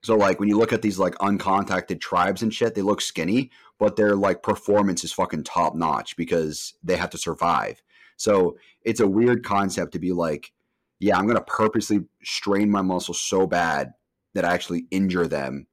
so 0.02 0.16
like 0.16 0.40
when 0.40 0.48
you 0.48 0.58
look 0.58 0.72
at 0.72 0.82
these 0.82 0.98
like 0.98 1.14
uncontacted 1.16 2.00
tribes 2.00 2.42
and 2.42 2.52
shit, 2.52 2.74
they 2.74 2.82
look 2.82 3.00
skinny, 3.00 3.50
but 3.78 3.96
their 3.96 4.16
like 4.16 4.42
performance 4.42 5.04
is 5.04 5.12
fucking 5.12 5.44
top 5.44 5.74
notch 5.74 6.16
because 6.16 6.74
they 6.82 6.96
have 6.96 7.10
to 7.10 7.18
survive. 7.18 7.82
So 8.16 8.56
it's 8.82 9.00
a 9.00 9.06
weird 9.06 9.44
concept 9.44 9.92
to 9.92 9.98
be 9.98 10.12
like, 10.12 10.52
yeah, 11.00 11.16
I'm 11.16 11.26
gonna 11.26 11.42
purposely 11.42 12.00
strain 12.22 12.70
my 12.70 12.82
muscles 12.82 13.20
so 13.20 13.46
bad 13.46 13.92
that 14.34 14.44
I 14.44 14.54
actually 14.54 14.86
injure 14.90 15.26
them 15.26 15.66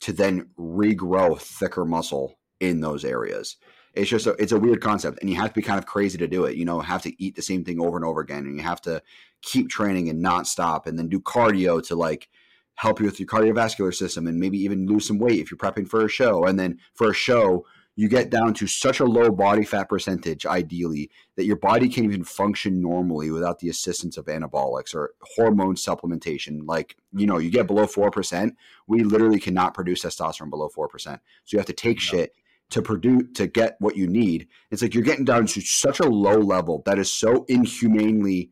to 0.00 0.12
then 0.12 0.50
regrow 0.58 1.38
thicker 1.40 1.84
muscle 1.84 2.38
in 2.60 2.80
those 2.80 3.04
areas. 3.04 3.56
It's 3.94 4.08
just 4.10 4.26
a, 4.26 4.30
it's 4.32 4.52
a 4.52 4.58
weird 4.58 4.80
concept, 4.80 5.18
and 5.20 5.28
you 5.28 5.36
have 5.36 5.50
to 5.50 5.54
be 5.54 5.62
kind 5.62 5.78
of 5.78 5.86
crazy 5.86 6.16
to 6.18 6.26
do 6.26 6.44
it. 6.44 6.56
You 6.56 6.64
know, 6.64 6.80
have 6.80 7.02
to 7.02 7.22
eat 7.22 7.36
the 7.36 7.42
same 7.42 7.64
thing 7.64 7.80
over 7.80 7.96
and 7.96 8.06
over 8.06 8.20
again, 8.20 8.46
and 8.46 8.56
you 8.56 8.62
have 8.62 8.80
to 8.82 9.02
keep 9.42 9.68
training 9.68 10.08
and 10.08 10.20
not 10.20 10.46
stop, 10.46 10.86
and 10.86 10.98
then 10.98 11.08
do 11.08 11.20
cardio 11.20 11.86
to 11.88 11.94
like 11.94 12.28
help 12.76 13.00
you 13.00 13.06
with 13.06 13.20
your 13.20 13.26
cardiovascular 13.26 13.94
system, 13.94 14.26
and 14.26 14.40
maybe 14.40 14.58
even 14.58 14.86
lose 14.86 15.06
some 15.06 15.18
weight 15.18 15.40
if 15.40 15.50
you're 15.50 15.58
prepping 15.58 15.86
for 15.86 16.04
a 16.04 16.08
show. 16.08 16.44
And 16.44 16.58
then 16.58 16.78
for 16.94 17.10
a 17.10 17.14
show, 17.14 17.66
you 17.94 18.08
get 18.08 18.30
down 18.30 18.54
to 18.54 18.66
such 18.66 19.00
a 19.00 19.04
low 19.04 19.30
body 19.30 19.64
fat 19.64 19.88
percentage, 19.88 20.46
ideally, 20.46 21.10
that 21.36 21.44
your 21.44 21.56
body 21.56 21.88
can't 21.88 22.06
even 22.06 22.24
function 22.24 22.80
normally 22.80 23.30
without 23.30 23.58
the 23.58 23.68
assistance 23.68 24.16
of 24.16 24.26
anabolics 24.26 24.94
or 24.94 25.12
hormone 25.36 25.74
supplementation. 25.74 26.60
Like, 26.64 26.96
you 27.12 27.26
know, 27.26 27.38
you 27.38 27.50
get 27.50 27.66
below 27.66 27.84
4%, 27.84 28.52
we 28.86 29.02
literally 29.04 29.38
cannot 29.38 29.74
produce 29.74 30.02
testosterone 30.02 30.50
below 30.50 30.70
4%. 30.74 30.88
So 31.00 31.18
you 31.48 31.58
have 31.58 31.66
to 31.66 31.74
take 31.74 32.00
shit 32.00 32.34
to 32.70 32.80
produce 32.80 33.24
to 33.34 33.46
get 33.46 33.76
what 33.80 33.96
you 33.96 34.06
need. 34.06 34.48
It's 34.70 34.80
like 34.80 34.94
you're 34.94 35.02
getting 35.02 35.26
down 35.26 35.46
to 35.46 35.60
such 35.60 36.00
a 36.00 36.08
low 36.08 36.38
level 36.38 36.82
that 36.86 36.98
is 36.98 37.12
so 37.12 37.44
inhumanely 37.48 38.50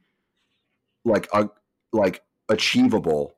like 1.07 1.27
uh, 1.33 1.47
like 1.93 2.23
achievable 2.51 3.35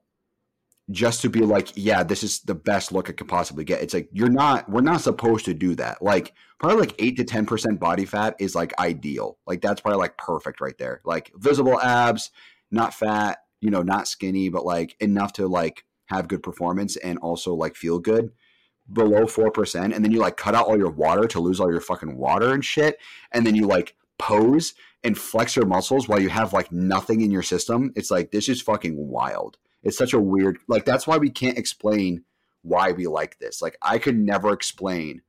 just 0.93 1.23
to 1.23 1.29
be 1.29 1.41
like, 1.41 1.73
yeah, 1.75 2.03
this 2.03 2.23
is 2.23 2.41
the 2.41 2.55
best 2.55 2.93
look 2.93 3.09
I 3.09 3.13
could 3.13 3.29
possibly 3.29 3.65
get. 3.65 3.83
It's 3.83 3.95
like 3.95 4.09
you're 4.13 4.29
not 4.29 4.69
we're 4.69 4.83
not 4.83 5.01
supposed 5.01 5.45
to 5.47 5.55
do 5.55 5.75
that. 5.77 6.03
Like 6.03 6.35
probably 6.61 6.81
like 6.81 6.95
eight 6.99 7.17
to 7.17 7.25
ten 7.25 7.47
percent 7.47 7.81
body 7.81 8.05
fat 8.05 8.37
is 8.39 8.55
like 8.55 8.79
ideal. 8.79 9.39
Like 9.47 9.61
that's 9.61 9.81
probably 9.81 9.99
like 9.99 10.19
perfect 10.19 10.61
right 10.61 10.77
there. 10.79 11.01
Like 11.05 11.33
visible 11.35 11.81
abs, 11.81 12.31
not 12.71 12.95
fat, 12.95 13.39
you 13.61 13.71
know, 13.71 13.83
not 13.83 14.07
skinny, 14.07 14.49
but 14.49 14.65
like 14.65 14.97
enough 15.01 15.33
to 15.35 15.49
like 15.49 15.85
have 16.07 16.29
good 16.29 16.43
performance 16.43 16.97
and 16.97 17.19
also 17.19 17.55
like 17.55 17.75
feel 17.75 17.99
good. 17.99 18.31
Below 18.93 19.27
four 19.27 19.51
percent, 19.51 19.95
and 19.95 20.05
then 20.05 20.13
you 20.13 20.19
like 20.19 20.37
cut 20.37 20.55
out 20.55 20.67
all 20.67 20.77
your 20.77 20.91
water 20.91 21.27
to 21.29 21.41
lose 21.41 21.61
all 21.61 21.71
your 21.71 21.81
fucking 21.81 22.17
water 22.17 22.53
and 22.53 22.65
shit, 22.65 22.99
and 23.31 23.47
then 23.47 23.55
you 23.55 23.67
like 23.67 23.95
pose 24.19 24.75
and 25.05 25.17
flex 25.17 25.57
your 25.57 25.67
muscles 25.67 26.09
while 26.09 26.21
you 26.21 26.29
have 26.29 26.53
like 26.53 26.71
nothing 26.73 27.21
in 27.21 27.31
your 27.31 27.43
system. 27.43 27.93
It's 27.95 28.11
like 28.11 28.33
this 28.33 28.49
is 28.49 28.61
fucking 28.61 28.97
wild. 28.97 29.57
It's 29.83 29.99
such 29.99 30.13
a 30.13 30.21
weird 30.21 30.59
like 30.69 30.85
that's 30.85 31.07
why 31.07 31.19
we 31.19 31.31
can't 31.31 31.59
explain 31.59 32.25
why 32.63 32.93
we 32.93 33.07
like 33.07 33.39
this. 33.39 33.61
Like 33.61 33.77
I 33.83 33.99
could 33.99 34.17
never 34.17 34.53
explain 34.53 35.23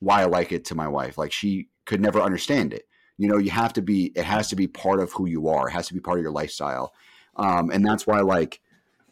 why 0.00 0.22
I 0.22 0.26
like 0.26 0.52
it 0.52 0.64
to 0.66 0.74
my 0.74 0.88
wife. 0.88 1.18
Like 1.18 1.32
she 1.32 1.68
could 1.84 2.00
never 2.00 2.20
understand 2.20 2.72
it. 2.72 2.86
You 3.18 3.28
know, 3.28 3.38
you 3.38 3.50
have 3.50 3.72
to 3.74 3.82
be 3.82 4.12
it 4.14 4.24
has 4.24 4.48
to 4.48 4.56
be 4.56 4.66
part 4.66 5.00
of 5.00 5.12
who 5.12 5.26
you 5.26 5.48
are. 5.48 5.68
It 5.68 5.72
has 5.72 5.88
to 5.88 5.94
be 5.94 6.00
part 6.00 6.18
of 6.18 6.22
your 6.22 6.32
lifestyle. 6.32 6.92
Um, 7.36 7.70
and 7.70 7.84
that's 7.84 8.06
why 8.06 8.20
like 8.20 8.60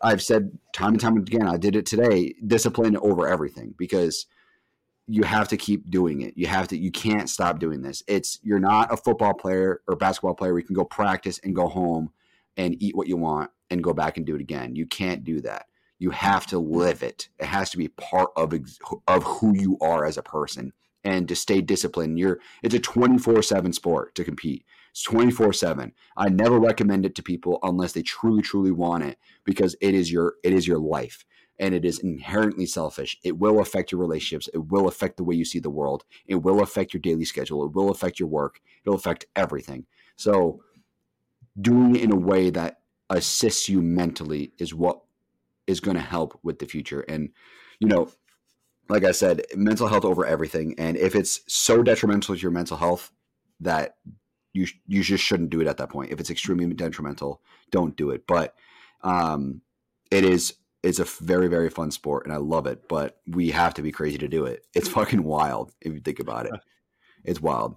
I've 0.01 0.23
said 0.23 0.57
time 0.73 0.93
and 0.93 1.01
time 1.01 1.17
again, 1.17 1.49
I 1.49 1.57
did 1.57 1.77
it 1.77 1.87
today, 1.87 2.35
discipline 2.47 2.97
over 2.99 3.27
everything 3.27 3.75
because 3.77 4.27
you 5.07 5.23
have 5.23 5.49
to 5.49 5.57
keep 5.57 5.91
doing 5.91 6.23
it. 6.23 6.35
You 6.37 6.47
have 6.47 6.69
to 6.69 6.79
you 6.79 6.91
can't 6.91 7.29
stop 7.29 7.59
doing 7.59 7.83
this. 7.83 8.03
It's 8.07 8.39
you're 8.43 8.61
not 8.61 8.93
a 8.93 8.97
football 8.97 9.35
player 9.35 9.81
or 9.89 9.97
basketball 9.97 10.35
player 10.35 10.53
where 10.53 10.61
you 10.61 10.67
can 10.67 10.77
go 10.77 10.85
practice 10.85 11.41
and 11.43 11.55
go 11.55 11.69
home 11.69 12.11
and 12.57 12.81
eat 12.81 12.97
what 12.97 13.09
you 13.09 13.17
want 13.17 13.51
and 13.75 13.85
go 13.85 13.93
back 13.93 14.17
and 14.17 14.25
do 14.25 14.35
it 14.35 14.41
again. 14.41 14.75
You 14.75 14.87
can't 14.87 15.25
do 15.25 15.43
that. 15.43 15.67
You 15.99 16.11
have 16.11 16.47
to 16.49 16.59
live 16.59 17.03
it. 17.03 17.29
It 17.39 17.47
has 17.47 17.71
to 17.71 17.77
be 17.77 17.89
part 17.89 18.31
of 18.37 18.55
of 19.07 19.23
who 19.23 19.55
you 19.55 19.77
are 19.81 20.05
as 20.05 20.17
a 20.17 20.23
person. 20.23 20.73
And 21.07 21.29
to 21.29 21.37
stay 21.37 21.61
disciplined, 21.61 22.19
you're 22.19 22.41
it's 22.63 22.75
a 22.75 22.81
24/7 22.81 23.75
sport 23.75 24.15
to 24.15 24.25
compete. 24.25 24.65
It's 24.91 25.03
24/7. 25.03 25.93
I 26.17 26.31
never 26.31 26.59
recommend 26.59 27.05
it 27.05 27.15
to 27.17 27.23
people 27.23 27.59
unless 27.63 27.93
they 27.93 28.03
truly 28.03 28.43
truly 28.43 28.71
want 28.71 29.05
it 29.05 29.19
because 29.45 29.77
it 29.81 29.95
is 29.95 30.11
your 30.11 30.37
it 30.43 30.53
is 30.53 30.67
your 30.67 30.79
life 30.79 31.25
and 31.59 31.75
it 31.75 31.85
is 31.85 31.99
inherently 31.99 32.67
selfish. 32.67 33.19
It 33.23 33.39
will 33.39 33.61
affect 33.61 33.93
your 33.93 34.01
relationships. 34.01 34.49
It 34.53 34.67
will 34.69 34.89
affect 34.89 35.17
the 35.17 35.25
way 35.25 35.35
you 35.35 35.45
see 35.45 35.61
the 35.61 35.71
world. 35.71 36.05
It 36.27 36.37
will 36.37 36.63
affect 36.63 36.93
your 36.93 37.01
daily 37.01 37.25
schedule. 37.25 37.65
It 37.65 37.73
will 37.73 37.91
affect 37.91 38.19
your 38.19 38.29
work. 38.29 38.61
It'll 38.85 38.97
affect 38.97 39.27
everything. 39.37 39.87
So, 40.17 40.63
doing 41.61 41.95
it 41.97 42.03
in 42.03 42.11
a 42.11 42.17
way 42.17 42.51
that 42.51 42.81
assists 43.11 43.69
you 43.69 43.83
mentally 43.83 44.53
is 44.59 44.75
what 44.75 45.01
is 45.67 45.81
going 45.81 45.97
to 45.97 46.03
help 46.03 46.39
with 46.43 46.59
the 46.59 46.67
future. 46.67 47.01
And, 47.09 47.31
you 47.81 47.89
know, 47.89 48.11
like 48.89 49.05
I 49.05 49.13
said, 49.13 49.43
mental 49.55 49.89
health 49.89 50.05
over 50.05 50.27
everything. 50.27 50.75
And 50.79 50.97
if 50.97 51.15
it's 51.15 51.41
so 51.47 51.83
detrimental 51.83 52.35
to 52.35 52.41
your 52.41 52.51
mental 52.51 52.77
health 52.77 53.13
that 53.61 53.97
you 54.53 54.67
you 54.87 55.03
just 55.03 55.25
shouldn't 55.25 55.51
do 55.51 55.61
it 55.61 55.67
at 55.67 55.77
that 55.79 55.91
point. 55.91 56.13
If 56.13 56.21
it's 56.21 56.31
extremely 56.31 56.67
detrimental, 56.73 57.43
don't 57.71 57.97
do 57.97 58.11
it. 58.11 58.27
But 58.27 58.55
um, 59.03 59.61
it 60.11 60.25
is 60.25 60.55
it's 60.83 60.99
a 60.99 61.05
very 61.05 61.49
very 61.49 61.71
fun 61.71 61.91
sport 61.91 62.25
and 62.25 62.33
I 62.33 62.39
love 62.39 62.67
it, 62.67 62.89
but 62.89 63.19
we 63.27 63.51
have 63.51 63.75
to 63.75 63.83
be 63.83 63.93
crazy 63.93 64.19
to 64.19 64.29
do 64.29 64.45
it. 64.47 64.67
It's 64.75 64.89
fucking 64.99 65.25
wild 65.25 65.73
if 65.81 65.93
you 65.93 66.01
think 66.01 66.21
about 66.21 66.47
it. 66.47 66.53
It's 67.25 67.41
wild. 67.41 67.77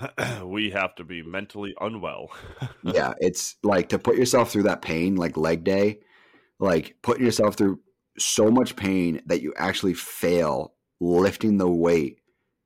we 0.44 0.70
have 0.70 0.94
to 0.96 1.04
be 1.04 1.22
mentally 1.22 1.74
unwell. 1.80 2.30
yeah, 2.82 3.14
it's 3.18 3.56
like 3.62 3.88
to 3.90 3.98
put 3.98 4.16
yourself 4.16 4.50
through 4.50 4.64
that 4.64 4.82
pain 4.82 5.16
like 5.16 5.36
leg 5.36 5.64
day, 5.64 6.00
like 6.58 6.96
putting 7.02 7.24
yourself 7.24 7.56
through 7.56 7.80
so 8.18 8.50
much 8.50 8.76
pain 8.76 9.20
that 9.26 9.42
you 9.42 9.52
actually 9.56 9.94
fail 9.94 10.74
lifting 11.00 11.58
the 11.58 11.68
weight 11.68 12.20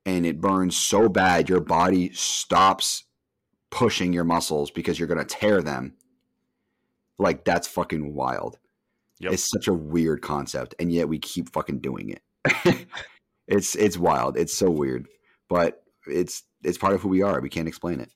and 0.04 0.24
it 0.24 0.40
burns 0.40 0.76
so 0.76 1.08
bad 1.08 1.48
your 1.48 1.60
body 1.60 2.10
stops 2.12 3.04
pushing 3.70 4.12
your 4.12 4.24
muscles 4.24 4.70
because 4.70 4.98
you're 4.98 5.08
going 5.08 5.18
to 5.18 5.24
tear 5.24 5.62
them. 5.62 5.94
Like 7.18 7.44
that's 7.44 7.68
fucking 7.68 8.14
wild. 8.14 8.58
Yep. 9.20 9.32
It's 9.32 9.48
such 9.48 9.66
a 9.66 9.74
weird 9.74 10.22
concept, 10.22 10.76
and 10.78 10.92
yet 10.92 11.08
we 11.08 11.18
keep 11.18 11.50
fucking 11.50 11.80
doing 11.80 12.10
it. 12.10 12.86
it's 13.48 13.74
it's 13.74 13.98
wild. 13.98 14.36
It's 14.36 14.54
so 14.54 14.70
weird, 14.70 15.08
but 15.48 15.82
it's 16.08 16.42
it's 16.62 16.78
part 16.78 16.94
of 16.94 17.02
who 17.02 17.08
we 17.08 17.22
are. 17.22 17.40
We 17.40 17.48
can't 17.48 17.68
explain 17.68 18.00
it. 18.00 18.10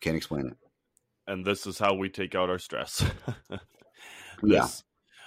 Can't 0.00 0.16
explain 0.16 0.46
it. 0.46 0.56
And 1.26 1.44
this 1.44 1.66
is 1.66 1.78
how 1.78 1.94
we 1.94 2.08
take 2.08 2.34
out 2.34 2.50
our 2.50 2.58
stress. 2.58 3.04
this, 3.50 3.60
yeah. 4.42 4.68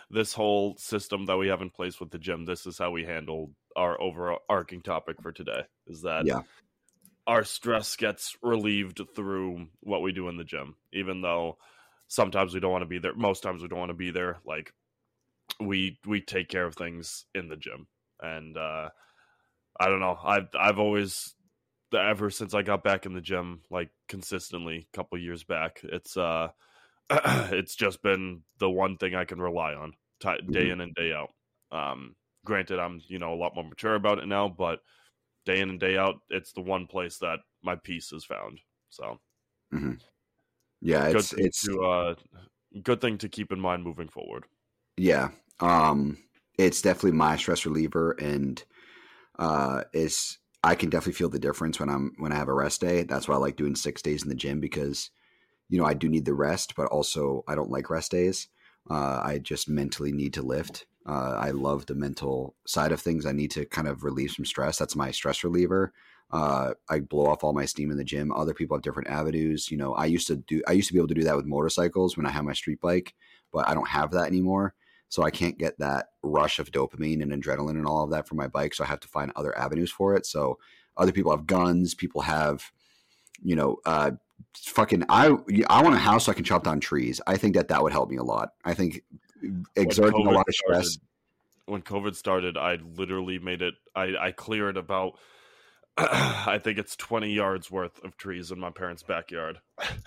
This 0.09 0.33
whole 0.33 0.75
system 0.77 1.25
that 1.27 1.37
we 1.37 1.47
have 1.47 1.61
in 1.61 1.69
place 1.69 1.99
with 1.99 2.11
the 2.11 2.17
gym. 2.17 2.45
This 2.45 2.65
is 2.65 2.77
how 2.77 2.91
we 2.91 3.05
handle 3.05 3.51
our 3.75 3.99
overarching 4.01 4.81
topic 4.81 5.21
for 5.21 5.31
today. 5.31 5.61
Is 5.87 6.01
that 6.01 6.25
yeah. 6.25 6.41
our 7.25 7.43
stress 7.43 7.95
gets 7.95 8.35
relieved 8.41 9.01
through 9.15 9.67
what 9.81 10.01
we 10.01 10.11
do 10.11 10.27
in 10.29 10.37
the 10.37 10.43
gym, 10.43 10.75
even 10.91 11.21
though 11.21 11.57
sometimes 12.07 12.53
we 12.53 12.59
don't 12.59 12.71
want 12.71 12.83
to 12.83 12.87
be 12.87 12.99
there. 12.99 13.15
Most 13.15 13.41
times 13.41 13.61
we 13.61 13.67
don't 13.67 13.79
want 13.79 13.89
to 13.89 13.95
be 13.95 14.11
there. 14.11 14.37
Like 14.45 14.73
we 15.59 15.99
we 16.05 16.21
take 16.21 16.49
care 16.49 16.65
of 16.65 16.75
things 16.75 17.25
in 17.33 17.47
the 17.47 17.57
gym, 17.57 17.87
and 18.21 18.57
uh, 18.57 18.89
I 19.79 19.87
don't 19.87 19.99
know. 19.99 20.17
I've 20.23 20.49
I've 20.59 20.79
always 20.79 21.33
ever 22.01 22.29
since 22.29 22.53
I 22.53 22.61
got 22.61 22.83
back 22.83 23.05
in 23.05 23.13
the 23.13 23.21
gym, 23.21 23.61
like 23.69 23.89
consistently, 24.07 24.87
a 24.91 24.95
couple 24.95 25.17
years 25.17 25.43
back, 25.43 25.81
it's 25.83 26.17
uh, 26.17 26.49
it's 27.09 27.75
just 27.75 28.01
been 28.01 28.41
the 28.59 28.69
one 28.69 28.97
thing 28.97 29.15
I 29.15 29.25
can 29.25 29.41
rely 29.41 29.73
on 29.73 29.93
t- 30.19 30.29
day 30.51 30.63
mm-hmm. 30.63 30.71
in 30.71 30.81
and 30.81 30.95
day 30.95 31.13
out. 31.13 31.29
Um, 31.71 32.15
granted, 32.45 32.79
I'm 32.79 33.01
you 33.07 33.19
know 33.19 33.33
a 33.33 33.35
lot 33.35 33.55
more 33.55 33.63
mature 33.63 33.95
about 33.95 34.19
it 34.19 34.27
now, 34.27 34.47
but 34.47 34.79
day 35.45 35.59
in 35.59 35.69
and 35.69 35.79
day 35.79 35.97
out, 35.97 36.15
it's 36.29 36.53
the 36.53 36.61
one 36.61 36.87
place 36.87 37.17
that 37.19 37.39
my 37.61 37.75
peace 37.75 38.11
is 38.11 38.25
found. 38.25 38.59
So, 38.89 39.19
mm-hmm. 39.73 39.93
yeah, 40.81 41.07
it's 41.07 41.33
good 41.33 41.45
it's 41.45 41.63
to, 41.63 41.83
uh, 41.83 42.15
good 42.81 43.01
thing 43.01 43.17
to 43.19 43.29
keep 43.29 43.51
in 43.51 43.59
mind 43.59 43.83
moving 43.83 44.07
forward. 44.09 44.45
Yeah, 44.97 45.29
um, 45.59 46.17
it's 46.57 46.81
definitely 46.81 47.17
my 47.17 47.35
stress 47.37 47.65
reliever, 47.65 48.11
and 48.11 48.63
uh, 49.39 49.83
it's 49.93 50.37
I 50.63 50.75
can 50.75 50.89
definitely 50.89 51.13
feel 51.13 51.29
the 51.29 51.39
difference 51.39 51.79
when 51.79 51.89
I'm 51.89 52.13
when 52.17 52.31
I 52.31 52.35
have 52.35 52.47
a 52.47 52.53
rest 52.53 52.81
day. 52.81 53.03
That's 53.03 53.27
why 53.27 53.35
I 53.35 53.37
like 53.37 53.57
doing 53.57 53.75
six 53.75 54.01
days 54.01 54.23
in 54.23 54.29
the 54.29 54.35
gym 54.35 54.59
because 54.59 55.09
you 55.69 55.77
know 55.77 55.85
I 55.85 55.93
do 55.93 56.07
need 56.07 56.25
the 56.25 56.33
rest, 56.33 56.75
but 56.75 56.87
also 56.87 57.43
I 57.47 57.55
don't 57.55 57.71
like 57.71 57.89
rest 57.89 58.11
days. 58.11 58.47
Uh, 58.89 59.21
I 59.23 59.39
just 59.41 59.69
mentally 59.69 60.11
need 60.11 60.33
to 60.33 60.41
lift. 60.41 60.85
Uh, 61.05 61.37
I 61.39 61.51
love 61.51 61.85
the 61.85 61.95
mental 61.95 62.55
side 62.65 62.91
of 62.91 63.01
things. 63.01 63.25
I 63.25 63.33
need 63.33 63.51
to 63.51 63.65
kind 63.65 63.87
of 63.87 64.03
relieve 64.03 64.31
some 64.31 64.45
stress. 64.45 64.77
That's 64.77 64.95
my 64.95 65.11
stress 65.11 65.43
reliever. 65.43 65.93
Uh, 66.31 66.73
I 66.89 67.01
blow 67.01 67.27
off 67.27 67.43
all 67.43 67.53
my 67.53 67.65
steam 67.65 67.91
in 67.91 67.97
the 67.97 68.03
gym. 68.03 68.31
Other 68.31 68.53
people 68.53 68.75
have 68.75 68.81
different 68.81 69.09
avenues. 69.09 69.69
You 69.69 69.77
know, 69.77 69.93
I 69.93 70.05
used 70.05 70.27
to 70.27 70.37
do. 70.37 70.61
I 70.67 70.71
used 70.71 70.87
to 70.87 70.93
be 70.93 70.99
able 70.99 71.09
to 71.09 71.13
do 71.13 71.23
that 71.23 71.35
with 71.35 71.45
motorcycles 71.45 72.15
when 72.15 72.25
I 72.25 72.31
had 72.31 72.45
my 72.45 72.53
street 72.53 72.79
bike, 72.81 73.13
but 73.51 73.67
I 73.67 73.73
don't 73.73 73.87
have 73.89 74.11
that 74.11 74.27
anymore. 74.27 74.73
So 75.13 75.21
I 75.21 75.29
can't 75.29 75.59
get 75.59 75.77
that 75.77 76.07
rush 76.23 76.57
of 76.57 76.71
dopamine 76.71 77.21
and 77.21 77.31
adrenaline 77.31 77.77
and 77.77 77.85
all 77.85 78.03
of 78.03 78.09
that 78.09 78.27
from 78.27 78.37
my 78.37 78.47
bike. 78.47 78.73
So 78.73 78.83
I 78.83 78.87
have 78.87 78.99
to 79.01 79.07
find 79.07 79.31
other 79.35 79.55
avenues 79.55 79.91
for 79.91 80.15
it. 80.15 80.25
So 80.25 80.57
other 80.97 81.11
people 81.11 81.29
have 81.29 81.45
guns. 81.45 81.93
People 81.93 82.21
have, 82.21 82.71
you 83.43 83.55
know, 83.55 83.77
uh, 83.85 84.09
fucking. 84.57 85.03
I 85.09 85.27
I 85.69 85.83
want 85.83 85.93
a 85.93 85.99
house 85.99 86.25
so 86.25 86.31
I 86.31 86.33
can 86.33 86.43
chop 86.43 86.63
down 86.63 86.79
trees. 86.79 87.21
I 87.27 87.37
think 87.37 87.53
that 87.53 87.67
that 87.67 87.83
would 87.83 87.91
help 87.91 88.09
me 88.09 88.17
a 88.17 88.23
lot. 88.23 88.53
I 88.65 88.73
think 88.73 89.03
exerting 89.75 90.25
a 90.25 90.31
lot 90.31 90.47
of 90.47 90.55
stress. 90.55 90.93
Started, 90.93 91.01
when 91.67 91.81
COVID 91.83 92.15
started, 92.15 92.57
I 92.57 92.79
literally 92.95 93.37
made 93.37 93.61
it. 93.61 93.75
I 93.95 94.15
I 94.19 94.31
cleared 94.31 94.77
about 94.77 95.19
I 95.97 96.59
think 96.63 96.79
it's 96.79 96.95
20 96.95 97.31
yards 97.31 97.69
worth 97.69 98.03
of 98.03 98.17
trees 98.17 98.51
in 98.51 98.59
my 98.59 98.71
parents' 98.71 99.03
backyard. 99.03 99.59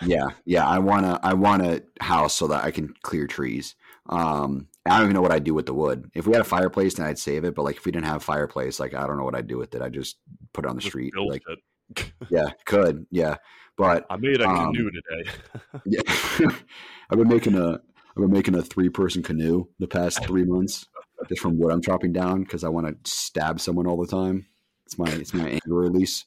yeah, 0.05 0.29
yeah. 0.45 0.67
I 0.67 0.81
wanna 0.81 1.21
I 1.23 1.35
want 1.35 1.63
a 1.63 1.85
house 2.01 2.35
so 2.35 2.49
that 2.49 2.65
I 2.65 2.73
can 2.73 2.93
clear 3.03 3.27
trees. 3.27 3.77
Um, 4.09 4.69
I 4.85 4.97
don't 4.97 5.07
even 5.07 5.15
know 5.15 5.23
what 5.23 5.33
I'd 5.33 5.45
do 5.45 5.55
with 5.55 5.67
the 5.67 5.75
wood. 5.75 6.11
If 6.15 6.27
we 6.27 6.33
had 6.33 6.43
a 6.43 6.45
fireplace, 6.45 6.95
then 6.95 7.07
I'd 7.07 7.19
save 7.19 7.45
it. 7.45 7.55
But 7.55 7.63
like 7.63 7.77
if 7.77 7.85
we 7.85 7.93
didn't 7.93 8.07
have 8.07 8.17
a 8.17 8.21
fireplace, 8.21 8.81
like 8.81 8.95
I 8.95 9.07
don't 9.07 9.17
know 9.17 9.25
what 9.25 9.37
I'd 9.37 9.47
do 9.47 9.59
with 9.59 9.75
it. 9.75 9.83
I 9.83 9.89
just 9.89 10.17
put 10.53 10.65
it 10.65 10.69
on 10.69 10.77
the 10.77 10.83
just 10.83 10.91
street. 10.91 11.13
Like, 11.17 11.43
yeah, 12.31 12.51
could 12.65 13.07
yeah. 13.11 13.37
But 13.77 14.07
I 14.11 14.17
made 14.17 14.41
a 14.41 14.49
um, 14.49 14.73
canoe 14.73 14.91
today. 14.91 15.31
yeah, 15.87 16.49
I've 17.11 17.19
been 17.19 17.29
making 17.29 17.57
a 17.57 17.75
I've 17.75 18.23
been 18.23 18.33
making 18.33 18.57
a 18.57 18.63
three 18.63 18.89
person 18.89 19.23
canoe 19.23 19.67
the 19.79 19.87
past 19.87 20.25
three 20.25 20.45
months 20.45 20.87
just 21.29 21.41
from 21.41 21.59
wood 21.59 21.73
I'm 21.73 21.83
chopping 21.83 22.13
down 22.13 22.43
because 22.43 22.65
I 22.65 22.69
want 22.69 23.05
to 23.05 23.11
stab 23.11 23.61
someone 23.61 23.87
all 23.87 23.97
the 23.97 24.07
time. 24.07 24.47
It's 24.87 24.99
my 24.99 25.11
it's 25.11 25.35
my 25.35 25.49
anger 25.49 25.75
release. 25.75 26.25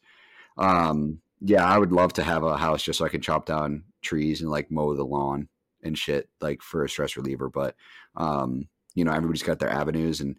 Um, 0.57 1.21
yeah, 1.41 1.65
I 1.65 1.77
would 1.77 1.91
love 1.91 2.13
to 2.13 2.23
have 2.23 2.43
a 2.43 2.57
house 2.57 2.83
just 2.83 2.99
so 2.99 3.05
I 3.05 3.09
can 3.09 3.21
chop 3.21 3.45
down 3.45 3.85
trees 4.01 4.41
and 4.41 4.51
like 4.51 4.69
mow 4.69 4.93
the 4.93 5.05
lawn 5.05 5.47
and 5.83 5.97
shit, 5.97 6.29
like 6.41 6.61
for 6.61 6.83
a 6.83 6.89
stress 6.89 7.15
reliever. 7.15 7.49
But 7.49 7.75
um, 8.15 8.67
you 8.95 9.05
know, 9.05 9.11
everybody's 9.11 9.43
got 9.43 9.59
their 9.59 9.71
avenues, 9.71 10.19
and 10.19 10.35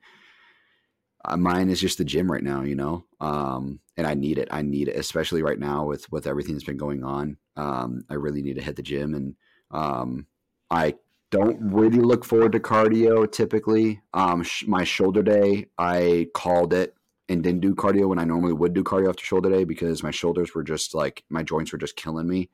uh, 1.25 1.37
mine 1.37 1.71
is 1.71 1.81
just 1.81 1.99
the 1.99 2.05
gym 2.05 2.31
right 2.31 2.43
now. 2.43 2.63
You 2.63 2.77
know, 2.77 3.07
um, 3.21 3.81
and 3.97 4.07
I 4.07 4.15
need 4.15 4.39
it. 4.39 4.49
I 4.51 4.63
need 4.63 4.89
it, 4.89 4.97
especially 4.97 5.43
right 5.43 5.59
now 5.59 5.87
with 5.87 6.11
with 6.13 6.27
everything 6.27 6.55
that's 6.55 6.65
been 6.65 6.77
going 6.77 7.03
on. 7.03 7.39
Um, 7.57 8.05
I 8.11 8.15
really 8.15 8.43
need 8.43 8.57
to 8.57 8.63
hit 8.63 8.77
the 8.77 8.83
gym, 8.83 9.15
and 9.15 9.35
um, 9.71 10.27
I 10.71 10.97
don't 11.31 11.59
really 11.61 12.01
look 12.01 12.25
forward 12.25 12.53
to 12.53 12.61
cardio 12.61 13.31
typically. 13.31 14.03
Um, 14.13 14.43
sh- 14.43 14.67
my 14.67 14.85
shoulder 14.85 15.23
day, 15.23 15.67
I 15.79 16.29
called 16.35 16.75
it 16.75 16.95
and 17.31 17.45
didn't 17.45 17.61
do 17.61 17.77
cardio 17.77 18.09
when 18.09 18.19
I 18.19 18.25
normally 18.25 18.53
would 18.53 18.75
do 18.75 18.83
cardio 18.83 19.09
after 19.09 19.25
shoulder 19.25 19.51
day 19.51 19.63
because 19.63 20.03
my 20.03 20.11
shoulders 20.11 20.53
were 20.53 20.65
just 20.65 20.95
like 20.97 21.23
my 21.31 21.45
joints 21.45 21.71
were 21.71 21.79
just 21.79 21.95
killing 21.95 22.29
me. 22.29 22.51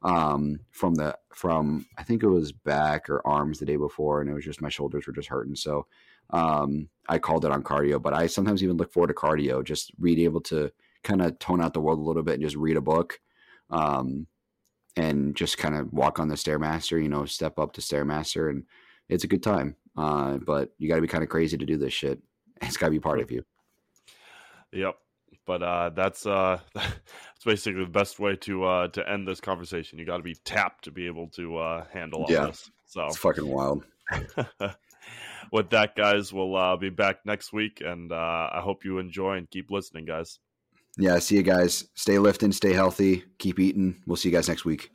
Um, 0.00 0.60
from 0.70 0.94
the 0.94 1.16
from 1.34 1.86
I 1.98 2.04
think 2.04 2.22
it 2.22 2.28
was 2.28 2.50
back 2.50 3.10
or 3.10 3.26
arms 3.26 3.58
the 3.58 3.66
day 3.66 3.76
before, 3.76 4.20
and 4.20 4.30
it 4.30 4.34
was 4.34 4.44
just 4.44 4.62
my 4.62 4.70
shoulders 4.70 5.06
were 5.06 5.12
just 5.12 5.28
hurting. 5.28 5.56
So 5.56 5.86
um, 6.30 6.88
I 7.06 7.18
called 7.18 7.44
it 7.44 7.50
on 7.50 7.62
cardio, 7.62 8.00
but 8.00 8.14
I 8.14 8.26
sometimes 8.26 8.62
even 8.62 8.78
look 8.78 8.92
forward 8.92 9.08
to 9.08 9.14
cardio, 9.14 9.62
just 9.62 9.98
being 10.00 10.20
able 10.20 10.40
to 10.42 10.72
kind 11.02 11.20
of 11.20 11.38
tone 11.38 11.60
out 11.60 11.74
the 11.74 11.80
world 11.80 11.98
a 11.98 12.02
little 12.02 12.22
bit 12.22 12.34
and 12.34 12.42
just 12.42 12.56
read 12.56 12.78
a 12.78 12.80
book. 12.80 13.20
Um, 13.68 14.26
and 14.96 15.34
just 15.34 15.58
kind 15.58 15.74
of 15.74 15.92
walk 15.92 16.20
on 16.20 16.28
the 16.28 16.36
stairmaster, 16.36 17.02
you 17.02 17.08
know, 17.08 17.24
step 17.24 17.58
up 17.58 17.72
to 17.72 17.80
stairmaster, 17.80 18.48
and 18.48 18.64
it's 19.08 19.24
a 19.24 19.28
good 19.28 19.42
time. 19.42 19.76
Uh, 19.96 20.36
but 20.36 20.70
you 20.78 20.88
got 20.88 20.96
to 20.96 21.02
be 21.02 21.08
kind 21.08 21.24
of 21.24 21.30
crazy 21.30 21.58
to 21.58 21.66
do 21.66 21.76
this 21.76 21.92
shit. 21.92 22.20
It's 22.62 22.76
got 22.76 22.86
to 22.86 22.92
be 22.92 23.00
part 23.00 23.20
of 23.20 23.30
you. 23.30 23.44
Yep. 24.74 24.96
But 25.46 25.62
uh, 25.62 25.90
that's 25.90 26.26
uh, 26.26 26.58
that's 26.74 27.44
basically 27.44 27.84
the 27.84 27.90
best 27.90 28.18
way 28.18 28.36
to 28.36 28.64
uh, 28.64 28.88
to 28.88 29.08
end 29.08 29.26
this 29.26 29.40
conversation. 29.40 29.98
You 29.98 30.04
got 30.04 30.18
to 30.18 30.22
be 30.22 30.34
tapped 30.44 30.84
to 30.84 30.90
be 30.90 31.06
able 31.06 31.28
to 31.30 31.58
uh, 31.58 31.84
handle 31.92 32.22
all 32.22 32.30
yeah. 32.30 32.46
this. 32.46 32.70
So 32.86 33.06
it's 33.06 33.16
fucking 33.16 33.46
wild. 33.46 33.84
With 35.52 35.70
that, 35.70 35.94
guys, 35.94 36.32
we'll 36.32 36.56
uh, 36.56 36.76
be 36.76 36.90
back 36.90 37.18
next 37.26 37.52
week, 37.52 37.82
and 37.84 38.10
uh, 38.10 38.48
I 38.52 38.60
hope 38.62 38.84
you 38.84 38.98
enjoy 38.98 39.34
and 39.34 39.48
keep 39.50 39.70
listening, 39.70 40.06
guys. 40.06 40.38
Yeah, 40.96 41.18
see 41.18 41.36
you 41.36 41.42
guys. 41.42 41.84
Stay 41.94 42.18
lifting, 42.18 42.52
stay 42.52 42.72
healthy, 42.72 43.24
keep 43.38 43.58
eating. 43.60 44.02
We'll 44.06 44.16
see 44.16 44.30
you 44.30 44.34
guys 44.34 44.48
next 44.48 44.64
week. 44.64 44.90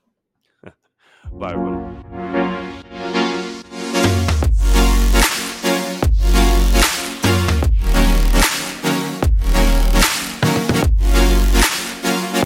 Bye, 1.31 1.53
everyone. 1.53 2.68